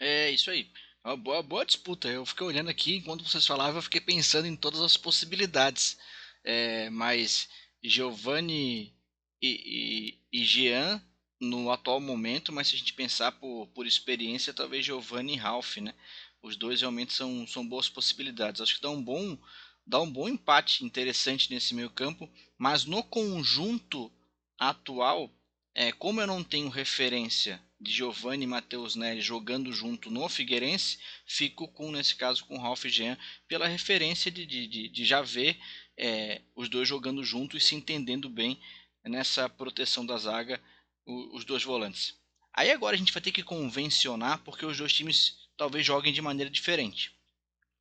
É 0.01 0.30
isso 0.30 0.51
aí. 0.51 0.70
Uma 1.05 1.18
boa, 1.18 1.43
boa 1.43 1.66
disputa. 1.66 2.09
Eu 2.09 2.24
fiquei 2.24 2.47
olhando 2.47 2.70
aqui 2.70 2.97
enquanto 2.97 3.28
vocês 3.28 3.47
falavam, 3.47 3.76
eu 3.76 3.82
fiquei 3.82 4.01
pensando 4.01 4.47
em 4.47 4.57
todas 4.57 4.80
as 4.80 4.97
possibilidades. 4.97 5.99
É, 6.43 6.91
mas 6.91 7.49
Giovanni 7.89 8.94
e, 9.43 10.19
e, 10.32 10.40
e 10.40 10.44
Jean 10.44 11.02
no 11.40 11.70
atual 11.70 12.01
momento, 12.01 12.52
mas 12.52 12.69
se 12.69 12.77
a 12.77 12.78
gente 12.78 12.94
pensar 12.94 13.32
por, 13.32 13.66
por 13.74 13.86
experiência, 13.86 14.55
talvez 14.55 14.85
Giovanni 14.86 15.35
e 15.35 15.36
Ralph, 15.36 15.77
né? 15.77 15.94
Os 16.43 16.56
dois 16.56 16.81
realmente 16.81 17.12
são, 17.12 17.47
são 17.47 17.66
boas 17.66 17.89
possibilidades. 17.89 18.61
Acho 18.61 18.77
que 18.77 18.82
dá 18.82 18.90
um 18.90 19.02
bom 19.02 19.39
dá 19.86 20.01
um 20.01 20.11
bom 20.11 20.28
empate 20.28 20.85
interessante 20.85 21.52
nesse 21.52 21.74
meio 21.74 21.90
campo, 21.90 22.31
mas 22.56 22.86
no 22.86 23.02
conjunto 23.02 24.11
atual, 24.59 25.31
é, 25.74 25.93
como 25.93 26.20
eu 26.20 26.27
não 26.27 26.43
tenho 26.43 26.69
referência 26.70 27.61
de 27.78 27.93
Giovanni 27.93 28.44
e 28.44 28.47
Matheus 28.47 28.97
Nery 28.97 29.20
jogando 29.20 29.70
junto 29.73 30.11
no 30.11 30.27
Figueirense, 30.28 30.98
fico 31.27 31.69
com, 31.69 31.93
nesse 31.93 32.15
caso, 32.15 32.47
com 32.47 32.56
Ralph 32.56 32.86
e 32.86 32.89
Jean, 32.89 33.19
pela 33.47 33.66
referência 33.66 34.31
de, 34.31 34.47
de, 34.47 34.66
de, 34.66 34.89
de 34.89 35.05
já 35.05 35.20
ver 35.20 35.59
é, 35.97 36.43
os 36.55 36.69
dois 36.69 36.89
jogando 36.89 37.25
juntos 37.25 37.62
e 37.62 37.66
se 37.66 37.75
entendendo 37.75 38.29
bem 38.29 38.61
nessa 39.05 39.49
proteção 39.49 40.05
da 40.05 40.16
zaga, 40.16 40.61
o, 41.07 41.37
os 41.37 41.45
dois 41.45 41.62
volantes. 41.62 42.19
Aí 42.53 42.71
agora 42.71 42.95
a 42.95 42.99
gente 42.99 43.12
vai 43.12 43.23
ter 43.23 43.33
que 43.33 43.43
convencionar 43.43 44.43
porque 44.45 44.65
os 44.65 44.77
dois 44.77 44.93
times 44.93 45.37
talvez 45.57 45.85
joguem 45.85 46.12
de 46.12 46.23
maneira 46.23 46.51
diferente. 46.51 47.12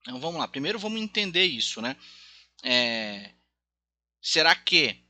Então 0.02 0.20
vamos 0.20 0.40
lá, 0.40 0.48
primeiro 0.48 0.80
vamos 0.80 1.02
entender 1.02 1.46
isso, 1.46 1.82
né? 1.82 1.96
É, 2.64 3.32
será 4.22 4.56
que 4.56 5.02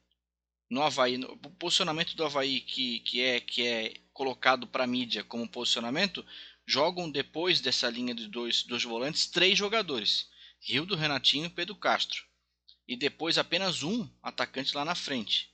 no 0.70 0.82
Havaí, 0.82 1.18
no, 1.18 1.32
o 1.32 1.50
posicionamento 1.52 2.16
do 2.16 2.26
Havaí 2.26 2.62
que, 2.62 3.00
que, 3.02 3.22
é, 3.22 3.40
que 3.40 3.66
é 3.66 3.94
colocado 4.12 4.68
para 4.68 4.84
a 4.84 4.88
mídia 4.88 5.24
como 5.24 5.48
posicionamento, 5.48 6.26
jogam 6.66 7.10
depois 7.10 7.60
dessa 7.60 7.90
linha 7.90 8.14
de 8.14 8.28
dois, 8.28 8.64
dois 8.64 8.84
volantes 8.84 9.28
três 9.28 9.58
jogadores: 9.58 10.30
Rildo, 10.60 10.96
Renatinho 10.96 11.46
e 11.46 11.50
Pedro 11.50 11.76
Castro 11.76 12.24
e 12.88 12.96
depois 12.96 13.38
apenas 13.38 13.84
um 13.84 14.08
atacante 14.22 14.76
lá 14.76 14.84
na 14.84 14.96
frente. 14.96 15.50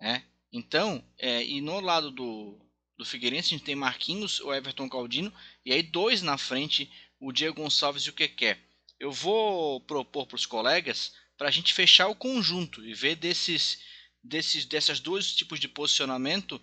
Né? 0.00 0.24
Então, 0.52 1.04
é, 1.18 1.44
e 1.44 1.60
no 1.60 1.80
lado 1.80 2.10
do, 2.10 2.58
do 2.96 3.04
Figueirense 3.04 3.54
a 3.54 3.56
gente 3.56 3.66
tem 3.66 3.74
Marquinhos, 3.74 4.40
o 4.40 4.52
Everton 4.52 4.88
Caldino 4.88 5.32
e 5.64 5.72
aí 5.72 5.82
dois 5.82 6.22
na 6.22 6.38
frente, 6.38 6.90
o 7.20 7.32
Diego 7.32 7.62
Gonçalves 7.62 8.02
e 8.04 8.10
o 8.10 8.12
Keké. 8.12 8.58
Eu 8.98 9.12
vou 9.12 9.80
propor 9.80 10.26
para 10.26 10.36
os 10.36 10.46
colegas 10.46 11.12
para 11.36 11.48
a 11.48 11.50
gente 11.50 11.74
fechar 11.74 12.08
o 12.08 12.14
conjunto 12.14 12.84
e 12.84 12.94
ver 12.94 13.16
desses, 13.16 13.82
desses 14.22 14.64
dessas 14.64 15.00
dois 15.00 15.34
tipos 15.34 15.60
de 15.60 15.68
posicionamento 15.68 16.60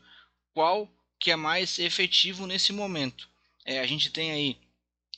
qual 0.53 0.89
que 1.19 1.31
é 1.31 1.35
mais 1.35 1.79
efetivo 1.79 2.45
nesse 2.47 2.73
momento. 2.73 3.29
É, 3.65 3.79
a 3.79 3.85
gente 3.85 4.09
tem 4.09 4.31
aí 4.31 4.57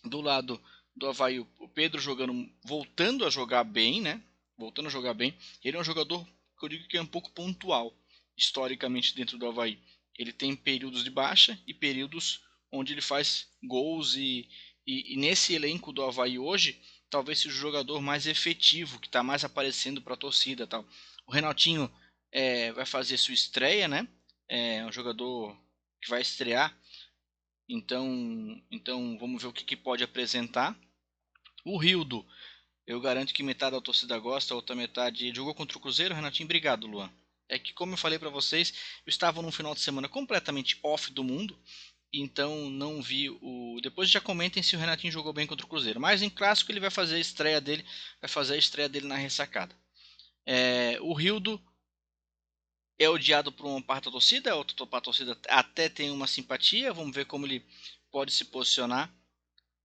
do 0.03 0.21
lado 0.21 0.61
do 0.95 1.07
Havaí, 1.07 1.39
o 1.39 1.67
Pedro 1.73 1.99
jogando, 1.99 2.49
voltando 2.63 3.25
a 3.25 3.29
jogar 3.29 3.63
bem, 3.63 4.01
né? 4.01 4.21
Voltando 4.57 4.87
a 4.87 4.91
jogar 4.91 5.13
bem. 5.13 5.37
Ele 5.63 5.77
é 5.77 5.79
um 5.79 5.83
jogador 5.83 6.25
que 6.57 6.65
eu 6.65 6.69
digo 6.69 6.87
que 6.87 6.97
é 6.97 7.01
um 7.01 7.05
pouco 7.05 7.31
pontual, 7.31 7.93
historicamente, 8.37 9.15
dentro 9.15 9.37
do 9.37 9.47
Havaí. 9.47 9.79
Ele 10.17 10.31
tem 10.31 10.55
períodos 10.55 11.03
de 11.03 11.09
baixa 11.09 11.59
e 11.67 11.73
períodos 11.73 12.41
onde 12.71 12.93
ele 12.93 13.01
faz 13.01 13.47
gols 13.63 14.15
e, 14.15 14.49
e, 14.85 15.13
e 15.13 15.17
nesse 15.17 15.53
elenco 15.53 15.91
do 15.91 16.03
Havaí 16.03 16.39
hoje, 16.39 16.81
talvez 17.09 17.39
seja 17.39 17.55
o 17.55 17.59
jogador 17.59 18.01
mais 18.01 18.27
efetivo, 18.27 18.99
que 18.99 19.07
está 19.07 19.23
mais 19.23 19.43
aparecendo 19.43 20.01
para 20.01 20.13
a 20.13 20.17
torcida. 20.17 20.65
Tal. 20.67 20.85
O 21.27 21.31
Renatinho 21.31 21.91
é, 22.31 22.71
vai 22.71 22.85
fazer 22.85 23.17
sua 23.17 23.33
estreia, 23.33 23.87
né? 23.87 24.07
É 24.47 24.85
um 24.85 24.91
jogador 24.91 25.57
que 26.01 26.09
vai 26.09 26.21
estrear. 26.21 26.77
Então, 27.67 28.61
então 28.69 29.17
vamos 29.17 29.41
ver 29.41 29.47
o 29.47 29.53
que, 29.53 29.63
que 29.63 29.75
pode 29.75 30.03
apresentar. 30.03 30.77
O 31.63 31.77
Rildo, 31.77 32.25
eu 32.87 33.01
garanto 33.01 33.33
que 33.33 33.41
metade 33.41 33.75
da 33.75 33.81
torcida 33.81 34.17
gosta, 34.19 34.53
a 34.53 34.57
outra 34.57 34.75
metade 34.75 35.33
jogou 35.33 35.55
contra 35.55 35.77
o 35.77 35.81
Cruzeiro. 35.81 36.13
Renatinho, 36.13 36.45
obrigado, 36.45 36.85
Luan. 36.85 37.11
É 37.49 37.57
que, 37.57 37.73
como 37.73 37.93
eu 37.93 37.97
falei 37.97 38.19
para 38.19 38.29
vocês, 38.29 38.73
eu 39.05 39.09
estava 39.09 39.41
num 39.41 39.51
final 39.51 39.73
de 39.73 39.81
semana 39.81 40.07
completamente 40.07 40.79
off 40.83 41.11
do 41.11 41.23
mundo, 41.23 41.57
então 42.13 42.69
não 42.69 43.01
vi 43.01 43.29
o. 43.29 43.79
Depois 43.81 44.09
já 44.09 44.21
comentem 44.21 44.63
se 44.63 44.75
o 44.75 44.79
Renatinho 44.79 45.13
jogou 45.13 45.33
bem 45.33 45.47
contra 45.47 45.65
o 45.65 45.69
Cruzeiro. 45.69 45.99
Mas 45.99 46.21
em 46.21 46.29
clássico 46.29 46.71
ele 46.71 46.79
vai 46.79 46.91
fazer 46.91 47.15
a 47.15 47.19
estreia 47.19 47.59
dele, 47.59 47.85
vai 48.21 48.29
fazer 48.29 48.53
a 48.55 48.57
estreia 48.57 48.89
dele 48.89 49.07
na 49.07 49.15
ressacada. 49.15 49.75
É, 50.45 50.97
o 51.01 51.13
Rildo 51.13 51.61
é 52.99 53.09
odiado 53.09 53.51
por 53.51 53.65
uma 53.65 53.81
parte 53.81 54.05
da 54.05 54.11
torcida, 54.11 54.51
a 54.51 54.55
outra 54.55 54.75
parte 54.85 54.91
da 54.91 55.05
torcida 55.05 55.37
até 55.49 55.89
tem 55.89 56.11
uma 56.11 56.27
simpatia. 56.27 56.93
Vamos 56.93 57.15
ver 57.15 57.25
como 57.25 57.45
ele 57.45 57.65
pode 58.11 58.31
se 58.31 58.45
posicionar. 58.45 59.13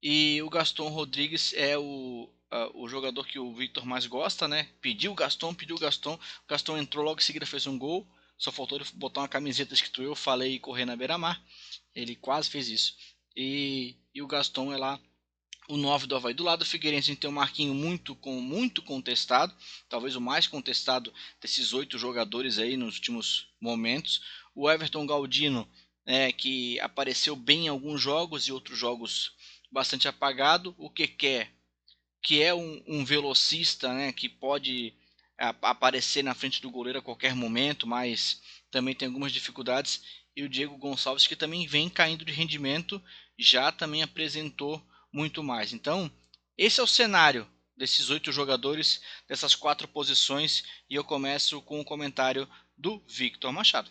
E 0.02 0.40
o 0.42 0.48
Gaston 0.48 0.88
Rodrigues 0.88 1.52
é 1.54 1.76
o, 1.76 2.30
uh, 2.52 2.82
o 2.82 2.88
jogador 2.88 3.26
que 3.26 3.38
o 3.38 3.54
Victor 3.54 3.86
mais 3.86 4.06
gosta, 4.06 4.46
né? 4.46 4.68
Pediu 4.80 5.12
o 5.12 5.14
Gaston, 5.14 5.54
pediu 5.54 5.76
o 5.76 5.78
Gaston. 5.78 6.14
O 6.14 6.48
Gaston 6.48 6.76
entrou 6.78 7.04
logo 7.04 7.20
em 7.20 7.24
seguida, 7.24 7.46
fez 7.46 7.66
um 7.66 7.78
gol. 7.78 8.06
Só 8.36 8.50
faltou 8.50 8.78
ele 8.78 8.86
botar 8.94 9.20
uma 9.20 9.28
camiseta 9.28 9.74
escrito 9.74 10.02
Eu 10.02 10.14
Falei 10.14 10.54
e 10.54 10.60
correr 10.60 10.84
na 10.84 10.96
beira-mar. 10.96 11.42
Ele 11.94 12.16
quase 12.16 12.48
fez 12.48 12.68
isso. 12.68 12.96
E, 13.36 13.96
e 14.14 14.22
o 14.22 14.26
Gaston 14.26 14.72
é 14.72 14.76
lá 14.76 15.00
o 15.68 15.76
9 15.76 16.06
do 16.06 16.16
Havaí. 16.16 16.34
Do 16.34 16.44
lado 16.44 16.60
do 16.60 16.64
Figueirense 16.64 17.14
tem 17.14 17.30
um 17.30 17.34
Marquinho 17.34 17.72
muito, 17.74 18.14
com, 18.16 18.40
muito 18.40 18.82
contestado, 18.82 19.54
talvez 19.88 20.16
o 20.16 20.20
mais 20.20 20.46
contestado 20.46 21.12
desses 21.40 21.72
oito 21.72 21.96
jogadores 21.96 22.58
aí 22.58 22.76
nos 22.76 22.96
últimos 22.96 23.46
momentos. 23.60 24.20
O 24.54 24.68
Everton 24.68 25.06
Galdino, 25.06 25.68
é, 26.04 26.32
que 26.32 26.80
apareceu 26.80 27.36
bem 27.36 27.66
em 27.66 27.68
alguns 27.68 28.00
jogos 28.00 28.48
e 28.48 28.52
outros 28.52 28.76
jogos 28.76 29.32
bastante 29.70 30.08
apagado. 30.08 30.74
O 30.76 30.90
Keké, 30.90 31.48
que 32.22 32.42
é 32.42 32.54
um, 32.54 32.82
um 32.86 33.04
velocista 33.04 33.92
né, 33.92 34.12
que 34.12 34.28
pode 34.28 34.94
aparecer 35.62 36.22
na 36.22 36.34
frente 36.34 36.60
do 36.60 36.70
goleiro 36.70 36.98
a 36.98 37.02
qualquer 37.02 37.34
momento, 37.34 37.86
mas 37.86 38.42
também 38.70 38.94
tem 38.94 39.08
algumas 39.08 39.32
dificuldades. 39.32 40.02
E 40.36 40.42
o 40.42 40.48
Diego 40.48 40.76
Gonçalves, 40.76 41.26
que 41.26 41.34
também 41.34 41.66
vem 41.66 41.88
caindo 41.88 42.24
de 42.24 42.32
rendimento, 42.32 43.02
já 43.38 43.72
também 43.72 44.02
apresentou 44.02 44.84
muito 45.12 45.42
mais. 45.42 45.72
Então, 45.72 46.10
esse 46.56 46.78
é 46.78 46.82
o 46.82 46.86
cenário 46.86 47.48
desses 47.76 48.10
oito 48.10 48.30
jogadores, 48.30 49.00
dessas 49.26 49.54
quatro 49.54 49.88
posições, 49.88 50.62
e 50.88 50.94
eu 50.94 51.02
começo 51.02 51.62
com 51.62 51.80
o 51.80 51.84
comentário 51.84 52.46
do 52.76 53.02
Victor 53.08 53.50
Machado. 53.52 53.90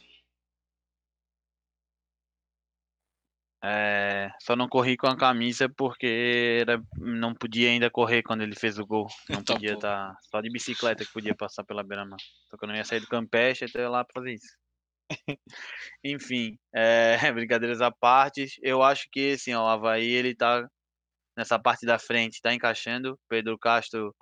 É, 3.62 4.32
só 4.40 4.56
não 4.56 4.70
corri 4.70 4.96
com 4.96 5.08
a 5.08 5.18
camisa 5.18 5.68
porque 5.68 6.60
era, 6.62 6.82
não 6.98 7.34
podia 7.34 7.70
ainda 7.70 7.90
correr 7.90 8.24
quando 8.24 8.42
ele 8.42 8.56
fez 8.56 8.80
o 8.80 8.86
gol. 8.86 9.08
Não 9.30 9.44
tá 9.44 9.54
podia 9.54 9.74
estar. 9.74 10.14
Tá, 10.14 10.18
só 10.32 10.40
de 10.40 10.50
bicicleta 10.50 11.04
que 11.04 11.12
podia 11.12 11.36
passar 11.36 11.66
pela 11.66 11.84
beira-mar. 11.84 12.20
Só 12.50 12.58
que 12.58 12.64
eu 12.64 12.70
não 12.70 12.76
ia 12.76 12.86
sair 12.86 13.02
do 13.02 13.08
Campeche 13.08 13.66
até 13.66 13.88
lá 13.88 14.06
para 14.06 14.22
fazer 14.22 14.34
isso. 14.36 14.58
Enfim, 16.04 16.58
é, 16.74 17.18
brincadeiras 17.34 17.82
à 17.82 17.92
parte, 17.92 18.48
eu 18.62 18.82
acho 18.82 19.08
que 19.12 19.34
assim, 19.34 19.54
ó, 19.54 19.66
o 19.66 19.68
Havaí 19.68 20.08
ele 20.08 20.34
tá 20.36 20.66
nessa 21.36 21.60
parte 21.60 21.86
da 21.86 22.00
frente, 22.00 22.36
está 22.36 22.54
encaixando. 22.54 23.20
Pedro 23.28 23.58
Castro 23.58 24.16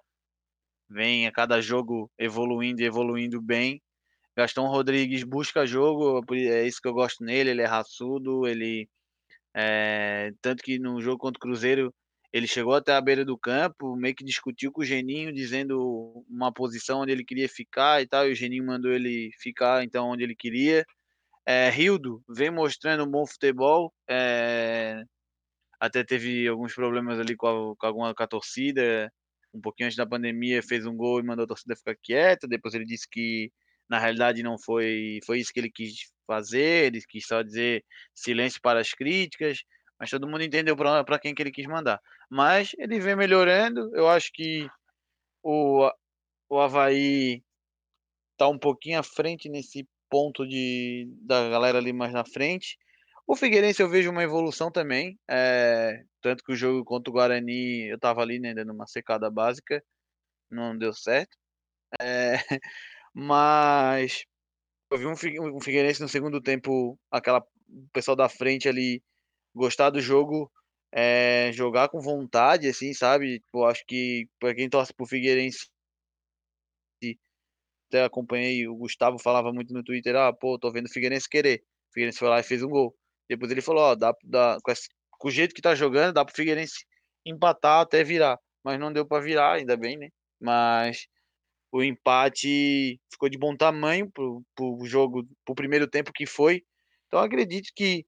vem 0.90 1.28
a 1.28 1.32
cada 1.32 1.62
jogo 1.62 2.12
evoluindo 2.18 2.82
e 2.82 2.86
evoluindo 2.86 3.42
bem. 3.42 3.82
Gastão 4.36 4.68
Rodrigues 4.68 5.24
busca 5.24 5.66
jogo, 5.66 6.24
é 6.32 6.66
isso 6.66 6.80
que 6.82 6.88
eu 6.88 6.94
gosto 6.94 7.24
nele, 7.24 7.50
ele 7.50 7.62
é 7.64 7.66
raçudo, 7.66 8.48
ele 8.48 8.88
é, 9.60 10.32
tanto 10.40 10.62
que 10.62 10.78
no 10.78 11.02
jogo 11.02 11.18
contra 11.18 11.40
o 11.40 11.42
Cruzeiro 11.42 11.92
ele 12.32 12.46
chegou 12.46 12.76
até 12.76 12.94
a 12.94 13.02
beira 13.02 13.26
do 13.26 13.36
campo, 13.36 13.96
meio 13.96 14.14
que 14.14 14.24
discutiu 14.24 14.72
com 14.72 14.82
o 14.82 14.86
Geninho, 14.86 15.34
dizendo 15.34 16.24
uma 16.30 16.54
posição 16.54 17.00
onde 17.02 17.12
ele 17.12 17.26
queria 17.26 17.50
ficar 17.50 18.00
e 18.02 18.08
tal, 18.08 18.28
e 18.28 18.34
o 18.34 18.36
Geninho 18.36 18.66
mandou 18.66 18.92
ele 18.92 19.32
ficar 19.40 19.84
então 19.84 20.10
onde 20.10 20.24
ele 20.24 20.36
queria. 20.36 20.86
É, 21.44 21.70
Rildo 21.70 22.22
vem 22.30 22.52
mostrando 22.52 23.04
um 23.04 23.10
bom 23.10 23.26
futebol, 23.26 23.92
é, 24.08 25.02
até 25.80 26.04
teve 26.04 26.48
alguns 26.48 26.76
problemas 26.76 27.20
ali 27.20 27.36
com, 27.36 27.48
a, 27.48 27.76
com 27.78 27.88
alguma 27.88 28.14
com 28.14 28.24
a 28.24 28.28
torcida. 28.28 29.12
Um 29.54 29.62
pouquinho 29.62 29.88
antes 29.88 29.98
da 29.98 30.06
pandemia 30.06 30.62
fez 30.62 30.86
um 30.86 30.96
gol 30.96 31.20
e 31.20 31.24
mandou 31.24 31.46
a 31.46 31.48
torcida 31.48 31.76
ficar 31.76 31.96
quieta. 31.96 32.48
Depois 32.48 32.76
ele 32.76 32.86
disse 32.86 33.08
que 33.10 33.52
na 33.90 34.00
realidade 34.00 34.44
não 34.44 34.58
foi 34.58 35.20
foi 35.26 35.40
isso 35.40 35.52
que 35.54 35.60
ele 35.60 35.72
quis 35.72 36.12
fazer. 36.26 36.88
Ele 36.88 37.02
quis 37.08 37.26
só 37.26 37.42
dizer 37.42 37.84
silêncio 38.14 38.62
para 38.62 38.80
as 38.80 38.92
críticas. 38.92 39.64
Mas 40.00 40.10
todo 40.12 40.28
mundo 40.28 40.44
entendeu 40.44 40.76
para 40.76 41.20
quem 41.20 41.34
que 41.34 41.42
ele 41.42 41.52
quis 41.52 41.66
mandar. 41.66 42.00
Mas 42.30 42.72
ele 42.78 43.00
vem 43.00 43.16
melhorando. 43.16 43.96
Eu 43.96 44.08
acho 44.08 44.32
que 44.34 44.68
o, 45.44 45.90
o 46.50 46.60
Havaí 46.60 47.42
está 48.34 48.48
um 48.48 48.60
pouquinho 48.60 49.00
à 49.00 49.04
frente 49.04 49.50
nesse 49.50 49.88
ponto 50.10 50.48
de 50.48 51.08
da 51.22 51.50
galera 51.50 51.80
ali 51.80 51.94
mais 51.94 52.14
na 52.14 52.26
frente. 52.26 52.78
O 53.26 53.36
Figueirense 53.36 53.82
eu 53.82 53.90
vejo 53.90 54.10
uma 54.10 54.24
evolução 54.24 54.72
também, 54.72 55.20
é, 55.30 56.02
tanto 56.22 56.44
que 56.44 56.54
o 56.54 56.56
jogo 56.56 56.86
contra 56.86 57.12
o 57.12 57.14
Guarani 57.14 57.90
eu 57.90 58.00
tava 58.00 58.22
ali 58.22 58.40
né, 58.40 58.54
dando 58.54 58.72
uma 58.72 58.88
secada 58.88 59.30
básica, 59.30 59.84
não 60.50 60.78
deu 60.78 60.94
certo. 60.94 61.38
É, 62.02 62.36
mas 63.20 64.26
eu 64.92 64.98
vi 65.00 65.08
um, 65.40 65.58
um 65.58 65.60
Figueirense 65.60 66.02
no 66.02 66.08
segundo 66.08 66.40
tempo, 66.40 67.00
aquela 67.12 67.40
o 67.40 67.90
pessoal 67.92 68.16
da 68.16 68.30
frente 68.30 68.70
ali 68.70 69.02
gostar 69.56 69.90
do 69.90 70.00
jogo, 70.00 70.52
é, 70.92 71.52
jogar 71.52 71.90
com 71.90 72.00
vontade, 72.00 72.68
assim, 72.68 72.94
sabe? 72.94 73.44
Eu 73.54 73.66
acho 73.66 73.84
que 73.88 74.28
para 74.40 74.54
quem 74.54 74.70
torce 74.70 74.94
pro 74.94 75.08
Figueirense 75.08 75.68
até 77.90 78.04
acompanhei, 78.04 78.68
o 78.68 78.76
Gustavo 78.76 79.18
falava 79.18 79.52
muito 79.52 79.74
no 79.74 79.84
Twitter, 79.84 80.16
ah, 80.16 80.32
pô, 80.32 80.60
tô 80.60 80.72
vendo 80.72 80.86
o 80.86 80.92
Figueirense 80.92 81.28
querer. 81.28 81.64
O 81.90 81.94
Figueirense 81.94 82.20
foi 82.20 82.30
lá 82.30 82.40
e 82.40 82.44
fez 82.44 82.62
um 82.62 82.70
gol. 82.70 82.96
Depois 83.28 83.52
ele 83.52 83.62
falou, 83.62 83.82
ó, 83.84 83.96
dá, 83.96 84.14
dá 84.24 84.58
com, 84.64 84.72
esse, 84.72 84.90
com, 85.12 85.28
o 85.28 85.32
jeito 85.32 85.56
que 85.56 85.62
tá 85.62 85.74
jogando, 85.74 86.14
dá 86.14 86.24
pro 86.24 86.36
Figueirense 86.36 86.86
empatar 87.26 87.82
até 87.82 88.04
virar. 88.04 88.38
Mas 88.64 88.80
não 88.80 88.94
deu 88.94 89.08
para 89.08 89.24
virar, 89.24 89.54
ainda 89.54 89.76
bem, 89.76 89.98
né? 89.98 90.10
Mas 90.40 91.08
o 91.72 91.84
empate 91.84 93.00
ficou 93.12 93.30
de 93.30 93.38
bom 93.38 93.56
tamanho 93.56 94.10
pro, 94.12 94.44
pro 94.56 94.80
jogo, 94.86 95.28
pro 95.46 95.56
primeiro 95.56 95.88
tempo 95.88 96.14
que 96.14 96.26
foi. 96.26 96.64
Então 97.08 97.20
acredito 97.20 97.70
que 97.76 98.06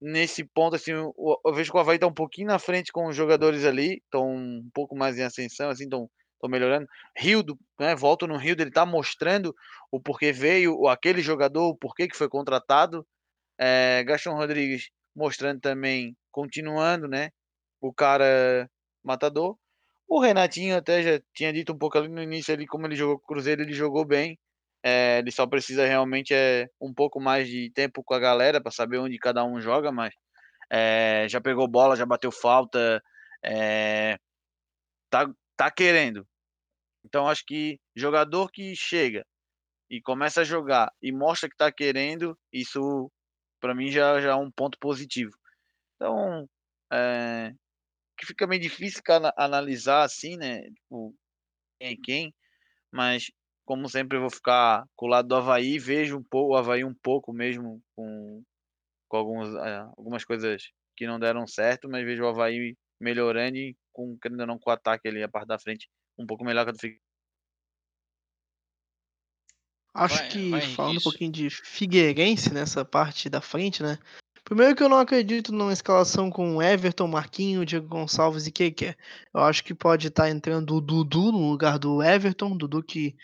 nesse 0.00 0.44
ponto, 0.44 0.76
assim, 0.76 0.92
eu, 0.92 1.14
eu 1.44 1.54
vejo 1.54 1.70
que 1.70 1.76
o 1.76 1.80
Havaí 1.80 1.98
tá 1.98 2.06
um 2.06 2.12
pouquinho 2.12 2.48
na 2.48 2.58
frente 2.58 2.92
com 2.92 3.06
os 3.08 3.16
jogadores 3.16 3.64
ali, 3.64 4.02
estão 4.04 4.28
um 4.30 4.70
pouco 4.74 4.96
mais 4.96 5.18
em 5.18 5.22
ascensão, 5.22 5.70
assim, 5.70 5.84
estão 5.84 6.10
melhorando. 6.48 6.86
Rildo, 7.16 7.58
né, 7.80 7.94
volto 7.94 8.26
no 8.26 8.36
Rildo, 8.36 8.62
ele 8.62 8.70
tá 8.70 8.84
mostrando 8.84 9.54
o 9.90 10.00
porquê 10.00 10.32
veio, 10.32 10.86
aquele 10.88 11.22
jogador, 11.22 11.68
o 11.70 11.76
porquê 11.76 12.06
que 12.06 12.16
foi 12.16 12.28
contratado. 12.28 13.06
É, 13.58 14.02
Gastão 14.04 14.34
Rodrigues 14.34 14.90
mostrando 15.16 15.60
também, 15.60 16.16
continuando, 16.30 17.08
né? 17.08 17.30
O 17.80 17.92
cara 17.92 18.68
matador. 19.02 19.56
O 20.08 20.20
Renatinho 20.20 20.76
até 20.76 21.02
já 21.02 21.20
tinha 21.34 21.52
dito 21.52 21.72
um 21.72 21.78
pouco 21.78 21.98
ali 21.98 22.08
no 22.08 22.22
início 22.22 22.54
ali 22.54 22.66
como 22.66 22.86
ele 22.86 22.96
jogou 22.96 23.18
com 23.18 23.24
o 23.24 23.26
Cruzeiro, 23.26 23.62
ele 23.62 23.72
jogou 23.72 24.04
bem. 24.04 24.38
É, 24.82 25.18
ele 25.18 25.30
só 25.32 25.46
precisa 25.46 25.86
realmente 25.86 26.34
é 26.34 26.68
um 26.80 26.92
pouco 26.92 27.18
mais 27.20 27.48
de 27.48 27.70
tempo 27.70 28.04
com 28.04 28.14
a 28.14 28.18
galera 28.18 28.60
para 28.62 28.70
saber 28.70 28.98
onde 28.98 29.18
cada 29.18 29.44
um 29.44 29.60
joga, 29.60 29.90
mas 29.90 30.14
é, 30.70 31.26
já 31.28 31.40
pegou 31.40 31.66
bola, 31.68 31.96
já 31.96 32.04
bateu 32.06 32.30
falta, 32.30 33.02
é, 33.42 34.18
tá, 35.10 35.26
tá 35.56 35.70
querendo. 35.70 36.26
Então 37.04 37.28
acho 37.28 37.44
que 37.46 37.80
jogador 37.96 38.50
que 38.50 38.74
chega 38.76 39.24
e 39.90 40.00
começa 40.02 40.42
a 40.42 40.44
jogar 40.44 40.92
e 41.02 41.12
mostra 41.12 41.48
que 41.48 41.56
tá 41.56 41.70
querendo, 41.72 42.38
isso 42.52 43.10
para 43.60 43.74
mim 43.74 43.90
já, 43.90 44.20
já 44.20 44.32
é 44.32 44.34
um 44.34 44.50
ponto 44.50 44.78
positivo. 44.78 45.32
Então, 45.96 46.48
é, 46.92 47.54
que 48.16 48.26
fica 48.26 48.46
meio 48.46 48.60
difícil 48.60 49.02
analisar 49.36 50.02
assim, 50.02 50.36
né? 50.36 50.62
Tipo, 50.70 51.14
quem 51.78 51.92
é 51.92 51.96
quem, 51.96 52.34
mas 52.90 53.30
como 53.64 53.88
sempre 53.88 54.18
eu 54.18 54.22
vou 54.22 54.30
ficar 54.30 54.84
com 54.94 55.06
o 55.06 55.08
lado 55.08 55.28
do 55.28 55.34
Havaí, 55.34 55.78
vejo 55.78 56.18
um 56.18 56.22
pouco 56.22 56.54
o 56.54 56.56
Havaí 56.56 56.84
um 56.84 56.94
pouco 56.94 57.32
mesmo 57.32 57.82
com, 57.96 58.42
com 59.08 59.16
alguns, 59.16 59.54
é, 59.54 59.78
algumas 59.96 60.24
coisas 60.24 60.70
que 60.96 61.06
não 61.06 61.18
deram 61.18 61.46
certo, 61.46 61.88
mas 61.88 62.04
vejo 62.04 62.22
o 62.22 62.28
Havaí 62.28 62.76
melhorando 63.00 63.56
e 63.56 63.76
com, 63.92 64.16
querendo 64.18 64.40
ou 64.40 64.46
não, 64.46 64.58
com 64.58 64.70
o 64.70 64.72
ataque 64.72 65.08
ali, 65.08 65.22
a 65.22 65.28
parte 65.28 65.48
da 65.48 65.58
frente, 65.58 65.88
um 66.18 66.26
pouco 66.26 66.44
melhor 66.44 66.64
que 66.64 66.70
a 66.70 66.72
do 66.72 66.78
Figueirense. 66.78 67.04
Acho 69.94 70.16
Vai- 70.18 70.28
que 70.28 70.50
vai, 70.50 70.60
falando 70.60 70.92
um 70.92 70.96
isso. 70.96 71.10
pouquinho 71.10 71.32
de 71.32 71.50
Figueirense 71.50 72.52
nessa 72.52 72.84
parte 72.84 73.30
da 73.30 73.40
frente, 73.40 73.82
né? 73.82 73.98
Primeiro 74.44 74.76
que 74.76 74.82
eu 74.82 74.90
não 74.90 74.98
acredito 74.98 75.52
numa 75.52 75.72
escalação 75.72 76.28
com 76.28 76.62
Everton, 76.62 77.06
Marquinho, 77.06 77.64
Diego 77.64 77.88
Gonçalves 77.88 78.46
e 78.46 78.52
Keke. 78.52 78.94
Eu 79.32 79.40
acho 79.40 79.64
que 79.64 79.74
pode 79.74 80.08
estar 80.08 80.28
entrando 80.28 80.74
o 80.74 80.82
Dudu 80.82 81.32
no 81.32 81.50
lugar 81.50 81.78
do 81.78 82.02
Everton, 82.02 82.54
Dudu 82.54 82.82
que 82.82 83.16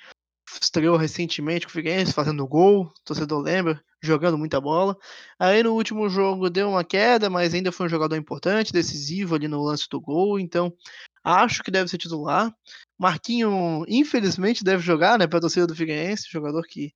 estreou 0.63 0.97
recentemente 0.97 1.67
com 1.67 1.71
o 1.71 1.73
Figueirense, 1.73 2.15
fazendo 2.15 2.47
gol, 2.47 2.91
torcedor 3.05 3.43
lembra, 3.43 3.85
jogando 4.03 4.39
muita 4.39 4.59
bola. 4.63 4.97
Aí 5.39 5.63
no 5.63 5.75
último 5.75 6.09
jogo 6.09 6.49
deu 6.49 6.71
uma 6.71 6.83
queda, 6.83 7.29
mas 7.29 7.53
ainda 7.53 7.71
foi 7.71 7.85
um 7.85 7.91
jogador 7.91 8.17
importante, 8.17 8.73
decisivo 8.73 9.35
ali 9.35 9.47
no 9.47 9.63
lance 9.63 9.87
do 9.91 10.01
gol, 10.01 10.41
então 10.41 10.75
acho 11.23 11.63
que 11.63 11.71
deve 11.71 11.91
ser 11.91 11.99
titular. 11.99 12.51
Marquinho, 12.99 13.85
infelizmente, 13.87 14.65
deve 14.65 14.83
jogar, 14.83 15.19
né, 15.19 15.27
para 15.27 15.41
torcida 15.41 15.67
do 15.67 15.77
Figueirense, 15.77 16.31
jogador 16.31 16.63
que 16.63 16.95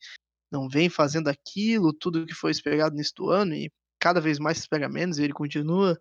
não 0.51 0.67
vem 0.67 0.89
fazendo 0.89 1.29
aquilo, 1.29 1.93
tudo 1.93 2.25
que 2.25 2.35
foi 2.35 2.51
esperado 2.51 2.97
nesse 2.97 3.13
do 3.15 3.29
ano 3.29 3.55
e 3.55 3.71
cada 4.05 4.21
vez 4.21 4.39
mais 4.39 4.59
se 4.59 4.65
espera 4.65 4.87
menos, 4.87 5.19
e 5.19 5.23
ele 5.23 5.33
continua 5.33 5.99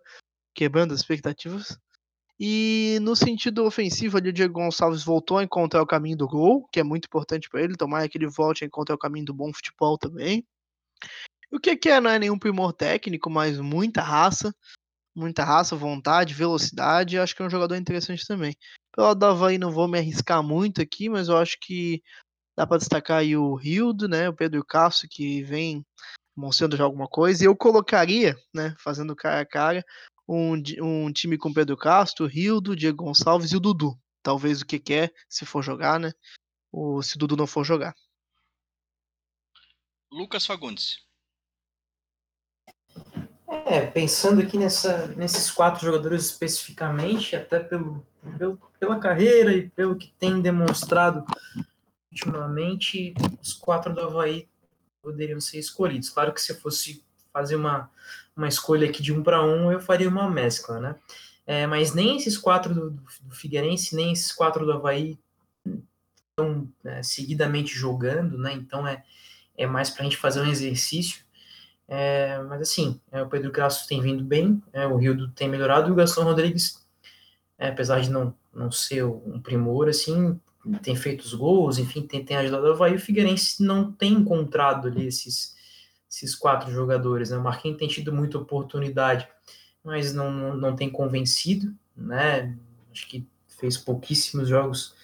quebrando 0.54 0.92
as 0.92 1.00
expectativas. 1.00 1.78
E 2.38 2.98
no 3.00 3.16
sentido 3.16 3.64
ofensivo, 3.64 4.18
ali, 4.18 4.28
o 4.28 4.32
Diego 4.32 4.52
Gonçalves 4.52 5.02
voltou 5.02 5.38
a 5.38 5.44
encontrar 5.44 5.80
o 5.80 5.86
caminho 5.86 6.18
do 6.18 6.28
gol, 6.28 6.68
que 6.70 6.78
é 6.78 6.84
muito 6.84 7.06
importante 7.06 7.48
para 7.48 7.62
ele. 7.62 7.78
Tomara 7.78 8.06
que 8.06 8.18
ele 8.18 8.26
volte 8.26 8.62
a 8.62 8.66
encontrar 8.66 8.94
o 8.94 8.98
caminho 8.98 9.24
do 9.24 9.32
bom 9.32 9.50
futebol 9.54 9.96
também. 9.96 10.46
O 11.50 11.58
que 11.58 11.74
que 11.76 11.88
é, 11.88 11.98
não 11.98 12.10
é 12.10 12.18
nenhum 12.18 12.38
primor 12.38 12.74
técnico, 12.74 13.30
mas 13.30 13.58
muita 13.58 14.02
raça, 14.02 14.54
muita 15.16 15.42
raça, 15.42 15.74
vontade, 15.74 16.34
velocidade. 16.34 17.18
Acho 17.18 17.34
que 17.34 17.42
é 17.42 17.46
um 17.46 17.50
jogador 17.50 17.76
interessante 17.76 18.26
também. 18.26 18.54
Pelo 18.94 19.06
lado 19.06 19.18
do 19.18 19.26
Havaí, 19.26 19.56
não 19.56 19.72
vou 19.72 19.88
me 19.88 19.98
arriscar 19.98 20.42
muito 20.42 20.82
aqui, 20.82 21.08
mas 21.08 21.28
eu 21.28 21.38
acho 21.38 21.56
que 21.58 22.02
dá 22.54 22.66
para 22.66 22.76
destacar 22.76 23.20
aí 23.20 23.34
o 23.34 23.54
Rildo, 23.54 24.06
né? 24.06 24.28
O 24.28 24.34
Pedro 24.34 24.62
Castro, 24.62 25.08
que 25.08 25.42
vem 25.42 25.82
mostrando 26.36 26.76
já 26.76 26.84
alguma 26.84 27.06
coisa. 27.08 27.44
E 27.44 27.46
eu 27.46 27.56
colocaria, 27.56 28.36
né, 28.52 28.74
fazendo 28.78 29.14
cara 29.14 29.40
a 29.40 29.46
cara, 29.46 29.84
um, 30.28 30.54
um 30.82 31.12
time 31.12 31.36
com 31.36 31.52
Pedro 31.52 31.76
Castro, 31.76 32.26
Rildo, 32.26 32.74
Diego 32.74 33.04
Gonçalves 33.04 33.52
e 33.52 33.56
o 33.56 33.60
Dudu. 33.60 33.98
Talvez 34.22 34.60
o 34.62 34.66
que 34.66 34.78
quer, 34.78 35.12
se 35.28 35.44
for 35.44 35.62
jogar, 35.62 36.00
né? 36.00 36.12
Ou 36.72 37.02
se 37.02 37.16
o 37.16 37.18
Dudu 37.18 37.36
não 37.36 37.46
for 37.46 37.62
jogar. 37.64 37.94
Lucas 40.10 40.46
Fagundes. 40.46 41.04
É, 43.66 43.86
pensando 43.86 44.40
aqui 44.40 44.58
nessa, 44.58 45.08
nesses 45.08 45.50
quatro 45.50 45.84
jogadores 45.84 46.26
especificamente, 46.26 47.36
até 47.36 47.60
pelo, 47.60 48.06
pelo- 48.38 48.56
pela 48.80 48.98
carreira 48.98 49.52
e 49.52 49.68
pelo 49.70 49.96
que 49.96 50.12
tem 50.18 50.40
demonstrado 50.40 51.24
ultimamente, 52.10 53.14
os 53.42 53.52
quatro 53.52 53.92
do 53.94 54.00
Havaí 54.00 54.48
poderiam 55.04 55.40
ser 55.40 55.58
escolhidos. 55.58 56.08
Claro 56.08 56.32
que 56.32 56.40
se 56.40 56.52
eu 56.52 56.56
fosse 56.56 57.04
fazer 57.32 57.56
uma, 57.56 57.90
uma 58.34 58.48
escolha 58.48 58.88
aqui 58.88 59.02
de 59.02 59.12
um 59.12 59.22
para 59.22 59.44
um, 59.44 59.70
eu 59.70 59.80
faria 59.80 60.08
uma 60.08 60.30
mescla, 60.30 60.80
né? 60.80 60.96
É, 61.46 61.66
mas 61.66 61.92
nem 61.94 62.16
esses 62.16 62.38
quatro 62.38 62.74
do, 62.74 62.90
do 62.90 63.34
Figueirense, 63.34 63.94
nem 63.94 64.12
esses 64.12 64.32
quatro 64.32 64.64
do 64.64 64.72
Havaí 64.72 65.18
estão 66.30 66.66
né, 66.82 67.02
seguidamente 67.02 67.74
jogando, 67.74 68.38
né? 68.38 68.54
Então 68.54 68.86
é, 68.86 69.04
é 69.56 69.66
mais 69.66 69.90
para 69.90 70.00
a 70.00 70.04
gente 70.04 70.16
fazer 70.16 70.40
um 70.40 70.50
exercício. 70.50 71.22
É, 71.86 72.38
mas 72.44 72.62
assim, 72.62 72.98
é, 73.12 73.22
o 73.22 73.28
Pedro 73.28 73.52
Castro 73.52 73.86
tem 73.86 74.00
vindo 74.00 74.24
bem, 74.24 74.62
é, 74.72 74.86
o 74.86 74.96
Rildo 74.96 75.30
tem 75.32 75.48
melhorado 75.48 75.88
e 75.88 75.92
o 75.92 75.94
Gastão 75.94 76.24
Rodrigues, 76.24 76.82
é, 77.58 77.68
apesar 77.68 78.00
de 78.00 78.10
não, 78.10 78.34
não 78.54 78.72
ser 78.72 79.04
um 79.04 79.38
primor, 79.40 79.88
assim, 79.88 80.40
tem 80.82 80.96
feito 80.96 81.22
os 81.22 81.34
gols, 81.34 81.78
enfim, 81.78 82.02
tem, 82.02 82.24
tem 82.24 82.36
ajudado 82.36 82.66
o 82.66 82.72
Havaí, 82.72 82.94
o 82.94 83.00
Figueirense 83.00 83.62
não 83.62 83.92
tem 83.92 84.12
encontrado 84.12 84.88
ali 84.88 85.06
esses, 85.06 85.54
esses 86.10 86.34
quatro 86.34 86.72
jogadores, 86.72 87.30
né? 87.30 87.36
O 87.36 87.42
Marquinhos 87.42 87.78
tem 87.78 87.88
tido 87.88 88.12
muita 88.12 88.38
oportunidade, 88.38 89.28
mas 89.82 90.14
não, 90.14 90.56
não, 90.56 90.74
tem 90.74 90.88
convencido, 90.88 91.74
né? 91.96 92.56
Acho 92.90 93.06
que 93.08 93.26
fez 93.58 93.76
pouquíssimos 93.76 94.48
jogos 94.48 94.94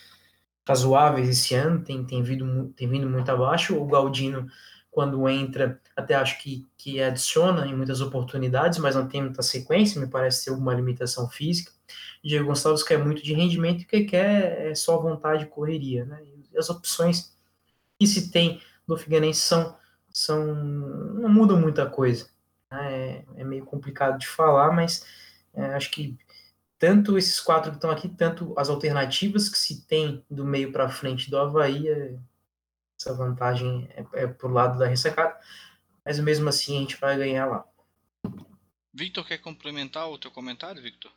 razoáveis 0.67 1.29
esse 1.29 1.55
ano, 1.55 1.83
tem, 1.83 2.05
tem, 2.05 2.23
vindo, 2.23 2.73
tem 2.77 2.89
vindo 2.89 3.09
muito 3.09 3.31
abaixo. 3.31 3.77
O 3.77 3.87
Galdino, 3.87 4.47
quando 4.91 5.29
entra, 5.29 5.81
até 5.97 6.15
acho 6.15 6.41
que, 6.41 6.67
que 6.77 7.03
adiciona 7.03 7.67
em 7.67 7.77
muitas 7.77 8.01
oportunidades, 8.01 8.79
mas 8.79 8.95
não 8.95 9.07
tem 9.07 9.23
muita 9.23 9.43
sequência, 9.43 10.01
me 10.01 10.07
parece 10.07 10.45
ter 10.45 10.51
alguma 10.51 10.75
limitação 10.75 11.29
física. 11.29 11.73
Diego 12.23 12.47
Gonçalves 12.49 12.83
quer 12.83 12.99
muito 13.03 13.23
de 13.23 13.33
rendimento 13.33 13.81
e 13.81 13.85
o 13.85 13.89
que 13.89 14.05
quer 14.05 14.71
é 14.71 14.75
só 14.75 14.99
vontade 14.99 15.45
e 15.45 15.49
correria, 15.49 16.05
né? 16.05 16.23
As 16.57 16.69
opções 16.69 17.37
que 17.99 18.07
se 18.07 18.31
tem 18.31 18.61
no 18.87 18.97
Figueirense 18.97 19.41
são, 19.41 19.77
são 20.13 20.55
não 20.55 21.29
mudam 21.29 21.59
muita 21.61 21.89
coisa. 21.89 22.29
né? 22.71 22.93
É, 22.93 23.25
é 23.37 23.45
meio 23.45 23.65
complicado 23.65 24.19
de 24.19 24.27
falar, 24.27 24.73
mas 24.73 25.07
é, 25.55 25.75
acho 25.75 25.91
que 25.91 26.19
tanto 26.79 27.19
esses 27.19 27.39
quatro 27.41 27.71
que 27.71 27.77
estão 27.77 27.91
aqui, 27.91 28.09
tanto 28.09 28.55
as 28.59 28.69
alternativas 28.69 29.49
que 29.49 29.59
se 29.59 29.87
tem 29.87 30.25
do 30.31 30.45
meio 30.45 30.73
para 30.73 30.89
frente 30.89 31.31
do 31.31 31.39
Havaí, 31.39 31.89
é- 31.89 32.19
essa 32.99 33.15
vantagem 33.15 33.89
é, 33.95 34.05
é 34.25 34.27
pro 34.27 34.49
lado 34.49 34.79
da 34.79 34.87
ressacada, 34.87 35.39
mas 36.05 36.19
mesmo 36.19 36.49
assim 36.49 36.77
a 36.77 36.81
gente 36.81 36.97
vai 36.99 37.17
ganhar 37.17 37.47
lá. 37.47 37.65
Victor, 38.93 39.27
quer 39.27 39.39
complementar 39.39 40.09
o 40.11 40.19
teu 40.19 40.31
comentário, 40.31 40.83
Victor? 40.83 41.13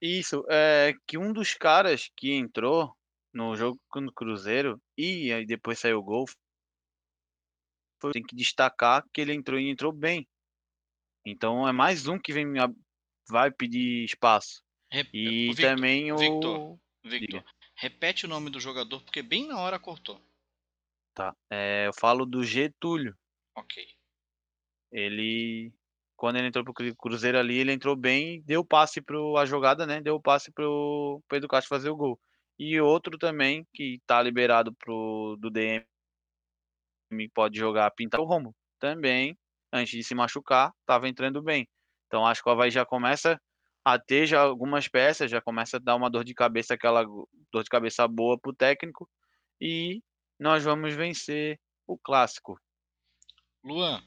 Isso, 0.00 0.44
é 0.50 0.92
que 1.06 1.16
um 1.16 1.32
dos 1.32 1.54
caras 1.54 2.10
que 2.16 2.32
entrou 2.32 2.94
no 3.32 3.56
jogo 3.56 3.80
contra 3.88 4.10
o 4.10 4.14
Cruzeiro 4.14 4.80
e 4.96 5.32
aí 5.32 5.46
depois 5.46 5.78
saiu 5.78 5.98
o 5.98 6.02
gol, 6.02 6.26
foi- 8.00 8.12
tem 8.12 8.22
que 8.22 8.36
destacar 8.36 9.04
que 9.12 9.20
ele 9.20 9.34
entrou 9.34 9.58
e 9.58 9.68
entrou 9.68 9.92
bem. 9.92 10.28
Então 11.26 11.66
é 11.66 11.72
mais 11.72 12.06
um 12.06 12.18
que 12.18 12.32
vem 12.32 12.46
vai 13.28 13.50
pedir 13.50 14.04
espaço. 14.04 14.62
Rep- 14.90 15.10
E 15.12 15.48
Victor, 15.48 15.70
também 15.70 16.12
o 16.12 16.18
Victor. 16.18 16.78
Victor, 17.04 17.44
repete 17.76 18.26
o 18.26 18.28
nome 18.28 18.50
do 18.50 18.60
jogador, 18.60 19.02
porque 19.02 19.22
bem 19.22 19.48
na 19.48 19.58
hora 19.58 19.78
cortou. 19.78 20.20
tá, 21.14 21.34
é, 21.50 21.86
eu 21.86 21.92
falo 21.94 22.24
do 22.26 22.44
Getúlio. 22.44 23.16
Ok. 23.54 23.86
Ele 24.92 25.72
quando 26.16 26.36
ele 26.36 26.48
entrou 26.48 26.64
pro 26.64 26.72
Cru- 26.74 26.96
Cruzeiro 26.96 27.38
ali, 27.38 27.58
ele 27.58 27.72
entrou 27.72 27.94
bem, 27.96 28.42
deu 28.42 28.64
passe 28.64 29.00
pro 29.02 29.36
a 29.36 29.44
jogada, 29.46 29.86
né? 29.86 30.00
Deu 30.00 30.20
passe 30.20 30.50
pro 30.52 31.22
Pedro 31.28 31.48
Castro 31.48 31.68
fazer 31.68 31.90
o 31.90 31.96
gol. 31.96 32.18
E 32.58 32.80
outro 32.80 33.18
também 33.18 33.66
que 33.72 34.00
tá 34.06 34.22
liberado 34.22 34.74
pro 34.74 35.36
do 35.38 35.50
DM 35.50 35.84
pode 37.34 37.58
jogar 37.58 37.90
pintar 37.90 38.20
o 38.20 38.24
Romo. 38.24 38.54
Também, 38.78 39.36
antes 39.72 39.92
de 39.92 40.02
se 40.02 40.14
machucar, 40.14 40.72
tava 40.86 41.08
entrando 41.08 41.42
bem. 41.42 41.68
Então 42.06 42.26
acho 42.26 42.42
que 42.42 42.48
o 42.48 42.52
Havaí 42.52 42.70
já 42.70 42.84
começa 42.84 43.40
a 43.84 43.98
ter 43.98 44.26
já 44.26 44.40
algumas 44.40 44.88
peças, 44.88 45.30
já 45.30 45.40
começa 45.40 45.76
a 45.76 45.80
dar 45.80 45.94
uma 45.96 46.10
dor 46.10 46.24
de 46.24 46.34
cabeça, 46.34 46.74
aquela 46.74 47.04
dor 47.52 47.62
de 47.62 47.70
cabeça 47.70 48.08
boa 48.08 48.38
pro 48.38 48.54
técnico. 48.54 49.08
E 49.60 50.02
nós 50.38 50.64
vamos 50.64 50.94
vencer 50.94 51.60
o 51.86 51.96
clássico. 51.96 52.58
Luan, 53.62 54.02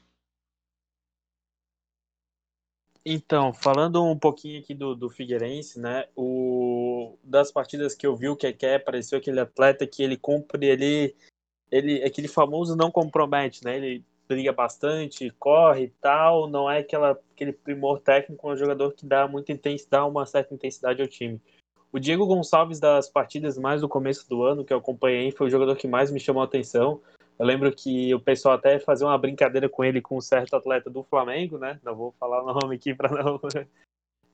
Então, 3.04 3.52
falando 3.52 4.04
um 4.04 4.18
pouquinho 4.18 4.60
aqui 4.60 4.74
do, 4.74 4.94
do 4.94 5.08
Figueirense, 5.08 5.80
né? 5.80 6.06
O, 6.14 7.16
das 7.24 7.50
partidas 7.50 7.94
que 7.94 8.06
eu 8.06 8.14
vi, 8.14 8.28
o 8.28 8.36
Keké 8.36 8.78
pareceu 8.78 9.18
aquele 9.18 9.40
atleta 9.40 9.86
que 9.86 10.02
ele 10.02 10.18
cumpre, 10.18 10.66
ele, 10.66 11.16
ele 11.70 12.04
aquele 12.04 12.28
famoso 12.28 12.76
não 12.76 12.90
compromete, 12.90 13.64
né? 13.64 13.76
Ele 13.76 14.04
briga 14.28 14.52
bastante, 14.52 15.30
corre 15.38 15.84
e 15.84 15.90
tal, 16.00 16.48
não 16.48 16.70
é 16.70 16.78
aquela, 16.78 17.18
aquele 17.32 17.52
primor 17.52 18.00
técnico, 18.00 18.48
é 18.48 18.52
um 18.52 18.56
jogador 18.56 18.92
que 18.92 19.04
dá 19.04 19.26
muita 19.26 19.50
intensidade, 19.50 19.90
dá 19.90 20.06
uma 20.06 20.26
certa 20.26 20.54
intensidade 20.54 21.02
ao 21.02 21.08
time. 21.08 21.40
O 21.92 21.98
Diego 21.98 22.26
Gonçalves, 22.26 22.78
das 22.78 23.08
partidas 23.08 23.58
mais 23.58 23.80
do 23.80 23.88
começo 23.88 24.28
do 24.28 24.44
ano 24.44 24.64
que 24.64 24.72
eu 24.72 24.78
acompanhei, 24.78 25.32
foi 25.32 25.48
o 25.48 25.50
jogador 25.50 25.74
que 25.74 25.88
mais 25.88 26.12
me 26.12 26.20
chamou 26.20 26.42
a 26.42 26.44
atenção. 26.44 27.00
Eu 27.40 27.46
lembro 27.46 27.74
que 27.74 28.14
o 28.14 28.20
pessoal 28.20 28.56
até 28.56 28.78
fazia 28.78 29.06
uma 29.06 29.16
brincadeira 29.16 29.66
com 29.66 29.82
ele 29.82 30.02
com 30.02 30.18
um 30.18 30.20
certo 30.20 30.54
atleta 30.54 30.90
do 30.90 31.02
Flamengo, 31.02 31.56
né? 31.56 31.80
Não 31.82 31.96
vou 31.96 32.12
falar 32.20 32.42
o 32.42 32.52
nome 32.60 32.76
aqui 32.76 32.94
para 32.94 33.08
não. 33.10 33.40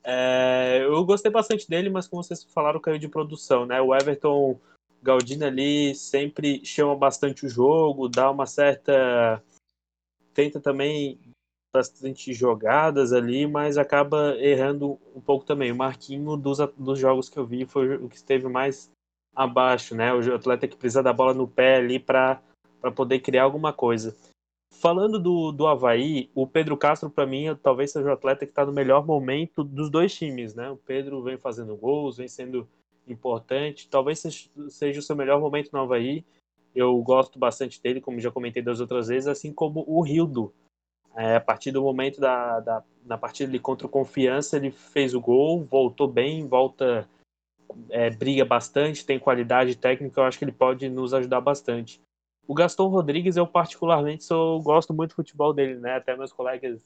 É, 0.02 0.80
eu 0.82 1.04
gostei 1.04 1.30
bastante 1.30 1.68
dele, 1.68 1.88
mas 1.88 2.08
como 2.08 2.20
vocês 2.20 2.42
falaram, 2.42 2.80
caiu 2.80 2.98
de 2.98 3.06
produção, 3.06 3.64
né? 3.64 3.80
O 3.80 3.94
Everton 3.94 4.58
Galdino 5.00 5.46
ali 5.46 5.94
sempre 5.94 6.64
chama 6.64 6.96
bastante 6.96 7.46
o 7.46 7.48
jogo, 7.48 8.08
dá 8.08 8.28
uma 8.28 8.44
certa. 8.44 9.40
Tenta 10.34 10.60
também 10.60 11.20
bastante 11.72 12.32
jogadas 12.32 13.12
ali, 13.12 13.46
mas 13.46 13.78
acaba 13.78 14.36
errando 14.40 14.98
um 15.14 15.20
pouco 15.20 15.44
também. 15.44 15.70
O 15.70 15.76
Marquinho, 15.76 16.36
dos, 16.36 16.58
dos 16.76 16.98
jogos 16.98 17.28
que 17.28 17.38
eu 17.38 17.46
vi, 17.46 17.66
foi 17.66 17.98
o 17.98 18.08
que 18.08 18.16
esteve 18.16 18.48
mais 18.48 18.90
abaixo, 19.32 19.94
né? 19.94 20.12
O 20.12 20.34
atleta 20.34 20.66
que 20.66 20.76
precisa 20.76 21.04
da 21.04 21.12
bola 21.12 21.32
no 21.32 21.46
pé 21.46 21.76
ali 21.76 22.00
para 22.00 22.42
poder 22.94 23.20
criar 23.20 23.44
alguma 23.44 23.72
coisa. 23.72 24.16
falando 24.80 25.18
do, 25.18 25.52
do 25.52 25.66
Havaí, 25.66 26.30
o 26.34 26.46
Pedro 26.46 26.76
Castro, 26.76 27.10
para 27.10 27.26
mim, 27.26 27.46
talvez 27.62 27.92
seja 27.92 28.08
o 28.08 28.12
atleta 28.12 28.44
que 28.44 28.52
está 28.52 28.64
no 28.64 28.72
melhor 28.72 29.06
momento 29.06 29.64
dos 29.64 29.90
dois 29.90 30.14
times, 30.14 30.54
né? 30.54 30.70
O 30.70 30.76
Pedro 30.76 31.22
vem 31.22 31.38
fazendo 31.38 31.76
gols, 31.76 32.18
vem 32.18 32.28
sendo 32.28 32.68
importante, 33.06 33.88
talvez 33.88 34.20
seja 34.68 35.00
o 35.00 35.02
seu 35.02 35.16
melhor 35.16 35.40
momento 35.40 35.70
no 35.72 35.80
Havaí. 35.80 36.24
Eu 36.74 36.96
gosto 37.02 37.38
bastante 37.38 37.80
dele, 37.82 38.00
como 38.00 38.20
já 38.20 38.30
comentei 38.30 38.62
das 38.62 38.80
outras 38.80 39.08
vezes, 39.08 39.26
assim 39.26 39.52
como 39.52 39.82
o 39.86 40.02
Rildo. 40.02 40.52
É, 41.16 41.36
a 41.36 41.40
partir 41.40 41.70
do 41.70 41.82
momento 41.82 42.20
da, 42.20 42.60
da, 42.60 42.84
da 43.02 43.16
partida 43.16 43.50
ali 43.50 43.58
contra 43.58 43.86
o 43.86 43.90
Confiança, 43.90 44.58
ele 44.58 44.70
fez 44.70 45.14
o 45.14 45.20
gol, 45.20 45.64
voltou 45.64 46.06
bem, 46.06 46.46
volta, 46.46 47.08
é, 47.88 48.10
briga 48.10 48.44
bastante, 48.44 49.06
tem 49.06 49.18
qualidade 49.18 49.74
técnica, 49.76 50.20
eu 50.20 50.24
acho 50.24 50.38
que 50.38 50.44
ele 50.44 50.52
pode 50.52 50.90
nos 50.90 51.14
ajudar 51.14 51.40
bastante. 51.40 51.98
O 52.46 52.54
Gaston 52.54 52.88
Rodrigues, 52.88 53.36
eu 53.36 53.46
particularmente 53.46 54.24
sou, 54.24 54.62
gosto 54.62 54.94
muito 54.94 55.10
do 55.10 55.16
futebol 55.16 55.52
dele, 55.52 55.76
né? 55.76 55.96
Até 55.96 56.16
meus 56.16 56.32
colegas 56.32 56.80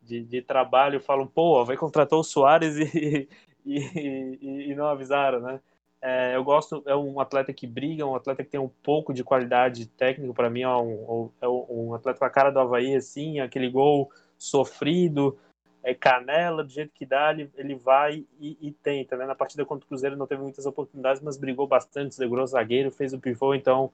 de, 0.00 0.22
de 0.22 0.40
trabalho 0.42 1.00
falam, 1.00 1.26
pô, 1.26 1.64
vai 1.64 1.76
contratar 1.76 2.18
o 2.18 2.24
Soares 2.24 2.76
e, 2.76 3.28
e, 3.64 3.78
e, 3.78 4.70
e 4.70 4.74
não 4.74 4.86
avisaram, 4.86 5.40
né? 5.40 5.60
É, 6.00 6.34
eu 6.34 6.42
gosto, 6.42 6.82
é 6.84 6.96
um 6.96 7.20
atleta 7.20 7.52
que 7.52 7.64
briga, 7.64 8.04
um 8.04 8.16
atleta 8.16 8.42
que 8.42 8.50
tem 8.50 8.58
um 8.58 8.68
pouco 8.68 9.14
de 9.14 9.22
qualidade 9.22 9.86
técnica, 9.86 10.34
para 10.34 10.50
mim 10.50 10.62
é 10.62 10.68
um, 10.68 11.30
é 11.40 11.46
um 11.46 11.94
atleta 11.94 12.18
com 12.18 12.24
a 12.24 12.30
cara 12.30 12.50
do 12.50 12.58
Havaí, 12.58 12.96
assim, 12.96 13.38
aquele 13.38 13.70
gol 13.70 14.10
sofrido, 14.36 15.38
é 15.80 15.94
canela, 15.94 16.64
do 16.64 16.70
jeito 16.70 16.92
que 16.92 17.06
dá, 17.06 17.30
ele, 17.30 17.52
ele 17.54 17.76
vai 17.76 18.26
e, 18.40 18.58
e, 18.60 18.72
tenta, 18.72 19.16
né? 19.16 19.26
Na 19.26 19.34
partida 19.36 19.64
contra 19.64 19.84
o 19.84 19.88
Cruzeiro 19.88 20.16
não 20.16 20.26
teve 20.26 20.42
muitas 20.42 20.66
oportunidades, 20.66 21.22
mas 21.22 21.36
brigou 21.36 21.68
bastante, 21.68 22.16
segurou 22.16 22.42
o 22.42 22.48
zagueiro, 22.48 22.90
fez 22.90 23.12
o 23.12 23.20
pivô, 23.20 23.54
então 23.54 23.92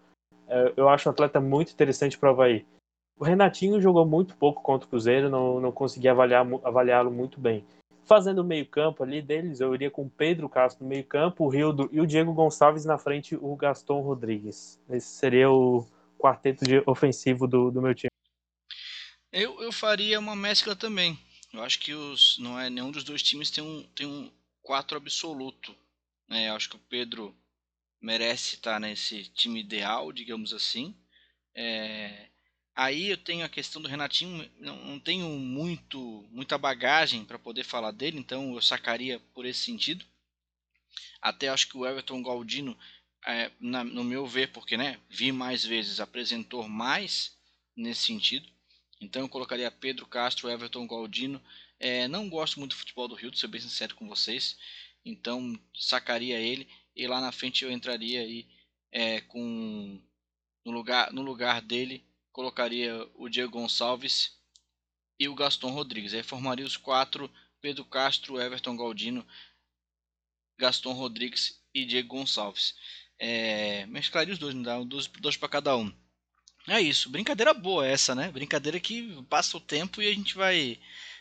eu 0.77 0.89
acho 0.89 1.09
um 1.09 1.13
atleta 1.13 1.41
muito 1.41 1.73
interessante 1.73 2.19
para 2.19 2.31
o 2.31 2.33
Havaí. 2.33 2.67
O 3.19 3.25
Renatinho 3.25 3.81
jogou 3.81 4.07
muito 4.07 4.37
pouco 4.37 4.63
contra 4.63 4.87
o 4.87 4.91
Cruzeiro, 4.91 5.29
não, 5.29 5.61
não 5.61 5.73
consegui 5.73 6.09
avaliá-lo 6.09 6.61
avaliá 6.65 7.03
muito 7.05 7.41
bem. 7.41 7.65
Fazendo 8.05 8.39
o 8.39 8.45
meio-campo 8.45 9.03
ali 9.03 9.21
deles, 9.21 9.61
eu 9.61 9.75
iria 9.75 9.91
com 9.91 10.03
o 10.03 10.11
Pedro 10.11 10.49
Castro 10.49 10.85
no 10.85 10.89
meio-campo, 10.89 11.45
o 11.45 11.49
Rildo 11.49 11.91
e 11.93 12.01
o 12.01 12.07
Diego 12.07 12.33
Gonçalves 12.33 12.85
na 12.85 12.97
frente, 12.97 13.37
o 13.37 13.55
Gaston 13.57 14.01
Rodrigues. 14.01 14.81
Esse 14.89 15.09
seria 15.09 15.51
o 15.51 15.87
quarteto 16.19 16.65
ofensivo 16.87 17.47
do, 17.47 17.71
do 17.71 17.83
meu 17.83 17.95
time. 17.95 18.09
Eu, 19.31 19.61
eu 19.61 19.73
faria 19.73 20.19
uma 20.19 20.35
mescla 20.35 20.75
também. 20.75 21.19
Eu 21.53 21.63
acho 21.63 21.79
que 21.81 21.93
os, 21.93 22.39
não 22.39 22.59
é 22.59 22.71
nenhum 22.71 22.91
dos 22.91 23.05
dois 23.05 23.23
times 23.23 23.51
tem 23.51 23.63
um, 23.63 23.83
tem 23.95 24.07
um 24.07 24.31
4 24.63 24.97
absoluto. 24.97 25.75
É, 26.31 26.49
eu 26.49 26.55
acho 26.55 26.71
que 26.71 26.77
o 26.77 26.81
Pedro 26.89 27.35
merece 28.01 28.57
estar 28.57 28.79
nesse 28.81 29.25
time 29.25 29.61
ideal, 29.61 30.13
digamos 30.13 30.53
assim. 30.53 30.95
É, 31.55 32.29
aí 32.75 33.09
eu 33.09 33.17
tenho 33.17 33.45
a 33.45 33.49
questão 33.49 33.83
do 33.83 33.89
Renatinho, 33.89 34.49
não, 34.59 34.77
não 34.85 35.01
tenho 35.01 35.29
muito 35.31 36.27
muita 36.31 36.57
bagagem 36.57 37.25
para 37.25 37.39
poder 37.39 37.65
falar 37.65 37.91
dele, 37.91 38.19
então 38.19 38.55
eu 38.55 38.63
sacaria 38.63 39.19
por 39.35 39.45
esse 39.45 39.61
sentido. 39.61 40.05
Até 41.21 41.49
acho 41.49 41.69
que 41.69 41.77
o 41.77 41.87
Everton 41.87 42.23
Galdino, 42.23 42.79
é, 43.27 43.51
na, 43.61 43.83
no 43.83 44.05
meu 44.05 44.27
ver, 44.27 44.53
porque 44.53 44.77
né, 44.77 45.01
vi 45.09 45.33
mais 45.33 45.65
vezes, 45.65 46.01
apresentou 46.01 46.69
mais 46.69 47.37
nesse 47.77 48.03
sentido. 48.03 48.49
Então 49.01 49.23
eu 49.23 49.29
colocaria 49.29 49.71
Pedro 49.71 50.07
Castro, 50.07 50.51
Everton 50.51 50.87
Galdino. 50.87 51.43
É, 51.81 52.09
não 52.09 52.29
gosto 52.29 52.59
muito 52.59 52.73
do 52.73 52.79
futebol 52.79 53.09
do 53.09 53.15
Rio, 53.15 53.31
de 53.31 53.39
ser 53.39 53.49
bem 53.49 53.61
sincero 53.61 53.95
com 53.95 54.09
vocês. 54.09 54.57
Então 55.05 55.59
sacaria 55.75 56.39
ele 56.39 56.69
e 56.99 57.07
lá 57.07 57.21
na 57.21 57.33
frente 57.33 57.65
eu 57.65 57.71
entraria 57.71 58.21
aí 58.21 58.47
é, 58.91 59.21
com 59.23 60.03
no 60.65 60.73
lugar 60.73 61.13
no 61.13 61.23
lugar 61.23 61.63
dele 61.63 62.05
colocaria 62.33 63.09
o 63.15 63.29
Diego 63.29 63.53
Gonçalves 63.53 64.37
e 65.19 65.29
o 65.29 65.35
Gaston 65.35 65.71
Rodrigues. 65.71 66.15
Aí 66.15 66.23
formaria 66.23 66.67
os 66.67 66.77
quatro: 66.77 67.31
Pedro 67.61 67.85
Castro, 67.85 68.41
Everton 68.41 68.77
Galdino, 68.77 69.27
Gaston 70.59 70.93
Rodrigues 70.93 71.61
e 71.75 71.85
Diego 71.85 72.09
Gonçalves. 72.09 72.75
É, 73.19 73.87
mesclaria 73.87 74.33
os 74.33 74.39
dois, 74.39 74.55
não 74.55 74.63
dá 74.63 74.81
dois, 74.83 75.07
dois 75.07 75.37
para 75.37 75.49
cada 75.49 75.77
um. 75.77 75.93
É 76.69 76.81
isso, 76.81 77.09
brincadeira 77.09 77.55
boa 77.55 77.87
essa, 77.87 78.15
né? 78.15 78.31
Brincadeira 78.31 78.79
que 78.79 79.23
passa 79.25 79.57
o 79.57 79.61
tempo 79.61 80.03
e 80.03 80.07
a 80.07 80.15
gente 80.15 80.35
vai. 80.35 80.79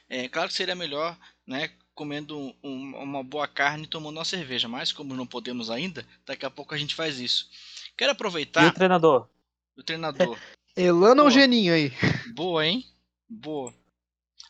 É 0.09 0.27
claro 0.27 0.49
que 0.49 0.55
seria 0.55 0.75
melhor, 0.75 1.17
né? 1.45 1.71
Comendo 1.97 2.55
um, 2.63 2.95
uma 2.95 3.23
boa 3.23 3.47
carne 3.47 3.85
e 3.85 3.87
tomando 3.87 4.17
uma 4.17 4.23
cerveja. 4.23 4.67
Mas 4.67 4.93
como 4.93 5.15
não 5.15 5.25
podemos 5.25 5.71
ainda, 5.71 6.05
daqui 6.25 6.45
a 6.45 6.49
pouco 6.49 6.75
a 6.75 6.77
gente 6.77 6.93
faz 6.93 7.19
isso. 7.19 7.49
Quero 7.97 8.11
aproveitar. 8.11 8.63
E 8.63 8.67
o 8.67 8.73
treinador? 8.73 9.27
O 9.75 9.83
treinador. 9.83 10.37
Elano 10.77 11.23
ou 11.23 11.31
Geninho 11.31 11.73
aí? 11.73 11.91
Boa, 12.35 12.65
hein? 12.65 12.85
Boa. 13.27 13.73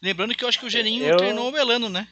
Lembrando 0.03 0.35
que 0.35 0.43
eu 0.43 0.49
acho 0.49 0.59
que 0.59 0.65
o 0.65 0.69
Geninho 0.69 1.05
eu... 1.05 1.15
treinou 1.15 1.49
o 1.49 1.57
Elano, 1.57 1.87
né? 1.87 2.09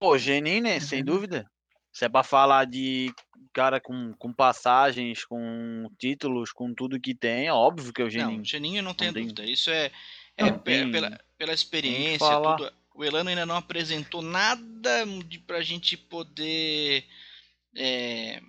Pô, 0.00 0.16
Geninho, 0.16 0.62
né? 0.62 0.80
Sem 0.80 1.04
dúvida. 1.04 1.48
Se 1.92 2.06
é 2.06 2.08
pra 2.08 2.22
falar 2.22 2.64
de 2.64 3.12
cara 3.52 3.78
com, 3.78 4.14
com 4.14 4.32
passagens, 4.32 5.26
com 5.26 5.90
títulos, 5.98 6.52
com 6.52 6.72
tudo 6.72 6.98
que 6.98 7.14
tem, 7.14 7.48
é 7.48 7.52
óbvio 7.52 7.92
que 7.92 8.00
é 8.00 8.04
o 8.04 8.10
Geninho. 8.10 8.38
Não, 8.38 8.44
Geninho 8.44 8.82
não 8.82 8.94
tem 8.94 9.12
dúvida. 9.12 9.44
Isso 9.44 9.68
é, 9.68 9.90
é 10.38 10.50
pela, 10.50 11.20
pela 11.36 11.52
experiência, 11.52 12.40
tudo 12.40 12.72
o 12.98 13.04
Elano 13.04 13.30
ainda 13.30 13.46
não 13.46 13.54
apresentou 13.54 14.20
nada 14.20 15.04
para 15.46 15.58
a 15.58 15.62
gente 15.62 15.96
poder 15.96 17.04
é, 17.76 18.42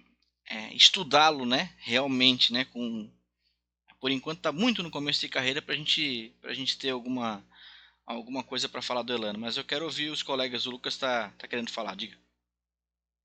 é, 0.49 0.73
estudá-lo, 0.73 1.45
né? 1.45 1.69
Realmente, 1.77 2.51
né? 2.51 2.65
Com, 2.65 3.07
por 4.01 4.09
enquanto 4.09 4.39
está 4.39 4.51
muito 4.51 4.81
no 4.81 4.89
começo 4.89 5.21
de 5.21 5.30
carreira 5.30 5.61
para 5.61 5.76
gente, 5.76 6.34
a 6.43 6.51
gente 6.51 6.80
ter 6.80 6.89
alguma, 6.89 7.43
alguma 8.07 8.43
coisa 8.43 8.67
para 8.67 8.81
falar 8.81 9.03
do 9.03 9.13
Elano. 9.13 9.38
Mas 9.38 9.55
eu 9.55 9.63
quero 9.63 9.85
ouvir 9.85 10.09
os 10.09 10.23
colegas. 10.23 10.65
O 10.65 10.71
Lucas 10.71 10.95
está 10.95 11.30
tá 11.38 11.47
querendo 11.47 11.69
falar, 11.69 11.95
diga. 11.95 12.17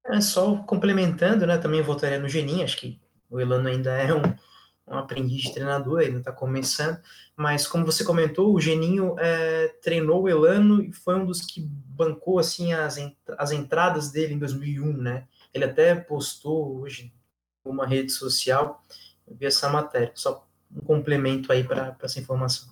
É 0.04 0.20
só 0.20 0.56
complementando, 0.64 1.46
né? 1.46 1.56
Também 1.56 1.80
voltaria 1.80 2.18
no 2.18 2.28
Geninho. 2.28 2.64
Acho 2.64 2.76
que 2.76 3.00
o 3.30 3.40
Elano 3.40 3.70
ainda 3.70 3.92
é 3.92 4.12
um, 4.12 4.20
um 4.86 4.98
aprendiz 4.98 5.42
de 5.42 5.54
treinador, 5.54 6.00
ele 6.00 6.18
está 6.18 6.30
começando, 6.30 7.00
mas 7.36 7.66
como 7.66 7.86
você 7.86 8.04
comentou, 8.04 8.54
o 8.54 8.60
Geninho 8.60 9.16
é, 9.18 9.68
treinou 9.82 10.22
o 10.22 10.28
Elano 10.28 10.82
e 10.82 10.92
foi 10.92 11.14
um 11.14 11.24
dos 11.24 11.40
que 11.40 11.60
bancou 11.60 12.38
assim 12.38 12.72
as, 12.72 12.98
as 13.38 13.52
entradas 13.52 14.10
dele 14.10 14.34
em 14.34 14.38
2001, 14.38 14.92
né? 14.96 15.26
Ele 15.52 15.64
até 15.64 15.94
postou 15.94 16.80
hoje 16.80 17.12
uma 17.64 17.86
rede 17.86 18.12
social, 18.12 18.82
eu 19.26 19.34
vi 19.36 19.46
essa 19.46 19.70
matéria, 19.70 20.12
só 20.14 20.46
um 20.70 20.80
complemento 20.80 21.50
aí 21.50 21.64
para 21.64 21.96
essa 22.02 22.20
informação. 22.20 22.68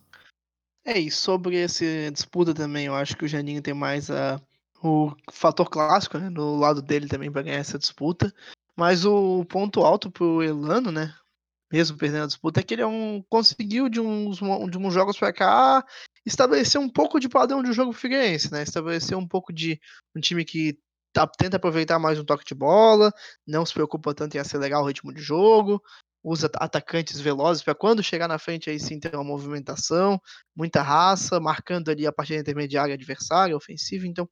É, 0.84 0.98
e 0.98 1.10
sobre 1.10 1.56
essa 1.56 1.84
disputa 2.12 2.52
também, 2.52 2.86
eu 2.86 2.94
acho 2.94 3.16
que 3.16 3.24
o 3.24 3.28
Geninho 3.28 3.62
tem 3.62 3.72
mais 3.72 4.10
a, 4.10 4.40
o 4.82 5.14
fator 5.30 5.70
clássico 5.70 6.18
né, 6.18 6.28
no 6.28 6.56
lado 6.56 6.82
dele 6.82 7.08
também 7.08 7.30
para 7.30 7.42
ganhar 7.42 7.58
essa 7.58 7.78
disputa. 7.78 8.34
Mas 8.76 9.04
o 9.04 9.44
ponto 9.44 9.84
alto 9.84 10.10
pro 10.10 10.42
Elano, 10.42 10.90
né? 10.90 11.14
Mesmo 11.72 11.96
perdendo 11.96 12.24
a 12.24 12.26
disputa, 12.26 12.60
é 12.60 12.62
que 12.62 12.74
ele 12.74 12.82
é 12.82 12.86
um, 12.86 13.24
conseguiu 13.28 13.88
de 13.88 14.00
uns, 14.00 14.38
de 14.38 14.78
uns 14.78 14.92
jogos 14.92 15.18
para 15.18 15.32
cá 15.32 15.84
estabelecer 16.24 16.80
um 16.80 16.88
pouco 16.88 17.18
de 17.18 17.28
padrão 17.28 17.62
de 17.62 17.72
jogo 17.72 17.92
Figueirense, 17.92 18.52
né? 18.52 18.62
Estabelecer 18.62 19.16
um 19.16 19.26
pouco 19.26 19.52
de 19.52 19.80
um 20.14 20.20
time 20.20 20.44
que 20.44 20.78
tá, 21.12 21.26
tenta 21.26 21.56
aproveitar 21.56 21.98
mais 21.98 22.18
um 22.18 22.24
toque 22.24 22.44
de 22.44 22.54
bola, 22.54 23.12
não 23.46 23.66
se 23.66 23.74
preocupa 23.74 24.14
tanto 24.14 24.36
em 24.36 24.40
acelerar 24.40 24.80
o 24.80 24.86
ritmo 24.86 25.12
de 25.12 25.20
jogo, 25.20 25.82
usa 26.22 26.48
atacantes 26.54 27.20
velozes 27.20 27.62
para 27.62 27.74
quando 27.74 28.02
chegar 28.02 28.28
na 28.28 28.38
frente 28.38 28.70
aí 28.70 28.78
sim 28.78 29.00
ter 29.00 29.14
uma 29.14 29.24
movimentação, 29.24 30.20
muita 30.54 30.82
raça, 30.82 31.40
marcando 31.40 31.90
ali 31.90 32.06
a 32.06 32.12
partida 32.12 32.40
intermediária 32.40 32.94
adversária, 32.94 33.56
ofensiva. 33.56 34.06
Então, 34.06 34.28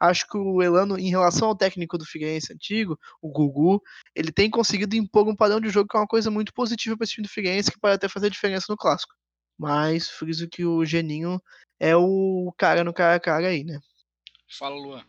acho 0.00 0.26
que 0.26 0.38
o 0.38 0.62
Elano, 0.62 0.98
em 0.98 1.10
relação 1.10 1.48
ao 1.48 1.56
técnico 1.56 1.98
do 1.98 2.06
Figueirense 2.06 2.52
antigo, 2.52 2.98
o 3.20 3.30
Gugu, 3.30 3.82
ele 4.14 4.32
tem 4.32 4.50
conseguido 4.50 4.96
impor 4.96 5.28
um 5.28 5.36
padrão 5.36 5.60
de 5.60 5.68
jogo 5.68 5.88
que 5.88 5.96
é 5.96 6.00
uma 6.00 6.06
coisa 6.06 6.30
muito 6.30 6.52
positiva 6.54 6.96
para 6.96 7.04
esse 7.04 7.14
time 7.14 7.26
do 7.26 7.32
Figueirense, 7.32 7.70
que 7.70 7.78
pode 7.78 7.94
até 7.94 8.08
fazer 8.08 8.30
diferença 8.30 8.66
no 8.70 8.76
clássico. 8.76 9.14
Mas 9.58 10.08
friso 10.08 10.48
que 10.48 10.64
o 10.64 10.84
Geninho 10.86 11.40
é 11.78 11.94
o 11.94 12.52
cara 12.56 12.82
no 12.82 12.94
cara 12.94 13.16
a 13.16 13.20
cara 13.20 13.48
aí, 13.48 13.62
né? 13.62 13.78
Fala, 14.58 14.74
Luan. 14.74 15.04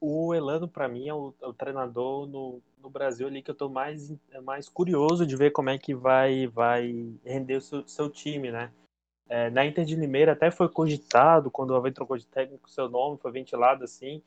O 0.00 0.32
Elano, 0.32 0.66
para 0.66 0.88
mim, 0.88 1.08
é 1.08 1.12
o, 1.12 1.34
é 1.42 1.46
o, 1.46 1.52
treinador 1.52 2.26
no, 2.26 2.62
no 2.78 2.88
Brasil 2.88 3.26
ali 3.26 3.42
que 3.42 3.50
eu 3.50 3.54
tô 3.54 3.68
mais, 3.68 4.10
mais 4.42 4.66
curioso 4.66 5.26
de 5.26 5.36
ver 5.36 5.50
como 5.50 5.68
é 5.68 5.76
que 5.76 5.94
vai, 5.94 6.46
vai 6.46 7.12
render 7.22 7.56
o 7.56 7.60
seu, 7.60 7.86
seu 7.86 8.08
time, 8.08 8.50
né? 8.50 8.72
É, 9.30 9.48
na 9.48 9.64
Inter 9.64 9.84
de 9.84 9.94
Limeira 9.94 10.32
até 10.32 10.50
foi 10.50 10.68
cogitado, 10.68 11.52
quando 11.52 11.70
o 11.70 11.76
Havaí 11.76 11.92
trocou 11.92 12.18
de 12.18 12.26
técnico, 12.26 12.68
seu 12.68 12.88
nome 12.88 13.16
foi 13.16 13.30
ventilado 13.30 13.84
assim. 13.84 14.20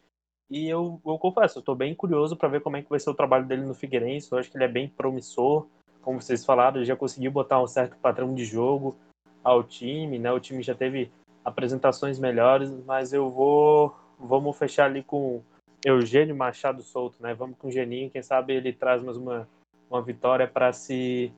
E 0.50 0.70
eu, 0.70 1.02
eu 1.06 1.20
confesso, 1.20 1.60
estou 1.60 1.76
bem 1.76 1.94
curioso 1.94 2.38
para 2.38 2.48
ver 2.48 2.62
como 2.62 2.78
é 2.78 2.82
que 2.82 2.90
vai 2.90 3.00
ser 3.02 3.10
o 3.10 3.14
trabalho 3.14 3.46
dele 3.46 3.64
no 3.64 3.74
Figueirense. 3.74 4.32
Eu 4.32 4.38
acho 4.38 4.50
que 4.50 4.56
ele 4.56 4.64
é 4.64 4.68
bem 4.70 4.88
promissor, 4.88 5.68
como 6.02 6.22
vocês 6.22 6.46
falaram, 6.46 6.78
ele 6.78 6.86
já 6.86 6.96
conseguiu 6.96 7.32
botar 7.32 7.62
um 7.62 7.68
certo 7.68 7.98
padrão 7.98 8.34
de 8.34 8.46
jogo 8.46 8.96
ao 9.44 9.62
time, 9.62 10.18
né? 10.18 10.32
O 10.32 10.40
time 10.40 10.64
já 10.64 10.74
teve 10.74 11.12
apresentações 11.44 12.18
melhores, 12.18 12.70
mas 12.86 13.12
eu 13.12 13.30
vou 13.30 13.96
vamos 14.18 14.58
fechar 14.58 14.86
ali 14.86 15.04
com 15.04 15.42
Eugênio 15.84 16.36
Machado 16.36 16.82
Solto, 16.82 17.22
né? 17.22 17.34
Vamos 17.34 17.58
com 17.58 17.68
o 17.68 17.72
Geninho, 17.72 18.10
quem 18.10 18.22
sabe 18.22 18.54
ele 18.54 18.72
traz 18.72 19.04
mais 19.04 19.18
uma, 19.18 19.48
uma 19.90 20.02
vitória 20.02 20.48
para 20.48 20.72
se 20.72 21.34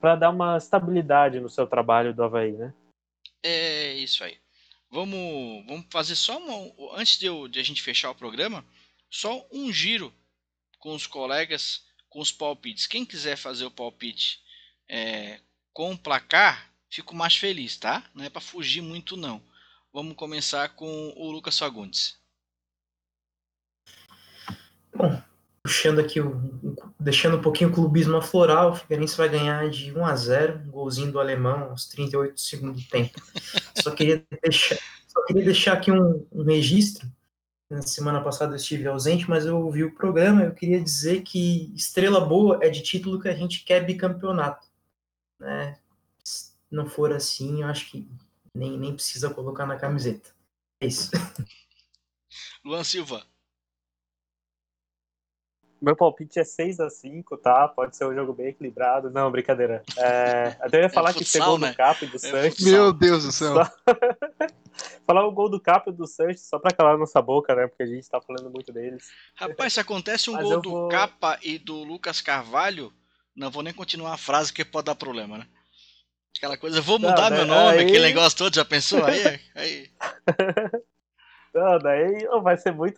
para 0.00 0.16
dar 0.16 0.30
uma 0.30 0.56
estabilidade 0.56 1.40
no 1.40 1.48
seu 1.48 1.66
trabalho 1.66 2.14
do 2.14 2.22
Havaí, 2.22 2.52
né? 2.52 2.72
É 3.46 3.92
isso 3.96 4.24
aí. 4.24 4.38
Vamos, 4.90 5.66
vamos 5.66 5.86
fazer 5.90 6.16
só 6.16 6.38
uma. 6.38 6.98
Antes 6.98 7.18
de, 7.18 7.26
eu, 7.26 7.46
de 7.46 7.60
a 7.60 7.62
gente 7.62 7.82
fechar 7.82 8.10
o 8.10 8.14
programa, 8.14 8.64
só 9.10 9.46
um 9.52 9.70
giro 9.70 10.14
com 10.78 10.94
os 10.94 11.06
colegas, 11.06 11.84
com 12.08 12.20
os 12.20 12.32
palpites. 12.32 12.86
Quem 12.86 13.04
quiser 13.04 13.36
fazer 13.36 13.66
o 13.66 13.70
palpite 13.70 14.40
é, 14.88 15.40
com 15.74 15.92
o 15.92 15.98
placar, 15.98 16.72
fico 16.88 17.14
mais 17.14 17.36
feliz, 17.36 17.76
tá? 17.76 18.08
Não 18.14 18.24
é 18.24 18.30
para 18.30 18.40
fugir 18.40 18.80
muito, 18.80 19.14
não. 19.14 19.44
Vamos 19.92 20.16
começar 20.16 20.70
com 20.70 21.12
o 21.14 21.30
Lucas 21.30 21.58
Fagundes. 21.58 22.18
Puxando 25.64 25.98
aqui, 25.98 26.20
deixando 27.00 27.38
um 27.38 27.40
pouquinho 27.40 27.70
o 27.70 27.72
clubismo 27.72 28.18
aflorar, 28.18 28.68
o 28.68 28.74
Figueirense 28.74 29.16
vai 29.16 29.30
ganhar 29.30 29.70
de 29.70 29.96
1 29.96 30.04
a 30.04 30.14
0 30.14 30.58
um 30.58 30.70
golzinho 30.70 31.10
do 31.10 31.18
alemão 31.18 31.70
aos 31.70 31.86
38 31.86 32.38
segundos 32.38 32.84
do 32.84 32.88
tempo. 32.90 33.18
Só 33.82 33.90
queria 33.90 34.22
deixar, 34.42 34.78
só 35.08 35.24
queria 35.24 35.42
deixar 35.42 35.72
aqui 35.72 35.90
um, 35.90 36.26
um 36.30 36.44
registro. 36.44 37.10
Na 37.70 37.80
semana 37.80 38.22
passada 38.22 38.52
eu 38.52 38.56
estive 38.56 38.86
ausente, 38.86 39.28
mas 39.28 39.46
eu 39.46 39.58
ouvi 39.58 39.82
o 39.84 39.94
programa. 39.94 40.42
Eu 40.42 40.52
queria 40.52 40.78
dizer 40.78 41.22
que 41.22 41.72
estrela 41.74 42.20
boa 42.20 42.58
é 42.60 42.68
de 42.68 42.82
título 42.82 43.18
que 43.18 43.28
a 43.28 43.34
gente 43.34 43.64
quer 43.64 43.86
bicampeonato. 43.86 44.68
Né? 45.40 45.78
Se 46.22 46.52
não 46.70 46.86
for 46.86 47.10
assim, 47.10 47.62
eu 47.62 47.68
acho 47.68 47.90
que 47.90 48.06
nem, 48.54 48.78
nem 48.78 48.94
precisa 48.94 49.32
colocar 49.32 49.64
na 49.64 49.78
camiseta. 49.78 50.30
É 50.82 50.88
isso. 50.88 51.10
Luan 52.62 52.84
Silva. 52.84 53.24
Meu 55.84 55.94
palpite 55.94 56.38
é 56.38 56.44
6 56.44 56.80
a 56.80 56.88
5 56.88 57.36
tá? 57.36 57.68
Pode 57.68 57.94
ser 57.94 58.06
um 58.06 58.14
jogo 58.14 58.32
bem 58.32 58.48
equilibrado. 58.48 59.10
Não, 59.10 59.30
brincadeira. 59.30 59.82
É, 59.98 60.56
até 60.58 60.78
eu 60.78 60.82
ia 60.82 60.88
falar 60.88 61.10
é 61.10 61.12
futsal, 61.12 61.26
que 61.26 61.38
pegou 61.38 61.58
né? 61.58 61.68
no 61.68 61.76
Cap 61.76 62.06
do 62.06 62.16
é. 62.16 62.52
Meu 62.64 62.92
Deus 62.92 63.24
do 63.24 63.32
céu. 63.32 63.54
Só... 63.54 63.70
falar 65.06 65.26
o 65.26 65.32
gol 65.32 65.50
do 65.50 65.60
Cap 65.60 65.92
do 65.92 66.06
Santos 66.06 66.40
só 66.40 66.58
pra 66.58 66.72
calar 66.72 66.96
nossa 66.96 67.20
boca, 67.20 67.54
né? 67.54 67.66
Porque 67.66 67.82
a 67.82 67.86
gente 67.86 68.08
tá 68.08 68.18
falando 68.18 68.50
muito 68.50 68.72
deles. 68.72 69.10
Rapaz, 69.34 69.74
se 69.74 69.80
acontece 69.80 70.30
um 70.30 70.32
Mas 70.32 70.44
gol 70.44 70.60
do 70.62 70.70
vou... 70.70 70.88
Capa 70.88 71.38
e 71.42 71.58
do 71.58 71.84
Lucas 71.84 72.22
Carvalho, 72.22 72.90
não 73.36 73.50
vou 73.50 73.62
nem 73.62 73.74
continuar 73.74 74.14
a 74.14 74.18
frase 74.18 74.52
que 74.52 74.64
pode 74.64 74.86
dar 74.86 74.94
problema, 74.94 75.36
né? 75.36 75.46
Aquela 76.36 76.56
coisa, 76.56 76.80
vou 76.80 76.98
mudar 76.98 77.30
não, 77.30 77.36
meu 77.36 77.46
nome, 77.46 77.78
aí... 77.78 77.84
aquele 77.84 78.06
negócio 78.06 78.38
todo, 78.38 78.54
já 78.54 78.64
pensou? 78.64 79.04
Aí, 79.04 79.40
aí. 79.54 79.90
Não, 81.54 81.78
daí 81.78 82.26
vai 82.42 82.56
ser 82.56 82.72
muito. 82.72 82.96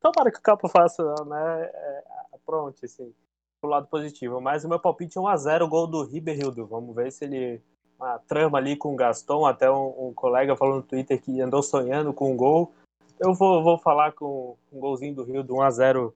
Tomara 0.00 0.30
que 0.30 0.38
o 0.38 0.42
Capa 0.42 0.68
faça, 0.68 1.02
né? 1.24 1.64
É, 1.64 2.04
pronto, 2.46 2.84
assim, 2.84 3.12
pro 3.60 3.70
lado 3.70 3.88
positivo. 3.88 4.40
Mas 4.40 4.64
o 4.64 4.68
meu 4.68 4.78
palpite 4.78 5.18
é 5.18 5.20
1x0 5.20 5.62
o 5.62 5.68
gol 5.68 5.86
do 5.88 6.04
Riberildo. 6.04 6.64
Vamos 6.66 6.94
ver 6.94 7.10
se 7.10 7.24
ele. 7.24 7.60
Uma 7.98 8.16
trama 8.20 8.58
ali 8.58 8.76
com 8.76 8.92
o 8.92 8.96
Gaston, 8.96 9.44
até 9.44 9.68
um, 9.68 10.10
um 10.10 10.14
colega 10.14 10.54
falou 10.54 10.76
no 10.76 10.82
Twitter 10.84 11.20
que 11.20 11.40
andou 11.40 11.60
sonhando 11.64 12.14
com 12.14 12.32
um 12.32 12.36
gol. 12.36 12.72
Eu 13.18 13.34
vou, 13.34 13.60
vou 13.60 13.76
falar 13.76 14.12
com 14.12 14.56
um 14.72 14.78
golzinho 14.78 15.16
do 15.16 15.24
Rio 15.24 15.42
do 15.42 15.54
1x0 15.54 16.12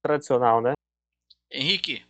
tradicional, 0.00 0.60
né? 0.60 0.74
Henrique. 1.50 2.04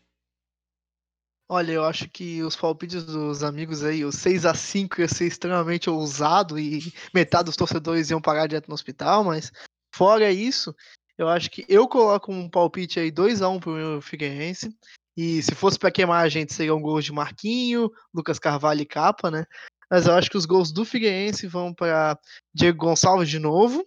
Olha, 1.49 1.73
eu 1.73 1.85
acho 1.85 2.09
que 2.09 2.43
os 2.43 2.57
palpites 2.57 3.05
dos 3.05 3.43
amigos 3.43 3.85
aí, 3.85 4.05
o 4.05 4.11
6 4.11 4.47
a 4.47 4.55
5 4.55 5.01
ia 5.01 5.09
ser 5.09 5.27
extremamente 5.27 5.91
ousado 5.91 6.59
e 6.59 6.81
metade 7.15 7.45
dos 7.45 7.57
torcedores 7.57 8.11
iam 8.11 8.21
pagar 8.21 8.47
direto 8.47 8.69
no 8.69 8.75
hospital, 8.75 9.23
mas 9.23 9.53
fora 9.95 10.31
isso, 10.31 10.75
eu 11.19 11.29
acho 11.29 11.51
que 11.51 11.65
eu 11.69 11.87
coloco 11.87 12.33
um 12.33 12.49
palpite 12.49 12.99
aí 12.99 13.11
2 13.11 13.43
a 13.43 13.49
1 13.49 13.61
pro 13.61 13.73
meu 13.73 14.01
Figueirense. 14.01 14.75
E 15.16 15.43
se 15.43 15.55
fosse 15.55 15.79
para 15.79 15.93
queimar 15.93 16.25
a 16.25 16.29
gente, 16.29 16.53
seria 16.53 16.75
um 16.75 16.81
gol 16.81 17.01
de 17.01 17.12
Marquinho, 17.12 17.91
Lucas 18.12 18.39
Carvalho 18.39 18.81
e 18.81 18.87
Capa, 18.87 19.31
né? 19.31 19.45
Mas 19.89 20.07
eu 20.07 20.15
acho 20.15 20.31
que 20.31 20.37
os 20.37 20.47
gols 20.47 20.73
do 20.73 20.85
Figueirense 20.85 21.47
vão 21.47 21.73
para 21.73 22.19
Diego 22.53 22.79
Gonçalves 22.79 23.29
de 23.29 23.39
novo, 23.39 23.87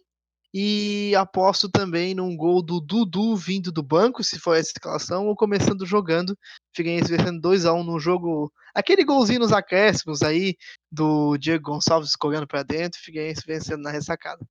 e 0.54 1.14
aposto 1.16 1.70
também 1.70 2.16
num 2.16 2.36
gol 2.36 2.62
do 2.62 2.80
Dudu 2.80 3.36
vindo 3.36 3.72
do 3.72 3.84
banco, 3.84 4.24
se 4.24 4.40
for 4.40 4.56
essa 4.56 4.70
escalação, 4.70 5.28
ou 5.28 5.36
começando 5.36 5.86
jogando. 5.86 6.38
Figueirense 6.76 7.16
vencendo 7.16 7.42
2x1 7.42 7.80
um 7.80 7.84
no 7.84 8.00
jogo. 8.00 8.52
Aquele 8.74 9.04
golzinho 9.04 9.40
nos 9.40 9.52
acréscimos 9.52 10.22
aí 10.22 10.56
do 10.92 11.38
Diego 11.38 11.72
Gonçalves 11.72 12.10
escorrendo 12.10 12.48
para 12.48 12.64
dentro, 12.64 13.00
Figueirense 13.00 13.44
vencendo 13.46 13.82
na 13.82 13.92
ressacada. 13.92 14.46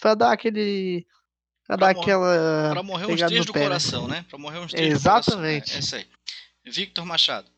Pra 0.00 0.14
dar 0.14 0.32
aquele. 0.32 1.06
Pra, 1.66 1.76
pra 1.76 1.86
dar 1.86 2.00
aquela. 2.00 2.70
Pra 2.70 2.82
morrer 2.82 3.06
uns 3.06 3.20
três 3.20 3.46
do 3.46 3.52
pé, 3.52 3.60
né? 3.60 3.64
coração, 3.66 4.08
né? 4.08 4.24
Pra 4.28 4.38
morrer 4.38 4.58
uns 4.58 4.72
três 4.72 4.92
Exatamente. 4.92 5.66
do 5.66 5.72
coração. 5.72 5.74
É, 5.74 5.76
é 5.76 5.80
isso 5.80 5.96
aí. 5.96 6.06
Victor 6.72 7.04
Machado. 7.04 7.55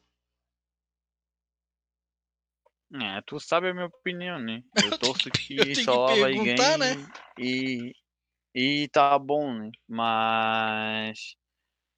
É, 2.95 3.21
tu 3.27 3.39
sabe 3.39 3.69
a 3.69 3.75
minha 3.75 3.87
opinião, 3.87 4.39
né? 4.39 4.63
Eu 4.97 4.99
torço 4.99 5.31
que 5.31 5.57
eu 5.57 5.75
só 5.85 6.15
que 6.15 6.21
vai 6.21 6.35
ganhar 6.35 6.79
né? 6.79 6.95
e, 7.39 7.93
e 8.55 8.89
tá 8.89 9.19
bom, 9.19 9.53
né? 9.53 9.71
Mas, 9.87 11.37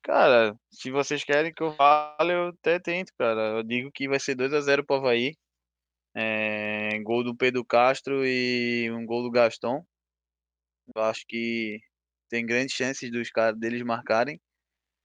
cara, 0.02 0.56
se 0.70 0.90
vocês 0.90 1.22
querem 1.22 1.52
que 1.54 1.62
eu 1.62 1.72
fale, 1.74 2.32
eu 2.32 2.48
até 2.48 2.80
tento, 2.80 3.12
cara. 3.16 3.58
Eu 3.58 3.62
digo 3.62 3.90
que 3.92 4.08
vai 4.08 4.18
ser 4.18 4.34
2x0 4.34 4.84
pro 4.84 4.96
Havaí. 4.96 5.36
É, 6.12 6.98
gol 7.04 7.22
do 7.22 7.36
Pedro 7.36 7.64
Castro 7.64 8.26
e 8.26 8.90
um 8.90 9.06
gol 9.06 9.22
do 9.22 9.30
Gaston. 9.30 9.84
Eu 10.94 11.02
acho 11.02 11.24
que 11.28 11.78
tem 12.28 12.44
grandes 12.44 12.74
chances 12.74 13.10
dos 13.12 13.30
caras 13.30 13.58
deles 13.58 13.82
marcarem. 13.82 14.40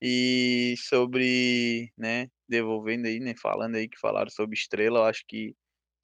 E 0.02 0.76
sobre, 0.78 1.92
né, 1.98 2.28
devolvendo 2.50 3.08
aí, 3.08 3.20
né, 3.20 3.34
falando 3.42 3.76
aí 3.76 3.88
que 3.88 4.00
falaram 4.00 4.30
sobre 4.30 4.56
estrela, 4.56 5.00
eu 5.00 5.04
acho 5.06 5.24
que 5.28 5.56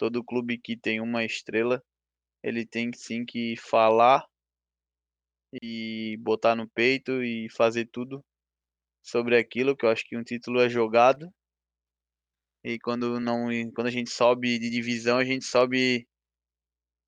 todo 0.02 0.23
clube 0.23 0.57
que 0.57 0.76
tem 0.76 0.99
uma 0.99 1.23
estrela, 1.23 1.80
ele 2.41 2.65
tem 2.65 2.91
sim 2.91 3.23
que 3.23 3.56
falar 3.56 4.26
e 5.61 6.18
botar 6.22 6.56
no 6.56 6.68
peito 6.68 7.23
e 7.23 7.48
fazer 7.52 7.86
tudo 7.86 8.26
sobre 8.99 9.38
aquilo, 9.38 9.78
que 9.78 9.86
eu 9.86 9.91
acho 9.91 10.03
que 10.03 10.18
um 10.18 10.23
título 10.23 10.60
é 10.60 10.68
jogado. 10.68 11.32
E 12.64 12.80
quando 12.80 13.19
não, 13.19 13.49
quando 13.76 13.88
a 13.88 13.91
gente 13.91 14.10
sobe 14.10 14.57
de 14.57 14.72
divisão, 14.72 15.19
a 15.19 15.23
gente 15.23 15.45
sobe 15.45 16.07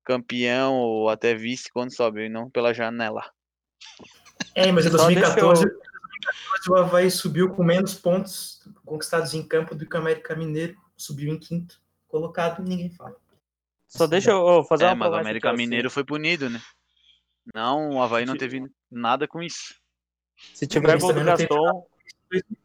campeão 0.04 0.74
ou 0.74 1.08
até 1.08 1.34
vice 1.34 1.72
quando 1.72 1.92
sobe, 1.92 2.26
e 2.26 2.28
não 2.28 2.48
pela 2.48 2.72
janela. 2.72 3.28
É, 4.54 4.70
mas 4.70 4.86
em 4.86 4.90
2014, 4.90 5.64
eu... 5.64 5.70
2014 5.70 6.70
o 6.70 6.76
Havaí 6.76 7.10
subiu 7.10 7.52
com 7.52 7.64
menos 7.64 7.94
pontos 7.94 8.62
conquistados 8.84 9.34
em 9.34 9.42
campo 9.42 9.74
do 9.74 9.84
que 9.84 9.96
o 9.96 9.98
América 9.98 10.36
Mineiro 10.36 10.76
subiu 10.96 11.34
em 11.34 11.40
quinto 11.40 11.82
colocado, 12.14 12.62
ninguém 12.62 12.90
fala. 12.90 13.16
Só 13.88 14.06
deixa 14.06 14.30
eu 14.30 14.62
fazer 14.64 14.84
é, 14.84 14.88
uma 14.88 14.96
mas 14.96 15.10
o 15.10 15.14
América 15.16 15.52
Mineiro 15.52 15.90
foi 15.90 16.04
punido, 16.04 16.48
né? 16.48 16.62
Não, 17.52 17.96
o 17.96 18.02
Havaí 18.02 18.24
não 18.24 18.36
teve 18.36 18.62
nada 18.88 19.26
com 19.26 19.42
isso. 19.42 19.74
Se 20.54 20.64
tiver 20.64 20.96
gol 20.98 21.12
do 21.12 21.24
Gaston, 21.24 21.86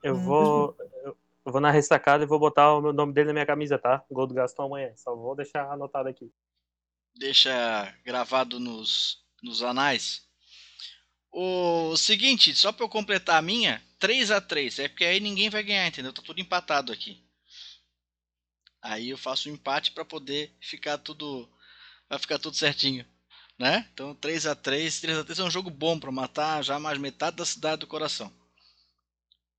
eu 0.04 0.16
vou, 0.16 0.76
eu 1.04 1.18
vou 1.52 1.60
na 1.60 1.72
ressacada 1.72 2.24
e 2.24 2.28
vou 2.28 2.40
botar 2.40 2.76
o 2.76 2.94
nome 2.94 3.12
dele 3.12 3.28
na 3.28 3.34
minha 3.34 3.46
camisa, 3.46 3.80
tá? 3.80 4.04
Gol 4.12 4.28
do 4.28 4.36
Gaston 4.36 4.64
amanhã. 4.66 4.94
Só 4.96 5.16
vou 5.16 5.36
deixar 5.36 5.72
anotado 5.72 6.10
aqui. 6.10 6.32
Deixa 7.16 7.92
gravado 8.06 8.60
nos, 8.60 9.26
nos 9.42 9.64
anais. 9.64 10.28
O 11.32 11.98
seguinte, 11.98 12.54
só 12.54 12.72
para 12.72 12.86
eu 12.86 12.90
completar 12.90 13.38
a 13.38 13.42
minha, 13.42 13.84
3 13.98 14.32
a 14.32 14.40
3 14.40 14.80
É 14.80 14.88
porque 14.88 15.06
aí 15.06 15.20
ninguém 15.20 15.50
vai 15.50 15.64
ganhar, 15.64 15.88
entendeu? 15.88 16.14
Tá 16.14 16.22
tudo 16.22 16.40
empatado 16.40 16.92
aqui. 16.92 17.28
Aí 18.82 19.10
eu 19.10 19.18
faço 19.18 19.50
um 19.50 19.54
empate 19.54 19.92
para 19.92 20.06
poder 20.06 20.52
ficar 20.62 20.98
tudo 20.98 21.50
vai 22.10 22.18
ficar 22.18 22.40
tudo 22.40 22.56
certinho, 22.56 23.06
né? 23.58 23.88
Então 23.94 24.16
3 24.16 24.48
a 24.48 24.56
3, 24.56 25.00
3 25.02 25.18
a 25.20 25.24
3 25.24 25.40
é 25.40 25.44
um 25.44 25.52
jogo 25.52 25.70
bom 25.70 26.00
para 26.00 26.12
matar 26.12 26.64
já 26.64 26.80
mais 26.80 26.98
metade 26.98 27.38
da 27.38 27.46
cidade 27.46 27.82
do 27.82 27.88
coração. 27.88 28.34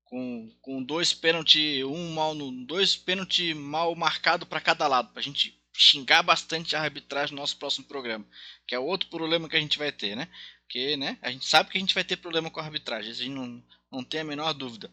Com, 0.03 0.53
com 0.61 0.83
dois 0.83 1.13
pênalti, 1.13 1.83
um 1.85 2.13
mal 2.13 2.35
no 2.35 2.65
dois 2.65 2.97
pênalti 2.97 3.53
mal 3.53 3.95
marcado 3.95 4.45
para 4.45 4.59
cada 4.59 4.85
lado, 4.85 5.13
pra 5.13 5.21
gente 5.21 5.57
xingar 5.73 6.21
bastante 6.21 6.75
a 6.75 6.81
arbitragem 6.81 7.33
no 7.33 7.41
nosso 7.41 7.57
próximo 7.57 7.85
programa, 7.85 8.25
que 8.67 8.75
é 8.75 8.79
outro 8.79 9.09
problema 9.09 9.47
que 9.47 9.55
a 9.55 9.59
gente 9.59 9.77
vai 9.77 9.91
ter, 9.91 10.15
né? 10.15 10.27
Porque, 10.63 10.97
né, 10.97 11.17
a 11.21 11.31
gente 11.31 11.45
sabe 11.45 11.69
que 11.69 11.77
a 11.77 11.81
gente 11.81 11.93
vai 11.93 12.03
ter 12.03 12.17
problema 12.17 12.49
com 12.49 12.59
a 12.59 12.63
arbitragem, 12.63 13.11
a 13.11 13.13
gente 13.13 13.29
não, 13.29 13.63
não 13.91 14.03
tem 14.03 14.21
a 14.21 14.25
menor 14.25 14.53
dúvida. 14.53 14.91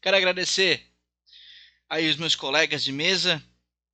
Quero 0.00 0.16
agradecer 0.16 0.86
aí 1.88 2.08
os 2.08 2.16
meus 2.16 2.34
colegas 2.36 2.82
de 2.84 2.92
mesa, 2.92 3.42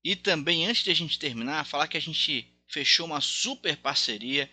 e 0.09 0.15
também, 0.15 0.65
antes 0.69 0.85
de 0.85 0.91
a 0.93 0.95
gente 0.95 1.19
terminar, 1.19 1.67
falar 1.67 1.89
que 1.89 1.97
a 1.97 2.01
gente 2.01 2.47
fechou 2.69 3.07
uma 3.07 3.21
super 3.21 3.77
parceria 3.77 4.49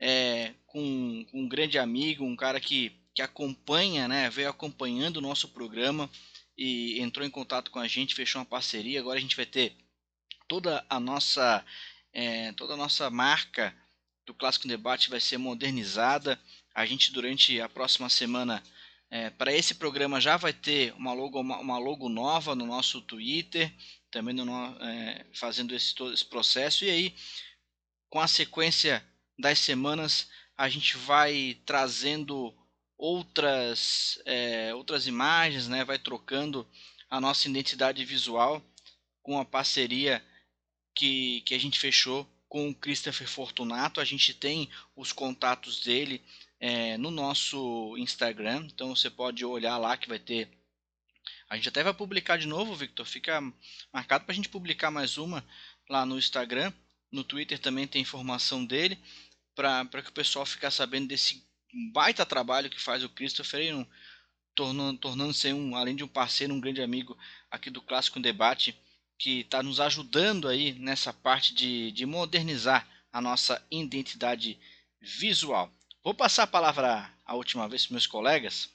é, 0.00 0.54
com, 0.64 1.26
com, 1.30 1.42
um 1.42 1.46
grande 1.46 1.78
amigo, 1.78 2.24
um 2.24 2.34
cara 2.34 2.58
que, 2.58 2.90
que 3.14 3.20
acompanha, 3.20 4.08
né, 4.08 4.30
veio 4.30 4.48
acompanhando 4.48 5.18
o 5.18 5.20
nosso 5.20 5.48
programa 5.48 6.08
e 6.56 6.98
entrou 7.02 7.26
em 7.26 7.28
contato 7.28 7.70
com 7.70 7.78
a 7.78 7.86
gente, 7.86 8.14
fechou 8.14 8.40
uma 8.40 8.46
parceria. 8.46 8.98
Agora 8.98 9.18
a 9.18 9.20
gente 9.20 9.36
vai 9.36 9.44
ter 9.44 9.76
toda 10.48 10.82
a 10.88 10.98
nossa, 10.98 11.62
é, 12.10 12.52
toda 12.52 12.72
a 12.72 12.78
nossa 12.78 13.10
marca 13.10 13.76
do 14.24 14.32
Clássico 14.32 14.66
Debate 14.66 15.10
vai 15.10 15.20
ser 15.20 15.36
modernizada. 15.36 16.40
A 16.74 16.86
gente 16.86 17.12
durante 17.12 17.60
a 17.60 17.68
próxima 17.68 18.08
semana 18.08 18.62
é, 19.10 19.30
para 19.30 19.52
esse 19.52 19.74
programa 19.74 20.20
já 20.20 20.36
vai 20.36 20.52
ter 20.52 20.92
uma 20.94 21.12
logo, 21.12 21.40
uma, 21.40 21.58
uma 21.58 21.78
logo 21.78 22.08
nova 22.08 22.54
no 22.54 22.66
nosso 22.66 23.00
Twitter 23.00 23.72
também 24.10 24.34
no, 24.34 24.52
é, 24.80 25.26
fazendo 25.34 25.74
esse, 25.74 25.94
todo 25.94 26.14
esse 26.14 26.24
processo. 26.24 26.84
E 26.84 26.90
aí, 26.90 27.14
com 28.08 28.20
a 28.20 28.28
sequência 28.28 29.04
das 29.36 29.58
semanas, 29.58 30.28
a 30.56 30.68
gente 30.68 30.96
vai 30.96 31.58
trazendo 31.66 32.54
outras, 32.96 34.20
é, 34.24 34.72
outras 34.74 35.08
imagens, 35.08 35.66
né? 35.66 35.84
vai 35.84 35.98
trocando 35.98 36.66
a 37.10 37.20
nossa 37.20 37.48
identidade 37.48 38.04
visual 38.04 38.62
com 39.20 39.38
a 39.38 39.44
parceria 39.44 40.24
que, 40.94 41.40
que 41.42 41.54
a 41.54 41.58
gente 41.58 41.78
fechou 41.78 42.28
com 42.48 42.68
o 42.68 42.74
Christopher 42.74 43.28
Fortunato. 43.28 44.00
A 44.00 44.04
gente 44.04 44.32
tem 44.32 44.70
os 44.94 45.12
contatos 45.12 45.80
dele 45.80 46.22
é, 46.66 46.96
no 46.96 47.10
nosso 47.10 47.94
Instagram, 47.98 48.66
então 48.72 48.96
você 48.96 49.10
pode 49.10 49.44
olhar 49.44 49.76
lá 49.76 49.98
que 49.98 50.08
vai 50.08 50.18
ter. 50.18 50.48
A 51.46 51.56
gente 51.56 51.68
até 51.68 51.82
vai 51.82 51.92
publicar 51.92 52.38
de 52.38 52.46
novo, 52.46 52.74
Victor. 52.74 53.04
Fica 53.04 53.38
marcado 53.92 54.24
para 54.24 54.32
a 54.32 54.34
gente 54.34 54.48
publicar 54.48 54.90
mais 54.90 55.18
uma 55.18 55.44
lá 55.90 56.06
no 56.06 56.16
Instagram. 56.16 56.72
No 57.12 57.22
Twitter 57.22 57.58
também 57.58 57.86
tem 57.86 58.00
informação 58.00 58.64
dele 58.64 58.98
para 59.54 60.00
que 60.02 60.08
o 60.08 60.14
pessoal 60.14 60.46
fique 60.46 60.68
sabendo 60.70 61.08
desse 61.08 61.46
baita 61.92 62.24
trabalho 62.24 62.70
que 62.70 62.80
faz 62.80 63.04
o 63.04 63.10
Christopher 63.10 63.76
um, 63.76 63.86
tornando, 64.54 64.98
tornando-se 64.98 65.52
um, 65.52 65.76
além 65.76 65.94
de 65.94 66.02
um 66.02 66.08
parceiro, 66.08 66.54
um 66.54 66.60
grande 66.60 66.80
amigo 66.80 67.14
aqui 67.50 67.68
do 67.68 67.82
Clássico 67.82 68.18
Debate, 68.18 68.74
que 69.18 69.40
está 69.40 69.62
nos 69.62 69.80
ajudando 69.80 70.48
aí 70.48 70.72
nessa 70.78 71.12
parte 71.12 71.52
de, 71.52 71.92
de 71.92 72.06
modernizar 72.06 72.88
a 73.12 73.20
nossa 73.20 73.62
identidade 73.70 74.58
visual. 74.98 75.70
Vou 76.04 76.12
passar 76.12 76.42
a 76.42 76.46
palavra 76.46 77.10
a 77.24 77.34
última 77.34 77.66
vez 77.66 77.86
para 77.86 77.94
meus 77.94 78.06
colegas 78.06 78.68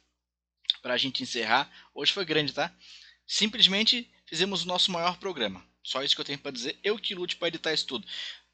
para 0.81 0.95
a 0.95 0.97
gente 0.97 1.21
encerrar. 1.21 1.69
Hoje 1.93 2.11
foi 2.11 2.25
grande, 2.25 2.51
tá? 2.51 2.73
Simplesmente 3.23 4.11
fizemos 4.25 4.63
o 4.63 4.67
nosso 4.67 4.91
maior 4.91 5.15
programa. 5.19 5.63
Só 5.83 6.01
isso 6.01 6.15
que 6.15 6.21
eu 6.21 6.25
tenho 6.25 6.39
para 6.39 6.49
dizer. 6.49 6.79
Eu 6.83 6.97
que 6.97 7.13
lute 7.13 7.35
para 7.35 7.49
editar 7.49 7.71
isso 7.71 7.85
tudo. 7.85 8.07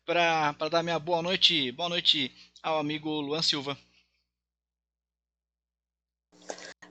Para 0.05 0.51
dar 0.69 0.83
minha 0.83 0.99
boa 0.99 1.21
noite, 1.21 1.71
boa 1.71 1.87
noite 1.87 2.35
ao 2.61 2.77
amigo 2.77 3.09
Luan 3.21 3.41
Silva. 3.41 3.77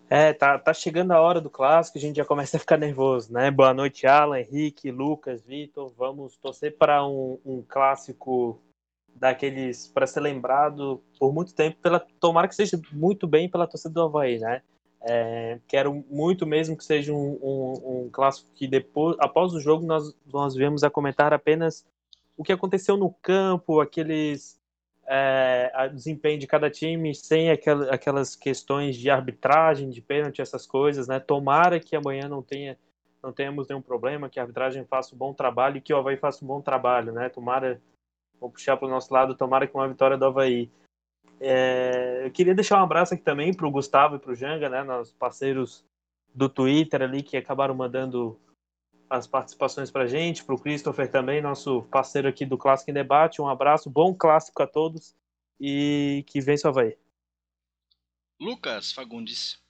É, 0.09 0.33
tá, 0.33 0.59
tá 0.59 0.73
chegando 0.73 1.13
a 1.13 1.21
hora 1.21 1.39
do 1.39 1.51
clássico, 1.51 1.99
a 1.99 2.01
gente 2.01 2.17
já 2.17 2.25
começa 2.25 2.57
a 2.57 2.61
ficar 2.61 2.79
nervoso, 2.79 3.31
né? 3.31 3.51
Boa 3.51 3.75
noite, 3.75 4.07
Alan, 4.07 4.41
Henrique, 4.41 4.91
Lucas, 4.91 5.43
Vitor. 5.43 5.93
Vamos 5.99 6.35
torcer 6.39 6.79
para 6.79 7.07
um, 7.07 7.39
um 7.45 7.63
clássico 7.63 8.64
daqueles 9.15 9.89
para 9.89 10.07
ser 10.07 10.21
lembrado 10.21 11.03
por 11.19 11.33
muito 11.33 11.55
tempo, 11.55 11.79
pela 11.81 12.01
tomara 12.21 12.49
que 12.49 12.55
seja 12.55 12.81
muito 12.93 13.27
bem 13.27 13.49
pela 13.49 13.67
torcida 13.67 13.95
do 13.95 14.03
Havaí, 14.03 14.39
né? 14.39 14.63
É, 15.07 15.59
quero 15.69 16.03
muito 16.09 16.47
mesmo 16.47 16.77
que 16.77 16.85
seja 16.85 17.13
um, 17.13 17.39
um, 17.43 18.05
um, 18.07 18.11
clássico 18.11 18.49
que 18.55 18.67
depois, 18.67 19.17
após 19.21 19.53
o 19.53 19.61
jogo, 19.61 19.85
nós, 19.85 20.15
nós 20.33 20.55
viemos 20.55 20.83
a 20.83 20.89
comentar 20.89 21.33
apenas 21.33 21.87
o 22.39 22.43
que 22.43 22.53
aconteceu 22.53 22.97
no 22.97 23.11
campo, 23.23 23.81
aqueles 23.81 24.59
é, 25.07 25.91
desempenho 25.93 26.39
de 26.39 26.47
cada 26.47 26.71
time, 26.71 27.15
sem 27.15 27.51
aquel, 27.51 27.93
aquelas 27.93 28.35
questões 28.35 28.97
de 28.97 29.11
arbitragem, 29.11 29.91
de 29.91 30.01
pênalti, 30.01 30.41
essas 30.41 30.67
coisas, 30.67 31.07
né? 31.07 31.21
Tomara 31.21 31.79
que 31.79 31.95
amanhã 31.95 32.29
não 32.29 32.43
tenha 32.43 32.79
não 33.23 33.33
tenhamos 33.33 33.67
nenhum 33.67 33.81
problema, 33.81 34.29
que 34.29 34.39
a 34.39 34.43
arbitragem 34.43 34.85
faça 34.85 35.15
um 35.15 35.19
bom 35.19 35.33
trabalho 35.33 35.79
e 35.79 35.81
que 35.81 35.95
o 35.95 35.97
Havaí 35.97 36.17
faça 36.19 36.45
um 36.45 36.49
bom 36.49 36.61
trabalho, 36.61 37.11
né? 37.11 37.31
Tomara, 37.31 37.81
vou 38.41 38.51
puxar 38.51 38.77
para 38.77 38.87
o 38.87 38.91
nosso 38.91 39.13
lado, 39.13 39.37
tomara 39.37 39.67
que 39.67 39.75
uma 39.75 39.89
vitória 39.89 40.17
do 40.17 40.25
Havaí. 40.25 40.71
É, 41.41 42.23
eu 42.25 42.31
queria 42.31 42.55
deixar 42.55 42.81
um 42.81 42.85
abraço 42.85 43.15
aqui 43.15 43.23
também 43.23 43.53
para 43.53 43.67
o 43.67 43.71
Gustavo 43.71 44.17
e 44.17 44.19
para 44.19 44.33
o 44.33 44.35
Janga, 44.35 44.69
né, 44.69 44.83
nossos 44.83 45.13
parceiros 45.15 45.85
do 46.35 46.49
Twitter 46.49 47.03
ali 47.03 47.23
que 47.23 47.37
acabaram 47.37 47.75
mandando 47.75 48.39
as 49.09 49.27
participações 49.27 49.91
para 49.91 50.07
gente, 50.07 50.45
para 50.45 50.55
o 50.55 50.61
Christopher 50.61 51.11
também, 51.11 51.41
nosso 51.41 51.83
parceiro 51.85 52.29
aqui 52.29 52.45
do 52.45 52.59
Clássico 52.59 52.91
em 52.91 52.95
Debate. 52.95 53.41
Um 53.41 53.49
abraço, 53.49 53.91
bom 53.91 54.15
clássico 54.15 54.63
a 54.63 54.67
todos 54.67 55.15
e 55.61 56.25
que 56.27 56.41
vença 56.41 56.69
o 56.69 56.71
Havaí. 56.71 56.97
Lucas 58.41 58.93
Fagundes. 58.93 59.64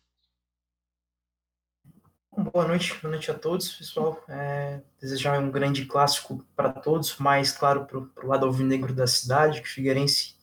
Boa 2.37 2.67
noite, 2.67 2.95
boa 3.01 3.13
noite 3.13 3.31
a 3.31 3.39
todos, 3.39 3.73
pessoal. 3.75 4.21
É, 4.29 4.81
desejar 5.01 5.39
um 5.39 5.53
grande 5.53 5.87
clássico 5.87 6.45
para 6.57 6.73
todos, 6.73 7.17
mais 7.19 7.53
claro 7.53 7.87
para 7.87 7.99
o 7.99 8.27
lado 8.27 8.45
alvinegro 8.45 8.93
da 8.93 9.07
cidade, 9.07 9.63
que 9.63 9.69
o 9.69 9.71
Figueirense 9.71 10.35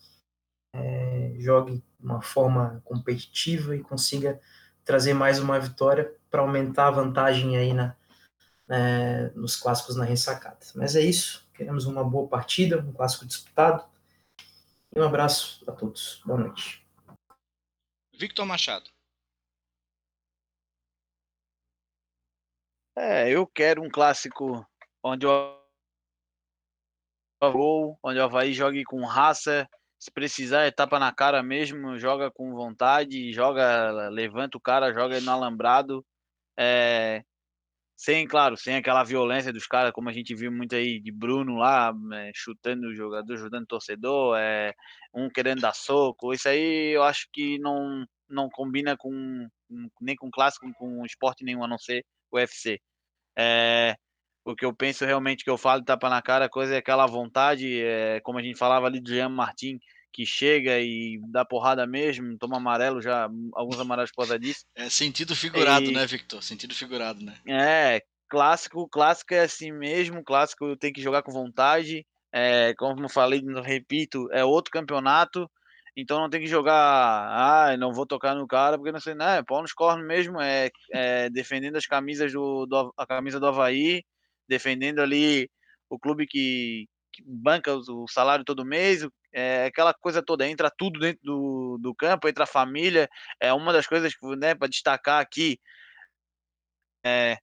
é, 0.74 1.34
jogue 1.38 1.84
de 2.00 2.06
uma 2.06 2.22
forma 2.22 2.82
competitiva 2.86 3.76
e 3.76 3.84
consiga 3.84 4.40
trazer 4.86 5.14
mais 5.14 5.40
uma 5.40 5.60
vitória 5.60 6.16
para 6.30 6.42
aumentar 6.42 6.88
a 6.88 6.92
vantagem 6.92 7.58
aí 7.58 7.74
na, 7.74 7.94
é, 8.70 9.30
nos 9.36 9.58
clássicos 9.58 9.98
na 9.98 10.06
ressacada. 10.06 10.60
Mas 10.76 10.96
é 10.96 11.02
isso, 11.02 11.46
queremos 11.54 11.86
uma 11.86 12.06
boa 12.06 12.26
partida, 12.26 12.80
um 12.80 12.94
clássico 12.94 13.26
disputado. 13.26 13.84
E 14.96 15.00
um 15.00 15.04
abraço 15.04 15.62
a 15.68 15.74
todos. 15.74 16.22
Boa 16.26 16.40
noite. 16.40 16.86
Victor 18.14 18.46
Machado. 18.46 18.90
É, 22.96 23.30
eu 23.30 23.48
quero 23.48 23.82
um 23.82 23.90
clássico 23.90 24.66
onde 25.04 25.26
o 25.26 25.60
onde 28.04 28.20
o 28.20 28.24
Havaí 28.24 28.54
jogue 28.54 28.84
com 28.84 29.04
raça, 29.04 29.68
se 29.98 30.12
precisar, 30.12 30.64
é 30.64 30.72
tapa 30.72 31.00
na 31.00 31.12
cara 31.12 31.42
mesmo, 31.42 31.98
joga 31.98 32.30
com 32.30 32.54
vontade, 32.54 33.32
joga, 33.34 34.10
levanta 34.10 34.58
o 34.58 34.62
cara, 34.62 34.94
joga 34.94 35.20
no 35.22 35.32
alambrado. 35.32 36.06
É, 36.58 37.24
sem, 37.96 38.28
claro, 38.28 38.58
sem 38.58 38.76
aquela 38.76 39.04
violência 39.04 39.54
dos 39.54 39.68
caras, 39.68 39.92
como 39.92 40.10
a 40.10 40.14
gente 40.14 40.36
viu 40.36 40.52
muito 40.52 40.76
aí 40.76 41.00
de 41.00 41.12
Bruno 41.12 41.56
lá, 41.58 41.94
é, 42.14 42.32
chutando 42.34 42.88
o 42.88 42.96
jogador, 42.96 43.34
ajudando 43.34 43.64
o 43.64 43.68
torcedor, 43.68 44.38
é, 44.38 44.74
um 45.14 45.30
querendo 45.30 45.62
dar 45.62 45.74
soco. 45.74 46.34
Isso 46.34 46.50
aí 46.50 46.96
eu 46.96 47.04
acho 47.04 47.28
que 47.32 47.60
não, 47.60 48.06
não 48.30 48.50
combina 48.50 48.98
com 48.98 49.48
nem 50.02 50.16
com 50.16 50.30
clássico, 50.32 50.72
com 50.74 51.06
esporte 51.06 51.44
nenhum, 51.44 51.64
a 51.64 51.68
não 51.68 51.78
ser 51.78 52.04
UFC. 52.34 52.80
É, 53.38 53.96
o 54.46 54.56
que 54.56 54.66
eu 54.66 54.74
penso 54.74 55.06
realmente 55.06 55.44
que 55.44 55.50
eu 55.50 55.58
falo 55.58 55.84
tapa 55.84 56.10
na 56.10 56.22
cara, 56.22 56.46
a 56.46 56.50
coisa 56.50 56.76
é 56.76 56.78
aquela 56.78 57.06
vontade, 57.06 57.82
é, 57.82 58.20
como 58.22 58.40
a 58.40 58.42
gente 58.42 58.58
falava 58.58 58.88
ali 58.88 59.00
do 59.00 59.10
Jean 59.10 59.30
Martin, 59.30 59.80
que 60.12 60.26
chega 60.26 60.80
e 60.80 61.20
dá 61.30 61.46
porrada 61.46 61.88
mesmo, 61.88 62.38
toma 62.38 62.58
amarelo 62.58 63.02
já, 63.02 63.30
alguns 63.54 63.80
amarelos 63.80 64.12
por 64.12 64.18
causa 64.18 64.38
disso. 64.38 64.66
É 64.76 64.90
sentido 64.90 65.36
figurado, 65.36 65.86
e... 65.86 65.94
né, 65.94 66.06
Victor? 66.06 66.44
Sentido 66.44 66.76
figurado, 66.76 67.24
né? 67.24 67.36
É, 67.48 68.02
clássico, 68.30 68.88
clássico 68.90 69.34
é 69.34 69.42
assim 69.42 69.72
mesmo, 69.72 70.24
clássico 70.24 70.76
tem 70.76 70.92
que 70.92 71.02
jogar 71.02 71.24
com 71.24 71.32
vontade. 71.32 72.06
É, 72.34 72.74
como 72.76 73.04
eu 73.04 73.10
falei, 73.10 73.42
repito, 73.64 74.28
é 74.32 74.44
outro 74.44 74.72
campeonato, 74.72 75.50
então 75.96 76.20
não 76.20 76.30
tem 76.30 76.40
que 76.40 76.48
jogar, 76.48 76.74
ah, 76.74 77.76
não 77.78 77.94
vou 77.94 78.06
tocar 78.06 78.34
no 78.36 78.48
cara, 78.48 78.78
porque 78.78 78.92
não 78.92 79.00
sei, 79.00 79.14
né? 79.14 79.44
Pau 79.44 79.62
nos 79.62 79.74
cornos 79.74 80.06
mesmo, 80.08 80.40
é, 80.40 80.70
é 80.92 81.30
defendendo 81.30 81.76
as 81.76 81.86
camisas 81.86 82.32
do, 82.32 82.66
do, 82.66 82.94
a 82.98 83.06
camisa 83.06 83.40
do 83.40 83.48
Havaí, 83.48 84.04
defendendo 84.48 85.00
ali 85.02 85.50
o 85.90 86.00
clube 86.00 86.26
que, 86.26 86.88
que 87.12 87.24
banca 87.26 87.76
o 87.76 88.08
salário 88.08 88.46
todo 88.46 88.66
mês, 88.66 89.06
é, 89.34 89.66
aquela 89.66 89.94
coisa 89.94 90.22
toda, 90.24 90.48
entra 90.48 90.72
tudo 90.78 91.00
dentro 91.00 91.22
do, 91.24 91.78
do 91.82 91.96
campo, 91.96 92.28
entra 92.28 92.46
a 92.46 92.48
família, 92.48 93.10
é 93.40 93.54
uma 93.54 93.74
das 93.74 93.88
coisas 93.88 94.14
né, 94.38 94.56
para 94.56 94.68
destacar 94.70 95.22
aqui. 95.22 95.60
É, 97.04 97.38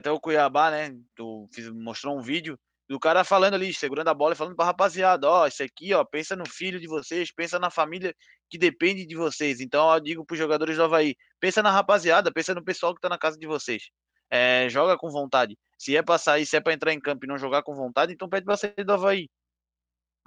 até 0.00 0.10
o 0.10 0.20
Cuiabá, 0.20 0.70
né, 0.70 0.96
do, 1.16 1.48
fiz, 1.52 1.68
mostrou 1.70 2.18
um 2.18 2.22
vídeo 2.22 2.58
do 2.88 3.00
cara 3.00 3.24
falando 3.24 3.54
ali, 3.54 3.74
segurando 3.74 4.08
a 4.08 4.14
bola 4.14 4.34
e 4.34 4.36
falando 4.36 4.54
pra 4.54 4.66
rapaziada, 4.66 5.28
ó, 5.28 5.46
isso 5.46 5.62
aqui, 5.62 5.92
ó, 5.92 6.04
pensa 6.04 6.36
no 6.36 6.48
filho 6.48 6.78
de 6.80 6.86
vocês, 6.86 7.32
pensa 7.32 7.58
na 7.58 7.70
família 7.70 8.14
que 8.48 8.56
depende 8.56 9.04
de 9.04 9.16
vocês. 9.16 9.60
Então, 9.60 9.92
eu 9.92 10.00
digo 10.00 10.24
pros 10.24 10.38
jogadores 10.38 10.76
do 10.76 10.84
Havaí, 10.84 11.16
pensa 11.40 11.62
na 11.62 11.70
rapaziada, 11.70 12.32
pensa 12.32 12.54
no 12.54 12.62
pessoal 12.64 12.94
que 12.94 13.00
tá 13.00 13.08
na 13.08 13.18
casa 13.18 13.36
de 13.38 13.46
vocês. 13.46 13.90
É, 14.30 14.68
joga 14.68 14.96
com 14.96 15.10
vontade. 15.10 15.58
Se 15.78 15.96
é 15.96 16.02
pra 16.02 16.18
sair, 16.18 16.46
se 16.46 16.56
é 16.56 16.60
pra 16.60 16.72
entrar 16.72 16.92
em 16.92 17.00
campo 17.00 17.24
e 17.24 17.28
não 17.28 17.38
jogar 17.38 17.62
com 17.62 17.74
vontade, 17.74 18.12
então 18.12 18.28
pede 18.28 18.44
pra 18.44 18.56
sair 18.56 18.84
do 18.84 18.92
Havaí. 18.92 19.28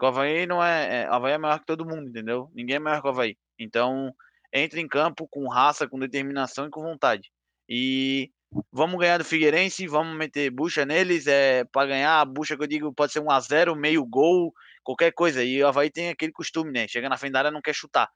O 0.02 0.06
Havaí 0.06 0.45
não 0.45 0.64
é, 0.64 1.03
é. 1.03 1.10
O 1.10 1.14
Havaí 1.14 1.34
é 1.34 1.38
maior 1.38 1.60
que 1.60 1.65
todo 1.65 1.86
mundo, 1.86 2.10
entendeu? 2.10 2.49
Ninguém 2.53 2.77
é 2.77 2.80
maior 2.80 3.02
que 3.02 3.07
o 3.07 3.11
Havaí. 3.11 3.38
Então, 3.57 4.14
entre 4.53 4.80
em 4.81 4.88
campo 4.88 5.27
com 5.27 5.48
raça, 5.48 5.88
com 5.88 5.99
determinação 5.99 6.68
e 6.68 6.69
com 6.69 6.81
vontade. 6.81 7.30
E 7.68 8.31
vamos 8.72 9.00
ganhar 9.00 9.18
do 9.18 9.26
Figueirense, 9.26 9.88
vamos 9.88 10.18
meter 10.18 10.50
bucha 10.50 10.86
neles. 10.86 11.28
É, 11.28 11.64
para 11.66 11.88
ganhar, 11.88 12.20
a 12.20 12.26
bucha 12.26 12.58
que 12.58 12.64
eu 12.64 12.68
digo 12.68 12.94
pode 12.94 13.14
ser 13.14 13.22
1x0, 13.22 13.76
meio 13.76 14.06
gol, 14.06 14.54
qualquer 14.84 15.12
coisa. 15.12 15.44
E 15.44 15.62
o 15.62 15.68
Havaí 15.68 15.90
tem 15.90 16.10
aquele 16.10 16.32
costume, 16.32 16.72
né? 16.72 16.88
Chega 16.88 17.10
na 17.10 17.18
frente 17.18 17.34
da 17.34 17.40
área 17.40 17.52
não 17.52 17.62
quer 17.62 17.74
chutar. 17.74 18.10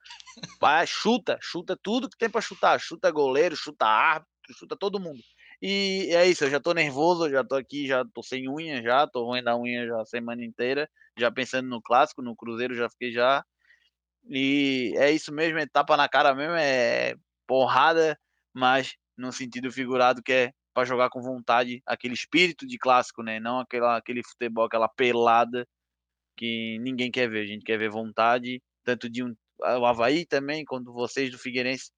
Vai, 0.60 0.86
chuta, 0.86 1.38
chuta 1.40 1.78
tudo 1.82 2.08
que 2.08 2.18
tem 2.18 2.30
para 2.30 2.40
chutar. 2.40 2.78
Chuta 2.80 3.10
goleiro, 3.10 3.56
chuta 3.56 3.86
árbitro, 3.86 4.28
chuta 4.58 4.76
todo 4.76 5.00
mundo. 5.00 5.20
E 5.62 6.08
é 6.12 6.26
isso, 6.26 6.44
eu 6.44 6.50
já 6.50 6.60
tô 6.60 6.74
nervoso, 6.74 7.30
já 7.30 7.42
tô 7.44 7.54
aqui, 7.54 7.86
já 7.86 8.04
tô 8.12 8.22
sem 8.22 8.48
unha 8.48 8.82
já, 8.82 9.06
tô 9.06 9.24
ruim 9.24 9.42
da 9.42 9.56
unha 9.56 9.86
já 9.86 10.00
a 10.02 10.04
semana 10.04 10.44
inteira, 10.44 10.90
já 11.16 11.30
pensando 11.30 11.68
no 11.68 11.80
clássico, 11.80 12.20
no 12.20 12.36
Cruzeiro 12.36 12.74
já 12.74 12.90
fiquei 12.90 13.12
já. 13.12 13.42
E 14.28 14.94
é 14.96 15.10
isso 15.10 15.32
mesmo, 15.32 15.58
é 15.58 15.66
tapa 15.66 15.96
na 15.96 16.08
cara 16.08 16.34
mesmo, 16.34 16.54
é 16.54 17.14
porrada, 17.46 18.18
mas 18.52 18.94
no 19.16 19.32
sentido 19.32 19.70
figurado 19.70 20.22
que 20.22 20.32
é 20.32 20.52
para 20.72 20.84
jogar 20.84 21.08
com 21.08 21.22
vontade, 21.22 21.80
aquele 21.86 22.14
espírito 22.14 22.66
de 22.66 22.76
clássico, 22.76 23.22
né? 23.22 23.38
Não 23.38 23.60
aquela, 23.60 23.96
aquele 23.96 24.22
futebol, 24.24 24.64
aquela 24.64 24.88
pelada 24.88 25.66
que 26.36 26.78
ninguém 26.80 27.10
quer 27.10 27.28
ver. 27.28 27.44
A 27.44 27.46
gente 27.46 27.64
quer 27.64 27.78
ver 27.78 27.90
vontade, 27.90 28.60
tanto 28.82 29.08
de 29.08 29.22
um, 29.22 29.34
o 29.60 29.86
Havaí 29.86 30.26
também, 30.26 30.64
quanto 30.64 30.92
vocês 30.92 31.30
do 31.30 31.38
Figueirense 31.38 31.92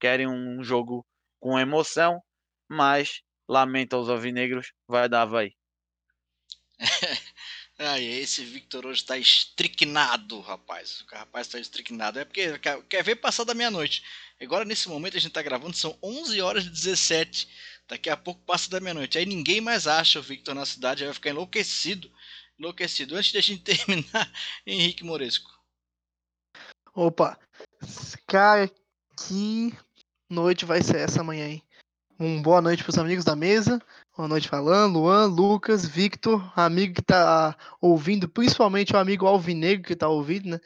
querem 0.00 0.26
um 0.26 0.62
jogo 0.62 1.06
com 1.40 1.58
emoção, 1.58 2.20
mas 2.68 3.22
lamenta 3.48 3.96
os 3.96 4.10
alvinegros, 4.10 4.72
vai 4.86 5.08
dar 5.08 5.22
Havaí. 5.22 5.54
Ai, 7.80 8.04
esse 8.04 8.44
Victor 8.44 8.86
hoje 8.86 9.04
tá 9.04 9.16
estricnado, 9.16 10.40
rapaz. 10.40 11.02
O 11.02 11.14
rapaz 11.14 11.46
tá 11.46 11.60
estricnado. 11.60 12.18
É 12.18 12.24
porque 12.24 12.58
quer 12.88 13.04
ver 13.04 13.16
passar 13.16 13.44
da 13.44 13.54
meia-noite. 13.54 14.02
Agora, 14.40 14.64
nesse 14.64 14.88
momento, 14.88 15.16
a 15.16 15.20
gente 15.20 15.32
tá 15.32 15.42
gravando, 15.42 15.76
são 15.76 15.98
11 16.02 16.40
horas 16.40 16.64
e 16.64 16.70
17. 16.70 17.48
Daqui 17.88 18.08
a 18.08 18.16
pouco 18.16 18.40
passa 18.42 18.70
da 18.70 18.78
meia-noite. 18.78 19.18
Aí 19.18 19.26
ninguém 19.26 19.60
mais 19.60 19.86
acha 19.86 20.20
o 20.20 20.22
Victor 20.22 20.54
na 20.54 20.64
cidade, 20.64 21.04
vai 21.04 21.14
ficar 21.14 21.30
enlouquecido. 21.30 22.10
Enlouquecido. 22.58 23.16
Antes 23.16 23.32
de 23.32 23.38
a 23.38 23.40
gente 23.40 23.62
terminar, 23.64 24.32
Henrique 24.66 25.04
Moresco. 25.04 25.50
Opa, 26.94 27.38
cara, 28.26 28.70
que 29.16 29.72
noite 30.28 30.64
vai 30.64 30.82
ser 30.82 30.96
essa 30.96 31.20
amanhã, 31.20 31.48
hein? 31.48 31.62
Um 32.18 32.42
boa 32.42 32.60
noite 32.60 32.82
para 32.82 32.90
os 32.90 32.98
amigos 32.98 33.24
da 33.24 33.36
mesa. 33.36 33.80
Boa 34.16 34.26
noite, 34.26 34.52
Alan, 34.52 34.86
Luan, 34.86 35.26
Lucas, 35.26 35.86
Victor, 35.86 36.52
amigo 36.58 36.94
que 36.94 37.00
está 37.00 37.56
ouvindo, 37.80 38.28
principalmente 38.28 38.92
o 38.92 38.98
amigo 38.98 39.26
Alvinegro 39.26 39.86
que 39.86 39.92
está 39.92 40.08
ouvindo, 40.08 40.48
né? 40.50 40.60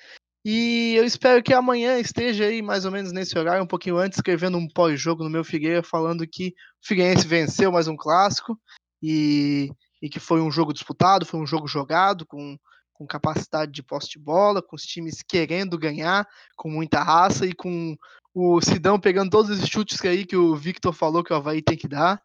E 0.45 0.95
eu 0.97 1.05
espero 1.05 1.43
que 1.43 1.55
amanhã 1.55 1.99
esteja 1.99 2.47
aí, 2.47 2.61
mais 2.61 2.85
ou 2.85 2.91
menos 2.91 3.13
nesse 3.13 3.39
horário, 3.39 3.63
um 3.63 3.67
pouquinho 3.67 3.97
antes, 3.97 4.19
escrevendo 4.19 4.59
um 4.59 4.69
pós-jogo 4.69 5.23
no 5.23 5.31
meu 5.31 5.45
Figueira, 5.45 5.83
falando 5.85 6.27
que 6.27 6.49
o 6.83 6.87
Figueirense 6.87 7.29
venceu 7.29 7.71
mais 7.71 7.87
um 7.87 7.97
clássico 7.97 8.59
e, 9.01 9.71
e 10.03 10.09
que 10.09 10.19
foi 10.19 10.41
um 10.41 10.51
jogo 10.51 10.73
disputado, 10.73 11.25
foi 11.25 11.39
um 11.39 11.47
jogo 11.47 11.69
jogado, 11.69 12.27
com, 12.27 12.59
com 12.93 13.07
capacidade 13.07 13.71
de 13.71 13.85
posse 13.85 14.11
de 14.11 14.19
bola, 14.19 14.61
com 14.61 14.75
os 14.75 14.83
times 14.83 15.23
querendo 15.23 15.79
ganhar, 15.79 16.27
com 16.57 16.69
muita 16.69 17.05
raça 17.05 17.47
e 17.47 17.53
com 17.53 17.97
o 18.35 18.61
Sidão 18.61 18.99
pegando 18.99 19.31
todos 19.31 19.51
os 19.51 19.69
chutes 19.69 20.05
aí 20.05 20.27
que 20.27 20.37
o 20.37 20.57
Victor 20.57 20.93
falou 20.93 21.23
que 21.23 21.33
o 21.33 21.37
Havaí 21.37 21.63
tem 21.63 21.77
que 21.77 21.87
dar. 21.87 22.21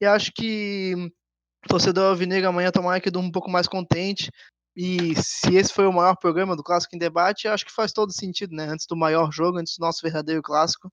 E 0.00 0.06
acho 0.06 0.32
que 0.32 0.94
o 1.66 1.68
torcedor 1.68 2.08
alvinegro 2.08 2.48
amanhã 2.48 2.70
tomara 2.70 3.00
que 3.00 3.10
durma 3.10 3.28
um 3.28 3.32
pouco 3.32 3.50
mais 3.50 3.68
contente. 3.68 4.30
E 4.82 5.14
se 5.22 5.56
esse 5.56 5.74
foi 5.74 5.84
o 5.86 5.92
maior 5.92 6.16
programa 6.16 6.56
do 6.56 6.62
Clássico 6.62 6.96
em 6.96 6.98
Debate, 6.98 7.46
acho 7.46 7.66
que 7.66 7.70
faz 7.70 7.92
todo 7.92 8.14
sentido, 8.14 8.56
né? 8.56 8.64
Antes 8.64 8.86
do 8.86 8.96
maior 8.96 9.30
jogo, 9.30 9.58
antes 9.58 9.76
do 9.76 9.82
nosso 9.82 10.00
verdadeiro 10.02 10.40
clássico. 10.40 10.90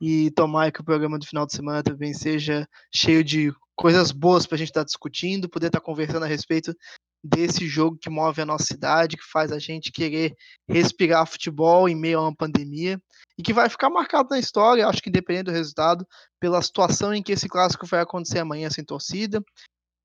E 0.00 0.30
tomara 0.30 0.70
que 0.70 0.80
o 0.80 0.84
programa 0.84 1.18
do 1.18 1.26
final 1.26 1.44
de 1.44 1.52
semana 1.52 1.82
também 1.82 2.14
seja 2.14 2.68
cheio 2.94 3.24
de 3.24 3.52
coisas 3.74 4.12
boas 4.12 4.46
para 4.46 4.54
a 4.54 4.58
gente 4.58 4.68
estar 4.68 4.82
tá 4.82 4.84
discutindo, 4.84 5.48
poder 5.48 5.66
estar 5.66 5.80
tá 5.80 5.84
conversando 5.84 6.22
a 6.22 6.28
respeito 6.28 6.72
desse 7.20 7.66
jogo 7.66 7.98
que 8.00 8.08
move 8.08 8.40
a 8.40 8.46
nossa 8.46 8.66
cidade, 8.66 9.16
que 9.16 9.28
faz 9.28 9.50
a 9.50 9.58
gente 9.58 9.90
querer 9.90 10.32
respirar 10.68 11.26
futebol 11.26 11.88
em 11.88 11.96
meio 11.96 12.20
a 12.20 12.22
uma 12.22 12.36
pandemia 12.36 12.96
e 13.36 13.42
que 13.42 13.52
vai 13.52 13.68
ficar 13.68 13.90
marcado 13.90 14.28
na 14.30 14.38
história, 14.38 14.86
acho 14.86 15.02
que 15.02 15.08
independente 15.08 15.46
do 15.46 15.50
resultado, 15.50 16.06
pela 16.38 16.62
situação 16.62 17.12
em 17.12 17.24
que 17.24 17.32
esse 17.32 17.48
clássico 17.48 17.86
vai 17.86 18.02
acontecer 18.02 18.38
amanhã 18.38 18.70
sem 18.70 18.84
torcida 18.84 19.42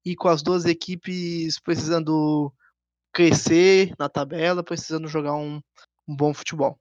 e 0.04 0.16
com 0.16 0.28
as 0.28 0.42
duas 0.42 0.66
equipes 0.66 1.60
precisando 1.60 2.52
crescer 3.14 3.94
na 4.00 4.08
tabela, 4.10 4.64
precisando 4.64 5.08
jogar 5.08 5.36
um, 5.36 5.62
um 6.08 6.16
bom 6.16 6.34
futebol. 6.34 6.80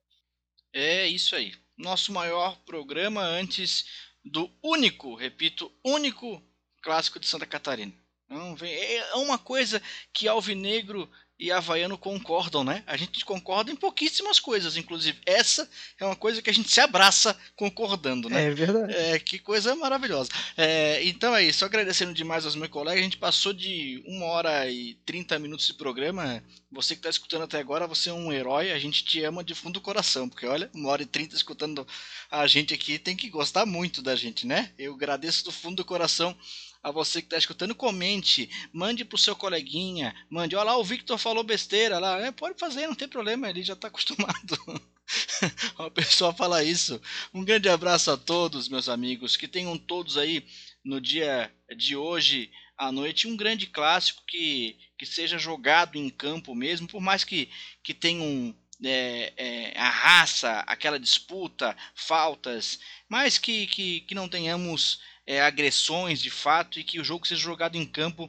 É 0.72 1.06
isso 1.06 1.34
aí. 1.34 1.54
Nosso 1.76 2.12
maior 2.12 2.58
programa 2.64 3.22
antes 3.22 3.86
do 4.24 4.50
único, 4.62 5.14
repito, 5.14 5.72
único 5.84 6.42
clássico 6.82 7.18
de 7.18 7.26
Santa 7.26 7.46
Catarina. 7.46 7.92
Não, 8.28 8.56
é, 8.62 8.96
é 8.96 9.14
uma 9.16 9.38
coisa 9.38 9.82
que 10.12 10.28
Alvinegro 10.28 11.10
e 11.40 11.50
Havaiano 11.50 11.96
concordam, 11.96 12.62
né? 12.62 12.84
A 12.86 12.98
gente 12.98 13.24
concorda 13.24 13.72
em 13.72 13.76
pouquíssimas 13.76 14.38
coisas, 14.38 14.76
inclusive. 14.76 15.18
Essa 15.24 15.66
é 15.98 16.04
uma 16.04 16.14
coisa 16.14 16.42
que 16.42 16.50
a 16.50 16.52
gente 16.52 16.70
se 16.70 16.80
abraça 16.80 17.34
concordando, 17.56 18.28
né? 18.28 18.44
É 18.44 18.50
verdade. 18.50 18.92
É, 18.92 19.18
que 19.18 19.38
coisa 19.38 19.74
maravilhosa. 19.74 20.30
É, 20.54 21.02
então 21.02 21.34
é 21.34 21.42
isso, 21.42 21.64
agradecendo 21.64 22.12
demais 22.12 22.44
aos 22.44 22.54
meus 22.54 22.68
colegas. 22.68 23.00
A 23.00 23.04
gente 23.04 23.16
passou 23.16 23.54
de 23.54 24.04
uma 24.06 24.26
hora 24.26 24.70
e 24.70 24.94
30 25.06 25.38
minutos 25.38 25.66
de 25.66 25.72
programa. 25.72 26.44
Você 26.70 26.94
que 26.94 26.98
está 26.98 27.08
escutando 27.08 27.44
até 27.44 27.58
agora, 27.58 27.86
você 27.86 28.10
é 28.10 28.12
um 28.12 28.30
herói. 28.30 28.70
A 28.70 28.78
gente 28.78 29.02
te 29.02 29.24
ama 29.24 29.42
de 29.42 29.54
fundo 29.54 29.74
do 29.74 29.80
coração, 29.80 30.28
porque 30.28 30.46
olha, 30.46 30.68
uma 30.74 30.90
hora 30.90 31.02
e 31.02 31.06
30 31.06 31.34
escutando 31.34 31.86
a 32.30 32.46
gente 32.46 32.74
aqui 32.74 32.98
tem 32.98 33.16
que 33.16 33.30
gostar 33.30 33.64
muito 33.64 34.02
da 34.02 34.14
gente, 34.14 34.46
né? 34.46 34.72
Eu 34.78 34.92
agradeço 34.92 35.42
do 35.44 35.50
fundo 35.50 35.76
do 35.76 35.84
coração 35.86 36.36
a 36.82 36.90
você 36.90 37.20
que 37.20 37.26
está 37.26 37.36
escutando, 37.36 37.74
comente, 37.74 38.48
mande 38.72 39.04
pro 39.04 39.18
seu 39.18 39.36
coleguinha, 39.36 40.14
mande, 40.30 40.56
olha 40.56 40.64
lá, 40.64 40.76
o 40.78 40.84
Victor 40.84 41.18
falou 41.18 41.44
besteira 41.44 41.98
lá, 41.98 42.18
é, 42.26 42.32
pode 42.32 42.58
fazer, 42.58 42.86
não 42.86 42.94
tem 42.94 43.08
problema, 43.08 43.48
ele 43.48 43.62
já 43.62 43.74
está 43.74 43.88
acostumado. 43.88 44.58
a 45.78 45.90
pessoa 45.90 46.32
fala 46.32 46.64
isso. 46.64 47.00
Um 47.34 47.44
grande 47.44 47.68
abraço 47.68 48.10
a 48.10 48.16
todos, 48.16 48.68
meus 48.68 48.88
amigos, 48.88 49.36
que 49.36 49.48
tenham 49.48 49.76
todos 49.76 50.16
aí 50.16 50.44
no 50.84 51.00
dia 51.00 51.52
de 51.76 51.96
hoje 51.96 52.50
à 52.80 52.90
noite 52.90 53.28
um 53.28 53.36
grande 53.36 53.66
clássico 53.66 54.22
que, 54.26 54.78
que 54.96 55.04
seja 55.04 55.38
jogado 55.38 55.96
em 55.96 56.08
campo 56.08 56.54
mesmo, 56.54 56.88
por 56.88 57.00
mais 57.00 57.24
que, 57.24 57.50
que 57.82 57.92
tenham 57.92 58.56
é, 58.82 59.32
é, 59.36 59.78
a 59.78 59.90
raça, 59.90 60.60
aquela 60.60 60.98
disputa, 60.98 61.76
faltas, 61.94 62.80
mas 63.06 63.36
que, 63.36 63.66
que, 63.66 64.00
que 64.00 64.14
não 64.14 64.28
tenhamos 64.28 65.00
é, 65.30 65.40
agressões 65.40 66.20
de 66.20 66.28
fato 66.28 66.80
e 66.80 66.82
que 66.82 66.98
o 66.98 67.04
jogo 67.04 67.24
seja 67.24 67.40
jogado 67.40 67.76
em 67.76 67.86
campo 67.86 68.28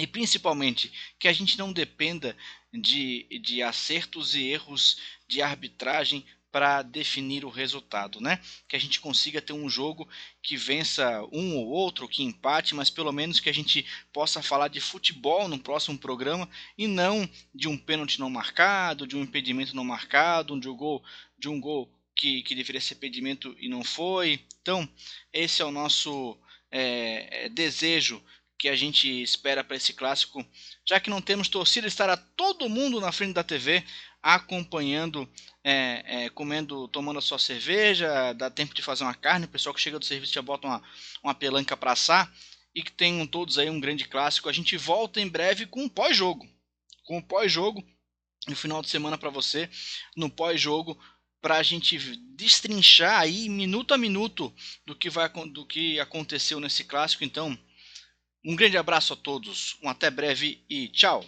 e 0.00 0.06
principalmente 0.06 0.90
que 1.18 1.28
a 1.28 1.32
gente 1.32 1.58
não 1.58 1.70
dependa 1.70 2.34
de, 2.72 3.26
de 3.42 3.62
acertos 3.62 4.34
e 4.34 4.46
erros 4.46 4.96
de 5.28 5.42
arbitragem 5.42 6.24
para 6.50 6.80
definir 6.80 7.44
o 7.44 7.50
resultado, 7.50 8.18
né? 8.18 8.40
Que 8.66 8.76
a 8.76 8.78
gente 8.78 8.98
consiga 8.98 9.42
ter 9.42 9.52
um 9.52 9.68
jogo 9.68 10.08
que 10.42 10.56
vença 10.56 11.22
um 11.30 11.54
ou 11.58 11.68
outro, 11.68 12.08
que 12.08 12.22
empate, 12.22 12.74
mas 12.74 12.88
pelo 12.88 13.12
menos 13.12 13.38
que 13.38 13.50
a 13.50 13.54
gente 13.54 13.84
possa 14.10 14.42
falar 14.42 14.68
de 14.68 14.80
futebol 14.80 15.48
no 15.48 15.58
próximo 15.58 15.98
programa 15.98 16.48
e 16.78 16.86
não 16.86 17.28
de 17.54 17.68
um 17.68 17.76
pênalti 17.76 18.18
não 18.18 18.30
marcado, 18.30 19.06
de 19.06 19.18
um 19.18 19.22
impedimento 19.22 19.76
não 19.76 19.84
marcado, 19.84 20.58
de 20.58 20.68
um 20.68 20.76
gol, 20.76 21.04
de 21.38 21.50
um 21.50 21.60
gol 21.60 21.92
que, 22.14 22.42
que 22.42 22.54
deveria 22.54 22.80
ser 22.80 22.94
impedimento 22.94 23.54
e 23.58 23.68
não 23.68 23.82
foi. 23.82 24.44
Então, 24.60 24.88
esse 25.32 25.62
é 25.62 25.64
o 25.64 25.70
nosso 25.70 26.38
é, 26.70 27.46
é, 27.46 27.48
desejo 27.48 28.22
que 28.58 28.68
a 28.68 28.76
gente 28.76 29.08
espera 29.22 29.64
para 29.64 29.76
esse 29.76 29.92
clássico, 29.92 30.44
já 30.86 31.00
que 31.00 31.10
não 31.10 31.20
temos 31.20 31.48
torcida, 31.48 31.86
estará 31.86 32.16
todo 32.16 32.68
mundo 32.68 33.00
na 33.00 33.10
frente 33.10 33.34
da 33.34 33.42
TV 33.42 33.84
acompanhando, 34.22 35.28
é, 35.64 36.04
é, 36.06 36.28
comendo, 36.30 36.86
tomando 36.86 37.18
a 37.18 37.22
sua 37.22 37.40
cerveja, 37.40 38.32
dá 38.34 38.48
tempo 38.48 38.72
de 38.72 38.80
fazer 38.80 39.02
uma 39.02 39.14
carne, 39.14 39.46
o 39.46 39.48
pessoal 39.48 39.74
que 39.74 39.80
chega 39.80 39.98
do 39.98 40.04
serviço 40.04 40.32
já 40.32 40.42
bota 40.42 40.68
uma, 40.68 40.82
uma 41.24 41.34
pelanca 41.34 41.76
para 41.76 41.90
assar 41.90 42.32
e 42.72 42.82
que 42.82 42.92
tenham 42.92 43.26
todos 43.26 43.58
aí 43.58 43.68
um 43.68 43.80
grande 43.80 44.04
clássico. 44.04 44.48
A 44.48 44.52
gente 44.52 44.76
volta 44.76 45.20
em 45.20 45.28
breve 45.28 45.66
com 45.66 45.84
o 45.84 45.90
pós-jogo, 45.90 46.48
com 47.02 47.18
o 47.18 47.22
pós-jogo 47.22 47.84
no 48.46 48.56
final 48.56 48.82
de 48.82 48.88
semana 48.88 49.18
para 49.18 49.30
você, 49.30 49.68
no 50.16 50.30
pós-jogo 50.30 50.98
para 51.42 51.56
a 51.56 51.62
gente 51.62 51.98
destrinchar 52.36 53.20
aí 53.20 53.48
minuto 53.48 53.92
a 53.92 53.98
minuto 53.98 54.54
do 54.86 54.94
que 54.94 55.10
vai 55.10 55.28
do 55.48 55.66
que 55.66 55.98
aconteceu 55.98 56.60
nesse 56.60 56.84
clássico. 56.84 57.24
Então, 57.24 57.58
um 58.44 58.56
grande 58.56 58.78
abraço 58.78 59.12
a 59.12 59.16
todos, 59.16 59.76
um 59.82 59.88
até 59.88 60.08
breve 60.08 60.64
e 60.70 60.88
tchau. 60.88 61.26